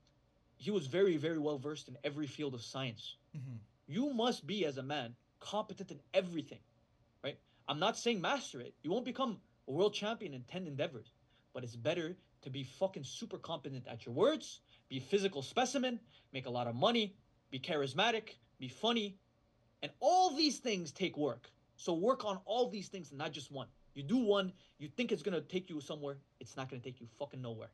He 0.56 0.70
was 0.70 0.86
very, 0.86 1.16
very 1.16 1.38
well 1.38 1.58
versed 1.58 1.88
in 1.88 1.96
every 2.04 2.26
field 2.26 2.54
of 2.54 2.62
science 2.62 3.16
hmm 3.34 3.56
you 3.90 4.12
must 4.12 4.46
be 4.46 4.66
as 4.66 4.76
a 4.76 4.82
man 4.82 5.14
competent 5.40 5.90
in 5.90 6.00
everything 6.14 6.58
right? 7.22 7.38
I'm 7.68 7.78
not 7.78 7.96
saying 7.96 8.20
master 8.20 8.60
it. 8.60 8.74
You 8.82 8.90
won't 8.90 9.04
become 9.04 9.38
a 9.66 9.72
world 9.72 9.94
champion 9.94 10.34
in 10.34 10.42
10 10.42 10.66
endeavors 10.66 11.12
but 11.54 11.64
it's 11.64 11.76
better 11.76 12.16
to 12.42 12.50
be 12.50 12.62
fucking 12.64 13.04
super 13.04 13.38
competent 13.38 13.86
at 13.88 14.06
your 14.06 14.14
words 14.14 14.60
be 14.88 14.98
a 14.98 15.00
physical 15.00 15.42
specimen 15.42 15.98
make 16.32 16.46
a 16.46 16.50
lot 16.50 16.66
of 16.66 16.74
money 16.74 17.14
be 17.50 17.58
charismatic 17.58 18.36
be 18.58 18.68
funny 18.68 19.16
and 19.82 19.92
all 20.00 20.34
these 20.34 20.58
things 20.58 20.90
take 20.90 21.16
work. 21.16 21.50
So 21.76 21.94
work 21.94 22.24
on 22.24 22.40
all 22.44 22.68
these 22.68 22.88
things 22.88 23.12
not 23.12 23.32
just 23.32 23.52
one. 23.52 23.68
You 23.94 24.02
do 24.02 24.18
one 24.18 24.52
you 24.78 24.88
think 24.88 25.12
it's 25.12 25.22
to 25.34 25.40
take 25.40 25.68
you 25.68 25.80
somewhere 25.80 26.18
it's 26.40 26.56
not 26.56 26.68
to 26.80 26.88
take 26.88 27.00
you 27.00 27.06
fucking 27.18 27.42
nowhere 27.42 27.70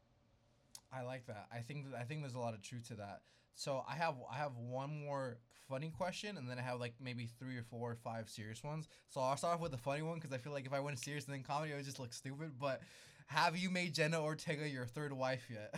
I 0.95 1.03
like 1.03 1.26
that. 1.26 1.47
I 1.53 1.59
think 1.61 1.90
that, 1.90 1.99
I 2.01 2.05
think 2.05 2.20
there's 2.20 2.34
a 2.34 2.38
lot 2.38 2.55
of 2.55 2.62
truth 2.62 2.88
to 2.88 2.95
that. 2.97 3.22
So 3.55 3.84
I 3.88 3.95
have 3.95 4.14
I 4.30 4.36
have 4.36 4.57
one 4.57 5.05
more 5.05 5.38
funny 5.68 5.90
question, 5.90 6.36
and 6.36 6.49
then 6.49 6.59
I 6.59 6.62
have 6.62 6.80
like 6.80 6.95
maybe 7.01 7.26
three 7.38 7.57
or 7.57 7.62
four 7.62 7.90
or 7.92 7.97
five 7.97 8.28
serious 8.28 8.62
ones. 8.62 8.88
So 9.09 9.20
I'll 9.20 9.36
start 9.36 9.55
off 9.55 9.61
with 9.61 9.70
the 9.72 9.78
funny 9.78 10.03
one 10.03 10.16
because 10.16 10.32
I 10.32 10.38
feel 10.38 10.53
like 10.53 10.66
if 10.66 10.72
I 10.72 10.80
went 10.80 10.99
serious 10.99 11.24
and 11.26 11.34
then 11.34 11.42
comedy, 11.42 11.72
it 11.72 11.76
would 11.76 11.84
just 11.84 11.99
look 11.99 12.12
stupid. 12.12 12.53
But 12.59 12.80
have 13.26 13.57
you 13.57 13.70
made 13.70 13.95
Jenna 13.95 14.20
Ortega 14.22 14.68
your 14.68 14.86
third 14.86 15.12
wife 15.12 15.51
yet? 15.51 15.74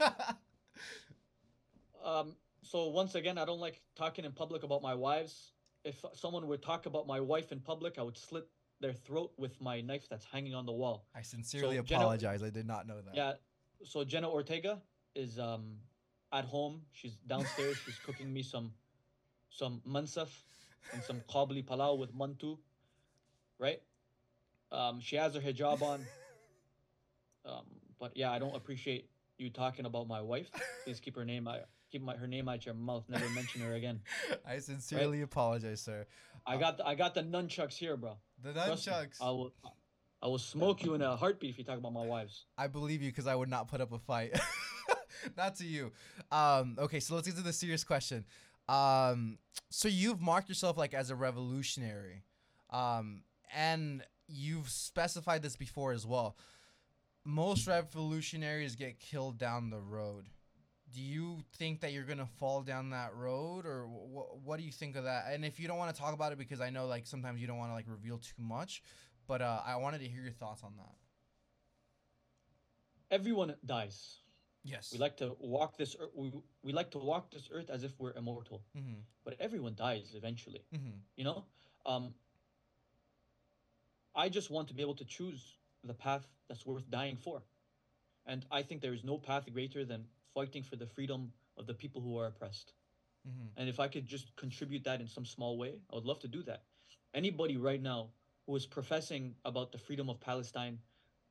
Um, 2.04 2.36
so 2.62 2.88
once 2.88 3.14
again, 3.14 3.38
I 3.38 3.44
don't 3.44 3.60
like 3.60 3.80
talking 3.96 4.24
in 4.24 4.32
public 4.32 4.62
about 4.62 4.82
my 4.82 4.94
wives. 4.94 5.52
If 5.84 6.02
someone 6.14 6.46
would 6.48 6.62
talk 6.62 6.86
about 6.86 7.06
my 7.06 7.20
wife 7.20 7.52
in 7.52 7.60
public, 7.60 7.98
I 7.98 8.02
would 8.02 8.16
slit 8.16 8.46
their 8.80 8.92
throat 8.92 9.32
with 9.36 9.60
my 9.60 9.80
knife 9.80 10.08
that's 10.08 10.24
hanging 10.24 10.54
on 10.54 10.66
the 10.66 10.72
wall. 10.72 11.06
I 11.14 11.22
sincerely 11.22 11.76
So, 11.76 11.82
Jenna- 11.82 12.00
apologize. 12.02 12.42
I 12.42 12.50
did 12.50 12.66
not 12.66 12.86
know 12.86 13.00
that. 13.02 13.14
Yeah. 13.14 13.32
So 13.84 14.04
Jenna 14.04 14.30
Ortega 14.30 14.80
is 15.14 15.38
um 15.38 15.76
at 16.32 16.44
home. 16.44 16.82
She's 16.92 17.16
downstairs. 17.26 17.76
She's 17.84 17.98
cooking 17.98 18.32
me 18.32 18.42
some 18.42 18.72
some 19.50 19.80
mansaf 19.86 20.28
and 20.92 21.02
some 21.02 21.20
qabli 21.28 21.64
palau 21.64 21.98
with 21.98 22.14
mantu. 22.14 22.58
Right? 23.58 23.82
Um, 24.70 25.00
she 25.00 25.16
has 25.16 25.34
her 25.34 25.40
hijab 25.40 25.82
on. 25.82 26.04
Um, 27.44 27.64
but 27.98 28.14
yeah, 28.14 28.30
I 28.30 28.38
don't 28.38 28.54
appreciate 28.54 29.08
you 29.38 29.48
talking 29.48 29.86
about 29.86 30.06
my 30.06 30.20
wife. 30.20 30.50
Please 30.84 31.00
keep 31.00 31.16
her 31.16 31.24
name 31.24 31.48
out. 31.48 31.60
Keep 31.90 32.02
my, 32.02 32.14
her 32.16 32.26
name 32.26 32.48
out 32.48 32.66
your 32.66 32.74
mouth. 32.74 33.04
Never 33.08 33.28
mention 33.30 33.62
her 33.62 33.72
again. 33.74 34.00
I 34.46 34.58
sincerely 34.58 35.22
apologize, 35.22 35.80
sir. 35.80 36.06
I 36.46 36.58
got 36.58 36.76
the, 36.76 36.86
I 36.86 36.94
got 36.94 37.14
the 37.14 37.22
nunchucks 37.22 37.74
here, 37.74 37.96
bro. 37.96 38.18
The 38.42 38.52
nunchucks. 38.52 39.16
I 39.22 39.30
will 39.30 39.54
I 40.20 40.26
will 40.26 40.38
smoke 40.38 40.84
you 40.84 40.94
in 40.94 41.02
a 41.02 41.16
heartbeat 41.16 41.50
if 41.50 41.58
you 41.58 41.64
talk 41.64 41.78
about 41.78 41.92
my 41.92 42.04
wives. 42.04 42.46
I 42.56 42.66
believe 42.66 43.02
you 43.02 43.10
because 43.10 43.26
I 43.26 43.34
would 43.34 43.48
not 43.48 43.68
put 43.68 43.80
up 43.80 43.92
a 43.92 43.98
fight. 43.98 44.38
not 45.36 45.56
to 45.56 45.64
you. 45.64 45.92
Um, 46.32 46.76
okay, 46.78 47.00
so 47.00 47.14
let's 47.14 47.26
get 47.26 47.36
to 47.36 47.42
the 47.42 47.52
serious 47.52 47.84
question. 47.84 48.24
Um, 48.68 49.38
so 49.70 49.88
you've 49.88 50.20
marked 50.20 50.48
yourself 50.48 50.76
like 50.76 50.92
as 50.92 51.10
a 51.10 51.14
revolutionary, 51.16 52.24
um, 52.70 53.22
and 53.54 54.02
you've 54.26 54.68
specified 54.68 55.42
this 55.42 55.56
before 55.56 55.92
as 55.92 56.04
well. 56.06 56.36
Most 57.24 57.66
revolutionaries 57.66 58.74
get 58.74 58.98
killed 58.98 59.38
down 59.38 59.70
the 59.70 59.80
road. 59.80 60.26
Do 60.92 61.02
you 61.02 61.44
think 61.56 61.80
that 61.82 61.92
you're 61.92 62.04
gonna 62.04 62.28
fall 62.38 62.62
down 62.62 62.90
that 62.90 63.14
road, 63.14 63.66
or 63.66 63.84
wh- 63.84 64.46
what 64.46 64.58
do 64.58 64.64
you 64.64 64.72
think 64.72 64.96
of 64.96 65.04
that? 65.04 65.26
And 65.30 65.44
if 65.44 65.60
you 65.60 65.68
don't 65.68 65.76
want 65.78 65.94
to 65.94 66.00
talk 66.00 66.14
about 66.14 66.32
it, 66.32 66.38
because 66.38 66.60
I 66.60 66.70
know 66.70 66.86
like 66.86 67.06
sometimes 67.06 67.40
you 67.40 67.46
don't 67.46 67.58
want 67.58 67.70
to 67.70 67.74
like 67.74 67.84
reveal 67.88 68.18
too 68.18 68.42
much, 68.42 68.82
but 69.28 69.42
uh, 69.42 69.60
I 69.64 69.76
wanted 69.76 70.00
to 70.00 70.08
hear 70.08 70.22
your 70.22 70.32
thoughts 70.32 70.62
on 70.64 70.72
that. 70.78 70.94
Everyone 73.10 73.54
dies. 73.64 74.16
Yes. 74.64 74.90
We 74.92 74.98
like 74.98 75.16
to 75.18 75.36
walk 75.38 75.76
this 75.76 75.94
earth, 76.00 76.10
we, 76.14 76.32
we 76.62 76.72
like 76.72 76.90
to 76.92 76.98
walk 76.98 77.30
this 77.30 77.48
earth 77.52 77.70
as 77.70 77.84
if 77.84 77.92
we're 77.98 78.12
immortal, 78.12 78.62
Mm-hmm. 78.76 79.00
but 79.24 79.36
everyone 79.38 79.74
dies 79.76 80.14
eventually. 80.16 80.62
Mm-hmm. 80.74 80.96
You 81.16 81.24
know, 81.24 81.44
um, 81.86 82.14
I 84.16 84.28
just 84.28 84.50
want 84.50 84.68
to 84.68 84.74
be 84.74 84.82
able 84.82 84.96
to 84.96 85.04
choose 85.04 85.54
the 85.84 85.94
path 85.94 86.26
that's 86.48 86.66
worth 86.66 86.90
dying 86.90 87.16
for, 87.16 87.42
and 88.26 88.44
I 88.50 88.62
think 88.62 88.80
there 88.82 88.92
is 88.92 89.04
no 89.04 89.16
path 89.16 89.44
greater 89.52 89.84
than 89.84 90.04
fighting 90.34 90.62
for 90.62 90.76
the 90.76 90.86
freedom 90.86 91.32
of 91.56 91.66
the 91.66 91.74
people 91.74 92.00
who 92.02 92.18
are 92.18 92.26
oppressed. 92.26 92.72
Mm-hmm. 93.26 93.60
And 93.60 93.68
if 93.68 93.80
I 93.80 93.88
could 93.88 94.06
just 94.06 94.34
contribute 94.36 94.84
that 94.84 95.00
in 95.00 95.08
some 95.08 95.24
small 95.24 95.56
way, 95.56 95.74
I 95.90 95.94
would 95.94 96.04
love 96.04 96.18
to 96.20 96.28
do 96.28 96.42
that. 96.44 96.62
Anybody 97.14 97.56
right 97.56 97.80
now 97.80 98.08
who 98.48 98.56
is 98.56 98.64
professing 98.64 99.34
about 99.44 99.70
the 99.72 99.78
freedom 99.78 100.08
of 100.08 100.18
Palestine, 100.18 100.78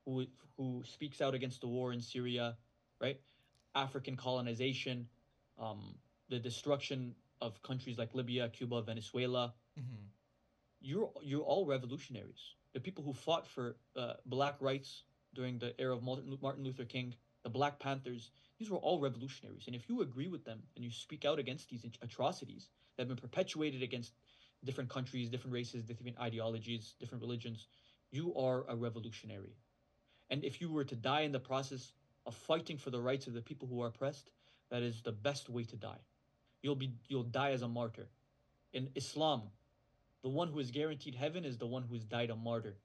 who 0.05 0.25
who 0.55 0.83
speaks 0.85 1.19
out 1.19 1.33
against 1.33 1.61
the 1.61 1.67
war 1.67 1.91
in 1.91 1.99
Syria, 1.99 2.55
right? 3.01 3.19
African 3.73 4.15
colonization, 4.15 5.07
um, 5.59 5.95
the 6.29 6.39
destruction 6.39 7.15
of 7.41 7.61
countries 7.63 7.97
like 7.97 8.13
Libya, 8.13 8.49
Cuba, 8.49 8.83
Venezuela. 8.83 9.53
Mm-hmm. 9.77 10.05
You're 10.79 11.11
you're 11.23 11.41
all 11.41 11.65
revolutionaries. 11.65 12.53
The 12.73 12.79
people 12.79 13.03
who 13.03 13.13
fought 13.13 13.47
for 13.47 13.75
uh, 13.95 14.13
black 14.27 14.55
rights 14.59 15.03
during 15.33 15.57
the 15.57 15.73
era 15.81 15.95
of 15.95 16.03
Martin 16.03 16.37
Martin 16.39 16.63
Luther 16.63 16.85
King, 16.85 17.15
the 17.43 17.49
Black 17.49 17.79
Panthers. 17.79 18.29
These 18.59 18.69
were 18.69 18.77
all 18.77 18.99
revolutionaries. 18.99 19.65
And 19.67 19.75
if 19.75 19.89
you 19.89 20.01
agree 20.01 20.27
with 20.27 20.43
them 20.45 20.59
and 20.75 20.85
you 20.85 20.91
speak 20.91 21.25
out 21.25 21.39
against 21.39 21.69
these 21.69 21.85
atrocities 22.01 22.69
that 22.95 23.03
have 23.03 23.07
been 23.07 23.17
perpetuated 23.17 23.83
against 23.83 24.13
different 24.63 24.89
countries, 24.89 25.29
different 25.29 25.53
races, 25.53 25.83
different 25.83 26.17
ideologies, 26.19 26.95
different 26.99 27.21
religions, 27.21 27.67
you 28.11 28.33
are 28.35 28.65
a 28.67 28.75
revolutionary. 28.75 29.55
And 30.29 30.43
if 30.43 30.61
you 30.61 30.71
were 30.71 30.83
to 30.85 30.95
die 30.95 31.21
in 31.21 31.31
the 31.31 31.39
process 31.39 31.93
of 32.25 32.35
fighting 32.35 32.77
for 32.77 32.89
the 32.89 33.01
rights 33.01 33.27
of 33.27 33.33
the 33.33 33.41
people 33.41 33.67
who 33.67 33.81
are 33.81 33.87
oppressed, 33.87 34.31
that 34.69 34.83
is 34.83 35.01
the 35.01 35.11
best 35.11 35.49
way 35.49 35.63
to 35.63 35.75
die. 35.75 35.99
You'll 36.61 36.75
be 36.75 36.91
you'll 37.07 37.23
die 37.23 37.51
as 37.51 37.61
a 37.61 37.67
martyr. 37.67 38.09
In 38.73 38.89
Islam, 38.95 39.43
the 40.23 40.29
one 40.29 40.49
who 40.49 40.59
is 40.59 40.71
guaranteed 40.71 41.15
heaven 41.15 41.45
is 41.45 41.57
the 41.57 41.67
one 41.67 41.83
who 41.83 41.93
has 41.93 42.03
died 42.03 42.29
a 42.29 42.35
martyr. 42.35 42.75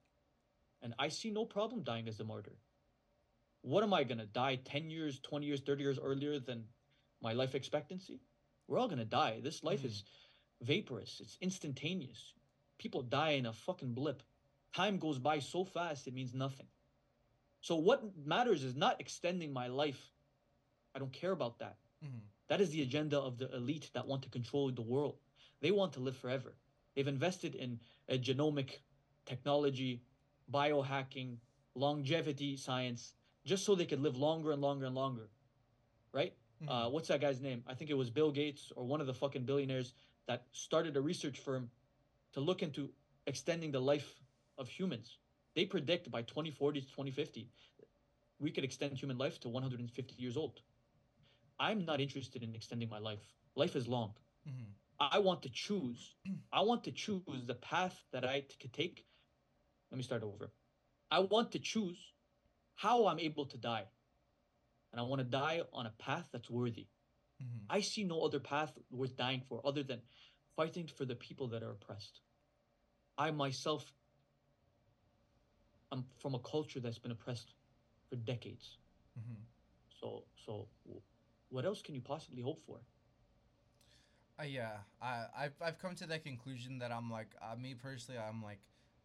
And 0.80 0.94
I 0.98 1.08
see 1.08 1.30
no 1.30 1.44
problem 1.44 1.82
dying 1.82 2.08
as 2.08 2.20
a 2.20 2.24
martyr. 2.24 2.52
What 3.62 3.82
am 3.82 3.94
I 3.94 4.04
gonna 4.04 4.26
die 4.26 4.56
10 4.56 4.90
years, 4.90 5.20
20 5.20 5.46
years, 5.46 5.60
30 5.60 5.82
years 5.82 5.98
earlier 5.98 6.38
than 6.38 6.64
my 7.20 7.32
life 7.32 7.54
expectancy? 7.54 8.20
We're 8.66 8.78
all 8.78 8.88
gonna 8.88 9.04
die. 9.04 9.40
This 9.40 9.62
life 9.62 9.82
Mhm. 9.82 9.86
is 9.86 10.04
vaporous, 10.62 11.20
it's 11.22 11.36
instantaneous. 11.40 12.32
People 12.78 13.02
die 13.02 13.32
in 13.32 13.46
a 13.46 13.52
fucking 13.52 13.94
blip. 13.94 14.22
Time 14.74 14.98
goes 14.98 15.18
by 15.18 15.38
so 15.38 15.64
fast, 15.64 16.06
it 16.06 16.14
means 16.14 16.34
nothing. 16.34 16.66
So, 17.60 17.76
what 17.76 18.02
matters 18.24 18.64
is 18.64 18.74
not 18.74 19.00
extending 19.00 19.52
my 19.52 19.68
life. 19.68 20.10
I 20.94 20.98
don't 20.98 21.12
care 21.12 21.32
about 21.32 21.58
that. 21.60 21.76
Mm-hmm. 22.04 22.18
That 22.48 22.60
is 22.60 22.70
the 22.70 22.82
agenda 22.82 23.18
of 23.18 23.38
the 23.38 23.54
elite 23.54 23.90
that 23.94 24.06
want 24.06 24.22
to 24.22 24.28
control 24.28 24.70
the 24.70 24.82
world. 24.82 25.16
They 25.60 25.70
want 25.70 25.92
to 25.94 26.00
live 26.00 26.16
forever. 26.16 26.54
They've 26.94 27.06
invested 27.06 27.54
in 27.54 27.78
a 28.08 28.18
genomic 28.18 28.80
technology, 29.24 30.02
biohacking, 30.52 31.36
longevity 31.74 32.56
science, 32.56 33.14
just 33.44 33.64
so 33.64 33.74
they 33.74 33.86
could 33.86 34.00
live 34.00 34.16
longer 34.16 34.50
and 34.52 34.60
longer 34.60 34.86
and 34.86 34.94
longer. 34.94 35.28
Right? 36.12 36.34
Uh, 36.68 36.88
what's 36.88 37.08
that 37.08 37.20
guy's 37.20 37.40
name? 37.40 37.64
I 37.66 37.74
think 37.74 37.90
it 37.90 37.94
was 37.94 38.10
Bill 38.10 38.30
Gates 38.30 38.72
or 38.76 38.84
one 38.84 39.00
of 39.00 39.06
the 39.06 39.14
fucking 39.14 39.44
billionaires 39.44 39.94
that 40.28 40.44
started 40.52 40.96
a 40.96 41.00
research 41.00 41.38
firm 41.40 41.70
to 42.34 42.40
look 42.40 42.62
into 42.62 42.90
extending 43.26 43.72
the 43.72 43.80
life 43.80 44.20
of 44.58 44.68
humans. 44.68 45.18
They 45.54 45.66
predict 45.66 46.10
by 46.10 46.22
2040 46.22 46.80
to 46.80 46.86
2050, 46.86 47.48
we 48.42 48.50
could 48.50 48.64
extend 48.64 48.98
human 48.98 49.16
life 49.18 49.38
to 49.40 49.48
150 49.48 50.14
years 50.18 50.36
old. 50.36 50.60
I'm 51.58 51.84
not 51.84 52.00
interested 52.00 52.42
in 52.42 52.54
extending 52.54 52.88
my 52.88 52.98
life. 52.98 53.22
Life 53.54 53.76
is 53.76 53.86
long. 53.86 54.14
mm-hmm. 54.48 54.72
I 54.98 55.18
want 55.18 55.42
to 55.42 55.48
choose. 55.48 56.14
I 56.52 56.60
want 56.60 56.84
to 56.84 56.92
choose 56.92 57.22
the 57.46 57.54
path 57.54 57.96
that 58.12 58.24
I 58.24 58.40
t- 58.40 58.56
could 58.60 58.72
take. 58.72 59.04
Let 59.90 59.96
me 59.96 60.04
start 60.04 60.22
over. 60.22 60.52
I 61.10 61.20
want 61.20 61.52
to 61.52 61.58
choose 61.58 61.98
how 62.76 63.06
I'm 63.06 63.18
able 63.18 63.46
to 63.46 63.58
die. 63.58 63.84
And 64.92 65.00
I 65.00 65.04
want 65.04 65.20
to 65.20 65.24
die 65.24 65.62
on 65.72 65.86
a 65.86 65.92
path 65.98 66.26
that's 66.32 66.50
worthy. 66.50 66.86
Mm-hmm. 67.42 67.76
I 67.76 67.80
see 67.80 68.04
no 68.04 68.20
other 68.20 68.40
path 68.40 68.72
worth 68.90 69.16
dying 69.16 69.42
for 69.48 69.60
other 69.64 69.82
than 69.82 70.00
fighting 70.56 70.86
for 70.86 71.04
the 71.04 71.14
people 71.14 71.48
that 71.48 71.62
are 71.62 71.70
oppressed. 71.70 72.20
I 73.18 73.30
myself 73.30 73.92
am 75.92 76.04
from 76.18 76.34
a 76.34 76.38
culture 76.38 76.80
that's 76.80 76.98
been 76.98 77.10
oppressed 77.12 77.54
for 78.08 78.16
decades. 78.16 78.78
Mm-hmm. 79.18 79.42
So, 80.00 80.24
so 80.44 80.68
what 81.48 81.64
else 81.64 81.82
can 81.82 81.94
you 81.94 82.00
possibly 82.00 82.42
hope 82.42 82.62
for? 82.66 82.80
Uh, 84.40 84.44
yeah, 84.44 84.78
I 85.00 85.26
I've 85.36 85.54
I've 85.60 85.78
come 85.78 85.94
to 85.96 86.06
that 86.06 86.24
conclusion 86.24 86.78
that 86.78 86.90
I'm 86.90 87.10
like 87.10 87.34
uh, 87.42 87.54
me 87.54 87.74
personally 87.74 88.18
I'm 88.18 88.42
like 88.42 88.60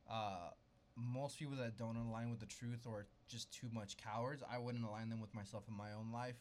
uh 0.10 0.50
most 0.96 1.38
people 1.38 1.58
that 1.58 1.78
don't 1.78 1.98
align 1.98 2.32
with 2.32 2.40
the 2.40 2.46
truth 2.46 2.88
or 2.88 3.06
just 3.28 3.54
too 3.54 3.68
much 3.72 3.98
cowards 3.98 4.42
I 4.50 4.58
wouldn't 4.58 4.86
align 4.86 5.10
them 5.10 5.20
with 5.20 5.36
myself 5.36 5.64
in 5.68 5.76
my 5.76 5.92
own 5.94 6.12
life, 6.14 6.38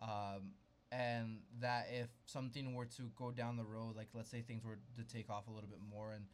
um 0.00 0.52
and 0.90 1.40
that 1.60 1.88
if 1.92 2.08
something 2.24 2.74
were 2.74 2.86
to 2.86 3.10
go 3.16 3.30
down 3.30 3.56
the 3.56 3.64
road 3.64 3.94
like 3.94 4.08
let's 4.14 4.30
say 4.30 4.40
things 4.40 4.64
were 4.64 4.78
to 4.96 5.04
take 5.04 5.28
off 5.28 5.46
a 5.46 5.50
little 5.50 5.68
bit 5.68 5.80
more 5.90 6.12
and 6.12 6.24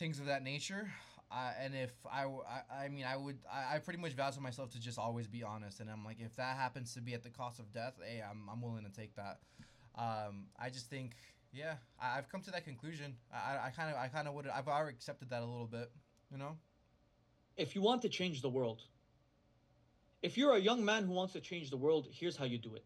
things 0.00 0.18
of 0.18 0.26
that 0.26 0.42
nature. 0.42 0.90
I, 1.30 1.52
and 1.62 1.74
if 1.76 1.92
I, 2.10 2.24
I, 2.24 2.84
I 2.84 2.88
mean, 2.88 3.04
I 3.04 3.16
would, 3.16 3.38
I, 3.52 3.76
I 3.76 3.78
pretty 3.78 4.00
much 4.00 4.14
vow 4.14 4.30
to 4.30 4.40
myself 4.40 4.70
to 4.70 4.80
just 4.80 4.98
always 4.98 5.28
be 5.28 5.44
honest. 5.44 5.78
And 5.78 5.88
I'm 5.88 6.04
like, 6.04 6.16
if 6.18 6.34
that 6.36 6.56
happens 6.56 6.94
to 6.94 7.00
be 7.00 7.14
at 7.14 7.22
the 7.22 7.28
cost 7.28 7.60
of 7.60 7.72
death, 7.72 7.94
hey, 8.02 8.20
I'm, 8.28 8.48
I'm 8.50 8.60
willing 8.62 8.84
to 8.84 8.90
take 8.90 9.14
that. 9.14 9.38
Um, 9.96 10.46
I 10.58 10.70
just 10.70 10.88
think, 10.88 11.12
yeah, 11.52 11.74
I, 12.02 12.18
I've 12.18 12.28
come 12.30 12.40
to 12.42 12.50
that 12.50 12.64
conclusion. 12.64 13.14
I, 13.32 13.66
I 13.66 13.70
kind 13.70 13.90
of, 13.90 13.96
I 13.96 14.08
kind 14.08 14.26
of 14.26 14.34
would, 14.34 14.48
I've 14.48 14.66
already 14.66 14.96
accepted 14.96 15.30
that 15.30 15.42
a 15.42 15.46
little 15.46 15.66
bit, 15.66 15.92
you 16.32 16.38
know. 16.38 16.56
If 17.56 17.74
you 17.74 17.82
want 17.82 18.02
to 18.02 18.08
change 18.08 18.40
the 18.40 18.48
world, 18.48 18.82
if 20.22 20.38
you're 20.38 20.54
a 20.54 20.60
young 20.60 20.82
man 20.84 21.04
who 21.04 21.12
wants 21.12 21.34
to 21.34 21.40
change 21.40 21.70
the 21.70 21.76
world, 21.76 22.08
here's 22.10 22.36
how 22.36 22.46
you 22.46 22.58
do 22.58 22.74
it. 22.74 22.84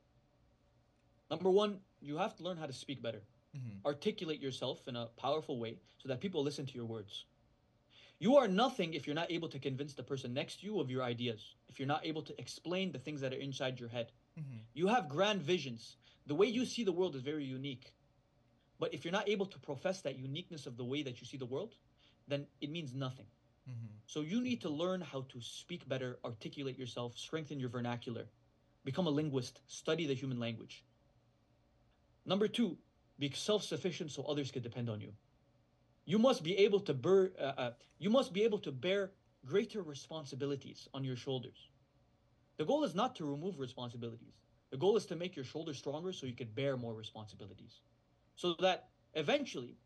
Number 1.31 1.51
one, 1.51 1.81
you 2.01 2.17
have 2.19 2.37
to 2.37 2.43
learn 2.43 2.57
how 2.57 2.67
to 2.67 2.73
speak 2.73 3.03
better. 3.03 3.23
Mm-hmm. 3.57 3.87
Articulate 3.87 4.41
yourself 4.41 4.87
in 4.89 4.97
a 4.97 5.07
powerful 5.17 5.59
way 5.59 5.79
so 5.99 6.09
that 6.09 6.21
people 6.21 6.43
listen 6.43 6.67
to 6.67 6.75
your 6.75 6.87
words. 6.87 7.25
You 8.19 8.37
are 8.37 8.49
nothing 8.49 8.95
if 8.95 9.07
you're 9.07 9.15
not 9.15 9.31
able 9.31 9.49
to 9.49 9.59
convince 9.59 9.95
the 9.95 10.03
person 10.03 10.33
next 10.33 10.61
to 10.61 10.67
you 10.67 10.81
of 10.81 10.91
your 10.91 11.03
ideas, 11.03 11.55
if 11.69 11.79
you're 11.79 11.89
not 11.89 12.07
able 12.07 12.23
to 12.23 12.41
explain 12.41 12.93
the 12.93 12.99
things 12.99 13.21
that 13.21 13.33
are 13.33 13.37
inside 13.37 13.81
your 13.81 13.89
head. 13.89 14.13
Mm-hmm. 14.39 14.59
You 14.73 14.87
have 14.87 15.09
grand 15.09 15.43
visions. 15.43 15.97
The 16.27 16.35
way 16.35 16.47
you 16.47 16.65
see 16.65 16.85
the 16.85 16.93
world 16.93 17.17
is 17.17 17.23
very 17.23 17.45
unique. 17.45 17.93
But 18.79 18.95
if 18.95 19.05
you're 19.05 19.13
not 19.13 19.29
able 19.29 19.47
to 19.47 19.59
profess 19.59 20.01
that 20.03 20.19
uniqueness 20.19 20.67
of 20.67 20.77
the 20.77 20.85
way 20.85 21.03
that 21.03 21.21
you 21.21 21.27
see 21.27 21.37
the 21.37 21.47
world, 21.47 21.75
then 22.27 22.47
it 22.61 22.71
means 22.71 22.95
nothing. 22.95 23.27
Mm-hmm. 23.69 23.95
So 24.07 24.21
you 24.21 24.41
need 24.41 24.61
to 24.63 24.69
learn 24.69 25.01
how 25.01 25.23
to 25.29 25.41
speak 25.41 25.89
better, 25.89 26.19
articulate 26.25 26.79
yourself, 26.79 27.17
strengthen 27.17 27.61
your 27.61 27.69
vernacular, 27.71 28.27
become 28.85 29.07
a 29.07 29.11
linguist, 29.11 29.61
study 29.67 30.07
the 30.07 30.15
human 30.15 30.39
language. 30.39 30.85
Number 32.27 32.49
two, 32.49 32.79
be 33.19 33.31
self-sufficient 33.31 34.11
so 34.11 34.23
others 34.25 34.51
can 34.51 34.63
depend 34.63 34.89
on 34.89 35.01
you. 35.01 35.13
You 36.07 36.19
must 36.19 36.43
be 36.43 36.57
able 36.59 36.81
to 36.81 36.95
bear, 36.95 37.33
uh, 37.39 37.53
uh, 37.57 37.71
you 37.99 38.11
must 38.11 38.33
be 38.33 38.43
able 38.43 38.59
to 38.61 38.73
bear 38.73 39.13
greater 39.47 39.83
responsibilities 39.83 40.89
on 40.95 41.05
your 41.05 41.17
shoulders. 41.17 41.69
The 42.57 42.65
goal 42.65 42.85
is 42.85 42.95
not 42.95 43.17
to 43.17 43.25
remove 43.25 43.59
responsibilities. 43.59 44.35
The 44.71 44.77
goal 44.77 44.97
is 44.97 45.07
to 45.07 45.17
make 45.17 45.37
your 45.37 45.45
shoulders 45.45 45.79
stronger 45.79 46.13
so 46.13 46.27
you 46.27 46.35
can 46.35 46.49
bear 46.49 46.77
more 46.77 46.95
responsibilities. 46.95 47.81
So 48.37 48.55
that 48.61 48.89
eventually 49.15 49.77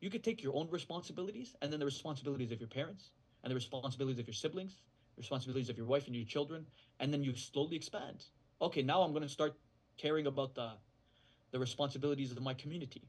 you 0.00 0.10
could 0.10 0.22
take 0.22 0.42
your 0.42 0.54
own 0.54 0.68
responsibilities 0.70 1.54
and 1.62 1.72
then 1.72 1.80
the 1.80 1.86
responsibilities 1.86 2.52
of 2.52 2.60
your 2.60 2.68
parents 2.68 3.10
and 3.42 3.50
the 3.50 3.54
responsibilities 3.54 4.18
of 4.18 4.26
your 4.26 4.34
siblings, 4.34 4.82
responsibilities 5.16 5.68
of 5.68 5.76
your 5.76 5.86
wife 5.86 6.06
and 6.06 6.14
your 6.14 6.24
children, 6.24 6.66
and 7.00 7.12
then 7.12 7.22
you 7.22 7.34
slowly 7.34 7.76
expand. 7.76 8.24
okay, 8.60 8.82
now 8.82 9.02
I'm 9.02 9.12
gonna 9.12 9.28
start 9.28 9.54
caring 9.96 10.26
about 10.26 10.54
the 10.54 10.72
the 11.50 11.58
responsibilities 11.58 12.32
of 12.32 12.42
my 12.42 12.54
community. 12.54 13.02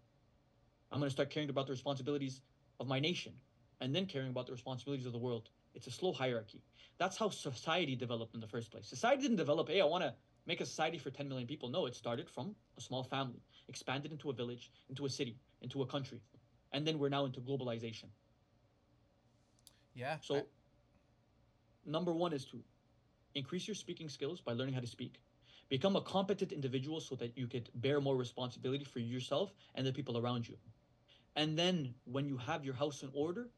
I'm 0.92 1.00
gonna 1.00 1.12
start 1.12 1.30
caring 1.30 1.50
about 1.50 1.68
the 1.68 1.74
responsibilities 1.74 2.42
of 2.80 2.88
my 2.88 3.00
nation, 3.00 3.34
and 3.82 3.96
then 3.96 4.06
caring 4.06 4.30
about 4.30 4.46
the 4.48 4.52
responsibilities 4.54 5.06
of 5.06 5.14
the 5.14 5.20
world. 5.20 5.50
It's 5.74 5.88
a 5.88 5.92
slow 5.92 6.12
hierarchy. 6.12 6.64
That's 6.98 7.18
how 7.18 7.30
society 7.30 7.96
developed 7.96 8.34
in 8.34 8.42
the 8.42 8.48
first 8.48 8.72
place. 8.72 8.88
Society 8.88 9.22
didn't 9.22 9.38
develop, 9.38 9.70
hey, 9.70 9.82
I 9.82 9.86
want 9.86 10.04
to 10.04 10.16
make 10.46 10.62
a 10.62 10.66
society 10.66 10.98
for 10.98 11.12
10 11.12 11.30
million 11.30 11.48
people. 11.48 11.70
No, 11.70 11.86
it 11.86 11.96
started 11.96 12.30
from 12.30 12.56
a 12.78 12.82
small 12.82 13.04
family, 13.04 13.42
expanded 13.68 14.12
into 14.12 14.30
a 14.30 14.34
village, 14.34 14.72
into 14.90 15.06
a 15.06 15.10
city, 15.10 15.38
into 15.62 15.82
a 15.82 15.86
country. 15.86 16.22
And 16.72 16.88
then 16.88 16.98
we're 16.98 17.10
now 17.10 17.26
into 17.26 17.40
globalization. 17.42 18.10
Yeah. 19.94 20.18
So, 20.22 20.36
I- 20.36 20.46
number 21.86 22.14
one 22.14 22.34
is 22.34 22.46
to 22.46 22.64
increase 23.36 23.68
your 23.68 23.76
speaking 23.76 24.10
skills 24.10 24.42
by 24.42 24.54
learning 24.54 24.74
how 24.74 24.82
to 24.82 24.88
speak. 24.88 25.22
Become 25.70 25.96
a 25.96 26.02
competent 26.02 26.52
individual 26.52 27.00
so 27.00 27.16
that 27.16 27.38
you 27.38 27.48
could 27.48 27.70
bear 27.76 28.02
more 28.02 28.18
responsibility 28.18 28.86
for 28.86 29.00
yourself 29.00 29.54
and 29.76 29.86
the 29.88 29.94
people 29.94 30.18
around 30.18 30.48
you. 30.48 30.58
And 31.36 31.58
then, 31.58 31.96
when 32.06 32.28
you 32.28 32.38
have 32.38 32.66
your 32.66 32.76
house 32.76 33.04
in 33.04 33.10
order, 33.14 33.50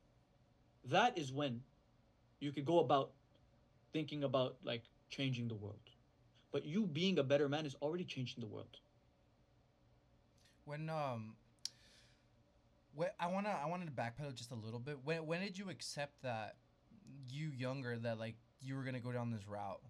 that 0.85 1.17
is 1.17 1.31
when 1.33 1.63
you 2.39 2.51
could 2.51 2.65
go 2.65 2.79
about 2.79 3.13
thinking 3.93 4.23
about 4.23 4.57
like 4.63 4.83
changing 5.09 5.47
the 5.47 5.55
world. 5.55 5.89
But 6.51 6.65
you 6.65 6.87
being 6.87 7.19
a 7.19 7.23
better 7.23 7.49
man 7.49 7.65
is 7.65 7.75
already 7.75 8.05
changing 8.05 8.41
the 8.41 8.47
world. 8.47 8.77
when 10.65 10.89
um 10.89 11.35
when, 12.93 13.09
I 13.19 13.27
wanna 13.27 13.49
I 13.49 13.67
wanted 13.67 13.85
to 13.85 13.91
backpedal 13.91 14.35
just 14.35 14.51
a 14.51 14.55
little 14.55 14.79
bit. 14.79 14.99
When 15.03 15.25
when 15.25 15.41
did 15.41 15.57
you 15.57 15.69
accept 15.69 16.21
that 16.23 16.57
you 17.29 17.49
younger 17.51 17.97
that 17.99 18.19
like 18.19 18.35
you 18.61 18.75
were 18.75 18.83
gonna 18.83 18.99
go 18.99 19.11
down 19.11 19.31
this 19.31 19.47
route? 19.47 19.81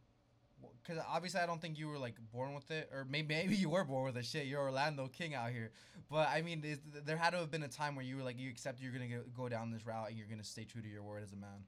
Because 0.84 1.01
obviously 1.07 1.39
I 1.39 1.45
don't 1.45 1.62
think 1.62 1.78
you 1.78 1.88
were 1.88 1.97
like 1.97 2.16
born 2.34 2.53
with 2.53 2.70
it, 2.72 2.89
or 2.93 3.05
maybe 3.05 3.36
maybe 3.36 3.55
you 3.55 3.70
were 3.70 3.84
born 3.84 4.05
with 4.05 4.18
it. 4.18 4.26
Shit, 4.26 4.47
you're 4.47 4.62
Orlando 4.62 5.07
King 5.07 5.36
out 5.36 5.51
here. 5.51 5.72
But 6.09 6.30
I 6.30 6.41
mean, 6.41 6.64
is, 6.64 6.80
there 7.05 7.18
had 7.18 7.32
to 7.32 7.38
have 7.38 7.51
been 7.51 7.64
a 7.64 7.68
time 7.70 7.95
where 7.95 8.05
you 8.05 8.18
were 8.18 8.24
like 8.24 8.39
you 8.39 8.49
accepted 8.49 8.84
you're 8.84 8.93
gonna 8.93 9.07
go, 9.07 9.22
go 9.36 9.49
down 9.49 9.72
this 9.72 9.86
route 9.86 10.09
and 10.09 10.18
you're 10.18 10.28
gonna 10.28 10.43
stay 10.43 10.66
true 10.66 10.82
to 10.82 10.88
your 10.88 11.03
word 11.03 11.24
as 11.24 11.32
a 11.32 11.38
man. 11.38 11.66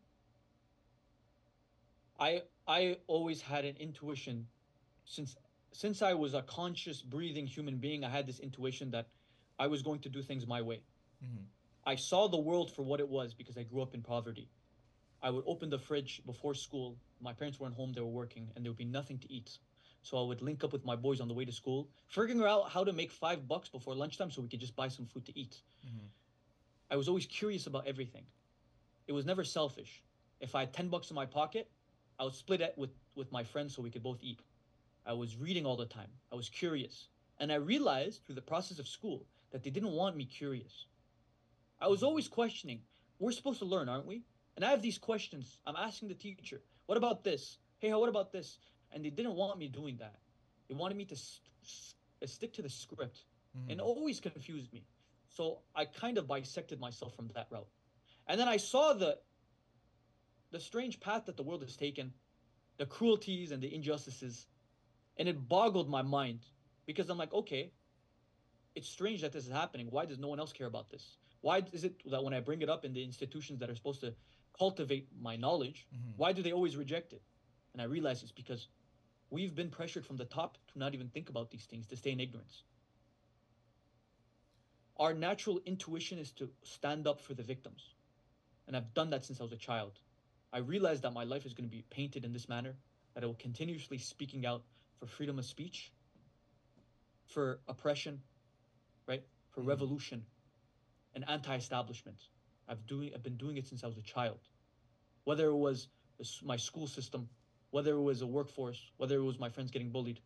I 2.20 2.41
I 2.68 2.98
always 3.08 3.41
had 3.41 3.66
an 3.66 3.76
intuition 3.78 4.48
since 5.06 5.36
since 5.74 6.02
I 6.02 6.14
was 6.14 6.34
a 6.34 6.41
conscious 6.44 7.02
breathing 7.02 7.48
human 7.48 7.78
being, 7.78 8.04
I 8.04 8.10
had 8.10 8.28
this 8.28 8.39
intuition 8.39 8.91
that 8.91 9.08
I 9.60 9.68
was 9.68 9.82
going 9.82 10.00
to 10.02 10.10
do 10.10 10.22
things 10.22 10.48
my 10.48 10.62
way. 10.62 10.82
Mm-hmm. 11.24 11.44
I 11.86 11.96
saw 11.96 12.28
the 12.28 12.39
world 12.39 12.72
for 12.72 12.84
what 12.84 13.00
it 13.00 13.10
was 13.10 13.34
because 13.34 13.58
I 13.58 13.64
grew 13.64 13.82
up 13.82 13.94
in 13.94 14.02
poverty. 14.02 14.50
I 15.24 15.30
would 15.30 15.45
open 15.47 15.69
the 15.69 15.80
fridge 15.80 16.21
before 16.26 16.53
school. 16.53 16.97
My 17.21 17.32
parents 17.32 17.59
weren't 17.59 17.76
home, 17.76 17.93
they 17.93 18.01
were 18.01 18.07
working, 18.07 18.51
and 18.55 18.63
there 18.63 18.71
would 18.71 18.78
be 18.78 18.86
nothing 18.86 19.17
to 19.19 19.32
eat. 19.32 19.57
So 20.01 20.21
I 20.21 20.28
would 20.28 20.41
link 20.41 20.65
up 20.65 20.74
with 20.74 20.84
my 20.84 20.97
boys 20.97 21.21
on 21.21 21.30
the 21.30 21.34
way 21.34 21.45
to 21.45 21.51
school, 21.51 21.89
figuring 22.07 22.43
out 22.43 22.69
how 22.69 22.84
to 22.84 22.91
make 22.91 23.09
five 23.09 23.47
bucks 23.47 23.69
before 23.69 23.95
lunchtime 23.95 24.30
so 24.30 24.41
we 24.41 24.49
could 24.49 24.59
just 24.59 24.76
buy 24.76 24.89
some 24.89 25.05
food 25.05 25.26
to 25.28 25.39
eat. 25.39 25.61
Mm-hmm. 25.88 26.07
I 26.91 26.97
was 26.97 27.07
always 27.07 27.26
curious 27.26 27.67
about 27.67 27.88
everything. 27.88 28.26
It 29.07 29.13
was 29.13 29.26
never 29.26 29.45
selfish. 29.45 30.03
If 30.41 30.55
I 30.55 30.59
had 30.61 30.74
10 30.74 30.89
bucks 30.89 31.09
in 31.09 31.15
my 31.15 31.26
pocket, 31.26 31.71
I 32.19 32.26
would 32.26 32.36
split 32.36 32.59
it 32.59 32.74
with, 32.78 32.91
with 33.15 33.32
my 33.32 33.43
friends 33.45 33.74
so 33.74 33.82
we 33.82 33.89
could 33.89 34.03
both 34.03 34.19
eat. 34.21 34.41
I 35.05 35.13
was 35.13 35.38
reading 35.38 35.65
all 35.65 35.78
the 35.78 35.86
time. 35.86 36.09
I 36.34 36.36
was 36.36 36.49
curious. 36.49 37.07
And 37.39 37.51
I 37.51 37.55
realized 37.55 38.26
through 38.26 38.36
the 38.36 38.41
process 38.41 38.78
of 38.78 38.88
school 38.88 39.26
that 39.51 39.63
they 39.63 39.69
didn't 39.69 39.91
want 39.91 40.17
me 40.17 40.26
curious. 40.26 40.86
I 41.80 41.88
was 41.88 42.03
always 42.03 42.28
questioning. 42.28 42.82
We're 43.19 43.32
supposed 43.32 43.59
to 43.59 43.65
learn, 43.65 43.88
aren't 43.88 44.05
we? 44.05 44.24
And 44.56 44.66
I 44.66 44.70
have 44.72 44.82
these 44.82 44.97
questions. 44.97 45.60
I'm 45.66 45.76
asking 45.76 46.10
the 46.10 46.16
teacher, 46.16 46.62
what 46.86 46.97
about 46.97 47.24
this? 47.24 47.58
Hey, 47.80 47.93
what 47.93 48.10
about 48.10 48.32
this? 48.32 48.60
And 48.91 49.04
they 49.04 49.10
didn't 49.10 49.36
want 49.36 49.58
me 49.58 49.68
doing 49.68 49.97
that. 49.97 50.20
They 50.68 50.76
wanted 50.76 50.97
me 50.97 51.06
to 51.06 51.16
s- 51.16 51.41
s- 51.64 51.95
stick 52.26 52.54
to 52.54 52.62
the 52.62 52.70
script 52.70 53.26
Mm-hmm. 53.56 53.70
and 53.72 53.82
always 53.82 54.20
confused 54.20 54.74
me. 54.74 54.88
So 55.30 55.60
I 55.76 55.86
kind 55.86 56.18
of 56.18 56.28
bisected 56.28 56.80
myself 56.80 57.16
from 57.16 57.28
that 57.36 57.47
route. 57.51 57.68
And 58.28 58.39
then 58.39 58.47
I 58.47 58.58
saw 58.58 58.93
the 58.93 59.20
the 60.51 60.60
strange 60.60 60.99
path 60.99 61.26
that 61.26 61.38
the 61.38 61.43
world 61.43 61.62
has 61.62 61.76
taken, 61.76 62.14
the 62.78 62.86
cruelties 62.86 63.51
and 63.51 63.62
the 63.62 63.74
injustices, 63.74 64.47
and 65.18 65.28
it 65.28 65.47
boggled 65.47 65.89
my 65.89 66.01
mind 66.01 66.47
because 66.86 67.10
I'm 67.10 67.18
like, 67.18 67.34
okay, 67.34 67.74
it's 68.76 68.89
strange 68.89 69.22
that 69.22 69.32
this 69.32 69.45
is 69.45 69.51
happening. 69.51 69.88
Why 69.89 70.06
does 70.06 70.20
no 70.20 70.28
one 70.28 70.39
else 70.39 70.51
care 70.54 70.68
about 70.68 70.89
this? 70.89 71.18
Why 71.41 71.62
is 71.72 71.84
it 71.84 72.01
that 72.10 72.24
when 72.24 72.34
I 72.34 72.39
bring 72.39 72.62
it 72.62 72.70
up 72.70 72.86
in 72.86 72.93
the 72.93 73.04
institutions 73.04 73.60
that 73.60 73.70
are 73.70 73.76
supposed 73.76 74.01
to 74.01 74.14
cultivate 74.58 75.08
my 75.20 75.36
knowledge, 75.36 75.88
Mhm. 75.93 76.18
why 76.18 76.34
do 76.34 76.41
they 76.43 76.51
always 76.51 76.78
reject 76.78 77.14
it? 77.14 77.22
And 77.74 77.82
I 77.82 77.86
realize 77.86 78.24
it's 78.24 78.32
because 78.32 78.68
we've 79.30 79.56
been 79.56 79.70
pressured 79.70 80.06
from 80.06 80.18
the 80.18 80.26
top 80.26 80.58
to 80.74 80.80
not 80.80 80.93
even 80.93 81.10
think 81.10 81.30
about 81.30 81.51
these 81.51 81.66
things, 81.66 81.88
to 81.88 81.95
stay 81.95 82.12
in 82.12 82.20
ignorance 82.20 82.64
our 84.97 85.14
natural 85.14 85.60
intuition 85.66 86.18
is 86.20 86.32
to 86.34 86.49
stand 86.64 87.08
up 87.08 87.20
for 87.20 87.34
the 87.34 87.43
victims. 87.43 87.95
And 88.68 88.78
I've 88.78 88.93
done 88.93 89.10
that 89.12 89.26
since 89.26 89.39
I 89.39 89.43
was 89.43 89.51
a 89.51 89.58
child. 89.58 89.99
I 90.54 90.60
realized 90.60 91.04
that 91.04 91.14
my 91.14 91.24
life 91.24 91.45
is 91.45 91.54
going 91.54 91.70
to 91.70 91.76
be 91.76 91.84
painted 91.89 92.26
in 92.26 92.32
this 92.34 92.47
manner, 92.47 92.76
that 93.14 93.24
I 93.24 93.28
will 93.28 93.34
continuously 93.36 93.97
speaking 93.97 94.45
out 94.45 94.64
for 94.99 95.08
freedom 95.08 95.39
of 95.39 95.45
speech, 95.45 95.91
for 97.26 97.60
oppression, 97.68 98.22
right? 99.08 99.24
For 99.49 99.62
Mhm. 99.62 99.68
revolution 99.68 100.26
and 101.16 101.28
anti-establishment. 101.28 102.30
I've 102.68 102.86
doing 102.88 103.11
I've 103.14 103.24
been 103.24 103.38
doing 103.38 103.57
it 103.57 103.68
since 103.68 103.84
I 103.84 103.88
was 103.88 103.97
a 103.97 104.01
child. 104.03 104.39
Whether 105.26 105.47
it 105.47 105.55
was 105.57 105.89
my 106.43 106.57
school 106.57 106.88
system, 106.88 107.30
whether 107.72 107.93
it 107.93 108.01
was 108.01 108.22
a 108.22 108.28
workforce, 108.28 108.91
whether 108.97 109.18
it 109.18 109.24
was 109.24 109.39
my 109.39 109.49
friends 109.49 109.72
getting 109.72 109.91
bullied, 109.91 110.22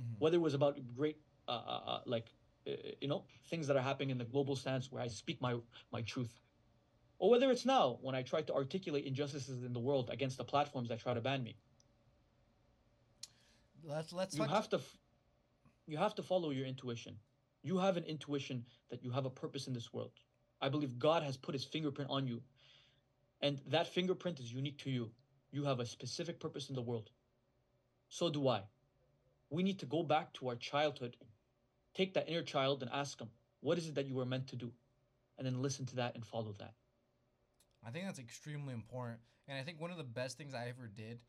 Mm-hmm. 0.00 0.14
whether 0.18 0.36
it 0.36 0.40
was 0.40 0.54
about 0.54 0.78
great 0.94 1.18
uh, 1.48 1.50
uh, 1.52 1.80
uh, 1.86 2.00
like 2.06 2.32
uh, 2.68 2.72
you 3.00 3.08
know 3.08 3.24
things 3.48 3.66
that 3.68 3.76
are 3.76 3.82
happening 3.82 4.10
in 4.10 4.18
the 4.18 4.24
global 4.24 4.56
stance 4.56 4.90
where 4.92 5.02
i 5.02 5.08
speak 5.08 5.40
my 5.40 5.56
my 5.92 6.02
truth 6.02 6.40
or 7.18 7.30
whether 7.30 7.50
it's 7.50 7.66
now 7.66 7.98
when 8.02 8.14
i 8.14 8.22
try 8.22 8.42
to 8.42 8.54
articulate 8.54 9.04
injustices 9.04 9.62
in 9.64 9.72
the 9.72 9.80
world 9.80 10.10
against 10.10 10.38
the 10.38 10.44
platforms 10.44 10.88
that 10.88 10.98
try 11.00 11.14
to 11.14 11.20
ban 11.20 11.42
me 11.42 11.56
Let's 13.84 14.12
let's 14.12 14.38
you 14.38 14.46
have 14.46 14.68
to 14.70 14.80
you 15.86 15.96
have 15.98 16.14
to 16.16 16.22
follow 16.22 16.50
your 16.50 16.66
intuition 16.66 17.18
you 17.62 17.78
have 17.78 17.96
an 17.96 18.04
intuition 18.04 18.64
that 18.90 19.02
you 19.02 19.10
have 19.10 19.24
a 19.26 19.30
purpose 19.30 19.66
in 19.66 19.74
this 19.74 19.92
world 19.92 20.20
i 20.60 20.68
believe 20.68 20.98
god 20.98 21.22
has 21.22 21.36
put 21.36 21.54
his 21.54 21.64
fingerprint 21.64 22.10
on 22.10 22.26
you. 22.26 22.42
And 23.42 23.60
that 23.68 23.86
fingerprint 23.88 24.40
is 24.40 24.50
unique 24.52 24.78
to 24.78 24.90
you. 24.90 25.10
You 25.50 25.64
have 25.64 25.78
a 25.78 25.86
specific 25.86 26.40
purpose 26.40 26.70
in 26.70 26.74
the 26.74 26.82
world. 26.82 27.10
So 28.08 28.30
do 28.30 28.48
i. 28.48 28.62
We 29.50 29.62
need 29.62 29.78
to 29.80 29.86
go 29.86 30.02
back 30.02 30.32
to 30.34 30.48
our 30.48 30.56
childhood 30.56 31.16
take 31.96 32.14
that 32.14 32.28
inner 32.28 32.42
child 32.42 32.82
and 32.82 32.90
ask 32.92 33.18
him 33.20 33.30
what 33.60 33.78
is 33.78 33.88
it 33.88 33.94
that 33.94 34.06
you 34.06 34.14
were 34.14 34.26
meant 34.26 34.48
to 34.48 34.56
do? 34.56 34.70
And 35.38 35.46
then 35.46 35.62
listen 35.62 35.86
to 35.86 35.96
that 35.96 36.14
and 36.14 36.24
follow 36.24 36.54
that. 36.58 36.74
I 37.84 37.90
think 37.90 38.04
that's 38.04 38.18
extremely 38.18 38.74
important, 38.74 39.20
and 39.48 39.58
I 39.58 39.62
think 39.62 39.80
one 39.80 39.90
of 39.90 39.96
the 39.96 40.04
best 40.04 40.36
things 40.36 40.54
I 40.54 40.68
ever 40.68 40.88
did, 40.88 41.20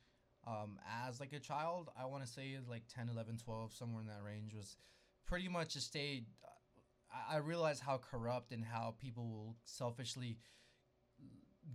um, 0.45 0.79
as 1.05 1.19
like 1.19 1.33
a 1.33 1.39
child, 1.39 1.89
I 1.99 2.05
want 2.05 2.25
to 2.25 2.29
say 2.29 2.57
like 2.67 2.83
10, 2.93 3.09
11, 3.09 3.37
12, 3.37 3.73
somewhere 3.73 4.01
in 4.01 4.07
that 4.07 4.23
range, 4.23 4.53
was 4.53 4.75
pretty 5.25 5.47
much 5.47 5.73
just 5.73 5.87
stay. 5.87 6.23
I, 7.29 7.37
realize 7.37 7.79
how 7.79 7.97
corrupt 7.97 8.51
and 8.51 8.63
how 8.63 8.95
people 8.99 9.27
will 9.27 9.55
selfishly 9.63 10.37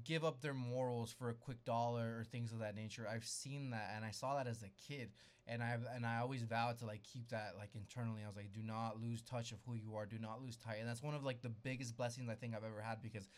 give 0.05 0.25
up 0.25 0.41
their 0.41 0.55
morals 0.55 1.13
for 1.13 1.31
a 1.31 1.35
quick 1.35 1.65
dollar 1.65 2.19
or 2.19 2.25
things 2.25 2.53
of 2.53 2.59
that 2.61 2.75
nature. 2.75 3.07
I've 3.11 3.25
seen 3.25 3.71
that, 3.71 3.93
and 3.95 4.05
I 4.05 4.11
saw 4.11 4.37
that 4.37 4.47
as 4.47 4.63
a 4.63 4.71
kid, 4.89 5.11
and 5.47 5.63
I 5.63 5.77
and 5.95 6.07
I 6.07 6.19
always 6.19 6.43
vowed 6.43 6.79
to 6.79 6.87
like 6.87 7.03
keep 7.03 7.29
that 7.31 7.55
like 7.59 7.75
internally. 7.75 8.23
I 8.25 8.27
was 8.27 8.37
like, 8.37 8.53
do 8.53 8.63
not 8.63 9.01
lose 9.01 9.23
touch 9.23 9.53
of 9.53 9.59
who 9.67 9.75
you 9.75 9.95
are. 9.97 10.07
Do 10.07 10.19
not 10.19 10.43
lose 10.43 10.59
sight, 10.63 10.79
and 10.81 10.89
that's 10.89 11.03
one 11.03 11.15
of 11.15 11.25
like 11.25 11.43
the 11.43 11.51
biggest 11.51 11.97
blessings 11.97 12.29
I 12.29 12.35
think 12.35 12.55
I've 12.55 12.65
ever 12.65 12.81
had 12.81 13.03
because 13.03 13.29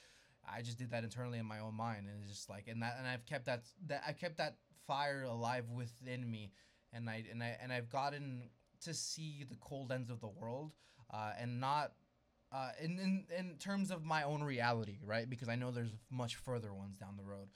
I 0.49 0.63
just 0.63 0.79
did 0.79 0.91
that 0.91 1.05
internally 1.05 1.39
in 1.39 1.47
my 1.47 1.61
own 1.61 1.75
mind, 1.75 2.07
and 2.09 2.23
it's 2.23 2.31
just 2.31 2.51
like, 2.51 2.69
and 2.69 2.83
that, 2.83 2.97
and 2.99 3.07
I've 3.07 3.25
kept 3.27 3.47
that 3.47 3.65
that 3.87 4.03
I 4.07 4.13
kept 4.13 4.39
that 4.39 4.57
fire 4.87 5.23
alive 5.23 5.71
within 5.71 6.31
me, 6.31 6.53
and 6.93 7.09
I 7.09 7.25
and 7.31 7.43
I 7.43 7.57
and 7.63 7.73
I've 7.73 7.89
gotten 7.89 8.51
to 8.83 8.95
see 8.95 9.45
the 9.49 9.57
cold 9.57 9.91
ends 9.91 10.11
of 10.11 10.21
the 10.21 10.29
world, 10.29 10.73
uh, 11.15 11.33
and 11.41 11.61
not. 11.61 11.93
Uh, 12.53 12.71
in, 12.81 13.01
in 13.01 13.25
in 13.37 13.57
terms 13.59 13.91
of 13.91 14.05
my 14.05 14.23
own 14.23 14.41
reality, 14.41 14.99
right? 15.05 15.29
Because 15.29 15.49
I 15.49 15.57
know 15.57 15.73
there's 15.73 15.97
much 16.09 16.37
further 16.37 16.73
ones 16.73 16.97
down 16.97 17.17
the 17.17 17.25
road, 17.25 17.49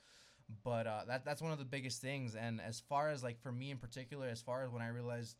but 0.63 0.87
uh, 0.87 1.01
that 1.07 1.23
that's 1.23 1.41
one 1.41 1.53
of 1.53 1.57
the 1.57 1.63
biggest 1.63 2.01
things. 2.01 2.35
And 2.35 2.59
as 2.59 2.81
far 2.81 3.09
as 3.09 3.23
like 3.23 3.39
for 3.39 3.51
me 3.51 3.71
in 3.71 3.77
particular, 3.77 4.27
as 4.27 4.41
far 4.41 4.65
as 4.65 4.71
when 4.71 4.81
I 4.81 4.89
realized 4.89 5.37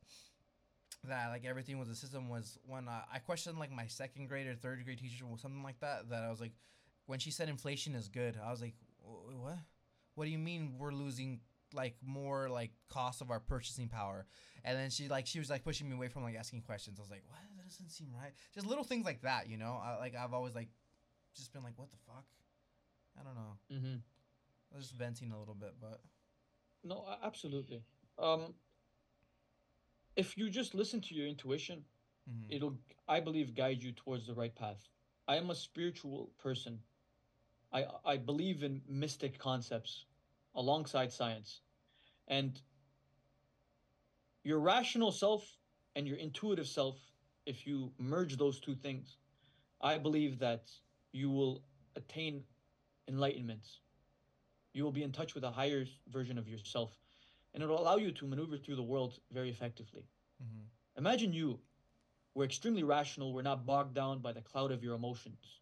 that 1.08 1.30
like 1.30 1.46
everything 1.46 1.78
was 1.80 1.90
a 1.90 1.96
system 1.96 2.30
was 2.30 2.58
when 2.66 2.88
uh, 2.88 3.02
I 3.14 3.20
questioned 3.20 3.58
like 3.60 3.72
my 3.72 3.88
second 3.88 4.28
grade 4.28 4.48
or 4.48 4.56
third 4.56 4.84
grade 4.86 5.00
teacher 5.00 5.26
or 5.30 5.38
something 5.38 5.64
like 5.64 5.80
that. 5.80 6.10
That 6.10 6.24
I 6.24 6.30
was 6.30 6.40
like, 6.40 6.54
when 7.06 7.20
she 7.20 7.32
said 7.32 7.50
inflation 7.50 7.96
is 7.96 8.08
good, 8.08 8.38
I 8.42 8.52
was 8.52 8.62
like, 8.62 8.76
what? 9.02 9.58
What 10.16 10.26
do 10.26 10.32
you 10.32 10.40
mean 10.40 10.76
we're 10.78 10.92
losing 10.94 11.42
like 11.74 11.96
more 12.02 12.50
like 12.50 12.72
cost 12.90 13.22
of 13.22 13.32
our 13.32 13.40
purchasing 13.40 13.88
power? 13.88 14.26
And 14.64 14.78
then 14.78 14.90
she 14.90 15.08
like 15.08 15.26
she 15.28 15.40
was 15.40 15.50
like 15.50 15.64
pushing 15.64 15.90
me 15.90 15.96
away 15.96 16.10
from 16.10 16.24
like 16.24 16.36
asking 16.36 16.62
questions. 16.62 17.00
I 17.00 17.02
was 17.02 17.10
like, 17.12 17.24
what? 17.28 17.40
Doesn't 17.70 17.90
seem 17.92 18.08
right. 18.20 18.32
Just 18.54 18.66
little 18.66 18.84
things 18.84 19.06
like 19.06 19.22
that, 19.22 19.48
you 19.48 19.58
know. 19.58 19.80
I, 19.84 19.98
like 19.98 20.16
I've 20.16 20.34
always 20.34 20.56
like 20.56 20.70
just 21.36 21.54
been 21.54 21.64
like, 21.64 21.78
what 21.78 21.92
the 21.92 21.98
fuck? 22.08 22.26
I 23.20 23.24
don't 23.24 23.36
know. 23.36 23.58
mm-hmm. 23.72 23.98
I 24.74 24.76
was 24.78 24.88
just 24.88 24.98
venting 24.98 25.32
a 25.32 25.40
little 25.40 25.54
bit, 25.56 25.76
but 25.80 26.02
No, 26.84 27.06
absolutely. 27.24 27.84
Um, 28.18 28.54
if 30.16 30.38
you 30.38 30.50
just 30.50 30.74
listen 30.74 31.02
to 31.02 31.16
your 31.16 31.28
intuition, 31.28 31.86
Mhm. 32.30 32.46
it'll 32.50 32.78
I 33.08 33.20
believe 33.20 33.54
guide 33.56 33.82
you 33.84 33.92
towards 33.92 34.26
the 34.28 34.34
right 34.34 34.54
path. 34.56 34.88
I 35.28 35.38
am 35.38 35.50
a 35.50 35.56
spiritual 35.56 36.32
person. 36.38 36.84
I 37.72 37.86
I 38.06 38.18
believe 38.18 38.64
in 38.64 38.82
mystic 38.88 39.38
concepts 39.38 40.06
alongside 40.56 41.12
science. 41.14 41.62
And 42.28 42.62
your 44.44 44.60
rational 44.60 45.12
self 45.12 45.58
and 45.96 46.08
your 46.08 46.18
intuitive 46.18 46.68
self, 46.68 46.98
if 47.50 47.68
you 47.68 47.94
merge 48.00 48.38
those 48.38 48.60
two 48.62 48.76
things, 48.76 49.18
I 49.82 49.98
believe 50.00 50.40
that 50.40 50.72
you 51.14 51.30
will 51.32 51.64
attain 51.96 52.46
enlightenment. 53.08 53.80
You 54.74 54.84
will 54.84 54.92
be 54.92 55.04
in 55.04 55.12
touch 55.14 55.36
with 55.36 55.44
a 55.44 55.52
higher 55.52 55.86
version 56.08 56.38
of 56.40 56.48
yourself, 56.50 56.94
and 57.54 57.64
it'll 57.64 57.80
allow 57.80 57.98
you 57.98 58.12
to 58.12 58.28
maneuver 58.28 58.58
through 58.58 58.76
the 58.76 58.84
world 58.84 59.20
very 59.32 59.50
effectively. 59.50 60.10
Mhm. 60.42 60.70
Imagine 60.98 61.34
you 61.34 61.62
were 62.36 62.46
extremely 62.46 62.84
rational, 62.84 63.34
we're 63.34 63.42
not 63.44 63.66
bogged 63.66 63.94
down 63.96 64.20
by 64.22 64.34
the 64.34 64.42
cloud 64.42 64.72
of 64.72 64.84
your 64.84 64.96
emotions, 64.96 65.62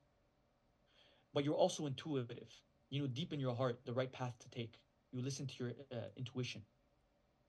but 1.34 1.44
you're 1.44 1.56
also 1.56 1.86
intuitive. 1.86 2.62
You 2.90 3.02
know 3.02 3.08
deep 3.08 3.34
in 3.34 3.40
your 3.40 3.56
heart 3.56 3.86
the 3.86 3.94
right 3.94 4.12
path 4.12 4.38
to 4.40 4.50
take. 4.50 4.82
You 5.12 5.22
listen 5.22 5.48
to 5.48 5.64
your 5.64 5.74
uh, 5.92 6.08
intuition. 6.16 6.64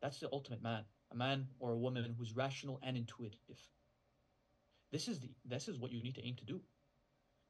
That's 0.00 0.20
the 0.20 0.28
ultimate 0.32 0.62
man, 0.62 0.84
a 1.10 1.16
man 1.16 1.48
or 1.60 1.72
a 1.72 1.78
woman 1.78 2.14
who's 2.18 2.34
rational 2.36 2.78
and 2.82 2.96
intuitive. 2.96 3.70
This 4.90 5.08
is 5.08 5.20
the 5.20 5.30
this 5.44 5.68
is 5.68 5.78
what 5.78 5.92
you 5.92 6.02
need 6.02 6.14
to 6.16 6.24
aim 6.26 6.36
to 6.36 6.44
do. 6.44 6.60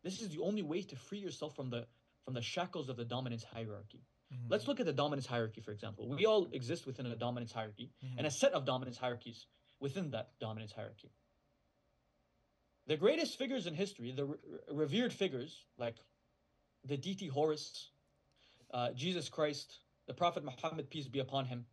This 0.03 0.21
is 0.21 0.29
the 0.31 0.39
only 0.41 0.63
way 0.63 0.83
to 0.83 0.97
free 0.97 1.19
yourself 1.19 1.55
from 1.55 1.71
the 1.71 1.87
from 2.25 2.35
the 2.35 2.43
shackles 2.43 2.89
of 2.89 2.97
the 2.97 3.05
dominance 3.05 3.45
hierarchy. 3.45 4.03
Mhm. 4.33 4.51
Let's 4.51 4.67
look 4.69 4.81
at 4.81 4.87
the 4.87 4.93
dominance 4.93 5.27
hierarchy, 5.27 5.61
for 5.61 5.73
example. 5.73 6.09
We 6.09 6.27
all 6.27 6.47
exist 6.53 6.87
within 6.87 7.07
a 7.07 7.17
dominance 7.17 7.53
hierarchy 7.53 7.91
Mhm. 8.03 8.19
and 8.19 8.27
a 8.27 8.31
set 8.31 8.53
of 8.53 8.65
dominance 8.65 8.99
hierarchies 8.99 9.47
within 9.81 10.11
that 10.11 10.39
dominance 10.39 10.73
hierarchy. 10.73 11.11
The 12.87 12.97
greatest 12.97 13.37
figures 13.37 13.67
in 13.67 13.75
history, 13.75 14.13
the 14.13 14.25
re- 14.25 14.39
revered 14.71 15.13
figures 15.13 15.65
like 15.77 15.97
the 16.85 16.97
deity 16.97 17.29
Horus, 17.29 17.91
uh, 18.71 18.93
Jesus 18.93 19.29
Christ, 19.29 19.81
the 20.07 20.15
Prophet 20.15 20.43
Muhammad, 20.45 20.89
peace 20.91 21.07
be 21.09 21.19
upon 21.19 21.47
him, 21.47 21.67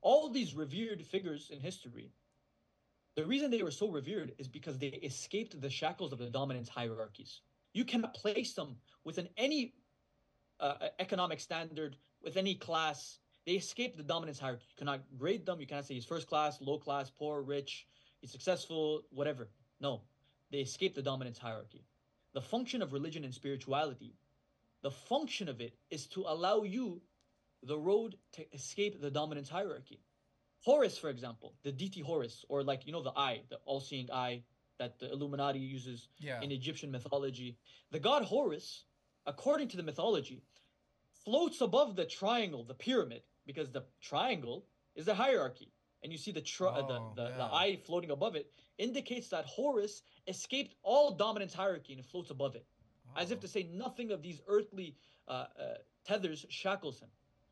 all 0.00 0.28
these 0.30 0.54
revered 0.54 1.04
figures 1.06 1.50
in 1.50 1.60
history, 1.60 2.12
the 3.16 3.26
reason 3.26 3.50
they 3.50 3.62
were 3.62 3.70
so 3.70 3.90
revered 3.90 4.32
is 4.38 4.48
because 4.48 4.78
they 4.78 4.88
escaped 4.88 5.60
the 5.60 5.70
shackles 5.70 6.12
of 6.12 6.18
the 6.18 6.30
dominance 6.30 6.68
hierarchies. 6.68 7.40
You 7.72 7.84
cannot 7.84 8.14
place 8.14 8.54
them 8.54 8.76
within 9.04 9.28
any 9.36 9.74
uh, 10.60 10.88
economic 10.98 11.40
standard, 11.40 11.96
with 12.22 12.36
any 12.36 12.54
class. 12.54 13.18
They 13.46 13.52
escaped 13.52 13.96
the 13.96 14.02
dominance 14.02 14.38
hierarchy. 14.38 14.66
You 14.70 14.76
cannot 14.78 15.00
grade 15.18 15.46
them. 15.46 15.60
You 15.60 15.66
cannot 15.66 15.86
say 15.86 15.94
he's 15.94 16.04
first 16.04 16.28
class, 16.28 16.60
low 16.60 16.78
class, 16.78 17.10
poor, 17.10 17.42
rich, 17.42 17.86
he's 18.20 18.30
successful, 18.30 19.02
whatever. 19.10 19.48
No, 19.80 20.02
they 20.50 20.58
escaped 20.58 20.94
the 20.94 21.02
dominance 21.02 21.38
hierarchy. 21.38 21.84
The 22.32 22.40
function 22.40 22.82
of 22.82 22.92
religion 22.92 23.24
and 23.24 23.34
spirituality, 23.34 24.14
the 24.82 24.90
function 24.90 25.48
of 25.48 25.60
it 25.60 25.74
is 25.90 26.06
to 26.08 26.24
allow 26.26 26.62
you 26.62 27.00
the 27.62 27.78
road 27.78 28.16
to 28.32 28.54
escape 28.54 29.00
the 29.00 29.10
dominance 29.10 29.48
hierarchy. 29.48 30.00
Horus, 30.62 30.98
for 30.98 31.08
example, 31.08 31.54
the 31.62 31.72
deity 31.72 32.00
Horus, 32.00 32.44
or 32.48 32.62
like, 32.62 32.86
you 32.86 32.92
know, 32.92 33.02
the 33.02 33.16
eye, 33.16 33.42
the 33.48 33.56
all 33.64 33.80
seeing 33.80 34.10
eye 34.12 34.42
that 34.78 34.98
the 34.98 35.10
Illuminati 35.10 35.58
uses 35.58 36.08
Yeah. 36.18 36.40
in 36.42 36.50
Egyptian 36.52 36.90
mythology. 36.90 37.56
The 37.90 37.98
god 37.98 38.24
Horus, 38.24 38.84
according 39.26 39.68
to 39.68 39.76
the 39.76 39.82
mythology, 39.82 40.42
floats 41.24 41.60
above 41.60 41.96
the 41.96 42.04
triangle, 42.04 42.64
the 42.64 42.74
pyramid, 42.74 43.22
because 43.46 43.70
the 43.70 43.84
triangle 44.00 44.66
is 44.94 45.08
a 45.08 45.14
hierarchy. 45.14 45.72
And 46.02 46.10
you 46.12 46.18
see 46.18 46.32
the 46.32 46.40
tri- 46.40 46.78
Oh, 46.80 47.12
the, 47.14 47.22
the 47.24 47.28
yeah. 47.30 47.48
eye 47.52 47.76
floating 47.84 48.10
above 48.10 48.34
it 48.36 48.50
indicates 48.78 49.28
that 49.28 49.44
Horus 49.44 50.02
escaped 50.26 50.74
all 50.82 51.10
dominance 51.10 51.52
hierarchy 51.52 51.92
and 51.92 52.04
floats 52.04 52.30
above 52.30 52.54
it, 52.54 52.66
as 53.16 53.30
if 53.30 53.38
Oh. 53.38 53.40
to 53.42 53.48
say 53.48 53.64
nothing 53.64 54.10
of 54.10 54.22
these 54.22 54.40
earthly 54.46 54.96
uh, 55.28 55.46
uh, 55.58 55.74
tethers 56.04 56.46
shackles 56.48 57.00
him. 57.00 57.10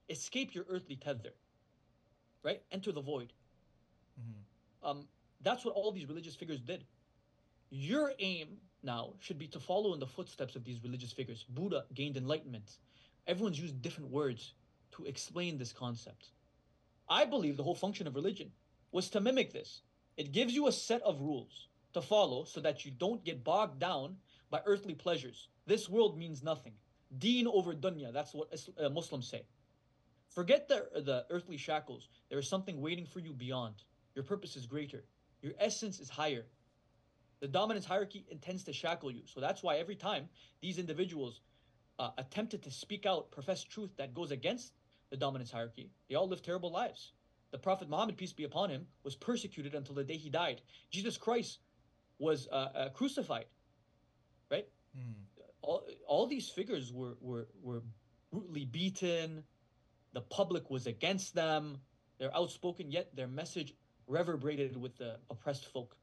Escape 0.09 0.55
your 0.55 0.65
earthly 0.69 0.97
tether, 0.97 1.35
right? 2.43 2.63
Enter 2.71 2.93
the 2.93 3.01
void. 3.01 3.33
Mhm. 4.21 4.43
Um, 4.83 5.09
that's 5.41 5.65
what 5.65 5.75
all 5.75 5.93
these 5.93 6.07
religious 6.07 6.35
figures 6.35 6.61
did. 6.61 6.85
Your 7.71 8.15
aim 8.19 8.61
now 8.83 9.15
should 9.21 9.39
be 9.39 9.49
to 9.49 9.61
follow 9.61 9.93
in 9.95 10.01
the 10.01 10.07
footsteps 10.07 10.57
of 10.57 10.65
these 10.65 10.83
religious 10.83 11.13
figures. 11.13 11.45
Buddha 11.49 11.87
gained 11.95 12.17
enlightenment. 12.17 12.79
Everyone's 13.27 13.61
used 13.61 13.83
different 13.83 14.11
words 14.11 14.55
to 14.93 15.05
explain 15.05 15.59
this 15.59 15.73
concept. 15.73 16.31
I 17.09 17.25
believe 17.25 17.57
the 17.57 17.63
whole 17.63 17.75
function 17.75 18.07
of 18.07 18.15
religion 18.15 18.53
was 18.93 19.11
to 19.11 19.21
mimic 19.21 19.53
this. 19.53 19.83
It 20.17 20.33
gives 20.33 20.55
you 20.55 20.67
a 20.67 20.73
set 20.73 21.03
of 21.03 21.21
rules 21.21 21.69
to 21.93 22.03
follow 22.03 22.45
so 22.45 22.61
that 22.61 22.85
you 22.85 22.91
don't 22.91 23.25
get 23.25 23.45
bogged 23.45 23.79
down 23.79 24.17
by 24.51 24.61
earthly 24.65 24.95
pleasures. 24.95 25.49
This 25.67 25.89
world 25.89 26.19
means 26.19 26.43
nothing. 26.43 26.73
Deen 27.19 27.47
over 27.47 27.75
dunya, 27.75 28.13
that's 28.13 28.35
what 28.35 28.53
uh, 28.79 28.89
Muslims 28.89 29.29
say. 29.29 29.45
Forget 30.31 30.69
the, 30.69 30.89
the 31.03 31.27
earthly 31.31 31.57
shackles. 31.57 32.09
There 32.29 32.39
is 32.39 32.49
something 32.49 32.81
waiting 32.81 33.07
for 33.07 33.21
you 33.21 33.33
beyond. 33.33 33.83
Your 34.15 34.25
purpose 34.25 34.57
is 34.57 34.67
greater. 34.67 35.05
Your 35.43 35.53
essence 35.59 36.01
is 36.01 36.09
higher. 36.09 36.47
The 37.41 37.49
dominance 37.49 37.87
hierarchy 37.87 38.27
intends 38.31 38.65
to 38.65 38.73
shackle 38.73 39.11
you. 39.11 39.23
So 39.27 39.41
that's 39.41 39.63
why 39.63 39.77
every 39.77 39.95
time 39.95 40.29
these 40.61 40.79
individuals 40.79 41.41
uh, 41.99 42.11
attempted 42.19 42.63
to 42.65 42.71
speak 42.71 43.07
out, 43.07 43.31
profess 43.31 43.63
truth 43.63 43.91
that 43.97 44.15
goes 44.15 44.31
against 44.31 44.73
the 45.11 45.17
dominance 45.17 45.51
hierarchy, 45.51 45.91
they 46.09 46.17
all 46.17 46.29
lived 46.29 46.45
terrible 46.45 46.71
lives. 46.71 47.13
The 47.51 47.59
Prophet 47.59 47.89
Muhammad, 47.89 48.17
peace 48.17 48.33
be 48.33 48.45
upon 48.45 48.71
him, 48.71 48.87
was 49.05 49.17
persecuted 49.17 49.75
until 49.75 49.95
the 49.95 50.05
day 50.05 50.17
he 50.17 50.29
died. 50.29 50.61
Jesus 50.91 51.17
Christ 51.17 51.61
was 52.19 52.49
uh, 52.53 52.55
uh, 52.75 52.89
crucified. 52.91 53.47
Right? 54.51 54.67
Mhm. 54.97 55.15
all 55.63 55.87
all 56.07 56.27
these 56.27 56.49
figures 56.49 56.93
were 56.93 57.17
were 57.21 57.49
were 57.63 57.83
brutally 58.33 58.65
beaten. 58.65 59.45
The 60.13 60.21
public 60.23 60.71
was 60.71 60.87
against 60.87 61.35
them. 61.35 61.79
They're 62.19 62.35
outspoken, 62.35 62.91
yet 62.91 63.15
their 63.15 63.29
message 63.29 63.75
reverberated 64.07 64.77
with 64.77 64.97
the 64.97 65.19
oppressed 65.31 65.67
folk. 65.67 65.97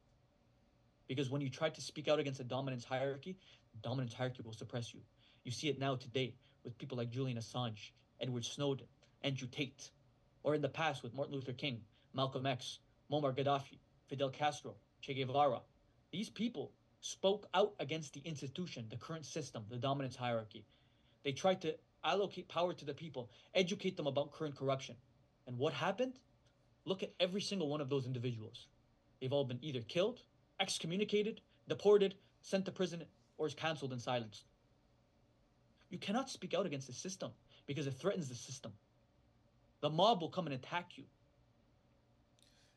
Because 1.07 1.30
when 1.30 1.41
you 1.41 1.49
try 1.49 1.69
to 1.69 1.82
speak 1.82 2.07
out 2.07 2.19
against 2.19 2.38
the 2.38 2.44
dominance 2.44 2.86
hierarchy, 2.86 3.38
dominance 3.82 4.14
hierarchy 4.14 4.44
will 4.44 4.53
suppress 4.53 4.94
you. 4.94 5.02
You 5.44 5.52
see 5.52 5.69
it 5.69 5.80
now 5.80 5.95
today 5.95 6.36
with 6.64 6.77
people 6.77 6.98
like 6.98 7.11
Julian 7.11 7.38
Assange, 7.38 7.91
Edward 8.19 8.45
Snowden, 8.45 8.88
Andrew 9.23 9.48
Tate, 9.48 9.91
or 10.44 10.56
in 10.56 10.61
the 10.61 10.69
past 10.69 11.03
with 11.03 11.14
Martin 11.14 11.36
Luther 11.36 11.53
King, 11.53 11.82
Malcolm 12.14 12.45
X, 12.45 12.80
Muammar 13.11 13.36
Gaddafi, 13.36 13.80
Fidel 14.07 14.30
Castro, 14.30 14.76
Che 15.02 15.14
Guevara. 15.14 15.61
These 16.11 16.30
people 16.30 16.72
spoke 17.02 17.48
out 17.53 17.73
against 17.80 18.14
the 18.14 18.22
institution, 18.22 18.86
the 18.90 18.98
current 18.98 19.26
system, 19.26 19.65
the 19.69 19.77
dominance 19.77 20.15
hierarchy. 20.15 20.65
They 21.23 21.32
tried 21.32 21.61
to 21.61 21.76
allocate 22.06 22.48
power 22.48 22.73
to 22.73 22.86
the 22.86 22.94
people, 22.94 23.30
educate 23.53 23.98
them 23.98 24.07
about 24.07 24.32
current 24.32 24.56
corruption. 24.56 24.95
And 25.48 25.57
what 25.57 25.73
happened? 25.73 26.14
Look 26.86 27.03
at 27.03 27.14
every 27.19 27.41
single 27.41 27.68
one 27.68 27.82
of 27.82 27.90
those 27.90 28.06
individuals. 28.06 28.68
They've 29.19 29.34
all 29.34 29.44
been 29.44 29.60
either 29.61 29.82
killed, 29.82 30.22
excommunicated, 30.60 31.41
deported, 31.68 32.15
sent 32.41 32.65
to 32.65 32.72
prison, 32.72 33.03
or 33.38 33.48
is 33.48 33.53
cancelled 33.53 33.91
and 33.91 34.02
silenced. 34.02 34.45
You 35.90 35.98
cannot 35.98 36.30
speak 36.30 36.53
out 36.53 36.65
against 36.65 36.88
the 36.88 36.94
system 36.94 37.32
because 37.65 37.88
it 37.88 37.91
threatens 37.91 38.30
the 38.30 38.36
system. 38.36 38.72
The 39.82 39.90
mob 39.90 40.22
will 40.22 40.30
come 40.30 40.45
and 40.45 40.56
attack 40.56 40.98
you. 40.98 41.03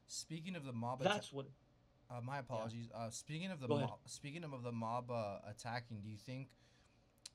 Speaking 0.06 0.56
of 0.56 0.64
the 0.64 0.72
mob, 0.72 1.02
That's 1.02 1.32
what 1.32 1.46
uh, 2.10 2.20
my 2.22 2.38
apologies. 2.38 2.88
Uh, 2.94 3.10
speaking 3.10 3.50
of 3.50 3.60
the 3.60 3.68
mob, 3.68 3.98
speaking 4.06 4.44
of 4.44 4.62
the 4.62 4.72
mob 4.72 5.10
uh, 5.10 5.38
attacking, 5.48 6.00
do 6.02 6.09
you 6.09 6.16
think, 6.16 6.48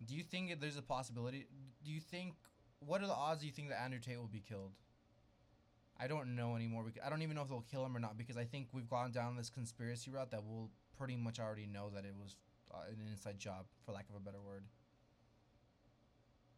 do 0.05 0.15
you 0.15 0.23
think 0.23 0.59
there's 0.59 0.77
a 0.77 0.81
possibility? 0.81 1.47
Do 1.83 1.91
you 1.91 1.99
think 1.99 2.35
what 2.79 3.01
are 3.01 3.07
the 3.07 3.13
odds? 3.13 3.41
Do 3.41 3.47
you 3.47 3.53
think 3.53 3.69
that 3.69 3.81
Andrew 3.81 3.99
Tate 3.99 4.17
will 4.17 4.27
be 4.27 4.43
killed? 4.47 4.71
I 5.99 6.07
don't 6.07 6.35
know 6.35 6.55
anymore. 6.55 6.85
I 7.05 7.09
don't 7.09 7.21
even 7.21 7.35
know 7.35 7.43
if 7.43 7.49
they'll 7.49 7.65
kill 7.71 7.85
him 7.85 7.95
or 7.95 7.99
not 7.99 8.17
because 8.17 8.35
I 8.35 8.43
think 8.45 8.67
we've 8.73 8.89
gone 8.89 9.11
down 9.11 9.37
this 9.37 9.49
conspiracy 9.49 10.11
route 10.11 10.31
that 10.31 10.43
we'll 10.43 10.69
pretty 10.97 11.15
much 11.15 11.39
already 11.39 11.67
know 11.67 11.89
that 11.91 12.03
it 12.03 12.13
was 12.19 12.35
uh, 12.73 12.79
an 12.89 13.07
inside 13.09 13.37
job, 13.39 13.65
for 13.85 13.91
lack 13.91 14.09
of 14.09 14.15
a 14.15 14.19
better 14.19 14.41
word. 14.41 14.63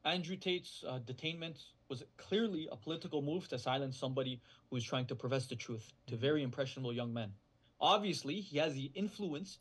Andrew 0.03 0.35
Tate's 0.35 0.83
uh, 0.87 0.99
detainment 0.99 1.57
was 1.89 2.03
clearly 2.17 2.69
a 2.71 2.75
political 2.75 3.21
move 3.21 3.47
to 3.49 3.59
silence 3.59 3.97
somebody 3.97 4.39
who 4.69 4.77
is 4.77 4.83
trying 4.83 5.05
to 5.07 5.15
profess 5.15 5.47
the 5.47 5.55
truth 5.55 5.91
to 6.07 6.15
very 6.15 6.43
impressionable 6.43 6.93
young 6.93 7.13
men. 7.13 7.33
Obviously, 7.79 8.35
he 8.35 8.57
has 8.57 8.73
the 8.73 8.91
influence 8.93 9.59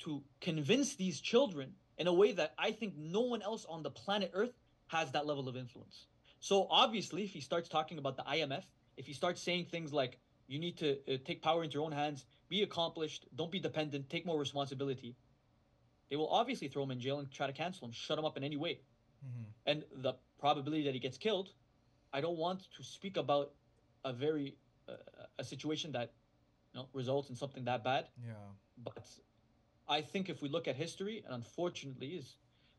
to 0.00 0.22
convince 0.40 0.94
these 0.94 1.20
children 1.20 1.74
in 2.00 2.08
a 2.08 2.12
way 2.12 2.32
that 2.32 2.54
I 2.58 2.72
think 2.72 2.94
no 2.96 3.20
one 3.20 3.42
else 3.42 3.64
on 3.68 3.84
the 3.84 3.90
planet 3.90 4.32
Earth 4.34 4.54
has 4.88 5.12
that 5.12 5.26
level 5.26 5.48
of 5.48 5.56
influence. 5.56 6.06
So, 6.40 6.66
obviously, 6.70 7.22
if 7.22 7.32
he 7.32 7.40
starts 7.40 7.68
talking 7.68 7.98
about 7.98 8.16
the 8.16 8.24
IMF, 8.24 8.64
if 8.96 9.06
he 9.06 9.12
starts 9.12 9.40
saying 9.40 9.66
things 9.66 9.92
like, 9.92 10.18
you 10.48 10.58
need 10.58 10.76
to 10.78 10.96
uh, 11.06 11.18
take 11.24 11.42
power 11.42 11.62
into 11.62 11.74
your 11.74 11.84
own 11.84 11.92
hands, 11.92 12.24
be 12.48 12.62
accomplished, 12.62 13.26
don't 13.36 13.52
be 13.52 13.60
dependent, 13.60 14.10
take 14.10 14.26
more 14.26 14.40
responsibility, 14.40 15.14
they 16.08 16.16
will 16.16 16.28
obviously 16.28 16.66
throw 16.66 16.82
him 16.82 16.90
in 16.90 16.98
jail 16.98 17.20
and 17.20 17.30
try 17.30 17.46
to 17.46 17.52
cancel 17.52 17.86
him, 17.86 17.92
shut 17.92 18.18
him 18.18 18.24
up 18.24 18.36
in 18.36 18.42
any 18.42 18.56
way 18.56 18.80
Mm-hmm. 19.20 19.70
and 19.70 19.84
the 20.02 20.14
probability 20.38 20.82
that 20.84 20.94
he 20.94 20.98
gets 20.98 21.18
killed 21.18 21.50
i 22.14 22.22
don't 22.22 22.38
want 22.38 22.60
to 22.74 22.82
speak 22.82 23.18
about 23.18 23.52
a 24.06 24.14
very 24.14 24.56
uh, 24.88 24.94
a 25.38 25.44
situation 25.44 25.92
that 25.92 26.14
you 26.72 26.80
know, 26.80 26.88
results 26.92 27.28
in 27.30 27.36
something 27.36 27.64
that 27.64 27.84
bad. 27.84 28.06
Yeah. 28.24 28.32
But 28.82 29.06
I 29.90 30.00
think 30.00 30.28
if 30.30 30.40
we 30.40 30.48
look 30.48 30.68
at 30.68 30.76
history, 30.76 31.22
and 31.24 31.34
unfortunately, 31.34 32.14
is 32.14 32.36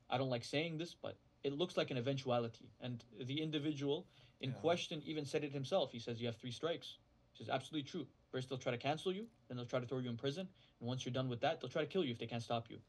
I 0.09 0.17
don't 0.17 0.29
like 0.29 0.45
saying 0.45 0.77
this, 0.77 0.95
but 0.95 1.19
it 1.43 1.53
looks 1.53 1.75
like 1.75 1.91
an 1.91 1.97
eventuality. 1.97 2.71
And 2.79 3.03
the 3.19 3.41
individual 3.41 4.07
in 4.39 4.51
Yeah. 4.51 4.55
question 4.55 5.01
even 5.03 5.25
said 5.25 5.43
it 5.43 5.51
himself. 5.51 5.91
He 5.91 5.99
says 5.99 6.21
you 6.21 6.27
have 6.27 6.37
three 6.37 6.51
strikes, 6.51 6.99
which 7.31 7.41
is 7.41 7.49
absolutely 7.49 7.89
true. 7.89 8.07
First, 8.31 8.47
they'll 8.47 8.57
try 8.57 8.71
to 8.71 8.77
cancel 8.77 9.11
you, 9.11 9.29
then 9.47 9.57
they'll 9.57 9.65
try 9.65 9.81
to 9.81 9.85
throw 9.85 9.99
you 9.99 10.09
in 10.09 10.17
prison, 10.17 10.47
and 10.79 10.87
once 10.87 11.05
you're 11.05 11.13
done 11.13 11.27
with 11.27 11.41
that, 11.41 11.59
they'll 11.59 11.69
try 11.69 11.83
to 11.83 11.87
kill 11.87 12.03
you 12.05 12.11
if 12.11 12.17
they 12.17 12.27
can't 12.27 12.43
stop 12.43 12.69
you. 12.69 12.81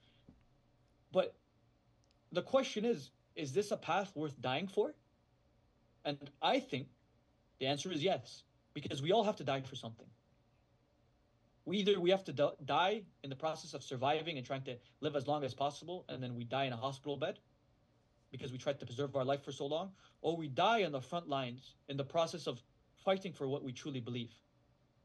But 1.11 1.35
the 2.31 2.43
question 2.43 2.85
is, 2.85 3.11
is 3.35 3.53
this 3.53 3.73
a 3.73 3.77
path 3.77 4.15
worth 4.15 4.40
dying 4.40 4.69
for? 4.69 4.94
And 6.05 6.31
I 6.40 6.61
think 6.61 6.89
the 7.59 7.66
answer 7.66 7.90
is 7.90 8.03
yes, 8.03 8.44
because 8.73 9.03
we 9.03 9.11
all 9.11 9.24
have 9.24 9.36
to 9.36 9.44
die 9.44 9.62
for 9.62 9.74
something. 9.77 10.12
We 11.65 11.79
either 11.79 12.01
we 12.01 12.11
have 12.11 12.25
to 12.25 12.33
die 12.65 13.03
in 13.23 13.31
the 13.31 13.37
process 13.37 13.73
of 13.75 13.83
surviving 13.85 14.37
and 14.37 14.47
trying 14.47 14.63
to 14.65 14.77
live 15.01 15.15
as 15.15 15.29
long 15.29 15.45
as 15.45 15.55
possible, 15.55 16.05
and 16.09 16.23
then 16.23 16.35
we 16.35 16.45
die 16.45 16.65
in 16.65 16.73
a 16.73 16.77
hospital 16.77 17.17
bed 17.17 17.39
because 18.33 18.51
we 18.51 18.59
tried 18.59 18.81
to 18.81 18.87
preserve 18.87 19.15
our 19.15 19.25
life 19.25 19.45
for 19.45 19.53
so 19.53 19.67
long, 19.67 19.93
or 20.23 20.37
we 20.37 20.49
die 20.49 20.85
on 20.85 20.93
the 20.93 21.01
front 21.01 21.29
lines 21.29 21.75
in 21.89 21.97
the 21.97 22.05
process 22.05 22.47
of 22.47 22.63
fighting 23.05 23.33
for 23.33 23.47
what 23.47 23.63
we 23.63 23.73
truly 23.73 24.01
believe. 24.01 24.33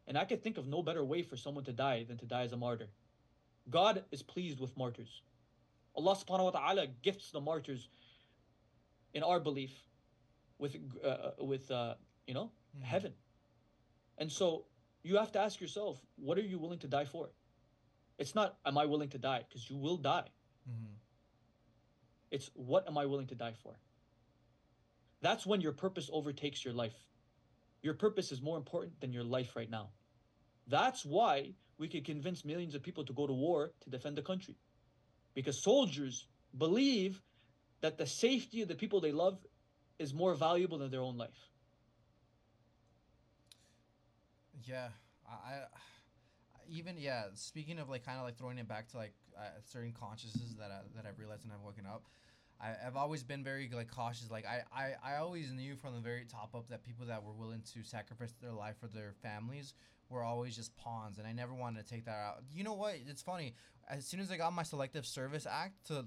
And 0.07 0.17
I 0.17 0.23
could 0.25 0.41
think 0.41 0.57
of 0.57 0.67
no 0.67 0.81
better 0.81 1.03
way 1.03 1.21
for 1.21 1.35
someone 1.35 1.65
to 1.65 1.73
die 1.73 2.05
than 2.05 2.17
to 2.19 2.25
die 2.25 2.43
as 2.43 2.53
a 2.53 2.57
martyr. 2.57 2.87
God 3.69 4.05
is 4.11 4.23
pleased 4.23 4.59
with 4.59 4.75
martyrs. 4.77 5.21
Allah 5.95 6.15
subhanahu 6.15 6.45
wa 6.45 6.51
ta'ala 6.51 6.87
gifts 7.01 7.31
the 7.31 7.41
martyrs 7.41 7.89
in 9.13 9.23
our 9.23 9.39
belief 9.39 9.83
with 10.57 10.77
uh, 11.03 11.31
with 11.39 11.69
uh, 11.69 11.95
you 12.25 12.33
know 12.33 12.51
Mhm. 12.77 12.83
heaven. 12.83 13.13
And 14.17 14.31
so 14.31 14.65
you 15.07 15.17
have 15.17 15.31
to 15.33 15.39
ask 15.39 15.61
yourself, 15.61 15.99
what 16.15 16.37
are 16.37 16.41
you 16.41 16.59
willing 16.59 16.79
to 16.79 16.87
die 16.87 17.05
for? 17.05 17.29
It's 18.17 18.35
not 18.35 18.57
am 18.65 18.77
I 18.77 18.85
willing 18.85 19.09
to 19.09 19.17
die 19.17 19.43
because 19.47 19.69
you 19.69 19.77
will 19.77 19.97
die. 19.97 20.29
Mm-hmm. 20.69 20.93
It's 22.31 22.49
what 22.53 22.87
am 22.87 22.97
I 22.97 23.05
willing 23.05 23.27
to 23.27 23.35
die 23.35 23.53
for? 23.63 23.79
That's 25.21 25.45
when 25.45 25.61
your 25.61 25.71
purpose 25.71 26.09
overtakes 26.11 26.63
your 26.63 26.73
life. 26.73 26.95
Your 27.81 27.93
purpose 27.93 28.31
is 28.31 28.41
more 28.41 28.57
important 28.57 28.99
than 28.99 29.13
your 29.13 29.23
life 29.23 29.55
right 29.55 29.69
now. 29.69 29.89
That's 30.67 31.05
why 31.05 31.53
we 31.77 31.87
could 31.87 32.05
convince 32.05 32.43
millions 32.43 32.75
of 32.75 32.83
people 32.83 33.05
to 33.05 33.13
go 33.13 33.27
to 33.27 33.33
war 33.33 33.71
to 33.81 33.89
defend 33.89 34.17
the 34.17 34.21
country. 34.21 34.55
Because 35.33 35.63
soldiers 35.63 36.27
believe 36.57 37.21
that 37.81 37.97
the 37.97 38.05
safety 38.05 38.61
of 38.61 38.67
the 38.67 38.75
people 38.75 38.99
they 38.99 39.11
love 39.11 39.37
is 39.99 40.13
more 40.13 40.33
valuable 40.33 40.79
than 40.79 40.91
their 40.91 41.01
own 41.01 41.17
life. 41.17 41.49
Yeah, 44.65 44.89
I, 45.27 45.31
I 45.31 45.59
even 46.69 46.95
yeah. 46.97 47.25
Speaking 47.35 47.79
of 47.79 47.89
like 47.89 48.05
kind 48.05 48.17
of 48.17 48.25
like 48.25 48.37
throwing 48.37 48.57
it 48.57 48.67
back 48.67 48.87
to 48.89 48.97
like 48.97 49.13
uh, 49.37 49.49
certain 49.65 49.93
consciousnesses 49.93 50.55
that 50.57 50.71
I, 50.71 50.79
that 50.95 51.05
I've 51.07 51.19
realized 51.19 51.43
and 51.43 51.53
I've 51.53 51.63
woken 51.63 51.85
up. 51.85 52.03
I, 52.59 52.71
I've 52.85 52.95
always 52.95 53.23
been 53.23 53.43
very 53.43 53.69
like 53.71 53.89
cautious. 53.89 54.31
Like 54.31 54.45
I, 54.45 54.61
I, 54.75 55.13
I 55.13 55.17
always 55.17 55.51
knew 55.51 55.75
from 55.75 55.93
the 55.93 56.01
very 56.01 56.25
top 56.25 56.55
up 56.55 56.67
that 56.69 56.83
people 56.83 57.05
that 57.05 57.23
were 57.23 57.33
willing 57.33 57.61
to 57.73 57.83
sacrifice 57.83 58.33
their 58.41 58.51
life 58.51 58.75
for 58.79 58.87
their 58.87 59.13
families 59.21 59.73
were 60.09 60.23
always 60.23 60.55
just 60.55 60.75
pawns, 60.77 61.17
and 61.17 61.27
I 61.27 61.33
never 61.33 61.53
wanted 61.53 61.85
to 61.85 61.89
take 61.89 62.05
that 62.05 62.15
out. 62.15 62.43
You 62.53 62.63
know 62.63 62.73
what? 62.73 62.95
It's 63.07 63.21
funny. 63.21 63.53
As 63.89 64.05
soon 64.05 64.19
as 64.19 64.31
I 64.31 64.37
got 64.37 64.53
my 64.53 64.63
Selective 64.63 65.05
Service 65.05 65.45
Act 65.49 65.87
to 65.87 66.05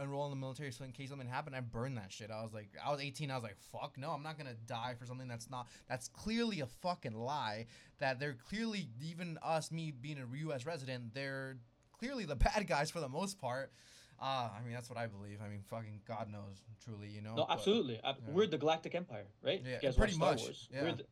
enroll 0.00 0.24
in 0.24 0.30
the 0.30 0.36
military 0.36 0.70
so 0.70 0.84
in 0.84 0.92
case 0.92 1.10
something 1.10 1.28
happened 1.28 1.54
i 1.54 1.60
burned 1.60 1.96
that 1.96 2.10
shit 2.12 2.30
i 2.30 2.42
was 2.42 2.52
like 2.52 2.68
i 2.84 2.90
was 2.90 3.00
18 3.00 3.30
i 3.30 3.34
was 3.34 3.42
like 3.42 3.56
fuck 3.72 3.96
no 3.98 4.10
i'm 4.10 4.22
not 4.22 4.38
gonna 4.38 4.54
die 4.66 4.94
for 4.98 5.06
something 5.06 5.28
that's 5.28 5.50
not 5.50 5.66
that's 5.88 6.08
clearly 6.08 6.60
a 6.60 6.66
fucking 6.66 7.14
lie 7.14 7.66
that 7.98 8.18
they're 8.18 8.36
clearly 8.48 8.88
even 9.02 9.38
us 9.42 9.70
me 9.70 9.90
being 9.90 10.18
a 10.18 10.54
us 10.54 10.66
resident 10.66 11.14
they're 11.14 11.56
clearly 11.98 12.24
the 12.24 12.36
bad 12.46 12.66
guys 12.66 12.90
for 12.90 13.00
the 13.00 13.08
most 13.08 13.38
part 13.40 13.72
uh 14.20 14.48
i 14.58 14.62
mean 14.64 14.72
that's 14.72 14.88
what 14.88 14.98
i 14.98 15.06
believe 15.06 15.38
i 15.44 15.48
mean 15.48 15.60
fucking 15.68 16.00
god 16.06 16.30
knows 16.30 16.62
truly 16.84 17.08
you 17.08 17.20
know 17.20 17.34
No, 17.34 17.46
absolutely. 17.48 18.00
Ab- 18.02 18.16
yeah. 18.26 18.32
We're 18.32 18.46
the 18.46 18.58
Galactic 18.58 18.94
Empire, 18.94 19.26
right? 19.42 19.62
Yeah, 19.82 19.90
pretty 19.96 20.16
much, 20.16 20.42
Wars. 20.42 20.68
yeah. 20.72 20.82
We're 20.82 20.92
the, 20.92 21.04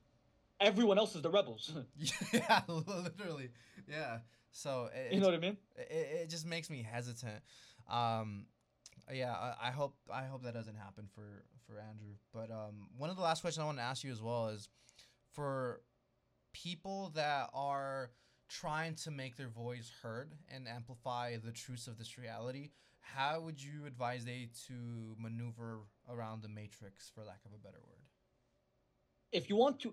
everyone 0.60 0.98
else 0.98 1.14
is 1.14 1.20
the 1.22 1.30
rebels. 1.30 1.72
yeah 2.32 2.62
literally 2.68 3.50
yeah 3.88 4.18
so 4.52 4.88
it, 4.94 5.12
you 5.12 5.20
know 5.20 5.26
what 5.26 5.34
I 5.34 5.38
mean? 5.38 5.56
it, 5.76 6.22
it 6.22 6.30
just 6.30 6.46
makes 6.46 6.70
me 6.70 6.86
hesitant. 6.88 7.42
Um, 7.90 8.46
yeah, 9.12 9.32
I, 9.32 9.68
I 9.68 9.70
hope 9.70 9.94
I 10.12 10.24
hope 10.24 10.42
that 10.44 10.54
doesn't 10.54 10.76
happen 10.76 11.08
for 11.14 11.44
for 11.66 11.78
Andrew. 11.78 12.14
But 12.32 12.50
um, 12.50 12.88
one 12.96 13.10
of 13.10 13.16
the 13.16 13.22
last 13.22 13.40
questions 13.40 13.62
I 13.62 13.66
want 13.66 13.78
to 13.78 13.84
ask 13.84 14.04
you 14.04 14.12
as 14.12 14.22
well 14.22 14.48
is 14.48 14.68
for 15.32 15.80
people 16.52 17.12
that 17.14 17.50
are 17.52 18.10
trying 18.48 18.94
to 18.94 19.10
make 19.10 19.36
their 19.36 19.48
voice 19.48 19.90
heard 20.02 20.32
and 20.54 20.68
amplify 20.68 21.36
the 21.42 21.52
truths 21.52 21.86
of 21.86 21.98
this 21.98 22.18
reality. 22.18 22.70
How 23.00 23.40
would 23.40 23.62
you 23.62 23.86
advise 23.86 24.24
they 24.24 24.48
to 24.68 25.16
maneuver 25.18 25.80
around 26.08 26.42
the 26.42 26.48
matrix, 26.48 27.10
for 27.14 27.22
lack 27.24 27.40
of 27.44 27.52
a 27.52 27.58
better 27.58 27.80
word? 27.86 28.04
if 29.34 29.50
you 29.50 29.56
want 29.56 29.80
to 29.80 29.92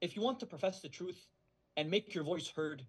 if 0.00 0.16
you 0.16 0.22
want 0.22 0.38
to 0.40 0.46
profess 0.46 0.80
the 0.80 0.88
truth 0.88 1.26
and 1.76 1.90
make 1.90 2.14
your 2.14 2.24
voice 2.24 2.48
heard 2.54 2.82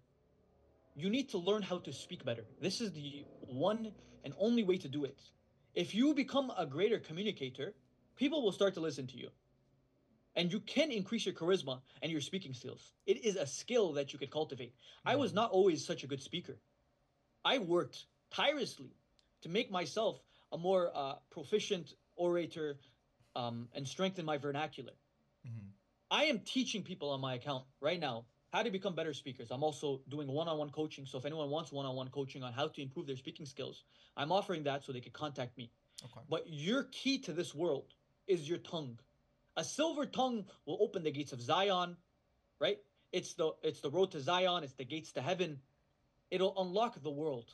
you 0.94 1.10
need 1.10 1.28
to 1.28 1.38
learn 1.38 1.62
how 1.62 1.78
to 1.78 1.92
speak 1.92 2.24
better 2.24 2.44
this 2.60 2.80
is 2.80 2.92
the 2.92 3.24
one 3.40 3.92
and 4.24 4.32
only 4.38 4.62
way 4.62 4.78
to 4.78 4.88
do 4.88 5.04
it 5.04 5.20
if 5.74 5.94
you 5.94 6.14
become 6.14 6.52
a 6.56 6.66
greater 6.66 6.98
communicator 6.98 7.74
people 8.16 8.42
will 8.42 8.52
start 8.52 8.74
to 8.74 8.80
listen 8.80 9.06
to 9.06 9.16
you. 9.16 9.30
And 10.36 10.52
you 10.52 10.60
can 10.60 10.90
increase 10.92 11.24
your 11.26 11.34
charisma 11.34 11.80
and 12.02 12.12
your 12.12 12.20
speaking 12.20 12.52
skills. 12.52 12.92
It 13.06 13.24
is 13.24 13.36
a 13.36 13.46
skill 13.46 13.92
that 13.94 14.12
you 14.12 14.18
could 14.18 14.30
cultivate. 14.30 14.74
I 15.06 15.16
was 15.16 15.32
Mhm. 15.32 15.36
not 15.36 15.50
always 15.50 15.84
such 15.84 16.04
a 16.04 16.06
good 16.06 16.22
speaker. 16.22 16.60
I 17.44 17.58
worked 17.58 18.06
tirelessly 18.30 18.94
to 19.40 19.48
make 19.48 19.70
myself 19.70 20.22
a 20.52 20.58
more 20.58 20.90
uh, 20.94 21.16
proficient 21.30 21.94
orator 22.16 22.78
um, 23.34 23.68
and 23.72 23.86
strengthen 23.88 24.24
my 24.24 24.36
vernacular. 24.36 24.92
Mm-hmm. 25.46 25.68
I 26.10 26.24
am 26.24 26.40
teaching 26.40 26.82
people 26.82 27.10
on 27.10 27.20
my 27.20 27.34
account 27.34 27.64
right 27.80 28.00
now 28.00 28.26
how 28.52 28.62
to 28.62 28.70
become 28.70 28.94
better 28.94 29.14
speakers. 29.14 29.50
I'm 29.50 29.62
also 29.62 30.00
doing 30.08 30.28
one-on-one 30.28 30.70
coaching. 30.70 31.06
So 31.06 31.18
if 31.18 31.24
anyone 31.24 31.50
wants 31.50 31.72
one-on-one 31.72 32.08
coaching 32.08 32.42
on 32.42 32.52
how 32.52 32.68
to 32.68 32.82
improve 32.82 33.06
their 33.06 33.16
speaking 33.16 33.46
skills, 33.46 33.84
I'm 34.16 34.32
offering 34.32 34.64
that 34.64 34.84
so 34.84 34.92
they 34.92 35.00
can 35.00 35.12
contact 35.12 35.56
me. 35.56 35.70
Okay. 36.04 36.20
But 36.28 36.44
your 36.46 36.84
key 36.90 37.18
to 37.20 37.32
this 37.32 37.54
world 37.54 37.94
is 38.26 38.48
your 38.48 38.58
tongue. 38.58 38.98
A 39.56 39.64
silver 39.64 40.06
tongue 40.06 40.44
will 40.66 40.78
open 40.80 41.02
the 41.02 41.10
gates 41.10 41.32
of 41.32 41.40
Zion, 41.40 41.96
right? 42.60 42.78
It's 43.12 43.34
the 43.34 43.52
it's 43.62 43.80
the 43.80 43.90
road 43.90 44.12
to 44.12 44.20
Zion, 44.20 44.64
it's 44.64 44.74
the 44.74 44.84
gates 44.84 45.12
to 45.12 45.20
heaven. 45.20 45.58
It'll 46.30 46.54
unlock 46.60 47.02
the 47.02 47.10
world. 47.10 47.52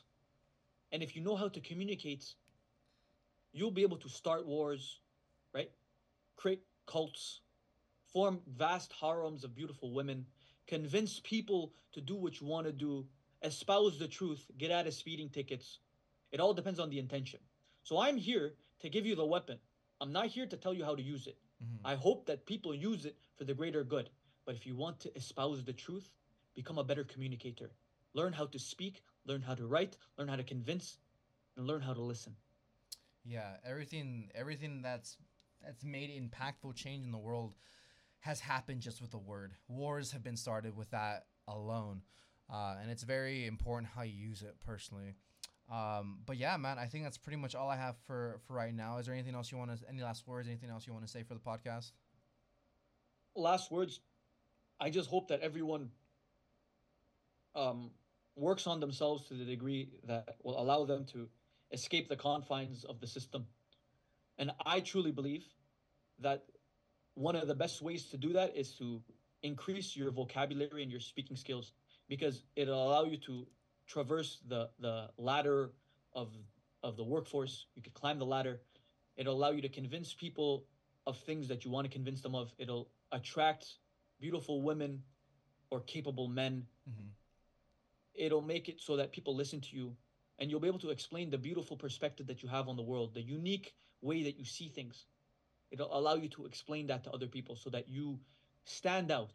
And 0.93 1.02
if 1.02 1.16
you 1.16 1.23
know 1.23 1.36
how 1.36 1.48
to 1.48 1.60
communicate, 1.60 2.24
you'll 3.52 3.70
be 3.70 3.82
able 3.82 3.97
to 3.98 4.09
start 4.09 4.47
wars, 4.47 5.01
right? 5.55 5.70
Create 6.36 6.62
cults, 6.86 7.40
form 8.12 8.40
vast 8.47 8.93
harems 9.01 9.44
of 9.44 9.55
beautiful 9.55 9.93
women, 9.93 10.27
convince 10.66 11.20
people 11.20 11.72
to 11.93 12.01
do 12.01 12.14
what 12.14 12.40
you 12.40 12.47
want 12.47 12.66
to 12.66 12.72
do, 12.72 13.06
espouse 13.43 13.98
the 13.98 14.09
truth, 14.09 14.47
get 14.59 14.70
out 14.70 14.86
of 14.86 14.94
speeding 14.94 15.28
tickets. 15.28 15.78
It 16.32 16.40
all 16.40 16.55
depends 16.55 16.80
on 16.80 16.90
the 16.90 16.98
intention. 16.98 17.40
So 17.82 17.98
I'm 17.98 18.16
here 18.16 18.55
to 18.80 18.88
give 18.88 19.06
you 19.06 19.14
the 19.14 19.24
weapon. 19.24 19.59
I'm 20.01 20.12
not 20.12 20.26
here 20.26 20.47
to 20.47 20.56
tell 20.56 20.74
you 20.74 20.84
how 20.84 20.94
to 20.94 21.02
use 21.02 21.26
it. 21.26 21.38
Mm-hmm. 21.62 21.86
I 21.86 21.94
hope 21.94 22.26
that 22.26 22.47
people 22.47 22.74
use 22.74 23.06
it 23.06 23.16
for 23.36 23.44
the 23.44 23.55
greater 23.55 23.84
good. 23.84 24.10
But 24.44 24.55
if 24.55 24.66
you 24.66 24.76
want 24.76 25.01
to 25.01 25.16
espouse 25.16 25.64
the 25.64 25.72
truth, 25.72 26.10
become 26.55 26.78
a 26.78 26.84
better 26.84 27.05
communicator. 27.05 27.70
Learn 28.14 28.32
how 28.32 28.47
to 28.47 28.59
speak, 28.59 29.02
learn 29.26 29.43
how 29.43 29.55
to 29.55 29.66
write, 29.66 29.97
learn 30.18 30.28
how 30.28 30.36
to 30.36 30.43
convince, 30.43 30.98
and 31.56 31.66
learn 31.66 31.80
how 31.80 31.94
to 31.94 32.02
listen. 32.02 32.34
Yeah, 33.24 33.56
everything 33.68 34.30
everything 34.34 34.82
that's 34.82 35.16
that's 35.62 35.84
made 35.84 36.10
impactful 36.10 36.74
change 36.76 37.05
in 37.05 37.12
the 37.12 37.18
world 37.18 37.55
has 38.27 38.40
happened 38.40 38.81
just 38.81 39.01
with 39.01 39.15
a 39.15 39.19
word. 39.19 39.55
Wars 39.69 40.12
have 40.12 40.23
been 40.23 40.36
started 40.36 40.77
with 40.77 40.90
that 40.90 41.27
alone, 41.48 42.03
uh, 42.53 42.77
and 42.81 42.90
it's 42.90 43.03
very 43.03 43.47
important 43.47 43.90
how 43.94 44.03
you 44.03 44.12
use 44.12 44.43
it 44.43 44.57
personally. 44.65 45.15
Um, 45.73 46.19
but 46.27 46.36
yeah, 46.36 46.57
man, 46.57 46.78
I 46.78 46.86
think 46.86 47.05
that's 47.05 47.19
pretty 47.19 47.39
much 47.39 47.55
all 47.55 47.70
I 47.70 47.77
have 47.77 47.97
for 48.07 48.40
for 48.47 48.55
right 48.55 48.74
now. 48.74 48.98
Is 48.98 49.07
there 49.07 49.15
anything 49.15 49.35
else 49.35 49.51
you 49.51 49.59
want 49.59 49.70
to? 49.77 49.89
Any 49.89 50.03
last 50.03 50.27
words? 50.27 50.47
Anything 50.48 50.70
else 50.70 50.86
you 50.86 50.93
want 50.93 51.07
to 51.07 51.11
say 51.11 51.23
for 51.23 51.35
the 51.35 51.40
podcast? 51.40 51.93
last 53.36 53.70
words 53.70 54.01
i 54.81 54.90
just 54.90 55.09
hope 55.11 55.28
that 55.28 55.40
everyone 55.40 55.90
um, 57.55 57.90
works 58.35 58.66
on 58.66 58.81
themselves 58.81 59.27
to 59.28 59.35
the 59.35 59.44
degree 59.44 59.90
that 60.05 60.36
will 60.43 60.59
allow 60.61 60.85
them 60.85 61.05
to 61.05 61.28
escape 61.73 62.09
the 62.09 62.16
confines 62.16 62.85
of 62.85 63.01
the 63.01 63.07
system 63.07 63.47
and 64.39 64.51
i 64.65 64.81
truly 64.81 65.12
believe 65.12 65.44
that 66.19 66.44
one 67.16 67.34
of 67.34 67.48
the 67.48 67.55
best 67.55 67.82
ways 67.82 68.05
to 68.10 68.16
do 68.16 68.32
that 68.34 68.56
is 68.56 68.72
to 68.76 69.02
increase 69.43 69.97
your 69.97 70.10
vocabulary 70.10 70.82
and 70.82 70.90
your 70.90 71.01
speaking 71.01 71.36
skills 71.36 71.72
because 72.09 72.44
it'll 72.55 72.86
allow 72.88 73.05
you 73.05 73.16
to 73.16 73.47
traverse 73.86 74.40
the 74.48 74.68
the 74.78 75.09
ladder 75.18 75.72
of 76.14 76.28
of 76.82 76.97
the 76.97 77.05
workforce 77.05 77.66
you 77.74 77.82
could 77.82 77.94
climb 77.94 78.18
the 78.18 78.26
ladder 78.26 78.60
it'll 79.16 79.34
allow 79.34 79.51
you 79.51 79.62
to 79.62 79.68
convince 79.68 80.12
people 80.14 80.66
of 81.06 81.16
things 81.18 81.48
that 81.48 81.64
you 81.64 81.70
want 81.70 81.86
to 81.86 81.93
convince 81.93 82.20
them 82.20 82.34
of 82.34 82.55
it'll 82.59 82.88
attract 83.12 83.78
beautiful 84.20 84.62
women 84.62 85.02
or 85.70 85.80
capable 85.80 86.28
men 86.28 86.66
Mhm. 86.88 87.10
it'll 88.14 88.43
make 88.43 88.68
it 88.68 88.80
so 88.80 88.97
that 88.97 89.12
people 89.12 89.34
listen 89.34 89.60
to 89.60 89.76
you 89.76 89.97
and 90.38 90.51
you'll 90.51 90.60
be 90.60 90.68
able 90.68 90.78
to 90.80 90.90
explain 90.90 91.30
the 91.30 91.38
beautiful 91.38 91.76
perspective 91.76 92.26
that 92.26 92.43
you 92.43 92.48
have 92.48 92.68
on 92.68 92.76
the 92.76 92.82
world, 92.82 93.14
the 93.14 93.22
unique 93.22 93.74
way 94.02 94.22
that 94.24 94.36
you 94.36 94.44
see 94.44 94.68
things. 94.68 95.06
It'll 95.70 95.97
allow 95.97 96.14
you 96.14 96.28
to 96.30 96.47
explain 96.47 96.86
that 96.88 97.05
to 97.05 97.10
other 97.10 97.26
people 97.26 97.56
so 97.56 97.70
that 97.70 97.88
you 97.88 98.18
stand 98.64 99.10
out. 99.10 99.32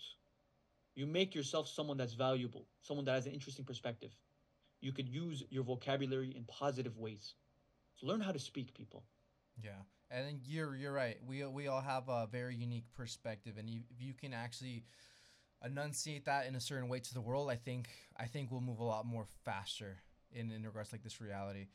You 0.95 1.05
make 1.05 1.35
yourself 1.35 1.67
someone 1.67 1.97
that's 1.97 2.13
valuable, 2.13 2.67
someone 2.81 3.05
that 3.05 3.13
has 3.13 3.25
an 3.25 3.33
interesting 3.33 3.65
perspective. 3.65 4.11
You 4.81 4.91
could 4.91 5.07
use 5.07 5.43
your 5.49 5.63
vocabulary 5.63 6.33
in 6.35 6.43
positive 6.45 6.97
ways. 6.97 7.35
So 7.95 8.07
learn 8.07 8.21
how 8.21 8.31
to 8.31 8.39
speak, 8.39 8.73
people. 8.73 9.03
Yeah, 9.61 9.81
and 10.09 10.39
you're 10.45 10.75
you're 10.75 10.91
right. 10.91 11.17
We 11.25 11.45
we 11.45 11.67
all 11.67 11.81
have 11.81 12.09
a 12.09 12.27
very 12.31 12.55
unique 12.55 12.91
perspective, 12.95 13.57
and 13.57 13.69
if 13.69 14.01
you 14.01 14.13
can 14.13 14.33
actually 14.33 14.85
enunciate 15.63 16.25
that 16.25 16.47
in 16.47 16.55
a 16.55 16.59
certain 16.59 16.89
way 16.89 16.99
to 16.99 17.13
the 17.13 17.21
world, 17.21 17.49
I 17.49 17.55
think 17.55 17.89
I 18.17 18.25
think 18.25 18.51
we'll 18.51 18.61
move 18.61 18.79
a 18.79 18.83
lot 18.83 19.05
more 19.05 19.25
faster 19.45 19.97
in 20.31 20.51
in 20.51 20.63
regards 20.63 20.89
to, 20.89 20.95
like 20.95 21.03
this 21.03 21.21
reality. 21.21 21.67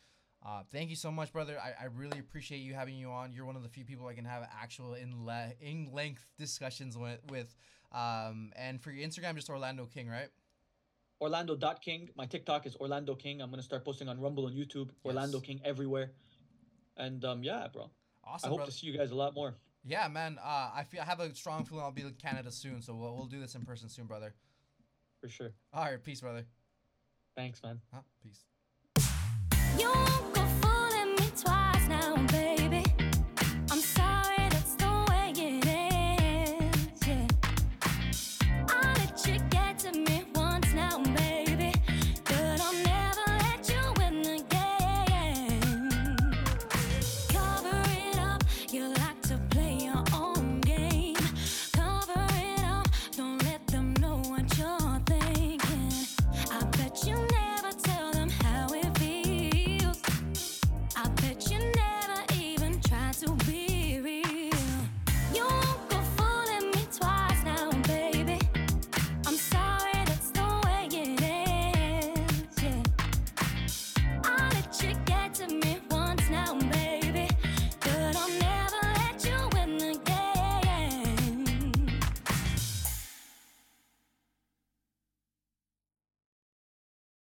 Uh, 0.47 0.63
thank 0.71 0.91
you 0.91 0.97
so 0.97 1.11
much, 1.11 1.33
brother. 1.33 1.59
I, 1.61 1.85
I 1.85 1.87
really 1.87 2.21
appreciate 2.21 2.59
you 2.59 2.73
having 2.73 2.95
you 2.95 3.11
on. 3.11 3.33
You're 3.33 3.47
one 3.47 3.57
of 3.57 3.65
the 3.65 3.69
few 3.69 3.85
people 3.85 4.07
I 4.07 4.15
can 4.15 4.25
have 4.25 4.49
actual 4.63 4.95
in 4.95 5.25
le- 5.27 5.53
in 5.61 5.91
length 5.93 6.25
discussions 6.39 6.97
with 6.97 7.19
with. 7.29 7.53
Um, 7.91 8.53
and 8.55 8.81
for 8.81 8.93
your 8.93 9.07
Instagram, 9.07 9.35
just 9.35 9.51
Orlando 9.51 9.87
King, 9.87 10.09
right? 10.09 10.29
Orlando.king. 11.21 12.11
My 12.17 12.27
TikTok 12.27 12.67
is 12.67 12.77
Orlando 12.77 13.17
King. 13.17 13.41
I'm 13.41 13.51
gonna 13.51 13.63
start 13.63 13.85
posting 13.85 14.09
on 14.09 14.21
Rumble 14.21 14.47
and 14.47 14.57
YouTube. 14.57 14.91
Orlando 15.05 15.41
King 15.41 15.61
everywhere. 15.65 16.13
And 16.97 17.25
um, 17.25 17.43
yeah, 17.43 17.67
bro. 17.73 17.91
Awesome, 18.23 18.47
I 18.47 18.51
hope 18.51 18.59
brother. 18.59 18.71
to 18.71 18.77
see 18.77 18.87
you 18.87 18.97
guys 18.97 19.11
a 19.11 19.17
lot 19.17 19.35
more. 19.35 19.55
Yeah, 19.85 20.07
man. 20.07 20.39
Uh, 20.41 20.71
I 20.75 20.85
feel 20.85 21.01
I 21.01 21.05
have 21.05 21.21
a 21.21 21.35
strong 21.35 21.65
feeling 21.65 21.83
I'll 21.83 21.91
be 21.91 22.03
in 22.03 22.13
Canada 22.13 22.53
soon, 22.53 22.83
so 22.83 22.95
we'll, 22.95 23.17
we'll 23.17 23.27
do 23.27 23.41
this 23.41 23.55
in 23.57 23.63
person 23.63 23.89
soon, 23.89 24.07
brother. 24.07 24.35
For 25.21 25.29
sure. 25.29 25.53
All 25.73 25.85
right, 25.85 26.03
peace, 26.03 26.21
brother. 26.21 26.45
Thanks, 27.37 27.63
man. 27.63 27.81
Huh? 27.93 28.01
Peace. 28.23 28.45
Yung 29.79 30.36
now, 31.89 32.17
babe. 32.33 32.56